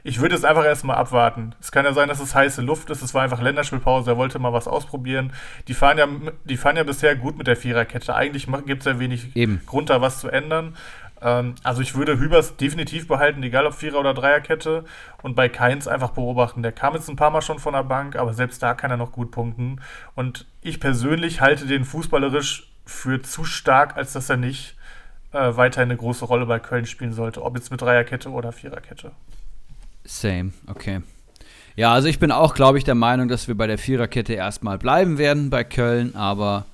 Ich 0.05 0.20
würde 0.20 0.36
es 0.36 0.43
einfach 0.43 0.66
erstmal 0.66 0.97
abwarten. 0.97 1.55
Es 1.61 1.72
kann 1.72 1.86
ja 1.86 1.93
sein, 1.93 2.09
dass 2.09 2.20
es 2.20 2.36
heiße 2.36 2.61
Luft 2.61 2.89
ist. 2.89 3.01
Es 3.01 3.14
war 3.14 3.24
einfach 3.24 3.41
Länderspielpause. 3.41 4.11
Er 4.11 4.18
wollte 4.18 4.39
mal 4.39 4.51
was 4.51 4.68
ausprobieren. 4.68 5.34
Die 5.68 5.74
fahren 5.74 5.97
ja, 5.97 6.07
die 6.43 6.57
fahren 6.57 6.76
ja 6.76 6.84
bisher 6.84 7.16
gut 7.16 7.38
mit 7.38 7.47
der 7.47 7.55
Viererkette. 7.55 8.14
Eigentlich 8.14 8.47
gibt 8.66 8.82
es 8.82 8.86
ja 8.86 8.99
wenig 8.99 9.36
Eben. 9.36 9.61
Grund, 9.66 9.89
da 9.89 10.01
was 10.01 10.20
zu 10.20 10.30
ändern. 10.30 10.76
Ähm, 11.24 11.55
also 11.63 11.82
ich 11.82 11.95
würde 11.95 12.19
Hübers 12.19 12.57
definitiv 12.57 13.07
behalten, 13.07 13.41
egal 13.43 13.65
ob 13.65 13.74
Vierer- 13.74 13.99
oder 13.99 14.13
Dreierkette. 14.13 14.84
Und 15.21 15.36
bei 15.36 15.49
Keins 15.49 15.88
einfach 15.88 16.11
beobachten. 16.11 16.61
Der 16.61 16.71
kam 16.71 16.93
jetzt 16.93 17.09
ein 17.09 17.15
paar 17.15 17.32
Mal 17.32 17.41
schon 17.41 17.59
von 17.59 17.74
der 17.74 17.84
Bank, 17.84 18.15
aber 18.15 18.34
selbst 18.34 18.61
da 18.61 18.74
kann 18.74 18.91
er 18.91 18.97
noch 18.97 19.11
gut 19.11 19.32
punkten. 19.32 19.82
Und 20.15 20.45
ich 20.61 20.80
persönlich 20.80 21.41
halte 21.41 21.65
den 21.65 21.86
fußballerisch 21.86 22.69
für 22.86 23.21
zu 23.21 23.45
stark, 23.45 23.95
als 23.95 24.13
dass 24.13 24.30
er 24.30 24.38
nicht 24.38 24.76
äh, 25.32 25.55
weiter 25.55 25.82
eine 25.82 25.95
große 25.95 26.26
Rolle 26.26 26.45
bei 26.45 26.59
Köln 26.59 26.86
spielen 26.86 27.13
sollte. 27.13 27.41
Ob 27.43 27.55
jetzt 27.55 27.71
mit 27.71 27.82
Dreierkette 27.82 28.30
oder 28.30 28.51
Viererkette. 28.51 29.11
Same, 30.03 30.51
okay. 30.67 31.01
Ja, 31.76 31.93
also 31.93 32.07
ich 32.07 32.19
bin 32.19 32.32
auch, 32.32 32.53
glaube 32.53 32.78
ich, 32.78 32.84
der 32.84 32.95
Meinung, 32.95 33.30
dass 33.30 33.47
wir 33.47 33.55
bei 33.55 33.65
der 33.65 33.78
Viererkette 33.78 34.34
erstmal 34.34 34.78
bleiben 34.78 35.17
werden 35.17 35.49
bei 35.49 35.63
Köln, 35.63 36.15
aber 36.15 36.65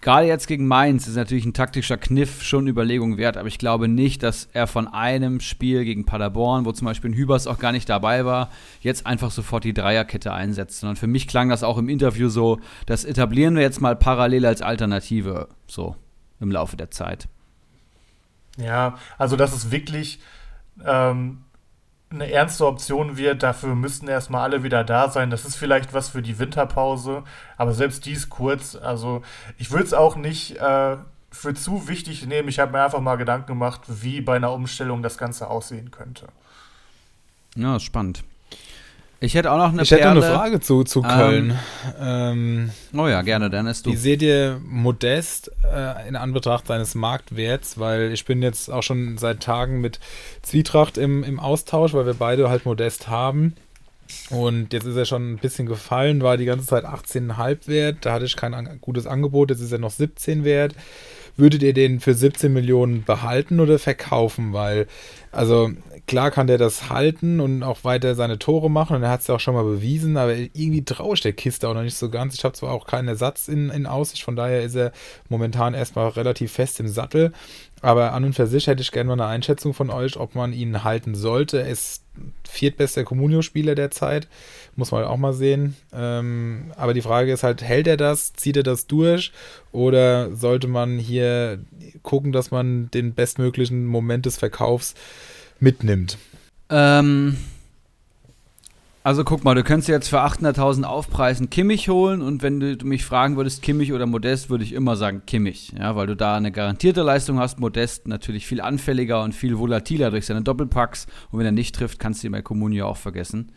Gerade 0.00 0.26
jetzt 0.26 0.46
gegen 0.46 0.68
Mainz 0.68 1.08
ist 1.08 1.16
natürlich 1.16 1.46
ein 1.46 1.54
taktischer 1.54 1.96
Kniff 1.96 2.42
schon 2.42 2.68
Überlegung 2.68 3.16
wert, 3.16 3.36
aber 3.36 3.48
ich 3.48 3.58
glaube 3.58 3.88
nicht, 3.88 4.22
dass 4.22 4.48
er 4.52 4.66
von 4.66 4.86
einem 4.86 5.40
Spiel 5.40 5.84
gegen 5.84 6.04
Paderborn, 6.04 6.64
wo 6.64 6.72
zum 6.72 6.84
Beispiel 6.84 7.10
ein 7.10 7.16
Hübers 7.16 7.46
auch 7.46 7.58
gar 7.58 7.72
nicht 7.72 7.88
dabei 7.88 8.24
war, 8.24 8.50
jetzt 8.80 9.06
einfach 9.06 9.30
sofort 9.30 9.64
die 9.64 9.74
Dreierkette 9.74 10.32
einsetzt. 10.32 10.80
Sondern 10.80 10.96
für 10.96 11.06
mich 11.06 11.26
klang 11.26 11.48
das 11.48 11.64
auch 11.64 11.78
im 11.78 11.88
Interview 11.88 12.28
so, 12.28 12.60
das 12.86 13.04
etablieren 13.04 13.56
wir 13.56 13.62
jetzt 13.62 13.80
mal 13.80 13.96
parallel 13.96 14.46
als 14.46 14.62
Alternative, 14.62 15.48
so 15.66 15.96
im 16.40 16.50
Laufe 16.50 16.76
der 16.76 16.90
Zeit. 16.90 17.28
Ja, 18.58 18.96
also 19.18 19.36
das 19.36 19.52
ist 19.54 19.70
wirklich 19.70 20.20
ähm, 20.84 21.38
eine 22.10 22.30
ernste 22.30 22.66
Option 22.66 23.16
wird. 23.16 23.42
Dafür 23.42 23.74
müssten 23.74 24.08
erstmal 24.08 24.42
alle 24.42 24.62
wieder 24.62 24.84
da 24.84 25.10
sein. 25.10 25.30
Das 25.30 25.44
ist 25.44 25.56
vielleicht 25.56 25.92
was 25.94 26.08
für 26.08 26.22
die 26.22 26.38
Winterpause, 26.38 27.24
aber 27.56 27.72
selbst 27.72 28.06
dies 28.06 28.28
kurz. 28.28 28.76
Also 28.76 29.22
ich 29.58 29.70
würde 29.70 29.84
es 29.84 29.94
auch 29.94 30.16
nicht 30.16 30.56
äh, 30.56 30.96
für 31.30 31.54
zu 31.54 31.88
wichtig 31.88 32.26
nehmen. 32.26 32.48
Ich 32.48 32.58
habe 32.58 32.72
mir 32.72 32.84
einfach 32.84 33.00
mal 33.00 33.16
Gedanken 33.16 33.46
gemacht, 33.46 33.82
wie 33.88 34.20
bei 34.20 34.36
einer 34.36 34.52
Umstellung 34.52 35.02
das 35.02 35.18
Ganze 35.18 35.48
aussehen 35.48 35.90
könnte. 35.90 36.28
Ja, 37.56 37.80
spannend. 37.80 38.24
Ich 39.20 39.34
hätte 39.34 39.50
auch 39.50 39.56
noch 39.56 39.72
eine 39.72 39.82
Ich 39.82 39.90
hätte 39.90 40.02
Perle. 40.02 40.24
eine 40.24 40.34
Frage 40.34 40.60
zu, 40.60 40.84
zu 40.84 41.02
ähm, 41.02 41.08
Köln. 41.08 41.58
Ähm, 42.00 42.70
oh 42.94 43.08
ja, 43.08 43.22
gerne, 43.22 43.48
dann 43.48 43.66
ist 43.66 43.86
du. 43.86 43.92
Wie 43.92 43.96
seht 43.96 44.20
ihr 44.20 44.60
Modest 44.64 45.50
äh, 45.64 46.06
in 46.06 46.16
Anbetracht 46.16 46.66
seines 46.66 46.94
Marktwerts? 46.94 47.78
Weil 47.78 48.12
ich 48.12 48.26
bin 48.26 48.42
jetzt 48.42 48.70
auch 48.70 48.82
schon 48.82 49.16
seit 49.16 49.40
Tagen 49.40 49.80
mit 49.80 50.00
Zwietracht 50.42 50.98
im, 50.98 51.24
im 51.24 51.40
Austausch, 51.40 51.94
weil 51.94 52.04
wir 52.04 52.14
beide 52.14 52.50
halt 52.50 52.66
Modest 52.66 53.08
haben. 53.08 53.54
Und 54.30 54.72
jetzt 54.72 54.84
ist 54.86 54.96
er 54.96 55.04
schon 55.04 55.32
ein 55.32 55.38
bisschen 55.38 55.66
gefallen, 55.66 56.22
war 56.22 56.36
die 56.36 56.44
ganze 56.44 56.66
Zeit 56.66 56.84
18,5 56.84 57.68
wert. 57.68 57.98
Da 58.02 58.12
hatte 58.12 58.24
ich 58.26 58.36
kein 58.36 58.78
gutes 58.80 59.06
Angebot, 59.06 59.50
jetzt 59.50 59.60
ist 59.60 59.72
er 59.72 59.78
noch 59.78 59.90
17 59.90 60.44
wert. 60.44 60.74
Würdet 61.38 61.62
ihr 61.62 61.74
den 61.74 62.00
für 62.00 62.14
17 62.14 62.50
Millionen 62.52 63.04
behalten 63.04 63.60
oder 63.60 63.78
verkaufen? 63.78 64.52
Weil, 64.54 64.86
also 65.36 65.70
klar 66.06 66.30
kann 66.30 66.46
der 66.46 66.58
das 66.58 66.88
halten 66.88 67.40
und 67.40 67.62
auch 67.62 67.84
weiter 67.84 68.14
seine 68.14 68.38
Tore 68.38 68.70
machen 68.70 68.96
und 68.96 69.02
er 69.02 69.10
hat 69.10 69.20
es 69.20 69.26
ja 69.26 69.34
auch 69.34 69.40
schon 69.40 69.54
mal 69.54 69.64
bewiesen, 69.64 70.16
aber 70.16 70.34
irgendwie 70.34 70.84
traue 70.84 71.14
ich 71.14 71.20
der 71.20 71.32
Kiste 71.32 71.68
auch 71.68 71.74
noch 71.74 71.82
nicht 71.82 71.96
so 71.96 72.08
ganz. 72.10 72.34
Ich 72.34 72.44
habe 72.44 72.54
zwar 72.54 72.72
auch 72.72 72.86
keinen 72.86 73.08
Ersatz 73.08 73.48
in, 73.48 73.70
in 73.70 73.86
Aussicht, 73.86 74.22
von 74.22 74.36
daher 74.36 74.62
ist 74.62 74.74
er 74.74 74.92
momentan 75.28 75.74
erstmal 75.74 76.08
relativ 76.08 76.52
fest 76.52 76.80
im 76.80 76.88
Sattel. 76.88 77.32
Aber 77.82 78.14
an 78.14 78.24
und 78.24 78.32
für 78.32 78.46
sich 78.46 78.66
hätte 78.66 78.82
ich 78.82 78.90
gerne 78.90 79.08
mal 79.08 79.12
eine 79.14 79.26
Einschätzung 79.26 79.74
von 79.74 79.90
euch, 79.90 80.16
ob 80.16 80.34
man 80.34 80.52
ihn 80.52 80.82
halten 80.82 81.14
sollte. 81.14 81.58
Ist 81.58 82.05
viertbester 82.48 83.04
Comunio-Spieler 83.04 83.74
derzeit, 83.74 84.28
muss 84.76 84.90
man 84.90 85.04
auch 85.04 85.16
mal 85.16 85.32
sehen. 85.32 85.76
Ähm, 85.92 86.72
aber 86.76 86.94
die 86.94 87.02
Frage 87.02 87.32
ist 87.32 87.42
halt, 87.42 87.62
hält 87.62 87.86
er 87.86 87.96
das, 87.96 88.32
zieht 88.32 88.56
er 88.56 88.62
das 88.62 88.86
durch 88.86 89.32
oder 89.72 90.34
sollte 90.34 90.68
man 90.68 90.98
hier 90.98 91.58
gucken, 92.02 92.32
dass 92.32 92.50
man 92.50 92.90
den 92.92 93.14
bestmöglichen 93.14 93.86
Moment 93.86 94.26
des 94.26 94.36
Verkaufs 94.36 94.94
mitnimmt? 95.60 96.18
Ähm, 96.70 97.36
also 99.06 99.22
guck 99.22 99.44
mal, 99.44 99.54
du 99.54 99.62
könntest 99.62 99.88
jetzt 99.88 100.08
für 100.08 100.20
800.000 100.20 100.82
aufpreisen 100.82 101.48
Kimmich 101.48 101.88
holen 101.88 102.22
und 102.22 102.42
wenn 102.42 102.58
du 102.58 102.76
mich 102.84 103.04
fragen 103.04 103.36
würdest, 103.36 103.62
Kimmich 103.62 103.92
oder 103.92 104.04
Modest, 104.04 104.50
würde 104.50 104.64
ich 104.64 104.72
immer 104.72 104.96
sagen 104.96 105.22
Kimmich, 105.24 105.72
ja, 105.78 105.94
weil 105.94 106.08
du 106.08 106.16
da 106.16 106.34
eine 106.34 106.50
garantierte 106.50 107.02
Leistung 107.02 107.38
hast. 107.38 107.60
Modest 107.60 108.08
natürlich 108.08 108.48
viel 108.48 108.60
anfälliger 108.60 109.22
und 109.22 109.32
viel 109.32 109.58
volatiler 109.58 110.10
durch 110.10 110.26
seine 110.26 110.42
Doppelpacks 110.42 111.06
und 111.30 111.38
wenn 111.38 111.46
er 111.46 111.52
nicht 111.52 111.76
trifft, 111.76 112.00
kannst 112.00 112.24
du 112.24 112.26
ihn 112.26 112.32
bei 112.32 112.42
Comunio 112.42 112.88
auch 112.88 112.96
vergessen. 112.96 113.52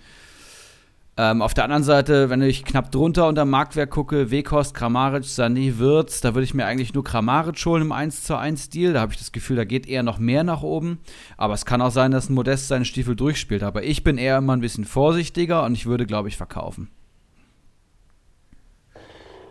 Ähm, 1.21 1.41
auf 1.41 1.53
der 1.53 1.65
anderen 1.65 1.83
Seite, 1.83 2.29
wenn 2.29 2.41
ich 2.41 2.63
knapp 2.63 2.93
drunter 2.93 3.27
unter 3.27 3.43
Marktwert 3.43 3.89
gucke, 3.89 4.31
Wekost, 4.31 4.73
Kramaric, 4.73 5.25
Sané, 5.25 5.77
Wirtz, 5.77 6.21
da 6.21 6.33
würde 6.33 6.45
ich 6.45 6.53
mir 6.53 6.65
eigentlich 6.65 6.93
nur 6.93 7.03
Kramaric 7.03 7.57
holen 7.65 7.81
im 7.81 7.91
1 7.91 8.23
zu 8.23 8.37
1 8.37 8.63
Stil. 8.63 8.93
Da 8.93 9.01
habe 9.01 9.11
ich 9.11 9.19
das 9.19 9.33
Gefühl, 9.33 9.57
da 9.57 9.65
geht 9.65 9.85
eher 9.85 10.01
noch 10.01 10.17
mehr 10.17 10.45
nach 10.45 10.61
oben. 10.61 10.99
Aber 11.35 11.53
es 11.53 11.65
kann 11.65 11.81
auch 11.81 11.91
sein, 11.91 12.11
dass 12.11 12.29
ein 12.29 12.35
Modest 12.35 12.69
seinen 12.69 12.85
Stiefel 12.85 13.17
durchspielt. 13.17 13.63
Aber 13.63 13.83
ich 13.83 14.05
bin 14.05 14.17
eher 14.17 14.37
immer 14.37 14.55
ein 14.55 14.61
bisschen 14.61 14.85
vorsichtiger 14.85 15.65
und 15.65 15.73
ich 15.73 15.87
würde, 15.87 16.05
glaube 16.05 16.29
ich, 16.29 16.37
verkaufen. 16.37 16.89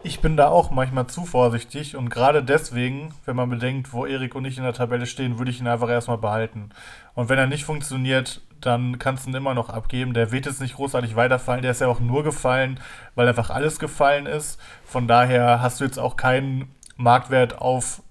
Ich 0.04 0.20
bin 0.20 0.38
da 0.38 0.48
auch 0.48 0.70
manchmal 0.70 1.08
zu 1.08 1.26
vorsichtig 1.26 1.96
und 1.96 2.08
gerade 2.08 2.42
deswegen, 2.42 3.12
wenn 3.26 3.36
man 3.36 3.50
bedenkt, 3.50 3.92
wo 3.92 4.06
Erik 4.06 4.34
und 4.36 4.46
ich 4.46 4.56
in 4.56 4.62
der 4.62 4.72
Tabelle 4.72 5.04
stehen, 5.04 5.38
würde 5.38 5.50
ich 5.50 5.60
ihn 5.60 5.66
einfach 5.66 5.90
erstmal 5.90 6.16
behalten. 6.16 6.70
Und 7.18 7.28
wenn 7.28 7.38
er 7.40 7.48
nicht 7.48 7.64
funktioniert, 7.64 8.42
dann 8.60 9.00
kannst 9.00 9.26
du 9.26 9.30
ihn 9.30 9.34
immer 9.34 9.52
noch 9.52 9.70
abgeben. 9.70 10.14
Der 10.14 10.30
wird 10.30 10.46
jetzt 10.46 10.60
nicht 10.60 10.76
großartig 10.76 11.16
weiterfallen. 11.16 11.62
Der 11.62 11.72
ist 11.72 11.80
ja 11.80 11.88
auch 11.88 11.98
nur 11.98 12.22
gefallen, 12.22 12.78
weil 13.16 13.26
einfach 13.26 13.50
alles 13.50 13.80
gefallen 13.80 14.26
ist. 14.26 14.60
Von 14.84 15.08
daher 15.08 15.60
hast 15.60 15.80
du 15.80 15.84
jetzt 15.84 15.98
auch 15.98 16.16
keinen 16.16 16.70
Marktwert 16.96 17.58
auf 17.58 18.04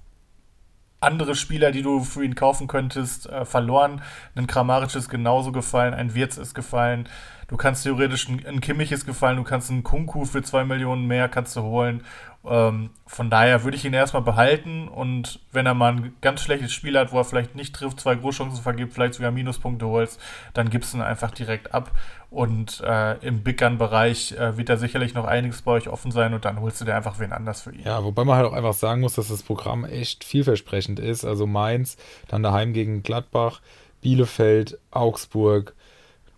andere 0.99 1.36
Spieler, 1.36 1.72
die 1.72 1.84
du 1.84 2.03
für 2.03 2.26
ihn 2.26 2.36
kaufen 2.36 2.68
könntest, 2.68 3.30
äh, 3.30 3.45
verloren. 3.45 4.01
Ein 4.36 4.45
Kramaric 4.45 4.93
ist 4.93 5.08
genauso 5.08 5.53
gefallen, 5.53 5.93
ein 5.93 6.14
Wirtz 6.14 6.36
ist 6.36 6.53
gefallen. 6.53 7.08
Du 7.47 7.55
kannst 7.55 7.84
theoretisch 7.84 8.28
ein, 8.28 8.45
ein 8.45 8.60
Kimmich 8.60 8.91
ist 8.91 9.05
gefallen, 9.05 9.38
du 9.38 9.43
kannst 9.43 9.72
einen 9.72 9.84
Kunku 9.84 10.26
für 10.26 10.43
zwei 10.43 10.66
Millionen 10.66 11.08
mehr 11.08 11.30
kannst 11.30 11.55
du 11.55 11.62
holen. 11.62 12.03
Ähm, 12.49 12.89
von 13.05 13.29
daher 13.29 13.63
würde 13.63 13.77
ich 13.77 13.85
ihn 13.85 13.93
erstmal 13.93 14.21
behalten 14.21 14.87
und 14.87 15.39
wenn 15.51 15.65
er 15.65 15.73
mal 15.73 15.93
ein 15.93 16.13
ganz 16.21 16.41
schlechtes 16.41 16.73
Spiel 16.73 16.97
hat, 16.97 17.11
wo 17.11 17.17
er 17.17 17.25
vielleicht 17.25 17.55
nicht 17.55 17.75
trifft, 17.75 17.99
zwei 17.99 18.15
Großchancen 18.15 18.61
vergibt, 18.61 18.93
vielleicht 18.93 19.15
sogar 19.15 19.31
Minuspunkte 19.31 19.87
holst, 19.87 20.19
dann 20.53 20.69
gibst 20.69 20.93
du 20.93 20.97
ihn 20.97 21.03
einfach 21.03 21.31
direkt 21.31 21.73
ab. 21.73 21.91
Und 22.29 22.81
äh, 22.81 23.17
im 23.25 23.43
Big 23.43 23.59
Gun-Bereich 23.59 24.33
äh, 24.33 24.57
wird 24.57 24.69
da 24.69 24.77
sicherlich 24.77 25.13
noch 25.13 25.25
einiges 25.25 25.61
bei 25.61 25.71
euch 25.71 25.87
offen 25.87 26.11
sein 26.11 26.33
und 26.33 26.43
dann 26.43 26.59
holst 26.59 26.81
du 26.81 26.85
dir 26.85 26.95
einfach 26.95 27.19
wen 27.19 27.31
anders 27.31 27.61
für 27.61 27.73
ihn. 27.73 27.83
Ja, 27.83 28.03
wobei 28.03 28.25
man 28.25 28.37
halt 28.37 28.47
auch 28.47 28.53
einfach 28.53 28.73
sagen 28.73 29.01
muss, 29.01 29.15
dass 29.15 29.29
das 29.29 29.43
Programm 29.43 29.85
echt 29.85 30.23
vielversprechend 30.23 30.99
ist. 30.99 31.23
Also 31.23 31.47
Mainz, 31.47 31.95
dann 32.27 32.43
daheim 32.43 32.73
gegen 32.73 33.03
Gladbach, 33.03 33.61
Bielefeld, 34.01 34.77
Augsburg, 34.91 35.73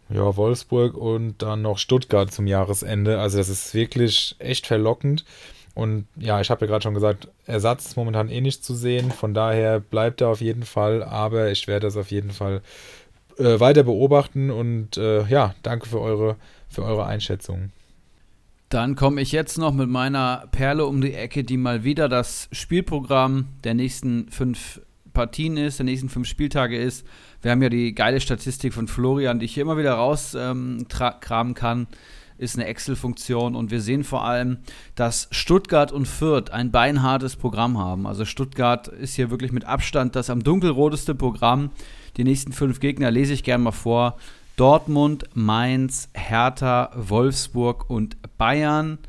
ja, 0.10 0.36
Wolfsburg 0.36 0.95
und 0.95 1.41
dann 1.41 1.62
noch 1.62 1.78
Stuttgart 1.78 2.32
zum 2.32 2.47
Jahresende. 2.47 3.20
Also 3.20 3.38
das 3.38 3.49
ist 3.49 3.74
wirklich 3.74 4.36
echt 4.39 4.68
verlockend. 4.68 5.24
Und 5.80 6.08
ja, 6.18 6.42
ich 6.42 6.50
habe 6.50 6.66
ja 6.66 6.68
gerade 6.68 6.84
schon 6.84 6.94
gesagt, 6.94 7.30
Ersatz 7.46 7.86
ist 7.88 7.96
momentan 7.96 8.30
eh 8.30 8.42
nicht 8.42 8.66
zu 8.66 8.76
sehen. 8.76 9.12
Von 9.12 9.34
daher 9.34 9.80
bleibt 9.80 10.20
er 10.20 10.28
auf 10.28 10.42
jeden 10.42 10.64
Fall. 10.64 11.04
Aber 11.04 11.52
ich 11.52 11.68
werde 11.68 11.88
das 11.88 11.96
auf 11.96 12.12
jeden 12.12 12.32
Fall 12.32 12.62
äh, 13.38 13.62
weiter 13.62 13.84
beobachten. 13.84 14.52
Und 14.52 14.98
äh, 14.98 15.26
ja, 15.28 15.56
danke 15.64 15.88
für 15.88 16.02
eure, 16.02 16.36
für 16.68 16.84
eure 16.84 17.06
Einschätzung. 17.06 17.72
Dann 18.68 18.96
komme 18.96 19.22
ich 19.22 19.32
jetzt 19.32 19.58
noch 19.58 19.74
mit 19.74 19.90
meiner 19.90 20.50
Perle 20.52 20.86
um 20.86 21.00
die 21.00 21.14
Ecke, 21.14 21.46
die 21.46 21.58
mal 21.58 21.86
wieder 21.86 22.10
das 22.10 22.50
Spielprogramm 22.52 23.48
der 23.64 23.74
nächsten 23.74 24.30
fünf 24.30 24.82
Partien 25.14 25.56
ist, 25.56 25.80
der 25.80 25.86
nächsten 25.86 26.10
fünf 26.10 26.28
Spieltage 26.28 26.78
ist. 26.78 27.08
Wir 27.42 27.52
haben 27.52 27.62
ja 27.62 27.70
die 27.70 27.96
geile 27.96 28.20
Statistik 28.20 28.74
von 28.74 28.90
Florian, 28.90 29.40
die 29.40 29.46
ich 29.46 29.54
hier 29.54 29.64
immer 29.64 29.78
wieder 29.78 29.94
rauskramen 29.94 30.86
ähm, 30.90 31.54
kann. 31.56 31.88
Ist 32.40 32.56
eine 32.56 32.68
Excel-Funktion 32.68 33.54
und 33.54 33.70
wir 33.70 33.82
sehen 33.82 34.06
vor 34.06 34.24
allem, 34.24 34.60
dass 34.96 35.28
Stuttgart 35.30 35.92
und 35.92 36.08
Fürth 36.08 36.52
ein 36.52 36.72
beinhartes 36.72 37.36
Programm 37.36 37.78
haben. 37.78 38.08
Also 38.08 38.24
Stuttgart 38.24 38.88
ist 38.88 39.16
hier 39.16 39.30
wirklich 39.30 39.52
mit 39.52 39.66
Abstand 39.66 40.16
das 40.16 40.30
am 40.30 40.42
dunkelroteste 40.42 41.16
Programm. 41.16 41.70
Die 42.16 42.24
nächsten 42.24 42.54
fünf 42.54 42.80
Gegner 42.80 43.12
lese 43.12 43.34
ich 43.34 43.44
gerne 43.44 43.66
mal 43.66 43.72
vor. 43.72 44.16
Dortmund, 44.56 45.26
Mainz, 45.34 46.08
Hertha, 46.14 46.92
Wolfsburg 46.96 47.90
und 47.90 48.16
Bayern. 48.38 49.00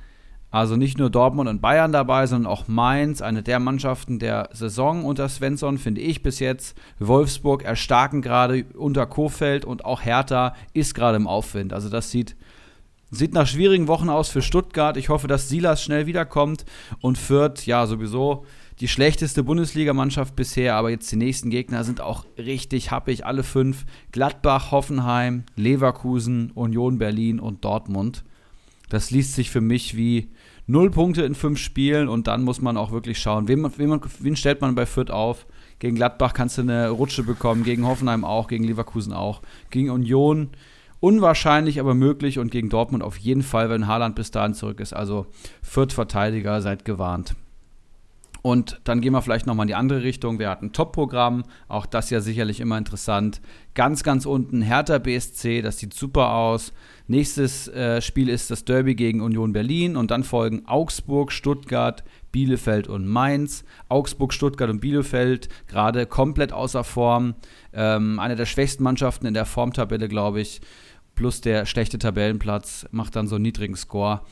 Also 0.51 0.74
nicht 0.74 0.99
nur 0.99 1.11
Dortmund 1.11 1.49
und 1.49 1.62
Bayern 1.62 1.93
dabei, 1.93 2.26
sondern 2.26 2.51
auch 2.51 2.66
Mainz, 2.66 3.22
eine 3.22 3.45
der 3.45 3.61
Mannschaften 3.61 4.18
der 4.18 4.49
Saison 4.53 5.05
unter 5.05 5.28
Svensson, 5.28 5.78
finde 5.78 6.01
ich 6.01 6.24
bis 6.24 6.41
jetzt. 6.41 6.76
Wolfsburg 6.99 7.62
erstarken 7.62 8.22
gerade 8.22 8.64
unter 8.76 9.07
Kofeld 9.07 9.64
und 9.64 9.85
auch 9.85 10.03
Hertha 10.03 10.57
ist 10.72 10.95
gerade 10.95 11.16
im 11.16 11.28
Aufwind. 11.28 11.72
Also 11.72 11.89
das 11.89 12.11
sieht, 12.11 12.35
sieht 13.11 13.35
nach 13.35 13.47
schwierigen 13.47 13.89
Wochen 13.89 14.09
aus 14.09 14.29
für 14.29 14.43
Stuttgart. 14.43 14.97
Ich 14.97 15.09
hoffe, 15.09 15.29
dass 15.29 15.49
Silas 15.49 15.83
schnell 15.83 16.07
wiederkommt 16.07 16.65
und 17.01 17.19
Fürth, 17.19 17.67
ja, 17.67 17.87
sowieso 17.87 18.45
die 18.81 18.89
schlechteste 18.89 19.43
Bundesligamannschaft 19.43 20.35
bisher, 20.35 20.75
aber 20.75 20.89
jetzt 20.89 21.13
die 21.13 21.17
nächsten 21.17 21.51
Gegner 21.51 21.85
sind 21.85 22.01
auch 22.01 22.25
richtig 22.39 22.91
happig, 22.91 23.27
alle 23.27 23.43
fünf. 23.43 23.85
Gladbach, 24.11 24.71
Hoffenheim, 24.71 25.45
Leverkusen, 25.55 26.51
Union 26.53 26.99
Berlin 26.99 27.41
und 27.41 27.63
Dortmund. 27.65 28.25
Das 28.89 29.11
liest 29.11 29.35
sich 29.35 29.51
für 29.51 29.61
mich 29.61 29.97
wie 29.97 30.31
null 30.67 30.91
Punkte 30.91 31.23
in 31.23 31.35
fünf 31.35 31.59
Spielen 31.59 32.09
und 32.09 32.27
dann 32.27 32.43
muss 32.43 32.63
man 32.63 32.79
auch 32.79 32.91
wirklich 32.91 33.19
schauen, 33.19 33.49
wen, 33.49 33.71
wen, 33.77 34.01
wen 34.19 34.37
stellt 34.37 34.63
man 34.63 34.75
bei 34.75 34.87
Fürth 34.87 35.11
auf. 35.11 35.47
Gegen 35.79 35.97
Gladbach 35.97 36.33
kannst 36.33 36.57
du 36.57 36.63
eine 36.63 36.89
Rutsche 36.89 37.23
bekommen, 37.23 37.65
gegen 37.65 37.87
Hoffenheim 37.87 38.25
auch, 38.25 38.49
gegen 38.49 38.65
Leverkusen 38.65 39.13
auch, 39.13 39.43
gegen 39.71 39.91
Union 39.91 40.51
unwahrscheinlich, 41.01 41.80
aber 41.80 41.94
möglich 41.94 42.38
und 42.38 42.51
gegen 42.51 42.68
Dortmund 42.68 43.03
auf 43.03 43.16
jeden 43.16 43.42
Fall, 43.42 43.70
wenn 43.70 43.86
Haaland 43.86 44.14
bis 44.14 44.30
dahin 44.30 44.55
zurück 44.55 44.80
ist. 44.80 44.92
Also 44.92 45.26
Fürth 45.62 45.92
Verteidiger, 45.92 46.61
seid 46.61 46.84
gewarnt. 46.84 47.34
Und 48.42 48.80
dann 48.84 49.01
gehen 49.01 49.12
wir 49.12 49.20
vielleicht 49.20 49.46
nochmal 49.46 49.64
in 49.64 49.68
die 49.68 49.74
andere 49.74 50.03
Richtung. 50.03 50.38
Wir 50.38 50.48
hatten 50.48 50.72
Top-Programm, 50.72 51.44
auch 51.68 51.84
das 51.84 52.09
ja 52.09 52.20
sicherlich 52.20 52.61
immer 52.61 52.78
interessant. 52.78 53.40
Ganz, 53.74 54.03
ganz 54.03 54.24
unten 54.24 54.62
Hertha 54.62 54.98
BSC, 54.98 55.61
das 55.61 55.78
sieht 55.78 55.92
super 55.92 56.32
aus. 56.32 56.72
Nächstes 57.07 57.68
äh, 57.68 58.01
Spiel 58.01 58.28
ist 58.28 58.51
das 58.51 58.64
Derby 58.64 58.94
gegen 58.94 59.20
Union 59.20 59.53
Berlin 59.53 59.96
und 59.96 60.11
dann 60.11 60.24
folgen 60.24 60.62
Augsburg, 60.66 61.32
Stuttgart, 61.32 62.03
Bielefeld 62.32 62.88
und 62.88 63.07
Mainz. 63.07 63.64
Augsburg, 63.88 64.32
Stuttgart 64.32 64.70
und 64.70 64.80
Bielefeld 64.80 65.48
gerade 65.66 66.07
komplett 66.07 66.53
außer 66.53 66.84
Form. 66.84 67.34
Ähm, 67.72 68.18
eine 68.20 68.36
der 68.36 68.46
schwächsten 68.46 68.84
Mannschaften 68.84 69.26
in 69.26 69.34
der 69.34 69.44
Formtabelle, 69.44 70.09
glaube 70.09 70.40
ich. 70.40 70.62
Plus 71.21 71.43
der 71.43 71.66
schlechte 71.66 71.99
Tabellenplatz 71.99 72.87
macht 72.93 73.14
dann 73.14 73.27
so 73.27 73.35
einen 73.35 73.43
niedrigen 73.43 73.77
Score. 73.77 74.23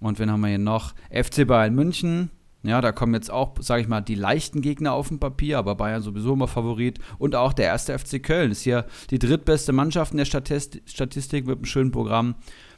Und 0.00 0.18
wen 0.18 0.30
haben 0.30 0.42
wir 0.42 0.48
hier 0.48 0.58
noch? 0.58 0.92
FC 1.08 1.46
Bayern 1.46 1.74
München, 1.74 2.30
ja, 2.62 2.82
da 2.82 2.92
kommen 2.92 3.14
jetzt 3.14 3.30
auch, 3.30 3.54
sage 3.60 3.80
ich 3.80 3.88
mal, 3.88 4.02
die 4.02 4.16
leichten 4.16 4.60
Gegner 4.60 4.92
auf 4.92 5.08
dem 5.08 5.18
Papier, 5.18 5.56
aber 5.56 5.76
Bayern 5.76 6.02
sowieso 6.02 6.34
immer 6.34 6.46
Favorit. 6.46 6.98
Und 7.16 7.36
auch 7.36 7.54
der 7.54 7.64
erste 7.64 7.98
FC 7.98 8.22
Köln 8.22 8.50
ist 8.50 8.60
hier 8.60 8.84
die 9.08 9.18
drittbeste 9.18 9.72
Mannschaft 9.72 10.12
in 10.12 10.18
der 10.18 10.26
Statistik 10.26 11.46
mit 11.46 11.56
einem 11.56 11.64
schönen 11.64 11.90
Programm. 11.90 12.34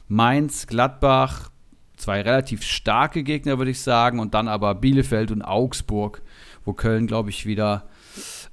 Mainz, 0.07 0.65
Gladbach, 0.65 1.51
zwei 1.97 2.21
relativ 2.21 2.63
starke 2.63 3.23
Gegner, 3.23 3.57
würde 3.57 3.71
ich 3.71 3.81
sagen. 3.81 4.21
Und 4.21 4.35
dann 4.35 4.47
aber 4.47 4.73
Bielefeld 4.73 5.31
und 5.31 5.41
Augsburg, 5.41 6.21
wo 6.63 6.71
Köln, 6.71 7.07
glaube 7.07 7.29
ich, 7.29 7.45
wieder 7.45 7.89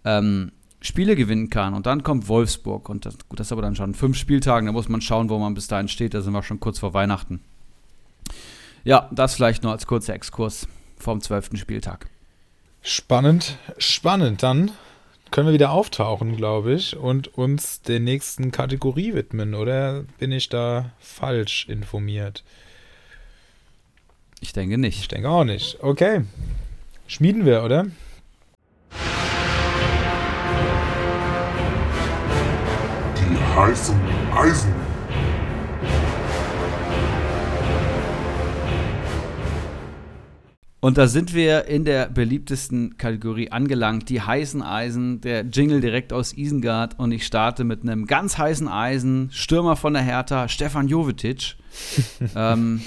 ähm, 0.05 0.51
Spiele 0.81 1.17
gewinnen 1.17 1.51
kann. 1.51 1.75
Und 1.75 1.87
dann 1.87 2.03
kommt 2.03 2.29
Wolfsburg. 2.29 2.89
Und 2.89 3.07
das, 3.07 3.17
gut, 3.29 3.41
das 3.41 3.49
ist 3.49 3.53
aber 3.53 3.63
dann 3.63 3.77
schon 3.77 3.95
fünf 3.95 4.17
Spieltagen. 4.17 4.67
Da 4.67 4.73
muss 4.73 4.89
man 4.89 5.01
schauen, 5.01 5.29
wo 5.29 5.39
man 5.39 5.55
bis 5.55 5.69
dahin 5.69 5.89
steht. 5.89 6.15
Da 6.15 6.21
sind 6.21 6.33
wir 6.33 6.43
schon 6.43 6.61
kurz 6.61 6.79
vor 6.79 6.95
Weihnachten. 6.95 7.41
Ja, 8.85 9.09
das 9.11 9.35
vielleicht 9.35 9.63
nur 9.63 9.73
als 9.73 9.87
kurzer 9.87 10.15
Exkurs 10.15 10.69
vom 10.97 11.21
zwölften 11.21 11.57
Spieltag. 11.57 12.09
Spannend, 12.83 13.59
spannend. 13.79 14.45
Dann 14.45 14.71
können 15.33 15.49
wir 15.49 15.55
wieder 15.55 15.73
auftauchen, 15.73 16.37
glaube 16.37 16.75
ich, 16.75 16.97
und 16.97 17.27
uns 17.37 17.83
der 17.83 17.99
nächsten 17.99 18.53
Kategorie 18.53 19.13
widmen, 19.13 19.55
oder 19.55 20.05
bin 20.19 20.31
ich 20.31 20.49
da 20.49 20.93
falsch 21.01 21.67
informiert? 21.69 22.45
Ich 24.41 24.53
denke 24.53 24.79
nicht. 24.79 25.01
Ich 25.01 25.09
denke 25.09 25.29
auch 25.29 25.45
nicht. 25.45 25.79
Okay. 25.83 26.23
Schmieden 27.09 27.45
wir, 27.45 27.65
oder? 27.65 27.87
Die 33.57 33.61
heißen 33.63 33.97
Eisen. 34.35 34.75
Und 40.81 40.99
da 40.99 41.07
sind 41.07 41.33
wir 41.33 41.65
in 41.65 41.87
der 41.87 42.11
beliebtesten 42.11 42.99
Kategorie 42.99 43.51
angelangt, 43.51 44.11
die 44.11 44.21
heißen 44.21 44.61
Eisen, 44.61 45.23
der 45.23 45.41
Jingle 45.47 45.81
direkt 45.81 46.13
aus 46.13 46.35
Isengard. 46.35 46.99
Und 46.99 47.13
ich 47.13 47.25
starte 47.25 47.65
mit 47.65 47.81
einem 47.81 48.05
ganz 48.07 48.37
heißen 48.37 48.69
Eisen, 48.69 49.31
Stürmer 49.33 49.77
von 49.77 49.95
der 49.95 50.03
Hertha, 50.03 50.49
Stefan 50.49 50.87
Jovetic. 50.87 51.57
ähm, 52.37 52.83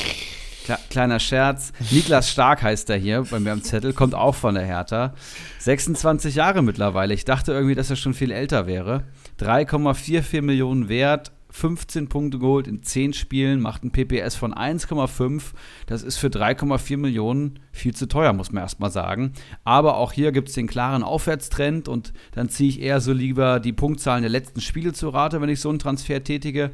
kleiner 0.92 1.20
Scherz. 1.20 1.74
Niklas 1.90 2.30
Stark 2.30 2.62
heißt 2.62 2.92
er 2.92 2.98
hier 2.98 3.26
bei 3.32 3.40
mir 3.40 3.54
am 3.54 3.64
Zettel, 3.64 3.94
kommt 3.94 4.14
auch 4.14 4.36
von 4.36 4.54
der 4.54 4.66
Hertha. 4.66 5.16
26 5.58 6.36
Jahre 6.36 6.62
mittlerweile. 6.62 7.16
Ich 7.16 7.26
dachte 7.26 7.54
irgendwie, 7.54 7.74
dass 7.74 7.90
er 7.90 7.96
schon 7.96 8.14
viel 8.14 8.30
älter 8.30 8.68
wäre. 8.68 9.04
3,44 9.40 10.42
Millionen 10.42 10.90
wert, 10.90 11.32
15 11.52 12.10
Punkte 12.10 12.38
geholt 12.40 12.68
in 12.68 12.84
10 12.84 13.14
Spielen, 13.14 13.60
macht 13.62 13.84
ein 13.84 13.92
PPS 13.92 14.36
von 14.36 14.54
1,5. 14.54 15.54
Das 15.88 16.04
ist 16.04 16.18
für 16.18 16.28
3,4 16.28 16.98
Millionen 16.98 17.60
viel 17.72 17.96
zu 17.96 18.08
teuer, 18.08 18.34
muss 18.34 18.52
man 18.52 18.64
erstmal 18.64 18.92
sagen. 18.92 19.34
Aber 19.64 19.98
auch 19.98 20.12
hier 20.12 20.32
gibt 20.32 20.50
es 20.50 20.56
den 20.56 20.68
klaren 20.68 21.04
Aufwärtstrend 21.04 21.88
und 21.88 22.14
dann 22.34 22.50
ziehe 22.50 22.70
ich 22.70 22.82
eher 22.82 23.02
so 23.02 23.14
lieber 23.14 23.60
die 23.60 23.74
Punktzahlen 23.74 24.22
der 24.22 24.30
letzten 24.30 24.62
Spiele 24.62 24.94
zu 24.94 25.10
Rate, 25.10 25.42
wenn 25.42 25.50
ich 25.50 25.60
so 25.60 25.70
einen 25.70 25.80
Transfer 25.80 26.24
tätige. 26.24 26.72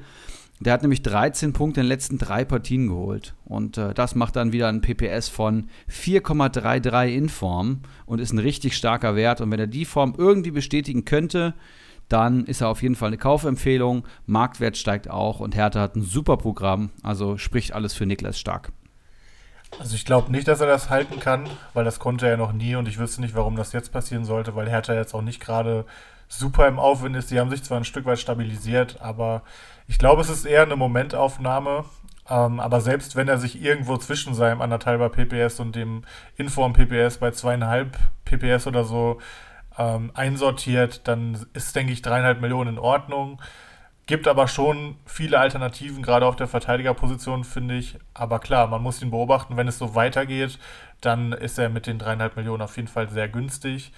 Der 0.62 0.72
hat 0.72 0.84
nämlich 0.84 1.02
13 1.02 1.52
Punkte 1.52 1.82
in 1.82 1.86
den 1.86 1.90
letzten 1.90 2.18
drei 2.18 2.46
Partien 2.46 2.88
geholt. 2.88 3.36
Und 3.44 3.78
äh, 3.78 3.94
das 3.94 4.16
macht 4.16 4.38
dann 4.38 4.54
wieder 4.54 4.70
ein 4.70 4.82
PPS 4.82 5.28
von 5.28 5.70
4,33 5.90 7.08
in 7.08 7.30
Form 7.30 7.82
und 8.06 8.20
ist 8.20 8.32
ein 8.32 8.40
richtig 8.40 8.76
starker 8.76 9.16
Wert. 9.16 9.42
Und 9.42 9.52
wenn 9.52 9.60
er 9.60 9.68
die 9.68 9.84
Form 9.84 10.14
irgendwie 10.18 10.52
bestätigen 10.52 11.04
könnte, 11.04 11.56
dann 12.10 12.46
ist 12.46 12.62
er 12.62 12.70
auf 12.70 12.82
jeden 12.82 12.96
Fall 12.96 13.08
eine 13.08 13.18
Kaufempfehlung. 13.18 14.06
Marktwert 14.26 14.78
steigt 14.78 15.10
auch 15.10 15.40
und 15.40 15.56
Hertha 15.56 15.82
hat 15.82 15.96
ein 15.96 16.04
super 16.04 16.38
Programm. 16.38 16.92
Also 17.04 17.38
spricht 17.38 17.74
alles 17.74 17.94
für 17.94 18.06
Niklas 18.06 18.40
Stark. 18.40 18.72
Also 19.80 19.96
ich 19.96 20.06
glaube 20.06 20.32
nicht, 20.32 20.48
dass 20.48 20.62
er 20.62 20.68
das 20.68 20.90
halten 20.90 21.20
kann, 21.20 21.50
weil 21.74 21.84
das 21.84 22.00
konnte 22.00 22.28
er 22.28 22.38
noch 22.38 22.54
nie 22.54 22.76
und 22.76 22.88
ich 22.88 22.98
wüsste 22.98 23.22
nicht, 23.22 23.36
warum 23.36 23.56
das 23.56 23.74
jetzt 23.74 23.92
passieren 23.92 24.24
sollte, 24.24 24.56
weil 24.56 24.70
Hertha 24.70 24.94
jetzt 24.94 25.14
auch 25.14 25.22
nicht 25.22 25.42
gerade 25.42 25.86
super 26.28 26.68
im 26.68 26.80
Aufwind 26.80 27.16
ist. 27.16 27.32
Die 27.32 27.40
haben 27.40 27.50
sich 27.50 27.64
zwar 27.64 27.78
ein 27.78 27.86
Stück 27.86 28.06
weit 28.06 28.20
stabilisiert, 28.20 29.02
aber 29.02 29.42
ich 29.88 29.98
glaube, 30.00 30.22
es 30.22 30.30
ist 30.30 30.46
eher 30.46 30.64
eine 30.64 30.76
Momentaufnahme 30.76 31.86
Ähm, 32.28 32.60
aber 32.60 32.82
selbst 32.82 33.16
wenn 33.16 33.28
er 33.28 33.38
sich 33.38 33.62
irgendwo 33.62 33.98
zwischen 33.98 34.34
seinem 34.34 34.62
anderthalber 34.62 35.10
PPS 35.10 35.60
und 35.60 35.76
dem 35.76 36.04
Inform 36.38 36.74
PPS 36.74 37.20
bei 37.20 37.32
zweieinhalb 37.32 37.98
PPS 38.26 38.66
oder 38.68 38.84
so 38.84 39.20
ähm, 39.78 40.12
einsortiert, 40.14 41.08
dann 41.08 41.46
ist, 41.54 41.76
denke 41.76 41.94
ich, 41.94 42.02
dreieinhalb 42.02 42.42
Millionen 42.42 42.76
in 42.76 42.80
Ordnung. 42.80 43.42
Gibt 44.08 44.28
aber 44.28 44.48
schon 44.48 44.98
viele 45.06 45.40
Alternativen, 45.40 46.04
gerade 46.04 46.28
auf 46.28 46.36
der 46.36 46.48
Verteidigerposition, 46.48 47.44
finde 47.44 47.76
ich. 47.76 47.98
Aber 48.14 48.40
klar, 48.40 48.68
man 48.68 48.84
muss 48.84 49.02
ihn 49.02 49.10
beobachten. 49.10 49.58
Wenn 49.58 49.68
es 49.68 49.80
so 49.80 49.96
weitergeht, 49.96 50.60
dann 51.02 51.32
ist 51.34 51.58
er 51.58 51.70
mit 51.70 51.88
den 51.88 51.98
dreieinhalb 51.98 52.36
Millionen 52.36 52.62
auf 52.62 52.76
jeden 52.78 52.88
Fall 52.88 53.10
sehr 53.10 53.28
günstig. 53.28 53.92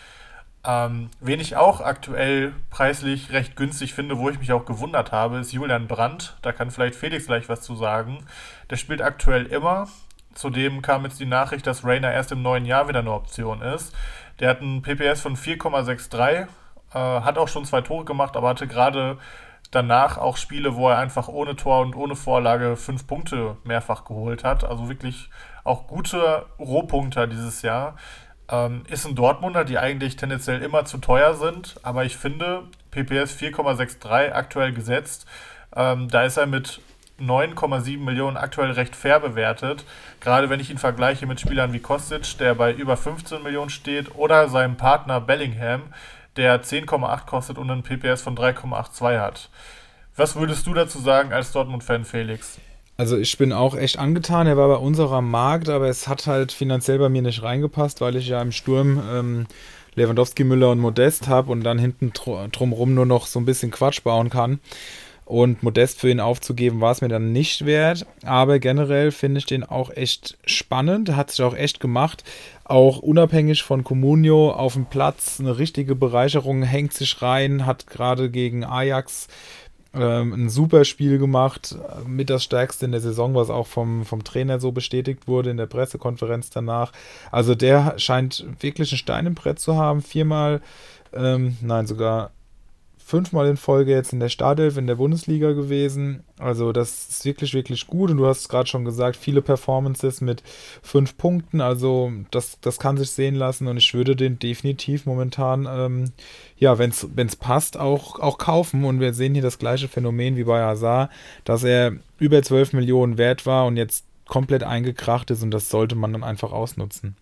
Ähm, 0.66 1.10
wen 1.20 1.40
ich 1.40 1.56
auch 1.56 1.82
aktuell 1.82 2.54
preislich 2.70 3.32
recht 3.32 3.56
günstig 3.56 3.94
finde, 3.94 4.18
wo 4.18 4.30
ich 4.30 4.40
mich 4.40 4.54
auch 4.54 4.66
gewundert 4.66 5.12
habe, 5.12 5.40
ist 5.40 5.52
Julian 5.52 5.88
Brandt. 5.88 6.38
Da 6.42 6.54
kann 6.54 6.72
vielleicht 6.72 6.96
Felix 6.96 7.28
gleich 7.28 7.50
was 7.50 7.62
zu 7.62 7.76
sagen. 7.76 8.20
Der 8.70 8.78
spielt 8.78 9.02
aktuell 9.02 9.46
immer. 9.46 9.88
Zudem 10.34 10.82
kam 10.82 11.04
jetzt 11.04 11.20
die 11.20 11.26
Nachricht, 11.26 11.68
dass 11.68 11.84
Rainer 11.84 12.12
erst 12.14 12.32
im 12.32 12.42
neuen 12.42 12.66
Jahr 12.66 12.88
wieder 12.88 13.00
eine 13.00 13.12
Option 13.12 13.62
ist. 13.62 13.94
Der 14.40 14.50
hat 14.50 14.62
einen 14.62 14.82
PPS 14.82 15.22
von 15.22 15.36
4,63, 15.36 16.42
äh, 16.42 16.48
hat 16.94 17.38
auch 17.38 17.48
schon 17.48 17.66
zwei 17.66 17.82
Tore 17.82 18.06
gemacht, 18.06 18.36
aber 18.38 18.50
hatte 18.50 18.68
gerade 18.68 19.18
danach 19.72 20.18
auch 20.18 20.38
Spiele, 20.38 20.76
wo 20.76 20.90
er 20.90 20.98
einfach 20.98 21.28
ohne 21.28 21.56
Tor 21.56 21.82
und 21.82 21.96
ohne 21.96 22.16
Vorlage 22.16 22.76
fünf 22.78 23.08
Punkte 23.08 23.58
mehrfach 23.64 24.06
geholt 24.06 24.44
hat. 24.44 24.64
Also 24.64 24.90
wirklich 24.90 25.30
auch 25.64 25.88
gute 25.88 26.46
Rohpunkter 26.60 27.28
dieses 27.28 27.62
Jahr. 27.62 27.96
Ähm, 28.50 28.84
ist 28.88 29.06
ein 29.06 29.16
Dortmunder, 29.16 29.66
die 29.66 29.78
eigentlich 29.78 30.16
tendenziell 30.16 30.62
immer 30.62 30.86
zu 30.86 31.00
teuer 31.00 31.34
sind, 31.34 31.76
aber 31.84 32.06
ich 32.06 32.16
finde, 32.16 32.64
PPS 32.92 33.36
4,63 33.38 34.32
aktuell 34.32 34.72
gesetzt. 34.72 35.28
Ähm, 35.76 36.08
da 36.08 36.24
ist 36.24 36.38
er 36.38 36.48
mit 36.48 36.80
9,7 37.20 38.00
Millionen 38.00 38.38
aktuell 38.38 38.72
recht 38.72 38.96
fair 38.96 39.20
bewertet. 39.20 39.86
Gerade 40.20 40.50
wenn 40.50 40.60
ich 40.60 40.70
ihn 40.70 40.78
vergleiche 40.78 41.26
mit 41.26 41.40
Spielern 41.40 41.74
wie 41.74 41.80
Kostic, 41.80 42.38
der 42.38 42.56
bei 42.56 42.74
über 42.74 42.98
15 42.98 43.44
Millionen 43.44 43.70
steht, 43.70 44.16
oder 44.16 44.50
seinem 44.50 44.78
Partner 44.78 45.20
Bellingham, 45.20 45.82
der 46.36 46.64
10,8 46.64 47.26
kostet 47.26 47.58
und 47.58 47.70
einen 47.70 47.84
PPS 47.84 48.22
von 48.22 48.38
3,82 48.38 49.20
hat. 49.20 49.50
Was 50.16 50.36
würdest 50.36 50.66
du 50.68 50.74
dazu 50.74 51.00
sagen 51.00 51.34
als 51.34 51.52
Dortmund-Fan, 51.52 52.06
Felix? 52.06 52.60
Also 52.98 53.18
ich 53.18 53.38
bin 53.38 53.54
auch 53.54 53.76
echt 53.76 54.00
angetan. 54.00 54.48
Er 54.48 54.58
war 54.58 54.68
bei 54.68 54.76
unserer 54.76 55.22
Markt, 55.22 55.70
aber 55.70 55.88
es 55.88 56.08
hat 56.08 56.26
halt 56.26 56.52
finanziell 56.52 56.98
bei 56.98 57.10
mir 57.10 57.22
nicht 57.22 57.44
reingepasst, 57.44 58.02
weil 58.02 58.16
ich 58.16 58.28
ja 58.28 58.42
im 58.42 58.52
Sturm 58.52 59.02
ähm, 59.12 59.48
Lewandowski, 59.94 60.44
Müller 60.44 60.72
und 60.72 60.80
Modest 60.80 61.28
habe 61.28 61.52
und 61.52 61.64
dann 61.64 61.78
hinten 61.78 62.12
drumherum 62.14 62.96
nur 62.96 63.06
noch 63.06 63.28
so 63.28 63.40
ein 63.40 63.46
bisschen 63.46 63.70
Quatsch 63.70 64.04
bauen 64.04 64.30
kann. 64.32 64.60
Und 65.28 65.62
Modest 65.62 66.00
für 66.00 66.10
ihn 66.10 66.22
aufzugeben, 66.22 66.80
war 66.80 66.94
es 66.94 67.02
mir 67.02 67.10
dann 67.10 67.34
nicht 67.34 67.66
wert. 67.66 68.06
Aber 68.24 68.60
generell 68.60 69.12
finde 69.12 69.40
ich 69.40 69.46
den 69.46 69.66
auch 69.66 69.90
echt 69.90 70.38
spannend. 70.46 71.18
Hat 71.18 71.32
sich 71.32 71.44
auch 71.44 71.54
echt 71.54 71.82
gemacht. 71.82 72.24
Auch 72.64 73.00
unabhängig 73.00 73.62
von 73.64 73.84
Comunio 73.84 74.52
auf 74.52 74.74
dem 74.74 74.86
Platz 74.86 75.42
eine 75.42 75.58
richtige 75.58 75.96
Bereicherung, 75.96 76.64
hängt 76.64 76.94
sich 76.94 77.22
rein, 77.22 77.66
hat 77.66 77.88
gerade 77.88 78.30
gegen 78.30 78.64
Ajax 78.64 79.28
ähm, 79.94 80.34
ein 80.34 80.50
super 80.50 80.86
Spiel 80.86 81.18
gemacht, 81.18 81.76
mit 82.06 82.30
das 82.30 82.46
stärkste 82.46 82.86
in 82.86 82.92
der 82.92 83.02
Saison, 83.02 83.36
was 83.36 83.50
auch 83.50 83.68
vom, 83.68 84.06
vom 84.06 84.24
Trainer 84.24 84.62
so 84.62 84.72
bestätigt 84.72 85.28
wurde 85.28 85.50
in 85.50 85.58
der 85.58 85.66
Pressekonferenz 85.66 86.50
danach. 86.52 86.94
Also 87.32 87.54
der 87.54 87.96
scheint 87.98 88.46
wirklich 88.62 88.94
ein 88.94 88.98
Stein 88.98 89.26
im 89.26 89.36
Brett 89.36 89.60
zu 89.60 89.76
haben. 89.76 90.02
Viermal, 90.02 90.62
ähm, 91.14 91.58
nein, 91.62 91.86
sogar 91.86 92.32
fünfmal 93.08 93.48
in 93.48 93.56
Folge 93.56 93.92
jetzt 93.92 94.12
in 94.12 94.20
der 94.20 94.28
Startelf 94.28 94.76
in 94.76 94.86
der 94.86 94.96
Bundesliga 94.96 95.54
gewesen. 95.54 96.26
Also 96.40 96.74
das 96.74 97.08
ist 97.08 97.24
wirklich, 97.24 97.54
wirklich 97.54 97.88
gut. 97.88 98.12
Und 98.12 98.18
du 98.18 98.28
hast 98.28 98.42
es 98.42 98.50
gerade 98.50 98.68
schon 98.68 98.84
gesagt, 98.84 99.16
viele 99.16 99.42
Performances 99.42 100.20
mit 100.20 100.44
fünf 100.82 101.18
Punkten. 101.18 101.62
Also 101.62 102.12
das, 102.32 102.60
das 102.60 102.80
kann 102.80 102.98
sich 102.98 103.12
sehen 103.12 103.36
lassen. 103.36 103.68
Und 103.68 103.78
ich 103.78 103.94
würde 103.94 104.18
den 104.18 104.40
definitiv 104.40 105.06
momentan, 105.06 105.70
ähm, 105.72 106.12
ja, 106.58 106.78
wenn 106.80 106.90
es 106.90 107.36
passt, 107.38 107.78
auch, 107.78 108.20
auch 108.20 108.38
kaufen. 108.38 108.84
Und 108.84 109.00
wir 109.00 109.14
sehen 109.14 109.34
hier 109.34 109.42
das 109.44 109.58
gleiche 109.58 109.88
Phänomen 109.88 110.36
wie 110.36 110.44
bei 110.44 110.62
Hazard, 110.62 111.10
dass 111.46 111.64
er 111.64 111.94
über 112.20 112.44
12 112.44 112.74
Millionen 112.74 113.18
wert 113.18 113.46
war 113.46 113.68
und 113.68 113.78
jetzt 113.78 114.04
komplett 114.28 114.64
eingekracht 114.64 115.32
ist. 115.32 115.44
Und 115.44 115.52
das 115.52 115.70
sollte 115.70 115.96
man 115.96 116.12
dann 116.12 116.26
einfach 116.26 116.52
ausnutzen. 116.52 117.16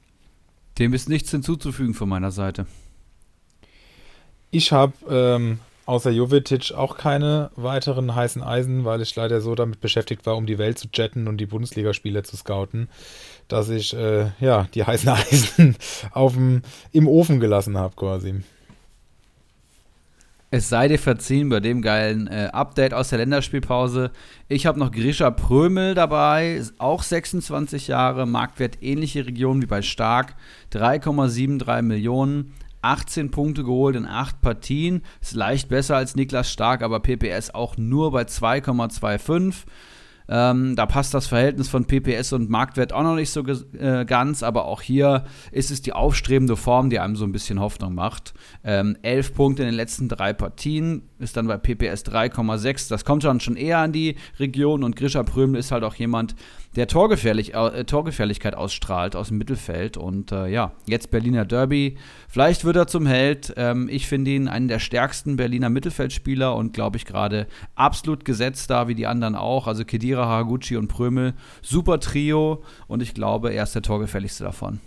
Dem 0.79 0.95
ist 0.95 1.09
nichts 1.09 1.29
hinzuzufügen 1.29 1.93
von 1.93 2.09
meiner 2.09 2.31
Seite. 2.31 2.65
Ich 4.49 4.71
habe 4.71 4.93
ähm, 5.07 5.59
außer 5.85 6.11
Jovetic 6.11 6.73
auch 6.73 6.97
keine 6.97 7.51
weiteren 7.55 8.15
heißen 8.15 8.41
Eisen, 8.41 8.85
weil 8.85 9.01
ich 9.01 9.15
leider 9.15 9.41
so 9.41 9.55
damit 9.55 9.81
beschäftigt 9.81 10.25
war, 10.25 10.37
um 10.37 10.45
die 10.45 10.57
Welt 10.57 10.79
zu 10.79 10.87
jetten 10.93 11.27
und 11.27 11.37
die 11.37 11.45
Bundesligaspieler 11.45 12.23
zu 12.23 12.37
scouten, 12.37 12.89
dass 13.47 13.69
ich 13.69 13.95
äh, 13.95 14.31
ja 14.39 14.67
die 14.73 14.83
heißen 14.83 15.09
Eisen 15.31 15.75
aufm, 16.11 16.61
im 16.91 17.07
Ofen 17.07 17.39
gelassen 17.39 17.77
habe 17.77 17.95
quasi. 17.95 18.35
Es 20.51 20.69
sei 20.69 20.87
dir 20.87 20.99
verziehen 20.99 21.49
bei 21.49 21.59
dem 21.59 21.81
geilen 21.81 22.27
äh, 22.27 22.49
Update 22.53 22.93
aus 22.93 23.09
der 23.09 23.17
Länderspielpause. 23.17 24.11
Ich 24.47 24.65
habe 24.65 24.79
noch 24.79 24.91
Grisha 24.91 25.29
Prömel 25.29 25.95
dabei, 25.95 26.61
auch 26.77 27.03
26 27.03 27.87
Jahre, 27.87 28.25
Marktwert 28.25 28.81
ähnliche 28.81 29.25
Region 29.25 29.61
wie 29.61 29.65
bei 29.65 29.81
Stark, 29.81 30.35
3,73 30.71 31.81
Millionen. 31.81 32.53
18 32.85 33.31
Punkte 33.31 33.63
geholt 33.63 33.95
in 33.95 34.05
8 34.05 34.41
Partien. 34.41 35.01
Ist 35.21 35.33
leicht 35.33 35.69
besser 35.69 35.95
als 35.97 36.15
Niklas 36.15 36.51
Stark, 36.51 36.83
aber 36.83 36.99
PPS 36.99 37.53
auch 37.53 37.77
nur 37.77 38.11
bei 38.11 38.21
2,25. 38.23 39.65
Ähm, 40.27 40.75
da 40.75 40.85
passt 40.85 41.13
das 41.13 41.27
Verhältnis 41.27 41.69
von 41.69 41.85
PPS 41.85 42.33
und 42.33 42.49
Marktwert 42.49 42.93
auch 42.93 43.03
noch 43.03 43.15
nicht 43.15 43.29
so 43.29 43.43
äh, 43.45 44.05
ganz, 44.05 44.41
aber 44.41 44.65
auch 44.65 44.81
hier 44.81 45.25
ist 45.51 45.69
es 45.69 45.81
die 45.81 45.93
aufstrebende 45.93 46.55
Form, 46.55 46.89
die 46.89 46.99
einem 46.99 47.15
so 47.15 47.25
ein 47.25 47.31
bisschen 47.31 47.59
Hoffnung 47.59 47.93
macht. 47.93 48.33
Ähm, 48.63 48.97
elf 49.03 49.35
Punkte 49.35 49.61
in 49.61 49.67
den 49.67 49.75
letzten 49.75 50.09
drei 50.09 50.33
Partien, 50.33 51.03
ist 51.19 51.37
dann 51.37 51.47
bei 51.47 51.57
PPS 51.57 52.05
3,6. 52.05 52.89
Das 52.89 53.05
kommt 53.05 53.23
dann 53.23 53.39
schon 53.39 53.55
eher 53.55 53.79
an 53.79 53.91
die 53.91 54.15
Region 54.39 54.83
und 54.83 54.95
Grisha 54.95 55.21
Prömel 55.23 55.59
ist 55.59 55.71
halt 55.71 55.83
auch 55.83 55.95
jemand, 55.95 56.35
der 56.75 56.87
Torgefährlich, 56.87 57.53
äh, 57.53 57.83
Torgefährlichkeit 57.85 58.55
ausstrahlt 58.55 59.15
aus 59.15 59.29
dem 59.29 59.37
Mittelfeld. 59.37 59.97
Und 59.97 60.31
äh, 60.31 60.47
ja, 60.47 60.73
jetzt 60.85 61.11
Berliner 61.11 61.45
Derby. 61.45 61.97
Vielleicht 62.27 62.65
wird 62.65 62.75
er 62.75 62.87
zum 62.87 63.05
Held. 63.05 63.53
Ähm, 63.57 63.87
ich 63.89 64.07
finde 64.07 64.31
ihn 64.31 64.47
einen 64.47 64.67
der 64.67 64.79
stärksten 64.79 65.37
Berliner 65.37 65.69
Mittelfeldspieler 65.69 66.55
und 66.55 66.73
glaube 66.73 66.97
ich 66.97 67.05
gerade 67.05 67.47
absolut 67.75 68.25
gesetzt 68.25 68.69
da, 68.69 68.87
wie 68.87 68.95
die 68.95 69.07
anderen 69.07 69.35
auch. 69.35 69.67
Also 69.67 69.85
Kedira, 69.85 70.25
Haraguchi 70.25 70.77
und 70.77 70.87
Prömel. 70.87 71.33
Super 71.61 71.99
Trio 71.99 72.63
und 72.87 73.01
ich 73.01 73.13
glaube, 73.13 73.53
er 73.53 73.63
ist 73.63 73.75
der 73.75 73.81
Torgefährlichste 73.81 74.43
davon. 74.43 74.79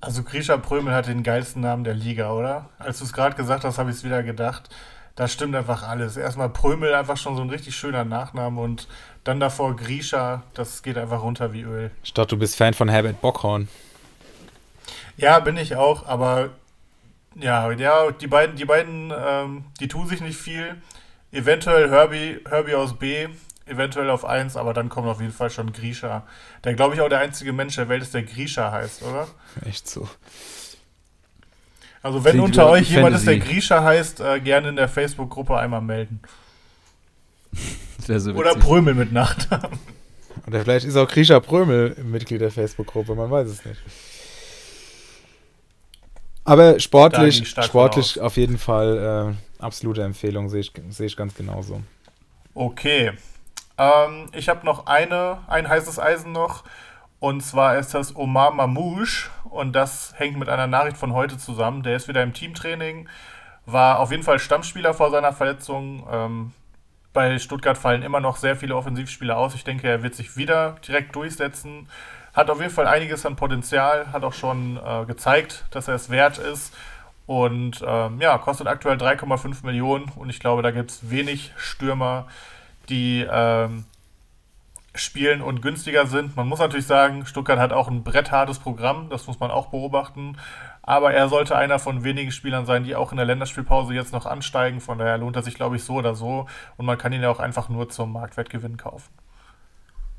Also 0.00 0.24
Grisha 0.24 0.56
Prömel 0.56 0.92
hat 0.92 1.06
den 1.06 1.22
geilsten 1.22 1.62
Namen 1.62 1.84
der 1.84 1.94
Liga, 1.94 2.32
oder? 2.32 2.70
Als 2.80 2.98
du 2.98 3.04
es 3.04 3.12
gerade 3.12 3.36
gesagt 3.36 3.62
hast, 3.62 3.78
habe 3.78 3.90
ich 3.90 3.96
es 3.96 4.04
wieder 4.04 4.24
gedacht. 4.24 4.68
Da 5.14 5.28
stimmt 5.28 5.54
einfach 5.54 5.82
alles. 5.82 6.16
Erstmal 6.16 6.48
Prömel, 6.48 6.94
einfach 6.94 7.16
schon 7.16 7.36
so 7.36 7.42
ein 7.42 7.50
richtig 7.50 7.76
schöner 7.76 8.04
Nachname 8.04 8.60
und 8.60 8.88
dann 9.24 9.40
davor 9.40 9.76
Grisha, 9.76 10.42
das 10.54 10.82
geht 10.82 10.96
einfach 10.96 11.22
runter 11.22 11.52
wie 11.52 11.62
Öl. 11.62 11.90
Dachte, 12.14 12.28
du 12.28 12.38
bist 12.38 12.56
Fan 12.56 12.74
von 12.74 12.88
Herbert 12.88 13.20
Bockhorn. 13.20 13.68
Ja, 15.16 15.38
bin 15.40 15.56
ich 15.56 15.76
auch, 15.76 16.06
aber 16.06 16.50
ja, 17.36 17.70
ja, 17.72 18.10
die 18.10 18.26
beiden, 18.26 18.56
die 18.56 18.64
beiden, 18.64 19.12
ähm, 19.16 19.64
die 19.80 19.88
tun 19.88 20.08
sich 20.08 20.20
nicht 20.20 20.38
viel. 20.38 20.80
Eventuell 21.30 21.90
Herbie, 21.90 22.40
Herbie 22.48 22.74
aus 22.74 22.98
B, 22.98 23.28
eventuell 23.66 24.10
auf 24.10 24.24
1, 24.24 24.56
aber 24.56 24.74
dann 24.74 24.88
kommt 24.88 25.08
auf 25.08 25.20
jeden 25.20 25.32
Fall 25.32 25.50
schon 25.50 25.72
Grisha. 25.72 26.26
Der, 26.64 26.74
glaube 26.74 26.94
ich, 26.94 27.00
auch 27.00 27.08
der 27.08 27.20
einzige 27.20 27.52
Mensch 27.52 27.76
der 27.76 27.88
Welt 27.88 28.02
ist, 28.02 28.14
der 28.14 28.22
Grisha 28.22 28.70
heißt, 28.70 29.02
oder? 29.02 29.28
Echt 29.64 29.88
so. 29.88 30.08
Also 32.02 32.24
wenn 32.24 32.32
Klingt 32.32 32.46
unter 32.46 32.68
euch 32.68 32.90
jemand 32.90 33.14
ist, 33.14 33.26
der 33.26 33.38
Grisha 33.38 33.82
heißt, 33.82 34.20
äh, 34.20 34.40
gerne 34.40 34.70
in 34.70 34.76
der 34.76 34.88
Facebook-Gruppe 34.88 35.56
einmal 35.58 35.82
melden. 35.82 36.20
So 38.04 38.32
Oder 38.32 38.56
Prömel 38.56 38.94
mit 38.94 39.12
Nachnamen. 39.12 39.78
Oder 40.48 40.62
vielleicht 40.62 40.84
ist 40.84 40.96
auch 40.96 41.06
Grisha 41.06 41.38
Prömel 41.38 41.94
Mitglied 42.02 42.40
der 42.40 42.50
Facebook-Gruppe, 42.50 43.14
man 43.14 43.30
weiß 43.30 43.46
es 43.46 43.64
nicht. 43.64 43.80
Aber 46.44 46.80
sportlich, 46.80 47.48
sportlich 47.48 48.20
auf 48.20 48.36
jeden 48.36 48.58
Fall 48.58 49.36
äh, 49.60 49.62
absolute 49.62 50.02
Empfehlung, 50.02 50.48
sehe 50.48 50.60
ich, 50.60 50.72
seh 50.90 51.06
ich 51.06 51.16
ganz 51.16 51.36
genauso. 51.36 51.80
Okay. 52.54 53.12
Ähm, 53.78 54.28
ich 54.32 54.48
habe 54.48 54.66
noch 54.66 54.86
eine, 54.86 55.38
ein 55.46 55.68
heißes 55.68 56.00
Eisen 56.00 56.32
noch. 56.32 56.64
Und 57.22 57.40
zwar 57.42 57.78
ist 57.78 57.94
das 57.94 58.16
Omar 58.16 58.50
Mamouche. 58.50 59.30
Und 59.44 59.74
das 59.74 60.12
hängt 60.16 60.36
mit 60.36 60.48
einer 60.48 60.66
Nachricht 60.66 60.96
von 60.96 61.12
heute 61.12 61.38
zusammen. 61.38 61.84
Der 61.84 61.94
ist 61.94 62.08
wieder 62.08 62.20
im 62.20 62.32
Teamtraining. 62.32 63.08
War 63.64 64.00
auf 64.00 64.10
jeden 64.10 64.24
Fall 64.24 64.40
Stammspieler 64.40 64.92
vor 64.92 65.12
seiner 65.12 65.32
Verletzung. 65.32 66.04
Ähm, 66.10 66.52
bei 67.12 67.38
Stuttgart 67.38 67.78
fallen 67.78 68.02
immer 68.02 68.18
noch 68.18 68.38
sehr 68.38 68.56
viele 68.56 68.74
Offensivspieler 68.74 69.36
aus. 69.36 69.54
Ich 69.54 69.62
denke, 69.62 69.86
er 69.86 70.02
wird 70.02 70.16
sich 70.16 70.36
wieder 70.36 70.74
direkt 70.84 71.14
durchsetzen. 71.14 71.88
Hat 72.34 72.50
auf 72.50 72.60
jeden 72.60 72.72
Fall 72.72 72.88
einiges 72.88 73.24
an 73.24 73.36
Potenzial, 73.36 74.12
hat 74.12 74.24
auch 74.24 74.34
schon 74.34 74.80
äh, 74.84 75.04
gezeigt, 75.04 75.64
dass 75.70 75.86
er 75.86 75.94
es 75.94 76.10
wert 76.10 76.38
ist. 76.38 76.74
Und 77.26 77.84
ähm, 77.86 78.20
ja, 78.20 78.36
kostet 78.38 78.66
aktuell 78.66 78.96
3,5 78.96 79.64
Millionen. 79.64 80.10
Und 80.16 80.28
ich 80.28 80.40
glaube, 80.40 80.62
da 80.62 80.72
gibt 80.72 80.90
es 80.90 81.08
wenig 81.08 81.52
Stürmer, 81.56 82.26
die 82.88 83.24
ähm, 83.30 83.84
spielen 84.94 85.40
und 85.40 85.62
günstiger 85.62 86.06
sind. 86.06 86.36
Man 86.36 86.48
muss 86.48 86.58
natürlich 86.58 86.86
sagen, 86.86 87.24
Stuttgart 87.24 87.58
hat 87.58 87.72
auch 87.72 87.88
ein 87.88 88.04
bretthartes 88.04 88.58
Programm, 88.58 89.08
das 89.08 89.26
muss 89.26 89.40
man 89.40 89.50
auch 89.50 89.68
beobachten. 89.68 90.36
Aber 90.82 91.12
er 91.14 91.28
sollte 91.28 91.56
einer 91.56 91.78
von 91.78 92.04
wenigen 92.04 92.32
Spielern 92.32 92.66
sein, 92.66 92.84
die 92.84 92.96
auch 92.96 93.12
in 93.12 93.16
der 93.16 93.26
Länderspielpause 93.26 93.94
jetzt 93.94 94.12
noch 94.12 94.26
ansteigen. 94.26 94.80
Von 94.80 94.98
daher 94.98 95.18
lohnt 95.18 95.36
er 95.36 95.42
sich, 95.42 95.54
glaube 95.54 95.76
ich, 95.76 95.84
so 95.84 95.94
oder 95.94 96.14
so. 96.14 96.46
Und 96.76 96.86
man 96.86 96.98
kann 96.98 97.12
ihn 97.12 97.22
ja 97.22 97.30
auch 97.30 97.38
einfach 97.38 97.68
nur 97.68 97.88
zum 97.88 98.12
Marktwertgewinn 98.12 98.76
kaufen. 98.76 99.10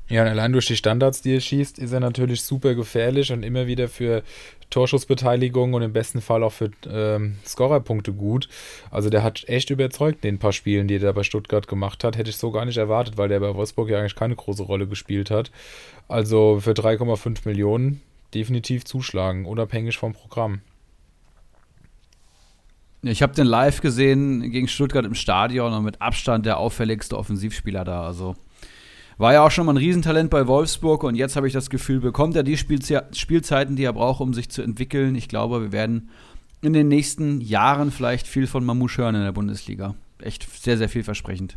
Ja, 0.08 0.22
und 0.22 0.28
allein 0.28 0.52
durch 0.52 0.66
die 0.66 0.76
Standards, 0.76 1.22
die 1.22 1.34
er 1.34 1.40
schießt, 1.40 1.78
ist 1.78 1.92
er 1.92 2.00
natürlich 2.00 2.42
super 2.42 2.74
gefährlich 2.74 3.32
und 3.32 3.42
immer 3.42 3.66
wieder 3.66 3.88
für 3.88 4.22
Torschussbeteiligung 4.68 5.72
und 5.72 5.82
im 5.82 5.94
besten 5.94 6.20
Fall 6.20 6.42
auch 6.42 6.52
für 6.52 6.70
ähm, 6.86 7.36
Scorerpunkte 7.46 8.12
gut. 8.12 8.48
Also 8.90 9.08
der 9.08 9.22
hat 9.22 9.44
echt 9.48 9.70
überzeugt 9.70 10.24
in 10.24 10.34
den 10.34 10.38
paar 10.38 10.52
Spielen, 10.52 10.88
die 10.88 10.96
er 10.96 11.12
bei 11.14 11.22
Stuttgart 11.22 11.68
gemacht 11.68 12.04
hat. 12.04 12.18
Hätte 12.18 12.30
ich 12.30 12.36
so 12.36 12.50
gar 12.50 12.66
nicht 12.66 12.76
erwartet, 12.76 13.16
weil 13.16 13.28
der 13.28 13.40
bei 13.40 13.54
Wolfsburg 13.54 13.88
ja 13.88 13.98
eigentlich 13.98 14.14
keine 14.14 14.36
große 14.36 14.62
Rolle 14.62 14.86
gespielt 14.86 15.30
hat. 15.30 15.50
Also 16.06 16.60
für 16.60 16.72
3,5 16.72 17.46
Millionen 17.46 18.02
definitiv 18.34 18.84
zuschlagen, 18.84 19.46
unabhängig 19.46 19.96
vom 19.96 20.12
Programm. 20.12 20.60
Ich 23.02 23.22
habe 23.22 23.34
den 23.34 23.46
live 23.46 23.80
gesehen 23.80 24.50
gegen 24.50 24.66
Stuttgart 24.66 25.04
im 25.04 25.14
Stadion 25.14 25.72
und 25.72 25.84
mit 25.84 26.00
Abstand 26.02 26.46
der 26.46 26.58
auffälligste 26.58 27.16
Offensivspieler 27.16 27.84
da. 27.84 28.06
Also 28.06 28.34
war 29.16 29.32
ja 29.32 29.44
auch 29.44 29.50
schon 29.50 29.66
mal 29.66 29.72
ein 29.72 29.78
Riesentalent 29.78 30.30
bei 30.30 30.46
Wolfsburg 30.46 31.04
und 31.04 31.14
jetzt 31.14 31.36
habe 31.36 31.46
ich 31.46 31.52
das 31.52 31.70
Gefühl, 31.70 32.00
bekommt 32.00 32.36
er 32.36 32.42
die 32.42 32.56
Spielze 32.56 33.06
Spielzeiten, 33.12 33.76
die 33.76 33.84
er 33.84 33.92
braucht, 33.92 34.20
um 34.20 34.34
sich 34.34 34.50
zu 34.50 34.62
entwickeln. 34.62 35.14
Ich 35.14 35.28
glaube, 35.28 35.60
wir 35.62 35.72
werden 35.72 36.10
in 36.62 36.72
den 36.72 36.88
nächsten 36.88 37.40
Jahren 37.40 37.90
vielleicht 37.90 38.26
viel 38.26 38.46
von 38.46 38.64
Mamouche 38.64 39.02
hören 39.02 39.14
in 39.14 39.24
der 39.24 39.32
Bundesliga. 39.32 39.94
Echt 40.18 40.48
sehr, 40.62 40.78
sehr 40.78 40.88
vielversprechend. 40.88 41.56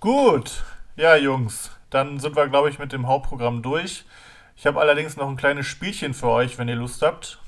Gut, 0.00 0.62
ja, 0.96 1.16
Jungs, 1.16 1.70
dann 1.90 2.20
sind 2.20 2.36
wir, 2.36 2.48
glaube 2.48 2.70
ich, 2.70 2.78
mit 2.78 2.92
dem 2.92 3.06
Hauptprogramm 3.06 3.62
durch. 3.62 4.04
Ich 4.56 4.66
habe 4.66 4.80
allerdings 4.80 5.16
noch 5.16 5.28
ein 5.28 5.36
kleines 5.36 5.66
Spielchen 5.66 6.14
für 6.14 6.28
euch, 6.28 6.58
wenn 6.58 6.68
ihr 6.68 6.76
Lust 6.76 7.02
habt. 7.02 7.38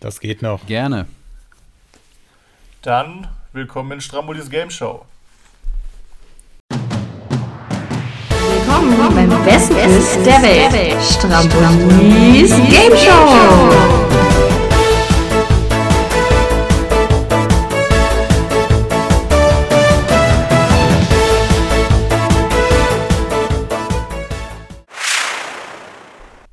Das 0.00 0.20
geht 0.20 0.42
noch. 0.42 0.66
Gerne. 0.66 1.06
Dann 2.82 3.28
willkommen 3.52 3.92
in 3.92 4.00
Strambolis 4.00 4.50
Game 4.50 4.70
Show. 4.70 5.06
Besten 9.46 9.76
Quiz 9.76 10.18
der 10.24 10.42
Welt. 10.42 11.00
Strambolis 11.00 12.50
Game 12.68 12.96
Show. 12.96 13.70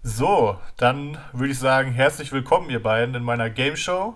So, 0.04 0.60
dann 0.78 1.18
würde 1.32 1.52
ich 1.52 1.58
sagen, 1.58 1.92
herzlich 1.94 2.32
willkommen, 2.32 2.70
ihr 2.70 2.82
beiden, 2.82 3.16
in 3.16 3.24
meiner 3.24 3.50
Game 3.50 3.76
Show. 3.76 4.14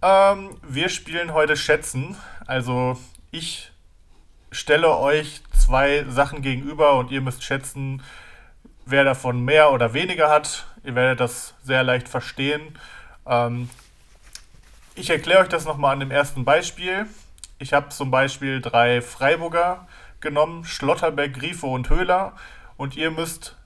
Ähm, 0.00 0.50
wir 0.62 0.88
spielen 0.88 1.34
heute 1.34 1.56
Schätzen. 1.56 2.16
Also, 2.46 2.96
ich 3.32 3.72
stelle 4.52 4.96
euch 4.96 5.42
zwei 5.70 6.04
Sachen 6.08 6.42
gegenüber 6.42 6.94
und 6.96 7.12
ihr 7.12 7.20
müsst 7.20 7.44
schätzen, 7.44 8.02
wer 8.86 9.04
davon 9.04 9.44
mehr 9.44 9.70
oder 9.70 9.94
weniger 9.94 10.28
hat. 10.28 10.66
Ihr 10.82 10.96
werdet 10.96 11.20
das 11.20 11.54
sehr 11.62 11.84
leicht 11.84 12.08
verstehen. 12.08 12.60
Ähm, 13.24 13.70
ich 14.96 15.10
erkläre 15.10 15.42
euch 15.42 15.48
das 15.48 15.66
nochmal 15.66 15.92
an 15.92 16.00
dem 16.00 16.10
ersten 16.10 16.44
Beispiel. 16.44 17.06
Ich 17.60 17.72
habe 17.72 17.90
zum 17.90 18.10
Beispiel 18.10 18.60
drei 18.60 19.00
Freiburger 19.00 19.86
genommen, 20.18 20.64
Schlotterbeck, 20.64 21.34
Grifo 21.34 21.72
und 21.72 21.88
Höhler. 21.88 22.32
Und 22.76 22.96
ihr 22.96 23.12
müsst 23.12 23.56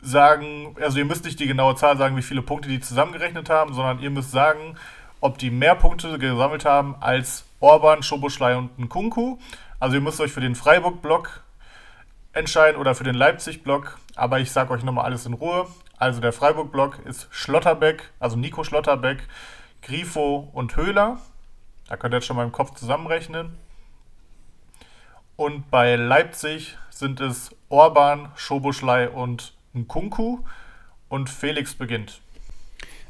sagen, 0.00 0.76
also 0.80 0.98
ihr 0.98 1.06
müsst 1.06 1.24
nicht 1.24 1.40
die 1.40 1.48
genaue 1.48 1.74
Zahl 1.74 1.98
sagen, 1.98 2.16
wie 2.16 2.22
viele 2.22 2.42
Punkte 2.42 2.68
die 2.68 2.78
zusammengerechnet 2.78 3.50
haben, 3.50 3.74
sondern 3.74 3.98
ihr 3.98 4.10
müsst 4.10 4.30
sagen, 4.30 4.76
ob 5.20 5.38
die 5.38 5.50
mehr 5.50 5.74
Punkte 5.74 6.20
gesammelt 6.20 6.64
haben 6.64 6.94
als 7.00 7.46
Orban, 7.58 8.04
Schoboschlei 8.04 8.56
und 8.56 8.78
Nkunku. 8.78 9.38
Also 9.80 9.96
ihr 9.96 10.02
müsst 10.02 10.20
euch 10.20 10.30
für 10.30 10.40
den 10.40 10.54
Freiburg-Block 10.54 11.42
entscheiden 12.38 12.80
oder 12.80 12.94
für 12.94 13.04
den 13.04 13.14
Leipzig-Block. 13.14 13.98
Aber 14.14 14.40
ich 14.40 14.50
sage 14.50 14.72
euch 14.72 14.82
nochmal 14.82 15.04
alles 15.04 15.26
in 15.26 15.34
Ruhe. 15.34 15.66
Also 15.98 16.20
der 16.20 16.32
Freiburg-Block 16.32 17.00
ist 17.04 17.28
Schlotterbeck, 17.30 18.10
also 18.20 18.36
Nico 18.36 18.64
Schlotterbeck, 18.64 19.28
Grifo 19.82 20.48
und 20.52 20.76
Höhler. 20.76 21.18
Da 21.88 21.96
könnt 21.96 22.14
ihr 22.14 22.18
jetzt 22.18 22.26
schon 22.26 22.36
mal 22.36 22.44
im 22.44 22.52
Kopf 22.52 22.74
zusammenrechnen. 22.74 23.58
Und 25.36 25.70
bei 25.70 25.96
Leipzig 25.96 26.76
sind 26.90 27.20
es 27.20 27.54
Orban, 27.68 28.32
Schoboschlei 28.36 29.08
und 29.08 29.54
Nkunku. 29.72 30.40
Und 31.08 31.30
Felix 31.30 31.74
beginnt. 31.74 32.20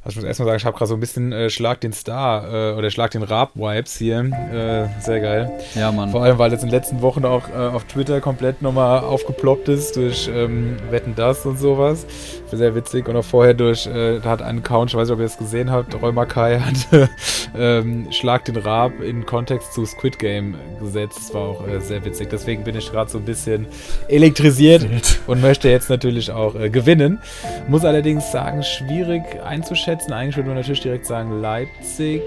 Also 0.08 0.20
ich 0.20 0.22
muss 0.22 0.28
erstmal 0.28 0.46
sagen, 0.46 0.56
ich 0.56 0.64
habe 0.64 0.78
gerade 0.78 0.88
so 0.88 0.94
ein 0.94 1.00
bisschen 1.00 1.32
äh, 1.32 1.50
Schlag 1.50 1.82
den 1.82 1.92
Star 1.92 2.72
äh, 2.72 2.78
oder 2.78 2.90
Schlag 2.90 3.10
den 3.10 3.22
Raab-Vibes 3.22 3.98
hier. 3.98 4.20
Äh, 4.20 5.02
sehr 5.02 5.20
geil. 5.20 5.50
Ja, 5.74 5.92
Mann. 5.92 6.10
Vor 6.12 6.22
allem, 6.22 6.38
weil 6.38 6.48
das 6.48 6.62
in 6.62 6.70
den 6.70 6.74
letzten 6.74 7.02
Wochen 7.02 7.26
auch 7.26 7.46
äh, 7.50 7.52
auf 7.52 7.84
Twitter 7.84 8.22
komplett 8.22 8.62
nochmal 8.62 9.00
aufgeploppt 9.00 9.68
ist 9.68 9.96
durch 9.96 10.30
ähm, 10.34 10.78
Wetten 10.88 11.14
das 11.14 11.44
und 11.44 11.58
sowas. 11.58 12.06
Sehr 12.50 12.74
witzig. 12.74 13.06
Und 13.06 13.16
auch 13.16 13.24
vorher 13.24 13.52
durch, 13.52 13.86
äh, 13.86 14.20
da 14.20 14.30
hat 14.30 14.40
ein 14.40 14.60
Account, 14.60 14.92
ich 14.92 14.96
weiß 14.96 15.08
nicht, 15.08 15.12
ob 15.12 15.20
ihr 15.20 15.26
das 15.26 15.36
gesehen 15.36 15.70
habt, 15.70 16.00
Räumakai 16.00 16.58
hat 16.90 17.10
ähm, 17.54 18.10
Schlag 18.10 18.46
den 18.46 18.56
Raab 18.56 19.02
in 19.02 19.26
Kontext 19.26 19.74
zu 19.74 19.84
Squid 19.84 20.18
Game 20.18 20.54
gesetzt. 20.80 21.18
Das 21.18 21.34
war 21.34 21.42
auch 21.42 21.68
äh, 21.68 21.80
sehr 21.80 22.02
witzig. 22.06 22.30
Deswegen 22.30 22.64
bin 22.64 22.76
ich 22.76 22.90
gerade 22.90 23.10
so 23.10 23.18
ein 23.18 23.26
bisschen 23.26 23.66
elektrisiert 24.08 24.86
und 25.26 25.42
möchte 25.42 25.68
jetzt 25.68 25.90
natürlich 25.90 26.30
auch 26.30 26.54
gewinnen. 26.54 27.20
Muss 27.68 27.84
allerdings 27.84 28.32
sagen, 28.32 28.62
schwierig 28.62 29.22
einzuschätzen 29.44 29.97
einschätzen. 29.98 30.12
Eigentlich 30.12 30.36
würde 30.36 30.48
man 30.48 30.58
natürlich 30.58 30.80
direkt 30.80 31.06
sagen 31.06 31.40
Leipzig. 31.40 32.22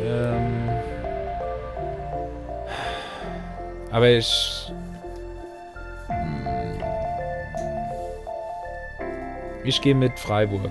Ähm 0.00 0.68
aber 3.90 4.08
ich. 4.10 4.72
Hm. 6.08 6.46
Ich 9.64 9.80
gehe 9.80 9.94
mit 9.94 10.18
Freiburg. 10.18 10.70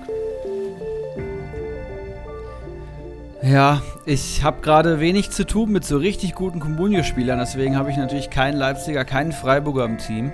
Ja, 3.44 3.82
ich 4.06 4.44
habe 4.44 4.62
gerade 4.62 5.00
wenig 5.00 5.30
zu 5.30 5.46
tun 5.46 5.72
mit 5.72 5.86
so 5.86 5.98
richtig 5.98 6.34
guten 6.34 6.60
Comunio-Spielern, 6.60 7.40
deswegen 7.40 7.78
habe 7.78 7.92
ich 7.92 7.96
natürlich 7.96 8.30
keinen 8.30 8.58
Leipziger, 8.58 9.06
keinen 9.06 9.32
Freiburger 9.32 9.86
im 9.86 9.98
Team. 10.00 10.32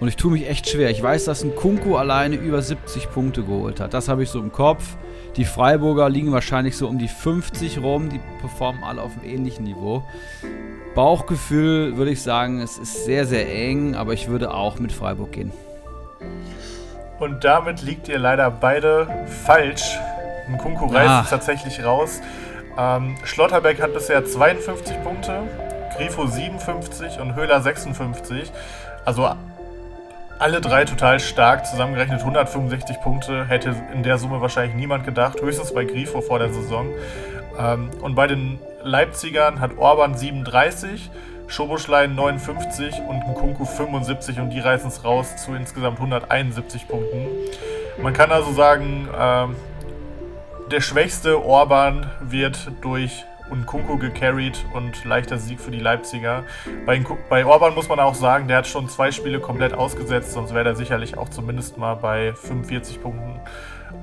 Und 0.00 0.08
ich 0.08 0.16
tue 0.16 0.32
mich 0.32 0.48
echt 0.48 0.68
schwer. 0.68 0.90
Ich 0.90 1.02
weiß, 1.02 1.26
dass 1.26 1.44
ein 1.44 1.54
Kunku 1.54 1.96
alleine 1.96 2.36
über 2.36 2.62
70 2.62 3.10
Punkte 3.10 3.42
geholt 3.44 3.78
hat. 3.78 3.92
Das 3.92 4.08
habe 4.08 4.22
ich 4.22 4.30
so 4.30 4.40
im 4.40 4.50
Kopf. 4.50 4.96
Die 5.36 5.44
Freiburger 5.44 6.08
liegen 6.08 6.32
wahrscheinlich 6.32 6.76
so 6.76 6.88
um 6.88 6.98
die 6.98 7.08
50 7.08 7.82
rum. 7.82 8.08
Die 8.08 8.20
performen 8.40 8.82
alle 8.82 9.02
auf 9.02 9.12
einem 9.12 9.24
ähnlichen 9.24 9.64
Niveau. 9.64 10.02
Bauchgefühl 10.94 11.96
würde 11.96 12.10
ich 12.10 12.22
sagen, 12.22 12.60
es 12.60 12.78
ist 12.78 13.04
sehr, 13.04 13.24
sehr 13.26 13.48
eng, 13.52 13.94
aber 13.94 14.12
ich 14.12 14.28
würde 14.28 14.52
auch 14.52 14.78
mit 14.78 14.92
Freiburg 14.92 15.32
gehen. 15.32 15.52
Und 17.20 17.44
damit 17.44 17.82
liegt 17.82 18.08
ihr 18.08 18.18
leider 18.18 18.50
beide 18.50 19.26
falsch. 19.44 19.98
Ein 20.48 20.58
Kunku 20.58 20.86
reißt 20.86 21.08
ah. 21.08 21.26
tatsächlich 21.28 21.84
raus. 21.84 22.20
Ähm, 22.76 23.16
Schlotterbeck 23.24 23.80
hat 23.80 23.94
bisher 23.94 24.24
52 24.24 25.02
Punkte, 25.02 25.42
Grifo 25.96 26.26
57 26.26 27.20
und 27.20 27.34
Höhler 27.34 27.60
56. 27.60 28.50
Also 29.04 29.30
alle 30.40 30.62
drei 30.62 30.86
total 30.86 31.20
stark, 31.20 31.66
zusammengerechnet 31.66 32.20
165 32.20 33.00
Punkte, 33.02 33.46
hätte 33.46 33.76
in 33.92 34.02
der 34.02 34.16
Summe 34.16 34.40
wahrscheinlich 34.40 34.74
niemand 34.74 35.04
gedacht, 35.04 35.40
höchstens 35.40 35.74
bei 35.74 35.84
Grifo 35.84 36.22
vor 36.22 36.38
der 36.38 36.50
Saison. 36.50 36.88
Ähm, 37.58 37.90
und 38.00 38.14
bei 38.14 38.26
den 38.26 38.58
Leipzigern 38.82 39.60
hat 39.60 39.76
Orban 39.76 40.16
37, 40.16 41.10
Schoboschlein 41.46 42.14
59 42.14 43.02
und 43.06 43.18
Nkunku 43.28 43.66
75 43.66 44.38
und 44.38 44.50
die 44.50 44.60
reißen 44.60 44.88
es 44.88 45.04
raus 45.04 45.36
zu 45.36 45.52
insgesamt 45.52 45.98
171 45.98 46.88
Punkten. 46.88 47.26
Man 48.02 48.14
kann 48.14 48.32
also 48.32 48.52
sagen, 48.52 49.08
ähm, 49.14 49.56
der 50.70 50.80
schwächste 50.80 51.44
Orban 51.44 52.10
wird 52.20 52.70
durch 52.80 53.26
und 53.50 53.66
Kunku 53.66 53.98
gecarried 53.98 54.64
und 54.72 55.04
leichter 55.04 55.38
Sieg 55.38 55.60
für 55.60 55.70
die 55.70 55.80
Leipziger. 55.80 56.44
Bei, 56.86 57.02
bei 57.28 57.44
Orban 57.44 57.74
muss 57.74 57.88
man 57.88 58.00
auch 58.00 58.14
sagen, 58.14 58.48
der 58.48 58.58
hat 58.58 58.66
schon 58.66 58.88
zwei 58.88 59.10
Spiele 59.10 59.40
komplett 59.40 59.74
ausgesetzt, 59.74 60.32
sonst 60.32 60.54
wäre 60.54 60.70
er 60.70 60.74
sicherlich 60.76 61.18
auch 61.18 61.28
zumindest 61.28 61.78
mal 61.78 61.94
bei 61.94 62.32
45 62.34 63.02
Punkten. 63.02 63.40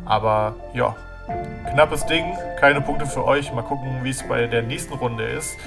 Aber 0.06 0.56
ja, 0.74 0.96
knappes 1.72 2.06
Ding, 2.06 2.26
keine 2.60 2.82
Punkte 2.82 3.06
für 3.06 3.26
euch. 3.26 3.54
Mal 3.54 3.64
gucken, 3.64 4.00
wie 4.04 4.10
es 4.10 4.28
bei 4.28 4.48
der 4.48 4.64
nächsten 4.64 4.94
Runde 4.94 5.24
ist. 5.24 5.58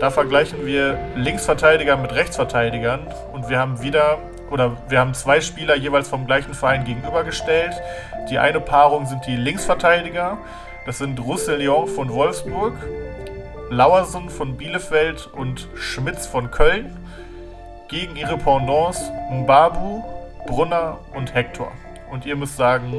Da 0.00 0.10
vergleichen 0.10 0.64
wir 0.66 0.98
Linksverteidiger 1.16 1.96
mit 1.96 2.14
Rechtsverteidigern 2.14 3.00
und 3.32 3.48
wir 3.48 3.58
haben 3.58 3.82
wieder 3.82 4.18
oder 4.50 4.76
wir 4.88 4.98
haben 4.98 5.14
zwei 5.14 5.40
Spieler 5.40 5.76
jeweils 5.76 6.08
vom 6.08 6.26
gleichen 6.26 6.54
Verein 6.54 6.84
gegenübergestellt. 6.84 7.74
Die 8.28 8.38
eine 8.38 8.60
Paarung 8.60 9.06
sind 9.06 9.26
die 9.26 9.36
Linksverteidiger. 9.36 10.38
Das 10.86 10.98
sind 10.98 11.20
Roussillon 11.20 11.86
von 11.86 12.12
Wolfsburg 12.12 12.74
Lauersen 13.70 14.28
von 14.30 14.56
Bielefeld 14.56 15.28
und 15.32 15.68
Schmitz 15.76 16.26
von 16.26 16.50
Köln 16.50 16.96
gegen 17.88 18.16
ihre 18.16 18.36
Pendants 18.36 19.00
Mbabu, 19.30 20.02
Brunner 20.48 20.98
und 21.14 21.32
Hector. 21.32 21.70
Und 22.10 22.26
ihr 22.26 22.34
müsst 22.34 22.56
sagen, 22.56 22.92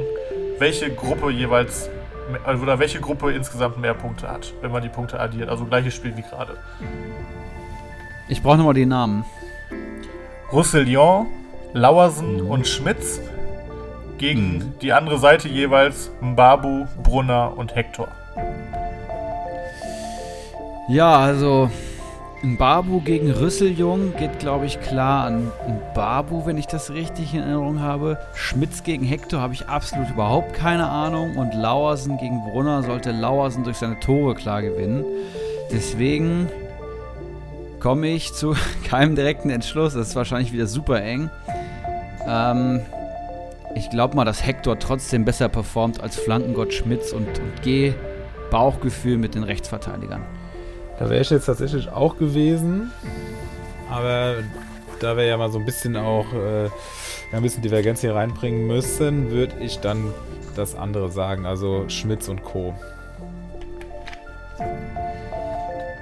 welche 0.58 0.90
Gruppe 0.94 1.30
jeweils 1.30 1.90
oder 2.62 2.78
welche 2.78 3.00
Gruppe 3.00 3.32
insgesamt 3.32 3.76
mehr 3.76 3.92
Punkte 3.92 4.30
hat, 4.30 4.54
wenn 4.62 4.72
man 4.72 4.82
die 4.82 4.88
Punkte 4.88 5.20
addiert. 5.20 5.50
Also 5.50 5.66
gleiches 5.66 5.94
Spiel 5.94 6.16
wie 6.16 6.22
gerade. 6.22 6.56
Ich 8.30 8.42
brauche 8.42 8.56
nochmal 8.56 8.72
die 8.72 8.86
Namen. 8.86 9.26
Roussillon, 10.52 11.26
Lauersen 11.74 12.40
und 12.40 12.66
Schmitz 12.66 13.20
gegen 14.16 14.72
die 14.80 14.94
andere 14.94 15.18
Seite 15.18 15.48
jeweils 15.48 16.10
Mbabu, 16.22 16.86
Brunner 17.02 17.52
und 17.58 17.74
Hector. 17.74 18.08
Ja, 20.88 21.16
also 21.16 21.70
ein 22.42 22.56
Babu 22.56 23.00
gegen 23.00 23.30
Rüsseljung 23.30 24.16
geht, 24.16 24.40
glaube 24.40 24.66
ich, 24.66 24.80
klar 24.80 25.26
an 25.26 25.52
Babu, 25.94 26.44
wenn 26.44 26.58
ich 26.58 26.66
das 26.66 26.90
richtig 26.90 27.34
in 27.34 27.40
Erinnerung 27.40 27.80
habe. 27.80 28.18
Schmitz 28.34 28.82
gegen 28.82 29.04
Hector 29.04 29.40
habe 29.40 29.54
ich 29.54 29.68
absolut 29.68 30.10
überhaupt 30.10 30.54
keine 30.54 30.88
Ahnung. 30.88 31.36
Und 31.36 31.54
Lauersen 31.54 32.18
gegen 32.18 32.42
Brunner 32.42 32.82
sollte 32.82 33.12
Lauersen 33.12 33.62
durch 33.62 33.76
seine 33.76 34.00
Tore 34.00 34.34
klar 34.34 34.60
gewinnen. 34.60 35.04
Deswegen 35.70 36.48
komme 37.78 38.08
ich 38.08 38.32
zu 38.32 38.56
keinem 38.84 39.14
direkten 39.14 39.50
Entschluss. 39.50 39.94
Das 39.94 40.08
ist 40.08 40.16
wahrscheinlich 40.16 40.52
wieder 40.52 40.66
super 40.66 41.00
eng. 41.00 41.30
Ähm, 42.26 42.80
ich 43.76 43.88
glaube 43.88 44.16
mal, 44.16 44.24
dass 44.24 44.44
Hector 44.44 44.80
trotzdem 44.80 45.24
besser 45.24 45.48
performt 45.48 46.00
als 46.00 46.16
Flankengott 46.16 46.74
Schmitz 46.74 47.12
und, 47.12 47.28
und 47.38 47.62
gehe 47.62 47.94
Bauchgefühl 48.50 49.16
mit 49.16 49.36
den 49.36 49.44
Rechtsverteidigern. 49.44 50.22
Da 50.98 51.10
wäre 51.10 51.20
ich 51.20 51.30
jetzt 51.30 51.46
tatsächlich 51.46 51.90
auch 51.90 52.16
gewesen. 52.16 52.92
Aber 53.90 54.36
da 55.00 55.16
wir 55.16 55.24
ja 55.24 55.36
mal 55.36 55.50
so 55.50 55.58
ein 55.58 55.64
bisschen 55.64 55.96
auch 55.96 56.32
äh, 56.32 56.70
ein 57.32 57.42
bisschen 57.42 57.62
Divergenz 57.62 58.00
hier 58.00 58.14
reinbringen 58.14 58.66
müssen, 58.66 59.30
würde 59.30 59.54
ich 59.60 59.80
dann 59.80 60.12
das 60.54 60.74
andere 60.74 61.10
sagen, 61.10 61.46
also 61.46 61.88
Schmitz 61.88 62.28
und 62.28 62.42
Co. 62.42 62.74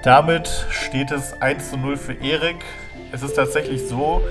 Damit 0.03 0.47
steht 0.69 1.11
es 1.11 1.39
1 1.41 1.71
zu 1.71 1.77
0 1.77 1.95
für 1.95 2.13
Erik. 2.13 2.57
Es 3.11 3.21
ist 3.23 3.35
tatsächlich 3.35 3.87
so, 3.87 4.21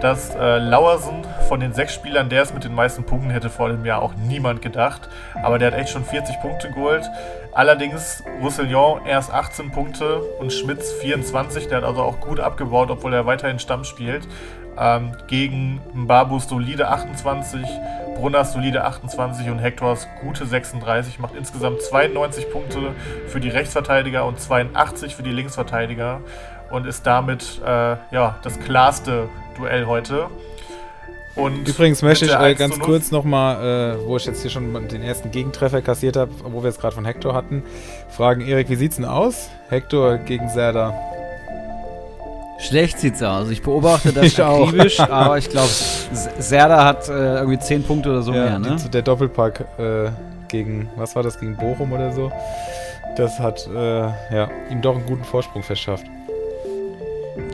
dass 0.00 0.34
äh, 0.34 0.58
Lauersen 0.58 1.24
von 1.48 1.60
den 1.60 1.72
sechs 1.72 1.94
Spielern 1.94 2.28
der 2.28 2.42
es 2.42 2.52
mit 2.52 2.64
den 2.64 2.74
meisten 2.74 3.04
Punkten 3.04 3.30
hätte 3.30 3.48
vor 3.48 3.68
dem 3.68 3.84
Jahr 3.84 4.02
auch 4.02 4.14
niemand 4.14 4.62
gedacht. 4.62 5.08
Aber 5.42 5.58
der 5.58 5.70
hat 5.70 5.78
echt 5.78 5.90
schon 5.90 6.04
40 6.04 6.40
Punkte 6.40 6.70
geholt. 6.70 7.04
Allerdings 7.52 8.24
Roussillon 8.40 9.04
erst 9.04 9.30
18 9.30 9.70
Punkte 9.72 10.20
und 10.40 10.52
Schmitz 10.52 10.90
24. 10.92 11.68
Der 11.68 11.78
hat 11.78 11.84
also 11.84 12.02
auch 12.02 12.18
gut 12.20 12.40
abgebaut, 12.40 12.90
obwohl 12.90 13.12
er 13.12 13.26
weiterhin 13.26 13.58
Stamm 13.58 13.84
spielt. 13.84 14.26
Ähm, 14.78 15.12
gegen 15.26 15.82
Mbabus 15.92 16.48
solide 16.48 16.88
28, 16.88 17.60
Brunners 18.16 18.54
solide 18.54 18.84
28 18.84 19.50
und 19.50 19.58
Hektors 19.58 20.08
gute 20.22 20.46
36. 20.46 21.18
Macht 21.18 21.34
insgesamt 21.34 21.82
92 21.82 22.50
Punkte 22.50 22.94
für 23.26 23.38
die 23.38 23.50
Rechtsverteidiger 23.50 24.24
und 24.24 24.40
82 24.40 25.14
für 25.14 25.22
die 25.22 25.32
Linksverteidiger. 25.32 26.20
Und 26.70 26.86
ist 26.86 27.06
damit 27.06 27.60
äh, 27.62 27.96
ja, 28.12 28.38
das 28.42 28.58
klarste 28.60 29.28
Duell 29.58 29.84
heute. 29.84 30.28
Und 31.34 31.66
Übrigens 31.66 32.02
möchte 32.02 32.26
ich 32.26 32.32
äh, 32.32 32.54
ganz 32.54 32.78
kurz 32.78 33.10
nochmal, 33.10 33.96
äh, 33.96 34.06
wo 34.06 34.16
ich 34.16 34.26
jetzt 34.26 34.42
hier 34.42 34.50
schon 34.50 34.88
den 34.88 35.02
ersten 35.02 35.30
Gegentreffer 35.30 35.80
kassiert 35.80 36.16
habe, 36.16 36.30
wo 36.44 36.62
wir 36.62 36.68
es 36.68 36.78
gerade 36.78 36.94
von 36.94 37.06
Hector 37.06 37.34
hatten, 37.34 37.62
fragen, 38.10 38.42
Erik, 38.42 38.68
wie 38.68 38.76
sieht's 38.76 38.96
denn 38.96 39.06
aus? 39.06 39.48
Hector 39.68 40.18
gegen 40.18 40.50
Serda. 40.50 40.94
Schlecht 42.58 42.98
sieht's 42.98 43.22
aus. 43.22 43.50
Ich 43.50 43.62
beobachte 43.62 44.12
das 44.14 44.26
ich 44.26 44.42
akribisch, 44.42 45.00
aber 45.00 45.38
ich 45.38 45.48
glaube, 45.48 45.70
Serda 46.38 46.84
hat 46.84 47.08
äh, 47.08 47.38
irgendwie 47.38 47.58
10 47.58 47.82
Punkte 47.84 48.10
oder 48.10 48.22
so 48.22 48.32
ja, 48.32 48.44
mehr, 48.44 48.58
ne? 48.58 48.76
Die, 48.82 48.90
der 48.90 49.02
Doppelpack 49.02 49.64
äh, 49.78 50.10
gegen, 50.48 50.90
was 50.96 51.16
war 51.16 51.22
das, 51.22 51.40
gegen 51.40 51.56
Bochum 51.56 51.92
oder 51.92 52.12
so, 52.12 52.30
das 53.16 53.38
hat 53.40 53.66
äh, 53.66 54.00
ja, 54.00 54.50
ihm 54.70 54.82
doch 54.82 54.96
einen 54.96 55.06
guten 55.06 55.24
Vorsprung 55.24 55.62
verschafft. 55.62 56.06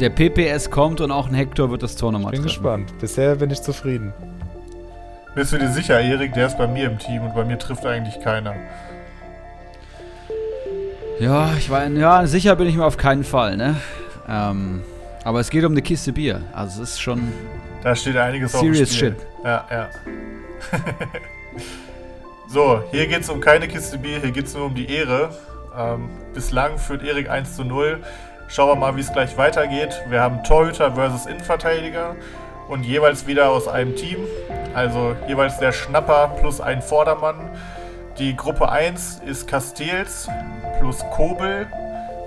Der 0.00 0.10
PPS 0.10 0.70
kommt 0.70 1.00
und 1.00 1.10
auch 1.10 1.28
ein 1.28 1.34
Hector 1.34 1.70
wird 1.70 1.82
das 1.82 1.96
Tor 1.96 2.12
nochmal 2.12 2.32
treffen. 2.32 2.42
Bin 2.42 2.48
gespannt. 2.48 2.98
Bisher 3.00 3.36
bin 3.36 3.50
ich 3.50 3.62
zufrieden. 3.62 4.12
Bist 5.34 5.52
du 5.52 5.58
dir 5.58 5.70
sicher, 5.70 6.00
Erik? 6.00 6.34
Der 6.34 6.46
ist 6.46 6.58
bei 6.58 6.66
mir 6.66 6.86
im 6.86 6.98
Team 6.98 7.22
und 7.22 7.34
bei 7.34 7.44
mir 7.44 7.58
trifft 7.58 7.86
eigentlich 7.86 8.20
keiner. 8.20 8.54
Ja, 11.20 11.52
ich 11.56 11.70
war, 11.70 11.86
ja, 11.88 12.26
sicher 12.26 12.56
bin 12.56 12.68
ich 12.68 12.76
mir 12.76 12.84
auf 12.84 12.96
keinen 12.96 13.24
Fall, 13.24 13.56
ne? 13.56 13.76
Ähm, 14.28 14.82
aber 15.24 15.40
es 15.40 15.50
geht 15.50 15.64
um 15.64 15.72
eine 15.72 15.82
Kiste 15.82 16.12
Bier. 16.12 16.42
Also 16.52 16.82
es 16.82 16.90
ist 16.90 17.00
schon. 17.00 17.32
Da 17.82 17.94
steht 17.94 18.16
einiges 18.16 18.54
auf 18.54 18.62
dem 18.62 18.74
Spiel. 18.74 18.86
Shit. 18.86 19.16
Ja, 19.44 19.64
ja. 19.70 19.88
so, 22.48 22.82
hier 22.90 23.06
geht 23.06 23.22
es 23.22 23.30
um 23.30 23.40
keine 23.40 23.68
Kiste 23.68 23.98
Bier, 23.98 24.20
hier 24.20 24.30
geht 24.30 24.46
es 24.46 24.54
nur 24.54 24.66
um 24.66 24.74
die 24.74 24.90
Ehre. 24.90 25.30
Ähm, 25.76 26.08
bislang 26.34 26.78
führt 26.78 27.04
Erik 27.04 27.30
1 27.30 27.54
zu 27.54 27.64
0. 27.64 28.00
Schauen 28.50 28.70
wir 28.70 28.76
mal, 28.76 28.96
wie 28.96 29.00
es 29.00 29.12
gleich 29.12 29.36
weitergeht. 29.36 30.02
Wir 30.08 30.22
haben 30.22 30.42
Torhüter 30.42 30.92
versus 30.92 31.26
Innenverteidiger 31.26 32.16
und 32.68 32.82
jeweils 32.82 33.26
wieder 33.26 33.50
aus 33.50 33.68
einem 33.68 33.94
Team. 33.94 34.18
Also 34.74 35.14
jeweils 35.28 35.58
der 35.58 35.72
Schnapper 35.72 36.28
plus 36.40 36.58
ein 36.58 36.80
Vordermann. 36.80 37.50
Die 38.18 38.34
Gruppe 38.34 38.70
1 38.70 39.20
ist 39.26 39.46
Castells 39.46 40.28
plus 40.80 40.98
Kobel 41.10 41.66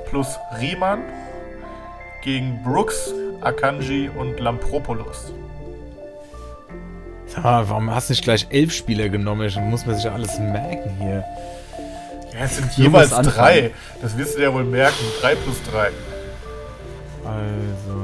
plus 0.10 0.38
Riemann 0.60 1.02
gegen 2.24 2.62
Brooks, 2.64 3.12
Akanji 3.42 4.10
und 4.16 4.40
Lampropoulos. 4.40 5.34
Mal, 7.42 7.68
warum 7.68 7.90
hast 7.90 8.10
du 8.10 8.14
nicht 8.14 8.24
gleich 8.24 8.46
elf 8.52 8.74
Spieler 8.74 9.10
genommen? 9.10 9.50
Dann 9.54 9.70
muss 9.72 9.88
man 9.88 9.96
sich 9.96 10.04
ja 10.04 10.14
alles 10.14 10.38
merken 10.38 10.92
hier. 11.00 11.24
Ja, 12.34 12.46
es 12.46 12.58
sind 12.58 12.72
jeweils 12.74 13.10
drei. 13.10 13.72
Das 14.02 14.18
wirst 14.18 14.36
du 14.36 14.40
dir 14.40 14.50
ja 14.50 14.54
wohl 14.54 14.66
merken. 14.66 15.04
Drei 15.20 15.36
plus 15.36 15.56
drei. 15.72 15.90
Also. 17.26 18.02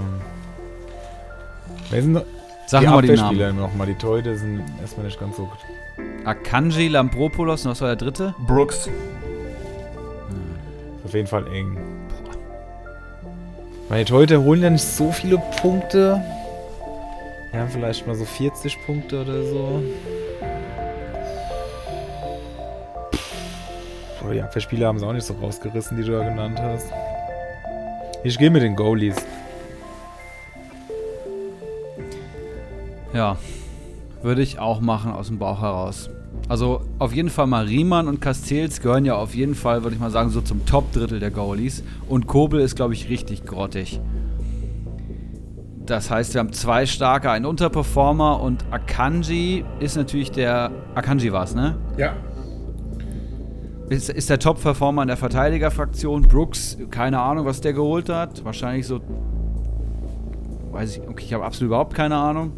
Wer 1.89 2.01
sind 2.01 2.23
Sag 2.67 2.81
die 2.81 2.87
mal 2.87 3.01
die 3.01 3.13
Namen. 3.13 3.57
nochmal? 3.57 3.87
Die 3.87 3.95
Torhüter 3.95 4.35
sind 4.35 4.63
erstmal 4.81 5.05
nicht 5.05 5.19
ganz 5.19 5.37
so 5.37 5.45
gut. 5.45 5.57
Akanji, 6.25 6.89
Lampropoulos 6.89 7.65
und 7.65 7.71
was 7.71 7.81
war 7.81 7.87
der 7.87 7.95
dritte? 7.95 8.35
Brooks. 8.45 8.87
Hm. 8.87 8.93
Auf 11.05 11.13
jeden 11.13 11.27
Fall 11.27 11.47
eng. 11.47 11.77
Meine 13.89 14.03
Torhüter 14.03 14.41
holen 14.43 14.61
ja 14.61 14.69
nicht 14.69 14.83
so 14.83 15.13
viele 15.13 15.37
Punkte. 15.61 16.21
Wir 17.51 17.61
haben 17.61 17.69
vielleicht 17.69 18.05
mal 18.05 18.15
so 18.15 18.25
40 18.25 18.77
Punkte 18.85 19.21
oder 19.21 19.41
so. 19.43 19.81
Boah, 24.21 24.33
die 24.33 24.41
Abwehrspieler 24.41 24.87
haben 24.87 24.97
es 24.97 25.03
auch 25.03 25.13
nicht 25.13 25.25
so 25.25 25.33
rausgerissen, 25.35 25.95
die 25.95 26.03
du 26.03 26.11
da 26.11 26.27
genannt 26.27 26.59
hast. 26.61 26.91
Ich 28.27 28.37
gehe 28.37 28.51
mit 28.51 28.61
den 28.61 28.75
Goalies. 28.75 29.15
Ja, 33.13 33.37
würde 34.21 34.41
ich 34.41 34.59
auch 34.59 34.81
machen 34.81 35.13
aus 35.13 35.27
dem 35.27 35.39
Bauch 35.39 35.61
heraus. 35.61 36.09
Also 36.49 36.81
auf 36.99 37.13
jeden 37.13 37.29
Fall 37.29 37.47
mal 37.47 37.63
Riemann 37.63 38.09
und 38.09 38.19
Castells 38.19 38.81
gehören 38.81 39.05
ja 39.05 39.15
auf 39.15 39.33
jeden 39.33 39.55
Fall, 39.55 39.83
würde 39.83 39.95
ich 39.95 40.01
mal 40.01 40.11
sagen, 40.11 40.29
so 40.29 40.41
zum 40.41 40.65
Top-Drittel 40.65 41.21
der 41.21 41.31
Goalies. 41.31 41.85
Und 42.09 42.27
Kobel 42.27 42.59
ist, 42.59 42.75
glaube 42.75 42.95
ich, 42.95 43.07
richtig 43.07 43.45
grottig. 43.45 44.01
Das 45.85 46.11
heißt, 46.11 46.33
wir 46.33 46.39
haben 46.39 46.51
zwei 46.51 46.85
starke, 46.85 47.31
einen 47.31 47.45
Unterperformer 47.45 48.41
und 48.41 48.65
Akanji 48.71 49.63
ist 49.79 49.95
natürlich 49.95 50.31
der. 50.31 50.71
Akanji 50.95 51.31
war 51.31 51.45
es, 51.45 51.55
ne? 51.55 51.77
Ja. 51.97 52.13
Ist, 53.89 54.09
ist 54.09 54.29
der 54.29 54.39
Top-Performer 54.39 55.03
in 55.03 55.07
der 55.07 55.17
Verteidigerfraktion. 55.17 56.23
Brooks, 56.23 56.77
keine 56.91 57.19
Ahnung, 57.19 57.45
was 57.45 57.61
der 57.61 57.73
geholt 57.73 58.09
hat. 58.09 58.43
Wahrscheinlich 58.43 58.85
so. 58.85 58.99
Weiß 60.71 60.97
ich, 60.97 61.07
okay, 61.07 61.23
ich 61.25 61.33
habe 61.33 61.45
absolut 61.45 61.69
überhaupt 61.69 61.93
keine 61.93 62.15
Ahnung. 62.17 62.51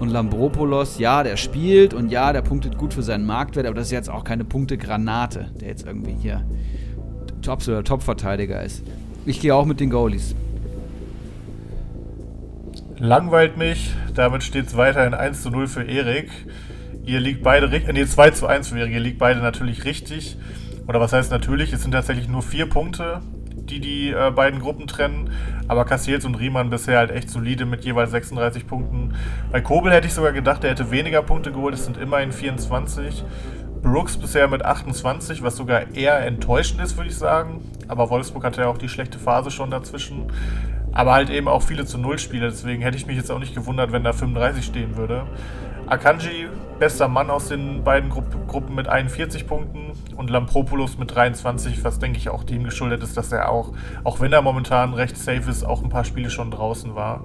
Und 0.00 0.08
Lambropoulos, 0.08 0.98
ja, 0.98 1.22
der 1.22 1.36
spielt 1.36 1.94
und 1.94 2.10
ja, 2.10 2.32
der 2.32 2.42
punktet 2.42 2.76
gut 2.78 2.94
für 2.94 3.02
seinen 3.02 3.26
Marktwert, 3.26 3.66
aber 3.66 3.76
das 3.76 3.86
ist 3.86 3.92
jetzt 3.92 4.10
auch 4.10 4.24
keine 4.24 4.44
Punktegranate, 4.44 5.50
der 5.60 5.68
jetzt 5.68 5.86
irgendwie 5.86 6.14
hier 6.14 6.44
absoluter 7.46 7.84
Top-Verteidiger 7.84 8.62
ist. 8.62 8.82
Ich 9.26 9.40
gehe 9.40 9.54
auch 9.54 9.66
mit 9.66 9.78
den 9.78 9.90
Goalies. 9.90 10.34
Langweilt 12.98 13.56
mich, 13.56 13.94
damit 14.14 14.42
steht 14.42 14.66
es 14.66 14.76
weiterhin 14.76 15.14
1 15.14 15.42
zu 15.42 15.50
0 15.50 15.66
für 15.66 15.82
Erik. 15.82 16.30
Ihr 17.06 17.20
liegt 17.20 17.42
beide 17.42 17.70
richtig. 17.70 17.92
Nee, 17.92 18.06
2 18.06 18.30
zu 18.30 18.46
1 18.46 18.74
wäre. 18.74 18.88
Ihr 18.88 19.00
liegt 19.00 19.18
beide 19.18 19.40
natürlich 19.40 19.84
richtig. 19.84 20.36
Oder 20.86 21.00
was 21.00 21.12
heißt 21.12 21.30
natürlich? 21.30 21.72
Es 21.72 21.82
sind 21.82 21.92
tatsächlich 21.92 22.28
nur 22.28 22.42
vier 22.42 22.68
Punkte, 22.68 23.20
die 23.54 23.80
die 23.80 24.10
äh, 24.10 24.30
beiden 24.30 24.60
Gruppen 24.60 24.86
trennen. 24.86 25.30
Aber 25.68 25.84
Cassiels 25.84 26.24
und 26.24 26.34
Riemann 26.36 26.70
bisher 26.70 26.98
halt 26.98 27.10
echt 27.10 27.30
solide 27.30 27.66
mit 27.66 27.84
jeweils 27.84 28.10
36 28.10 28.66
Punkten. 28.66 29.14
Bei 29.50 29.60
Kobel 29.60 29.92
hätte 29.92 30.06
ich 30.06 30.14
sogar 30.14 30.32
gedacht, 30.32 30.64
er 30.64 30.70
hätte 30.70 30.90
weniger 30.90 31.22
Punkte 31.22 31.52
geholt. 31.52 31.74
Es 31.74 31.84
sind 31.84 31.96
immerhin 31.96 32.32
24. 32.32 33.24
Brooks 33.82 34.16
bisher 34.16 34.48
mit 34.48 34.64
28, 34.64 35.42
was 35.42 35.56
sogar 35.56 35.94
eher 35.94 36.24
enttäuschend 36.24 36.80
ist, 36.80 36.96
würde 36.96 37.10
ich 37.10 37.16
sagen. 37.16 37.60
Aber 37.86 38.08
Wolfsburg 38.08 38.44
hatte 38.44 38.62
ja 38.62 38.68
auch 38.68 38.78
die 38.78 38.88
schlechte 38.88 39.18
Phase 39.18 39.50
schon 39.50 39.70
dazwischen. 39.70 40.32
Aber 40.92 41.12
halt 41.12 41.28
eben 41.28 41.48
auch 41.48 41.60
viele 41.60 41.84
zu 41.84 41.98
Null 41.98 42.18
Spiele, 42.18 42.48
deswegen 42.48 42.80
hätte 42.80 42.96
ich 42.96 43.06
mich 43.06 43.16
jetzt 43.16 43.30
auch 43.30 43.38
nicht 43.38 43.54
gewundert, 43.54 43.92
wenn 43.92 44.02
da 44.02 44.14
35 44.14 44.64
stehen 44.64 44.96
würde. 44.96 45.26
Akanji, 45.86 46.48
bester 46.78 47.08
Mann 47.08 47.30
aus 47.30 47.48
den 47.48 47.84
beiden 47.84 48.10
Gru 48.10 48.22
Gruppen 48.46 48.74
mit 48.74 48.88
41 48.88 49.46
Punkten 49.46 49.92
und 50.16 50.30
Lampropoulos 50.30 50.98
mit 50.98 51.14
23, 51.14 51.82
was 51.82 51.98
denke 51.98 52.18
ich 52.18 52.28
auch 52.28 52.44
dem 52.44 52.64
geschuldet 52.64 53.02
ist, 53.02 53.16
dass 53.16 53.32
er 53.32 53.50
auch, 53.50 53.72
auch 54.04 54.20
wenn 54.20 54.32
er 54.32 54.42
momentan 54.42 54.94
recht 54.94 55.16
safe 55.16 55.50
ist, 55.50 55.64
auch 55.64 55.82
ein 55.82 55.88
paar 55.88 56.04
Spiele 56.04 56.30
schon 56.30 56.50
draußen 56.50 56.94
war. 56.94 57.24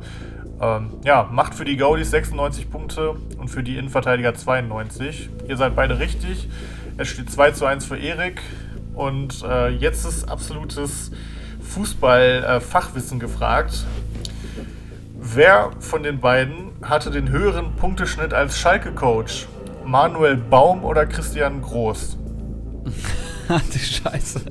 Ähm, 0.61 0.89
ja, 1.05 1.29
macht 1.31 1.55
für 1.55 1.65
die 1.65 1.77
Gaudis 1.77 2.11
96 2.11 2.69
Punkte 2.69 3.15
und 3.37 3.49
für 3.49 3.63
die 3.63 3.77
Innenverteidiger 3.77 4.33
92. 4.33 5.29
Ihr 5.47 5.57
seid 5.57 5.75
beide 5.75 5.99
richtig. 5.99 6.49
Es 6.97 7.07
steht 7.07 7.29
2 7.29 7.51
zu 7.51 7.65
1 7.65 7.85
für 7.85 7.97
Erik. 7.97 8.41
Und 8.93 9.43
äh, 9.43 9.69
jetzt 9.69 10.05
ist 10.05 10.29
absolutes 10.29 11.11
Fußball-Fachwissen 11.61 13.17
äh, 13.17 13.21
gefragt. 13.21 13.85
Wer 15.35 15.71
von 15.79 16.01
den 16.01 16.19
beiden 16.19 16.71
hatte 16.81 17.11
den 17.11 17.29
höheren 17.29 17.75
Punkteschnitt 17.75 18.33
als 18.33 18.57
Schalke-Coach? 18.57 19.47
Manuel 19.85 20.37
Baum 20.37 20.83
oder 20.83 21.05
Christian 21.05 21.61
Groß? 21.61 22.17
die 23.73 23.79
Scheiße. 23.79 24.41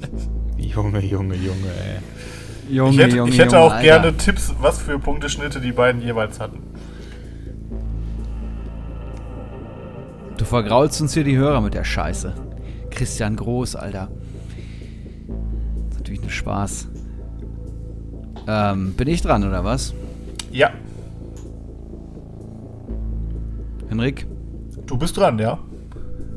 Junge, 0.57 1.01
Junge, 1.01 1.35
Junge, 1.35 1.67
ey. 1.67 2.75
Junge, 2.75 2.91
ich 2.93 2.99
hätte, 2.99 3.17
Junge, 3.17 3.31
ich 3.31 3.39
hätte 3.39 3.57
Junge, 3.57 3.65
auch 3.67 3.73
Alter. 3.73 3.83
gerne 3.83 4.17
Tipps, 4.17 4.55
was 4.61 4.79
für 4.79 5.01
Punkteschnitte 5.01 5.61
die 5.61 5.73
beiden 5.73 6.01
jeweils 6.01 6.39
hatten. 6.39 6.63
Du 10.37 10.45
vergraulst 10.45 11.01
uns 11.01 11.15
hier 11.15 11.25
die 11.25 11.37
Hörer 11.37 11.61
mit 11.61 11.75
der 11.75 11.85
Scheiße. 11.85 12.35
Christian 12.91 13.35
Groß, 13.35 13.75
Alter. 13.75 14.09
Das 15.27 15.95
ist 15.95 15.99
natürlich 15.99 16.23
ein 16.23 16.31
Spaß. 16.31 16.89
Ähm, 18.47 18.95
bin 18.95 19.09
ich 19.09 19.23
dran, 19.23 19.43
oder 19.43 19.65
was? 19.65 19.93
Ja, 20.51 20.71
Henrik? 23.89 24.27
du 24.87 24.97
bist 24.97 25.17
dran, 25.17 25.39
ja? 25.39 25.59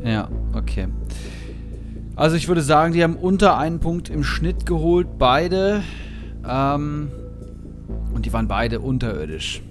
Ja, 0.03 0.29
okay. 0.53 0.87
Also 2.15 2.35
ich 2.35 2.47
würde 2.47 2.61
sagen, 2.61 2.93
die 2.93 3.03
haben 3.03 3.15
unter 3.15 3.57
einen 3.57 3.79
Punkt 3.79 4.09
im 4.09 4.23
Schnitt 4.23 4.65
geholt, 4.65 5.17
beide. 5.17 5.81
Ähm, 6.47 7.09
und 8.13 8.25
die 8.25 8.33
waren 8.33 8.47
beide 8.47 8.79
unterirdisch. 8.79 9.61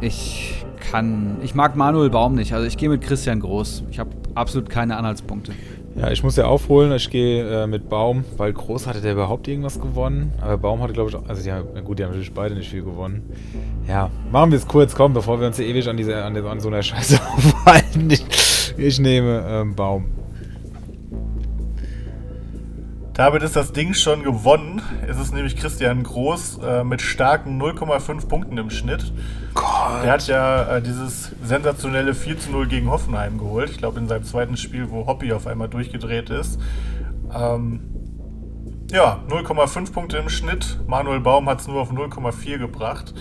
Ich 0.00 0.64
kann. 0.90 1.36
Ich 1.42 1.54
mag 1.54 1.76
Manuel 1.76 2.08
Baum 2.08 2.34
nicht, 2.34 2.54
also 2.54 2.66
ich 2.66 2.78
gehe 2.78 2.88
mit 2.88 3.02
Christian 3.02 3.40
Groß. 3.40 3.84
Ich 3.90 3.98
habe 3.98 4.10
absolut 4.34 4.70
keine 4.70 4.96
Anhaltspunkte. 4.96 5.52
Ja, 5.96 6.10
ich 6.10 6.22
muss 6.22 6.36
ja 6.36 6.46
aufholen. 6.46 6.92
Ich 6.92 7.10
gehe 7.10 7.64
äh, 7.64 7.66
mit 7.66 7.88
Baum, 7.88 8.24
weil 8.36 8.52
Groß 8.52 8.86
hatte 8.86 9.00
der 9.00 9.12
überhaupt 9.12 9.48
irgendwas 9.48 9.80
gewonnen. 9.80 10.32
Aber 10.40 10.56
Baum 10.56 10.82
hatte, 10.82 10.92
glaube 10.92 11.10
ich, 11.10 11.16
auch, 11.16 11.28
also 11.28 11.48
na 11.74 11.80
gut, 11.80 11.98
die 11.98 12.04
haben 12.04 12.10
natürlich 12.10 12.32
beide 12.32 12.54
nicht 12.54 12.70
viel 12.70 12.82
gewonnen. 12.82 13.28
Ja, 13.88 14.10
machen 14.30 14.52
wir 14.52 14.58
es 14.58 14.68
kurz, 14.68 14.94
komm, 14.94 15.14
bevor 15.14 15.40
wir 15.40 15.48
uns 15.48 15.56
hier 15.56 15.66
ewig 15.66 15.88
an, 15.88 15.96
diese, 15.96 16.22
an, 16.22 16.36
an 16.36 16.60
so 16.60 16.68
einer 16.68 16.82
Scheiße 16.82 17.20
aufhalten. 17.36 18.08
Ich, 18.10 18.24
ich 18.76 19.00
nehme 19.00 19.44
ähm, 19.48 19.74
Baum. 19.74 20.19
Damit 23.20 23.42
ist 23.42 23.54
das 23.54 23.72
Ding 23.72 23.92
schon 23.92 24.22
gewonnen. 24.22 24.80
Es 25.06 25.18
ist 25.18 25.34
nämlich 25.34 25.54
Christian 25.54 26.04
Groß 26.04 26.60
äh, 26.64 26.84
mit 26.84 27.02
starken 27.02 27.60
0,5 27.60 28.26
Punkten 28.26 28.56
im 28.56 28.70
Schnitt. 28.70 29.12
Der 30.02 30.12
hat 30.12 30.26
ja 30.26 30.76
äh, 30.76 30.80
dieses 30.80 31.32
sensationelle 31.42 32.14
4 32.14 32.38
zu 32.38 32.50
0 32.50 32.66
gegen 32.66 32.90
Hoffenheim 32.90 33.36
geholt. 33.36 33.68
Ich 33.68 33.76
glaube, 33.76 33.98
in 33.98 34.08
seinem 34.08 34.24
zweiten 34.24 34.56
Spiel, 34.56 34.88
wo 34.88 35.06
Hoppy 35.06 35.34
auf 35.34 35.46
einmal 35.46 35.68
durchgedreht 35.68 36.30
ist. 36.30 36.58
Ähm, 37.38 37.82
ja, 38.90 39.22
0,5 39.28 39.92
Punkte 39.92 40.16
im 40.16 40.30
Schnitt. 40.30 40.80
Manuel 40.86 41.20
Baum 41.20 41.46
hat 41.50 41.60
es 41.60 41.68
nur 41.68 41.82
auf 41.82 41.92
0,4 41.92 42.56
gebracht. 42.56 43.12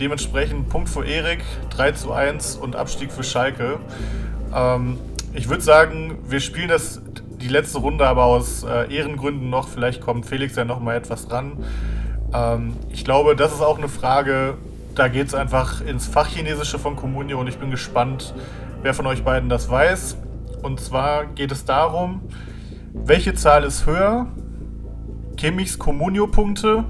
Dementsprechend 0.00 0.70
Punkt 0.70 0.88
für 0.88 1.04
Erik, 1.04 1.44
3 1.76 1.92
zu 1.92 2.12
1 2.12 2.56
und 2.56 2.74
Abstieg 2.74 3.12
für 3.12 3.22
Schalke. 3.22 3.80
Ähm, 4.54 4.96
ich 5.34 5.50
würde 5.50 5.62
sagen, 5.62 6.20
wir 6.26 6.40
spielen 6.40 6.68
das 6.68 7.02
die 7.42 7.48
letzte 7.48 7.78
Runde 7.78 8.06
aber 8.06 8.24
aus 8.24 8.64
äh, 8.64 8.94
Ehrengründen 8.94 9.50
noch. 9.50 9.68
Vielleicht 9.68 10.00
kommt 10.00 10.26
Felix 10.26 10.56
ja 10.56 10.64
noch 10.64 10.80
mal 10.80 10.96
etwas 10.96 11.30
ran. 11.30 11.64
Ähm, 12.32 12.74
ich 12.90 13.04
glaube, 13.04 13.36
das 13.36 13.52
ist 13.52 13.60
auch 13.60 13.78
eine 13.78 13.88
Frage, 13.88 14.54
da 14.94 15.08
geht 15.08 15.26
es 15.26 15.34
einfach 15.34 15.80
ins 15.80 16.06
Fachchinesische 16.06 16.78
von 16.78 16.96
Comunio 16.96 17.40
und 17.40 17.48
ich 17.48 17.58
bin 17.58 17.70
gespannt, 17.70 18.34
wer 18.82 18.94
von 18.94 19.06
euch 19.06 19.24
beiden 19.24 19.48
das 19.48 19.68
weiß. 19.68 20.16
Und 20.62 20.80
zwar 20.80 21.26
geht 21.26 21.50
es 21.50 21.64
darum, 21.64 22.20
welche 22.92 23.34
Zahl 23.34 23.64
ist 23.64 23.86
höher? 23.86 24.26
Kimmichs 25.36 25.78
Comunio-Punkte 25.78 26.84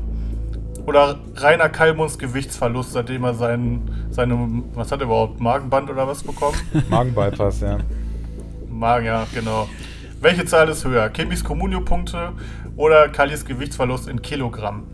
oder 0.84 1.18
Rainer 1.36 1.68
Kalmunds 1.68 2.18
Gewichtsverlust, 2.18 2.92
seitdem 2.92 3.24
er 3.24 3.34
seinen, 3.34 4.08
seine, 4.10 4.62
was 4.74 4.90
hat 4.90 5.00
er 5.00 5.06
überhaupt, 5.06 5.40
Magenband 5.40 5.88
oder 5.90 6.06
was 6.06 6.22
bekommen? 6.22 6.56
Magenbypass, 6.90 7.60
ja. 7.60 7.78
Magen, 8.68 9.06
ja, 9.06 9.26
genau. 9.32 9.68
Welche 10.22 10.44
Zahl 10.44 10.68
ist 10.68 10.84
höher? 10.84 11.08
Kimmichs 11.08 11.42
Comunio-Punkte 11.42 12.30
oder 12.76 13.08
Kallis 13.08 13.44
Gewichtsverlust 13.44 14.06
in 14.06 14.22
Kilogramm? 14.22 14.86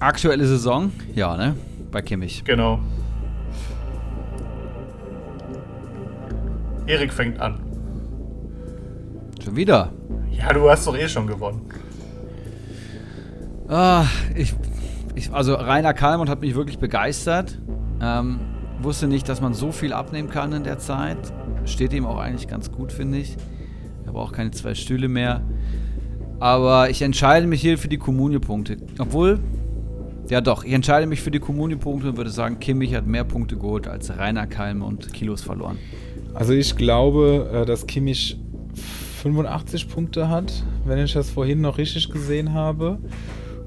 Aktuelle 0.00 0.46
Saison? 0.46 0.90
Ja, 1.14 1.36
ne? 1.36 1.54
Bei 1.90 2.00
Kimmich. 2.00 2.42
Genau. 2.42 2.80
Erik 6.86 7.12
fängt 7.12 7.38
an. 7.38 7.60
Schon 9.44 9.56
wieder. 9.56 9.92
Ja, 10.30 10.54
du 10.54 10.70
hast 10.70 10.86
doch 10.86 10.96
eh 10.96 11.06
schon 11.06 11.26
gewonnen. 11.26 11.68
Ah, 13.68 14.06
ich, 14.34 14.54
ich, 15.14 15.30
also 15.34 15.54
Rainer 15.54 15.92
Kalmund 15.92 16.30
hat 16.30 16.40
mich 16.40 16.54
wirklich 16.54 16.78
begeistert. 16.78 17.58
Ähm, 18.00 18.40
wusste 18.80 19.06
nicht, 19.06 19.28
dass 19.28 19.42
man 19.42 19.52
so 19.52 19.70
viel 19.70 19.92
abnehmen 19.92 20.30
kann 20.30 20.50
in 20.54 20.64
der 20.64 20.78
Zeit. 20.78 21.18
Steht 21.66 21.92
ihm 21.92 22.06
auch 22.06 22.18
eigentlich 22.18 22.48
ganz 22.48 22.72
gut, 22.72 22.90
finde 22.90 23.18
ich. 23.18 23.36
Er 24.12 24.18
braucht 24.18 24.34
keine 24.34 24.50
zwei 24.50 24.74
Stühle 24.74 25.08
mehr. 25.08 25.40
Aber 26.38 26.90
ich 26.90 27.00
entscheide 27.00 27.46
mich 27.46 27.62
hier 27.62 27.78
für 27.78 27.88
die 27.88 27.96
Kommunio-Punkte. 27.96 28.76
Obwohl, 28.98 29.40
ja 30.28 30.42
doch, 30.42 30.64
ich 30.64 30.74
entscheide 30.74 31.06
mich 31.06 31.22
für 31.22 31.30
die 31.30 31.38
Kommunio-Punkte 31.38 32.10
und 32.10 32.18
würde 32.18 32.28
sagen, 32.28 32.60
Kimmich 32.60 32.94
hat 32.94 33.06
mehr 33.06 33.24
Punkte 33.24 33.56
geholt 33.56 33.88
als 33.88 34.14
Rainer 34.18 34.46
Kalm 34.46 34.82
und 34.82 35.14
Kilos 35.14 35.40
verloren. 35.40 35.78
Also 36.34 36.52
ich 36.52 36.76
glaube, 36.76 37.48
äh, 37.54 37.64
dass 37.64 37.86
Kimmich 37.86 38.38
85 39.22 39.88
Punkte 39.88 40.28
hat, 40.28 40.52
wenn 40.84 40.98
ich 40.98 41.14
das 41.14 41.30
vorhin 41.30 41.62
noch 41.62 41.78
richtig 41.78 42.10
gesehen 42.10 42.52
habe. 42.52 42.98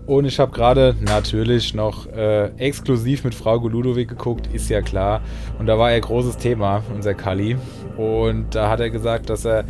Und 0.06 0.26
ich 0.26 0.40
habe 0.40 0.52
gerade 0.52 0.96
natürlich 1.02 1.74
noch 1.74 2.06
äh, 2.08 2.50
exklusiv 2.58 3.24
mit 3.24 3.34
Frau 3.34 3.58
Ludovic 3.68 4.10
geguckt, 4.10 4.48
ist 4.54 4.70
ja 4.70 4.82
klar. 4.82 5.22
Und 5.58 5.66
da 5.66 5.80
war 5.80 5.92
ja 5.92 6.00
großes 6.00 6.38
Thema, 6.38 6.84
unser 6.94 7.16
Kali. 7.16 7.58
Und 7.98 8.54
da 8.54 8.70
hat 8.70 8.82
er 8.82 8.92
gesagt, 8.92 9.30
dass 9.30 9.46
er 9.46 9.64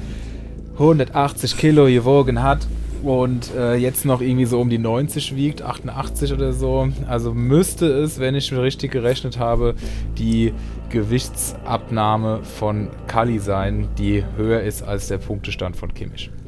180 0.78 1.58
Kilo 1.58 1.86
gewogen 1.86 2.44
hat 2.44 2.68
und 3.06 3.54
äh, 3.56 3.76
jetzt 3.76 4.04
noch 4.04 4.20
irgendwie 4.20 4.46
so 4.46 4.60
um 4.60 4.70
die 4.70 4.80
90 4.80 5.36
wiegt, 5.36 5.62
88 5.62 6.34
oder 6.34 6.54
so. 6.54 6.90
Also 7.08 7.34
müsste 7.34 7.86
es, 7.86 8.20
wenn 8.20 8.34
ich 8.34 8.52
richtig 8.52 8.92
gerechnet 8.92 9.38
habe, 9.38 9.76
die 10.18 10.54
Gewichtsabnahme 10.90 12.42
von 12.44 12.90
Kali 13.08 13.40
sein, 13.40 13.90
die 13.98 14.24
höher 14.38 14.62
ist 14.62 14.82
als 14.82 15.08
der 15.08 15.20
Punktestand 15.20 15.76
von 15.76 15.94
Kimmich. 15.94 16.32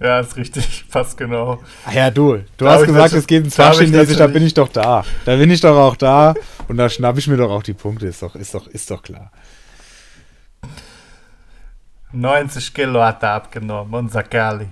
Ja, 0.00 0.20
ist 0.20 0.36
richtig, 0.36 0.84
fast 0.88 1.16
genau. 1.16 1.58
Ah 1.84 1.92
ja, 1.92 2.10
du, 2.10 2.34
du 2.34 2.42
Da 2.58 2.74
hast 2.74 2.86
gesagt, 2.86 3.14
es 3.14 3.26
geht 3.26 3.48
ich 3.48 3.52
Fachchinesisch, 3.52 4.16
da 4.16 4.28
bin 4.28 4.44
ich 4.44 4.54
doch 4.54 4.68
da. 4.68 5.04
Da 5.24 5.34
bin 5.34 5.50
ich 5.50 5.60
doch 5.60 5.76
auch 5.76 5.96
da 5.96 6.34
und 6.68 6.76
da 6.76 6.88
schnapp 6.88 7.18
ich 7.18 7.26
mir 7.26 7.36
doch 7.36 7.50
auch 7.50 7.64
die 7.64 7.72
Punkte, 7.72 8.06
ist 8.06 8.22
doch, 8.22 8.36
ist 8.36 8.54
doch, 8.54 8.68
ist 8.68 8.92
doch 8.92 9.02
klar. 9.02 9.32
90 12.12 12.72
Kilo 12.72 13.02
hat 13.02 13.22
er 13.22 13.32
abgenommen, 13.32 13.92
unser 13.92 14.22
Kali. 14.22 14.68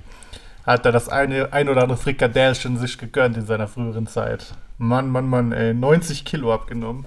Hat 0.65 0.85
er 0.85 0.93
das 0.93 1.09
eine, 1.09 1.53
ein 1.53 1.69
oder 1.69 1.83
andere 1.83 1.99
Frikadellchen 1.99 2.79
sich 2.79 2.99
gegönnt 2.99 3.37
in 3.37 3.47
seiner 3.47 3.69
früheren 3.69 4.07
Zeit. 4.07 4.55
Mann, 4.79 5.09
Mann, 5.09 5.29
Mann, 5.29 5.53
ey, 5.53 5.75
90 5.75 6.25
Kilo 6.25 6.53
abgenommen. 6.53 7.07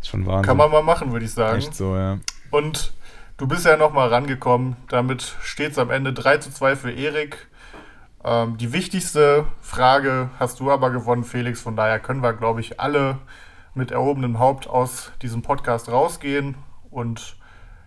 Ist 0.00 0.08
schon 0.08 0.26
Wahnsinn. 0.26 0.46
Kann 0.46 0.56
man 0.56 0.70
mal 0.70 0.82
machen, 0.82 1.12
würde 1.12 1.24
ich 1.24 1.32
sagen. 1.32 1.58
Echt 1.58 1.74
so, 1.74 1.96
ja. 1.96 2.18
Und 2.50 2.92
du 3.36 3.46
bist 3.46 3.66
ja 3.66 3.76
nochmal 3.76 4.08
rangekommen. 4.08 4.76
Damit 4.88 5.36
steht 5.42 5.72
es 5.72 5.78
am 5.78 5.90
Ende 5.90 6.12
3 6.12 6.38
zu 6.38 6.50
2 6.50 6.76
für 6.76 6.90
Erik. 6.90 7.48
Ähm, 8.24 8.56
die 8.56 8.72
wichtigste 8.72 9.46
Frage 9.60 10.30
hast 10.38 10.60
du 10.60 10.70
aber 10.70 10.90
gewonnen, 10.90 11.24
Felix. 11.24 11.60
Von 11.60 11.76
daher 11.76 11.98
können 11.98 12.22
wir, 12.22 12.32
glaube 12.32 12.60
ich, 12.60 12.80
alle 12.80 13.18
mit 13.74 13.90
erhobenem 13.90 14.38
Haupt 14.38 14.68
aus 14.68 15.12
diesem 15.20 15.42
Podcast 15.42 15.88
rausgehen. 15.88 16.54
Und 16.90 17.36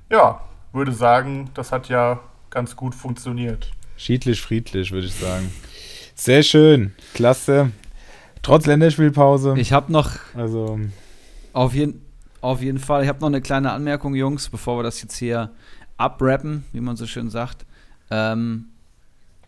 ja, 0.09 0.41
würde 0.75 0.91
sagen, 0.91 1.49
das 1.53 1.71
hat 1.71 1.89
ja 1.89 2.19
ganz 2.49 2.75
gut 2.75 2.93
funktioniert. 2.93 3.71
Schiedlich, 3.97 4.41
friedlich, 4.41 4.91
würde 4.91 5.07
ich 5.07 5.15
sagen. 5.15 5.51
Sehr 6.13 6.43
schön. 6.43 6.93
Klasse. 7.13 7.71
Trotz 8.41 8.65
Länderspielpause. 8.65 9.55
Ich 9.57 9.73
habe 9.73 9.91
noch 9.91 10.11
also 10.35 10.79
auf 11.53 11.73
jeden, 11.73 12.01
auf 12.41 12.61
jeden 12.61 12.77
Fall, 12.77 13.03
ich 13.03 13.09
habe 13.09 13.19
noch 13.19 13.27
eine 13.27 13.41
kleine 13.41 13.71
Anmerkung, 13.71 14.13
Jungs, 14.13 14.49
bevor 14.49 14.77
wir 14.77 14.83
das 14.83 15.01
jetzt 15.01 15.17
hier 15.17 15.51
abrappen, 15.97 16.65
wie 16.73 16.81
man 16.81 16.95
so 16.95 17.07
schön 17.07 17.29
sagt. 17.29 17.65
Ähm, 18.11 18.65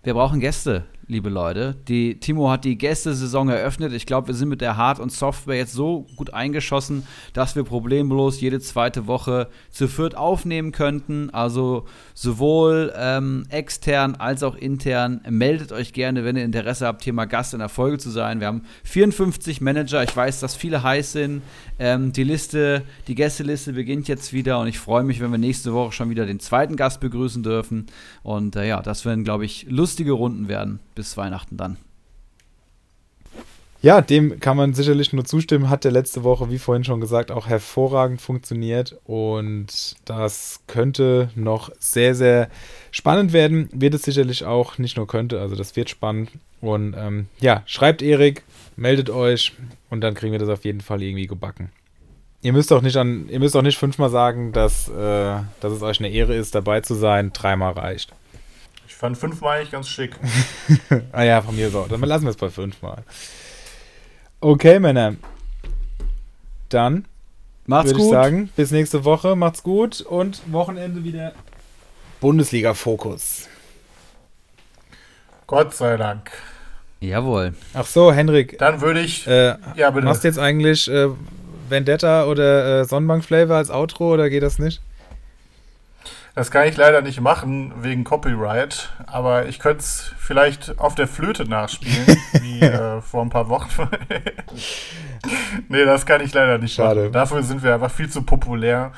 wir 0.03 0.13
brauchen 0.13 0.39
Gäste, 0.39 0.85
liebe 1.09 1.29
Leute. 1.29 1.75
Die, 1.88 2.19
Timo 2.19 2.49
hat 2.49 2.65
die 2.65 2.77
Gästesaison 2.77 3.47
eröffnet. 3.47 3.93
Ich 3.93 4.05
glaube, 4.05 4.27
wir 4.27 4.35
sind 4.35 4.49
mit 4.49 4.59
der 4.59 4.75
Hard- 4.75 4.99
und 4.99 5.11
Software 5.11 5.55
jetzt 5.55 5.71
so 5.71 6.05
gut 6.17 6.34
eingeschossen, 6.34 7.07
dass 7.31 7.55
wir 7.55 7.63
problemlos 7.63 8.41
jede 8.41 8.59
zweite 8.59 9.07
Woche 9.07 9.47
zu 9.69 9.88
viert 9.88 10.15
aufnehmen 10.15 10.73
könnten. 10.73 11.29
Also 11.29 11.85
sowohl 12.13 12.93
ähm, 12.97 13.45
extern 13.49 14.15
als 14.15 14.43
auch 14.43 14.55
intern. 14.55 15.21
Meldet 15.29 15.71
euch 15.71 15.93
gerne, 15.93 16.25
wenn 16.25 16.35
ihr 16.35 16.43
Interesse 16.43 16.85
habt, 16.85 17.03
hier 17.03 17.13
mal 17.13 17.25
Gast 17.25 17.53
in 17.53 17.59
der 17.59 17.69
Folge 17.69 17.97
zu 17.99 18.09
sein. 18.09 18.41
Wir 18.41 18.47
haben 18.47 18.63
54 18.84 19.61
Manager. 19.61 20.03
Ich 20.03 20.15
weiß, 20.15 20.41
dass 20.41 20.55
viele 20.55 20.84
heiß 20.84 21.13
sind. 21.13 21.41
Ähm, 21.79 22.11
die 22.11 22.25
Liste, 22.25 22.84
die 23.07 23.15
Gästeliste 23.15 23.73
beginnt 23.73 24.09
jetzt 24.09 24.34
wieder 24.34 24.59
und 24.59 24.67
ich 24.67 24.79
freue 24.79 25.03
mich, 25.03 25.21
wenn 25.21 25.31
wir 25.31 25.38
nächste 25.38 25.73
Woche 25.73 25.93
schon 25.93 26.09
wieder 26.09 26.25
den 26.25 26.41
zweiten 26.41 26.75
Gast 26.75 26.99
begrüßen 26.99 27.43
dürfen. 27.43 27.85
Und 28.23 28.57
äh, 28.57 28.67
ja, 28.67 28.81
das 28.81 29.05
werden, 29.05 29.23
glaube 29.23 29.45
ich, 29.45 29.67
lustige 29.69 30.11
Runden 30.11 30.49
werden 30.49 30.79
bis 30.97 31.15
Weihnachten 31.15 31.55
dann. 31.55 31.77
Ja, 33.81 34.01
dem 34.01 34.39
kann 34.39 34.57
man 34.57 34.73
sicherlich 34.73 35.13
nur 35.13 35.23
zustimmen. 35.23 35.69
Hat 35.69 35.83
der 35.83 35.91
letzte 35.91 36.23
Woche, 36.23 36.49
wie 36.49 36.57
vorhin 36.57 36.83
schon 36.83 36.99
gesagt, 36.99 37.31
auch 37.31 37.47
hervorragend 37.47 38.19
funktioniert. 38.19 38.97
Und 39.05 39.95
das 40.05 40.61
könnte 40.65 41.29
noch 41.35 41.69
sehr, 41.77 42.15
sehr 42.15 42.49
spannend 42.91 43.33
werden. 43.33 43.69
Wird 43.71 43.93
es 43.93 44.01
sicherlich 44.01 44.45
auch, 44.45 44.79
nicht 44.79 44.97
nur 44.97 45.07
könnte, 45.07 45.39
also 45.39 45.55
das 45.55 45.75
wird 45.75 45.89
spannend. 45.89 46.31
Und 46.59 46.95
ähm, 46.97 47.27
ja, 47.39 47.61
schreibt 47.67 48.01
Erik, 48.01 48.43
meldet 48.75 49.11
euch 49.11 49.53
und 49.91 50.01
dann 50.01 50.15
kriegen 50.15 50.31
wir 50.31 50.39
das 50.39 50.49
auf 50.49 50.65
jeden 50.65 50.81
Fall 50.81 51.03
irgendwie 51.03 51.27
gebacken. 51.27 51.69
Ihr 52.41 52.53
müsst 52.53 52.73
auch 52.73 52.81
nicht 52.81 52.97
an, 52.97 53.29
ihr 53.29 53.39
müsst 53.39 53.55
auch 53.55 53.61
nicht 53.61 53.77
fünfmal 53.77 54.09
sagen, 54.09 54.53
dass, 54.53 54.89
äh, 54.89 55.37
dass 55.59 55.71
es 55.71 55.81
euch 55.83 55.99
eine 55.99 56.09
Ehre 56.09 56.35
ist, 56.35 56.55
dabei 56.55 56.81
zu 56.81 56.95
sein. 56.95 57.31
Dreimal 57.31 57.73
reicht. 57.73 58.11
Ich 58.88 58.95
fand 58.95 59.18
fünfmal 59.18 59.57
eigentlich 59.57 59.72
ganz 59.72 59.89
schick. 59.89 60.15
ah 61.11 61.23
ja, 61.23 61.41
von 61.41 61.55
mir 61.55 61.69
so. 61.69 61.85
Dann 61.89 61.99
lassen 62.01 62.23
wir 62.23 62.30
es 62.30 62.38
bei 62.38 62.49
fünfmal. 62.49 63.03
Okay, 64.39 64.80
Männer. 64.80 65.15
Dann 66.69 67.05
Macht's 67.65 67.89
würde 67.89 67.99
ich 67.99 68.05
gut. 68.05 68.14
sagen, 68.14 68.49
bis 68.55 68.72
nächste 68.72 69.03
Woche. 69.03 69.35
Macht's 69.35 69.61
gut 69.61 69.99
und 70.01 70.41
Wochenende 70.53 71.03
wieder 71.03 71.34
Bundesliga-Fokus. 72.22 73.49
Gott 75.47 75.76
sei 75.76 75.97
Dank. 75.97 76.31
Jawohl. 77.01 77.55
Ach 77.73 77.85
so, 77.85 78.14
Henrik. 78.14 78.57
Dann 78.57 78.80
würde 78.80 79.01
ich. 79.01 79.27
Äh, 79.27 79.55
ja, 79.76 79.91
bitte. 79.91 80.05
machst 80.05 80.23
du 80.23 80.30
jetzt 80.30 80.39
eigentlich 80.39 80.89
äh, 80.89 81.09
Vendetta 81.68 82.26
oder 82.26 82.81
äh, 82.81 82.85
Sonnenbank-Flavor 82.85 83.57
als 83.57 83.69
Outro 83.69 84.14
oder 84.14 84.30
geht 84.30 84.43
das 84.43 84.59
nicht? 84.59 84.81
Das 86.38 86.51
kann 86.51 86.68
ich 86.68 86.77
leider 86.77 87.01
nicht 87.01 87.19
machen 87.19 87.73
wegen 87.81 88.03
Copyright, 88.03 88.91
aber 89.07 89.47
ich 89.47 89.57
könnte 89.57 89.80
es 89.80 90.14
vielleicht 90.19 90.77
auf 90.77 90.93
der 90.93 91.07
Flöte 91.07 91.49
nachspielen, 91.49 92.05
wie 92.41 92.61
äh, 92.61 93.01
vor 93.01 93.23
ein 93.23 93.31
paar 93.31 93.49
Wochen. 93.49 93.89
nee, 95.68 95.84
das 95.84 96.05
kann 96.05 96.22
ich 96.22 96.35
leider 96.35 96.59
nicht 96.59 96.76
Schade. 96.76 96.99
machen. 96.99 97.11
Dafür 97.11 97.41
sind 97.41 97.64
wir 97.64 97.73
einfach 97.73 97.89
viel 97.89 98.07
zu 98.07 98.22
populär. 98.22 98.91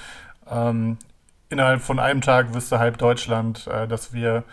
Ähm, 0.52 0.98
innerhalb 1.48 1.80
von 1.82 1.98
einem 1.98 2.20
Tag 2.20 2.54
wüsste 2.54 2.78
halb 2.78 2.98
Deutschland, 2.98 3.68
äh, 3.68 3.88
dass 3.88 4.12
wir 4.12 4.44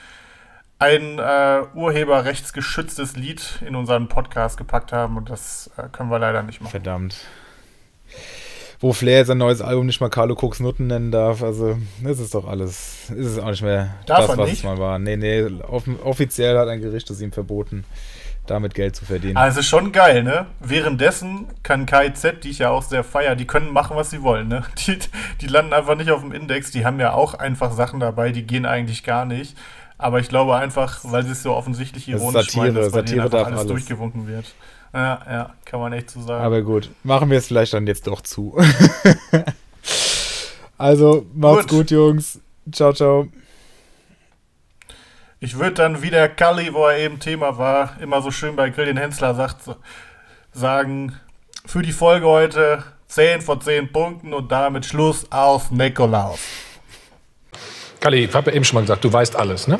ein 0.79 1.19
äh, 1.19 1.63
urheberrechtsgeschütztes 1.75 3.17
Lied 3.17 3.63
in 3.67 3.75
unseren 3.75 4.07
Podcast 4.07 4.59
gepackt 4.59 4.93
haben 4.93 5.17
und 5.17 5.29
das 5.29 5.73
äh, 5.77 5.89
können 5.91 6.09
wir 6.09 6.21
leider 6.21 6.45
nicht 6.45 6.61
machen. 6.61 6.71
Verdammt. 6.71 7.17
Wo 8.79 8.93
Flair 8.93 9.25
sein 9.25 9.39
neues 9.39 9.63
Album 9.63 9.87
nicht 9.87 10.01
mal 10.01 10.11
Carlo 10.11 10.35
Cooks 10.35 10.61
Nutten 10.61 10.87
nennen 10.87 11.11
darf, 11.11 11.43
also 11.43 11.79
das 12.03 12.19
ist 12.19 12.35
doch 12.35 12.47
alles, 12.47 13.11
ist 13.11 13.27
es 13.27 13.39
auch 13.39 13.51
nicht 13.51 13.63
mehr 13.63 13.95
Darf 14.07 14.27
das, 14.27 14.37
was 14.37 14.49
nicht? 14.51 14.59
es 14.59 14.65
mal 14.65 14.79
war. 14.79 14.99
Nee, 14.99 15.17
nee, 15.17 15.45
off 15.67 15.85
offiziell 16.05 16.59
hat 16.59 16.69
ein 16.69 16.81
Gericht 16.81 17.09
es 17.09 17.21
ihm 17.23 17.33
verboten, 17.33 17.85
damit 18.47 18.75
Geld 18.75 18.95
zu 18.95 19.07
verdienen. 19.07 19.39
Also 19.39 19.63
schon 19.63 19.93
geil, 19.93 20.23
ne? 20.23 20.47
Währenddessen 20.61 21.47
kann 21.63 21.87
KIZ, 21.87 22.41
die 22.45 22.51
ich 22.51 22.59
ja 22.59 22.69
auch 22.71 22.83
sehr 22.83 23.03
feier, 23.03 23.35
die 23.35 23.47
können 23.47 23.73
machen, 23.73 23.97
was 23.97 24.11
sie 24.11 24.23
wollen, 24.23 24.49
ne? 24.49 24.63
Die, 24.87 24.99
die 25.41 25.47
landen 25.47 25.73
einfach 25.73 25.97
nicht 25.97 26.11
auf 26.11 26.21
dem 26.21 26.33
Index, 26.33 26.71
die 26.71 26.85
haben 26.85 27.01
ja 27.01 27.13
auch 27.13 27.33
einfach 27.35 27.73
Sachen 27.73 27.99
dabei, 28.01 28.31
die 28.31 28.43
gehen 28.47 28.67
eigentlich 28.67 29.05
gar 29.05 29.25
nicht. 29.25 29.57
Aber 29.99 30.21
ich 30.21 30.29
glaube 30.29 30.55
einfach, 30.57 31.01
weil 31.05 31.25
sie 31.25 31.33
es 31.33 31.43
so 31.43 31.55
offensichtlich 31.55 32.05
Das 32.07 32.17
ist 32.17 32.21
ironisch 32.21 32.47
Satire, 32.49 32.65
meinen, 32.65 32.75
dass 32.75 32.93
bei 32.93 32.99
Satire 32.99 33.15
denen 33.15 33.21
einfach 33.25 33.47
alles, 33.47 33.59
alles. 33.61 33.71
durchgewunken 33.71 34.27
wird. 34.27 34.45
Ja, 34.93 35.21
ja, 35.29 35.55
kann 35.65 35.81
man 35.81 35.93
echt 35.93 36.11
so 36.11 36.23
sagen. 36.23 36.45
Aber 36.45 36.63
gut, 36.63 36.91
machen 37.03 37.31
wir 37.31 37.39
es 37.39 37.49
vielleicht 37.49 37.75
dann 37.75 37.87
jetzt 37.87 38.07
doch 38.07 38.21
zu. 38.21 38.57
also, 40.79 41.27
macht's 41.35 41.67
Gut. 41.67 41.71
gut, 41.71 41.91
Jungs. 41.91 42.41
Ciao, 42.73 42.93
ciao. 42.93 43.29
Ich 45.39 45.59
würde 45.59 45.75
dann, 45.75 46.03
wie 46.03 46.11
der 46.11 46.29
Kalli, 46.29 46.73
wo 46.73 46.87
er 46.87 46.99
eben 46.99 47.21
Thema 47.21 47.59
war, 47.59 48.01
immer 48.01 48.23
so 48.23 48.31
schön 48.31 48.57
bei 48.57 48.71
Grill 48.71 48.87
den 48.87 48.97
Hensler 48.97 49.35
sagt, 49.35 49.57
sagen, 50.53 51.15
für 51.67 51.83
die 51.83 51.93
Folge 51.93 52.27
heute 52.27 52.83
10 53.09 53.43
von 53.43 53.61
10 53.61 53.93
Punkten 53.93 54.33
und 54.33 54.51
damit 54.51 54.87
Schluss 54.87 55.31
aus 55.31 55.71
Nikolaus. 55.71 56.41
Kalli, 58.01 58.25
ich 58.25 58.35
habe 58.35 58.51
ja 58.51 58.57
eben 58.57 58.65
schon 58.65 58.75
mal 58.77 58.81
gesagt, 58.83 59.03
du 59.05 59.13
weißt 59.13 59.37
alles, 59.37 59.67
ne? 59.69 59.79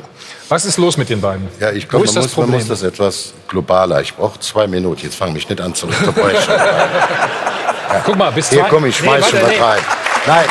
Was 0.49 0.65
ist 0.65 0.77
los 0.77 0.97
mit 0.97 1.09
den 1.09 1.21
beiden? 1.21 1.47
Ja, 1.59 1.71
ich 1.71 1.87
glaube, 1.87 2.05
ist 2.05 2.15
man, 2.15 2.23
das 2.23 2.35
muss- 2.35 2.47
man 2.47 2.55
muss 2.57 2.67
das 2.67 2.83
etwas 2.83 3.33
globaler. 3.47 4.01
Ich 4.01 4.15
brauche 4.15 4.39
zwei 4.39 4.67
Minuten. 4.67 5.01
Jetzt 5.03 5.15
fang 5.15 5.33
mich 5.33 5.47
nicht 5.47 5.61
an 5.61 5.73
zu 5.73 5.87
unterbrechen. 5.87 6.53
Guck 8.05 8.17
mal, 8.17 8.31
bis 8.31 8.49
Hier 8.49 8.65
komm, 8.69 8.85
ich 8.85 8.97
schmeiß 8.97 9.23
Nee, 9.25 9.29
schon 9.31 9.41
warte, 9.41 9.53
nee. 9.55 9.59
was 9.61 9.67
rein. 9.67 9.79
Nein, 10.25 10.45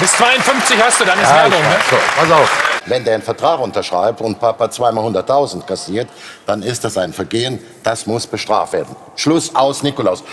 Bis 0.00 0.12
52 0.12 0.82
hast 0.82 1.00
du, 1.00 1.04
dann 1.04 1.18
ist 1.20 1.28
ja, 1.28 1.36
Werbung, 1.36 1.60
ne? 1.60 1.76
So, 1.90 1.96
pass 2.18 2.30
auf. 2.30 2.50
Wenn 2.86 3.04
der 3.04 3.14
einen 3.14 3.22
Vertrag 3.22 3.60
unterschreibt 3.60 4.20
und 4.20 4.40
Papa 4.40 4.68
zweimal 4.68 5.04
100.000 5.04 5.64
kassiert, 5.64 6.08
dann 6.46 6.62
ist 6.64 6.82
das 6.82 6.98
ein 6.98 7.12
Vergehen, 7.12 7.60
das 7.84 8.06
muss 8.06 8.26
bestraft 8.26 8.72
werden. 8.72 8.96
Schluss 9.14 9.54
aus, 9.54 9.84
Nikolaus. 9.84 10.24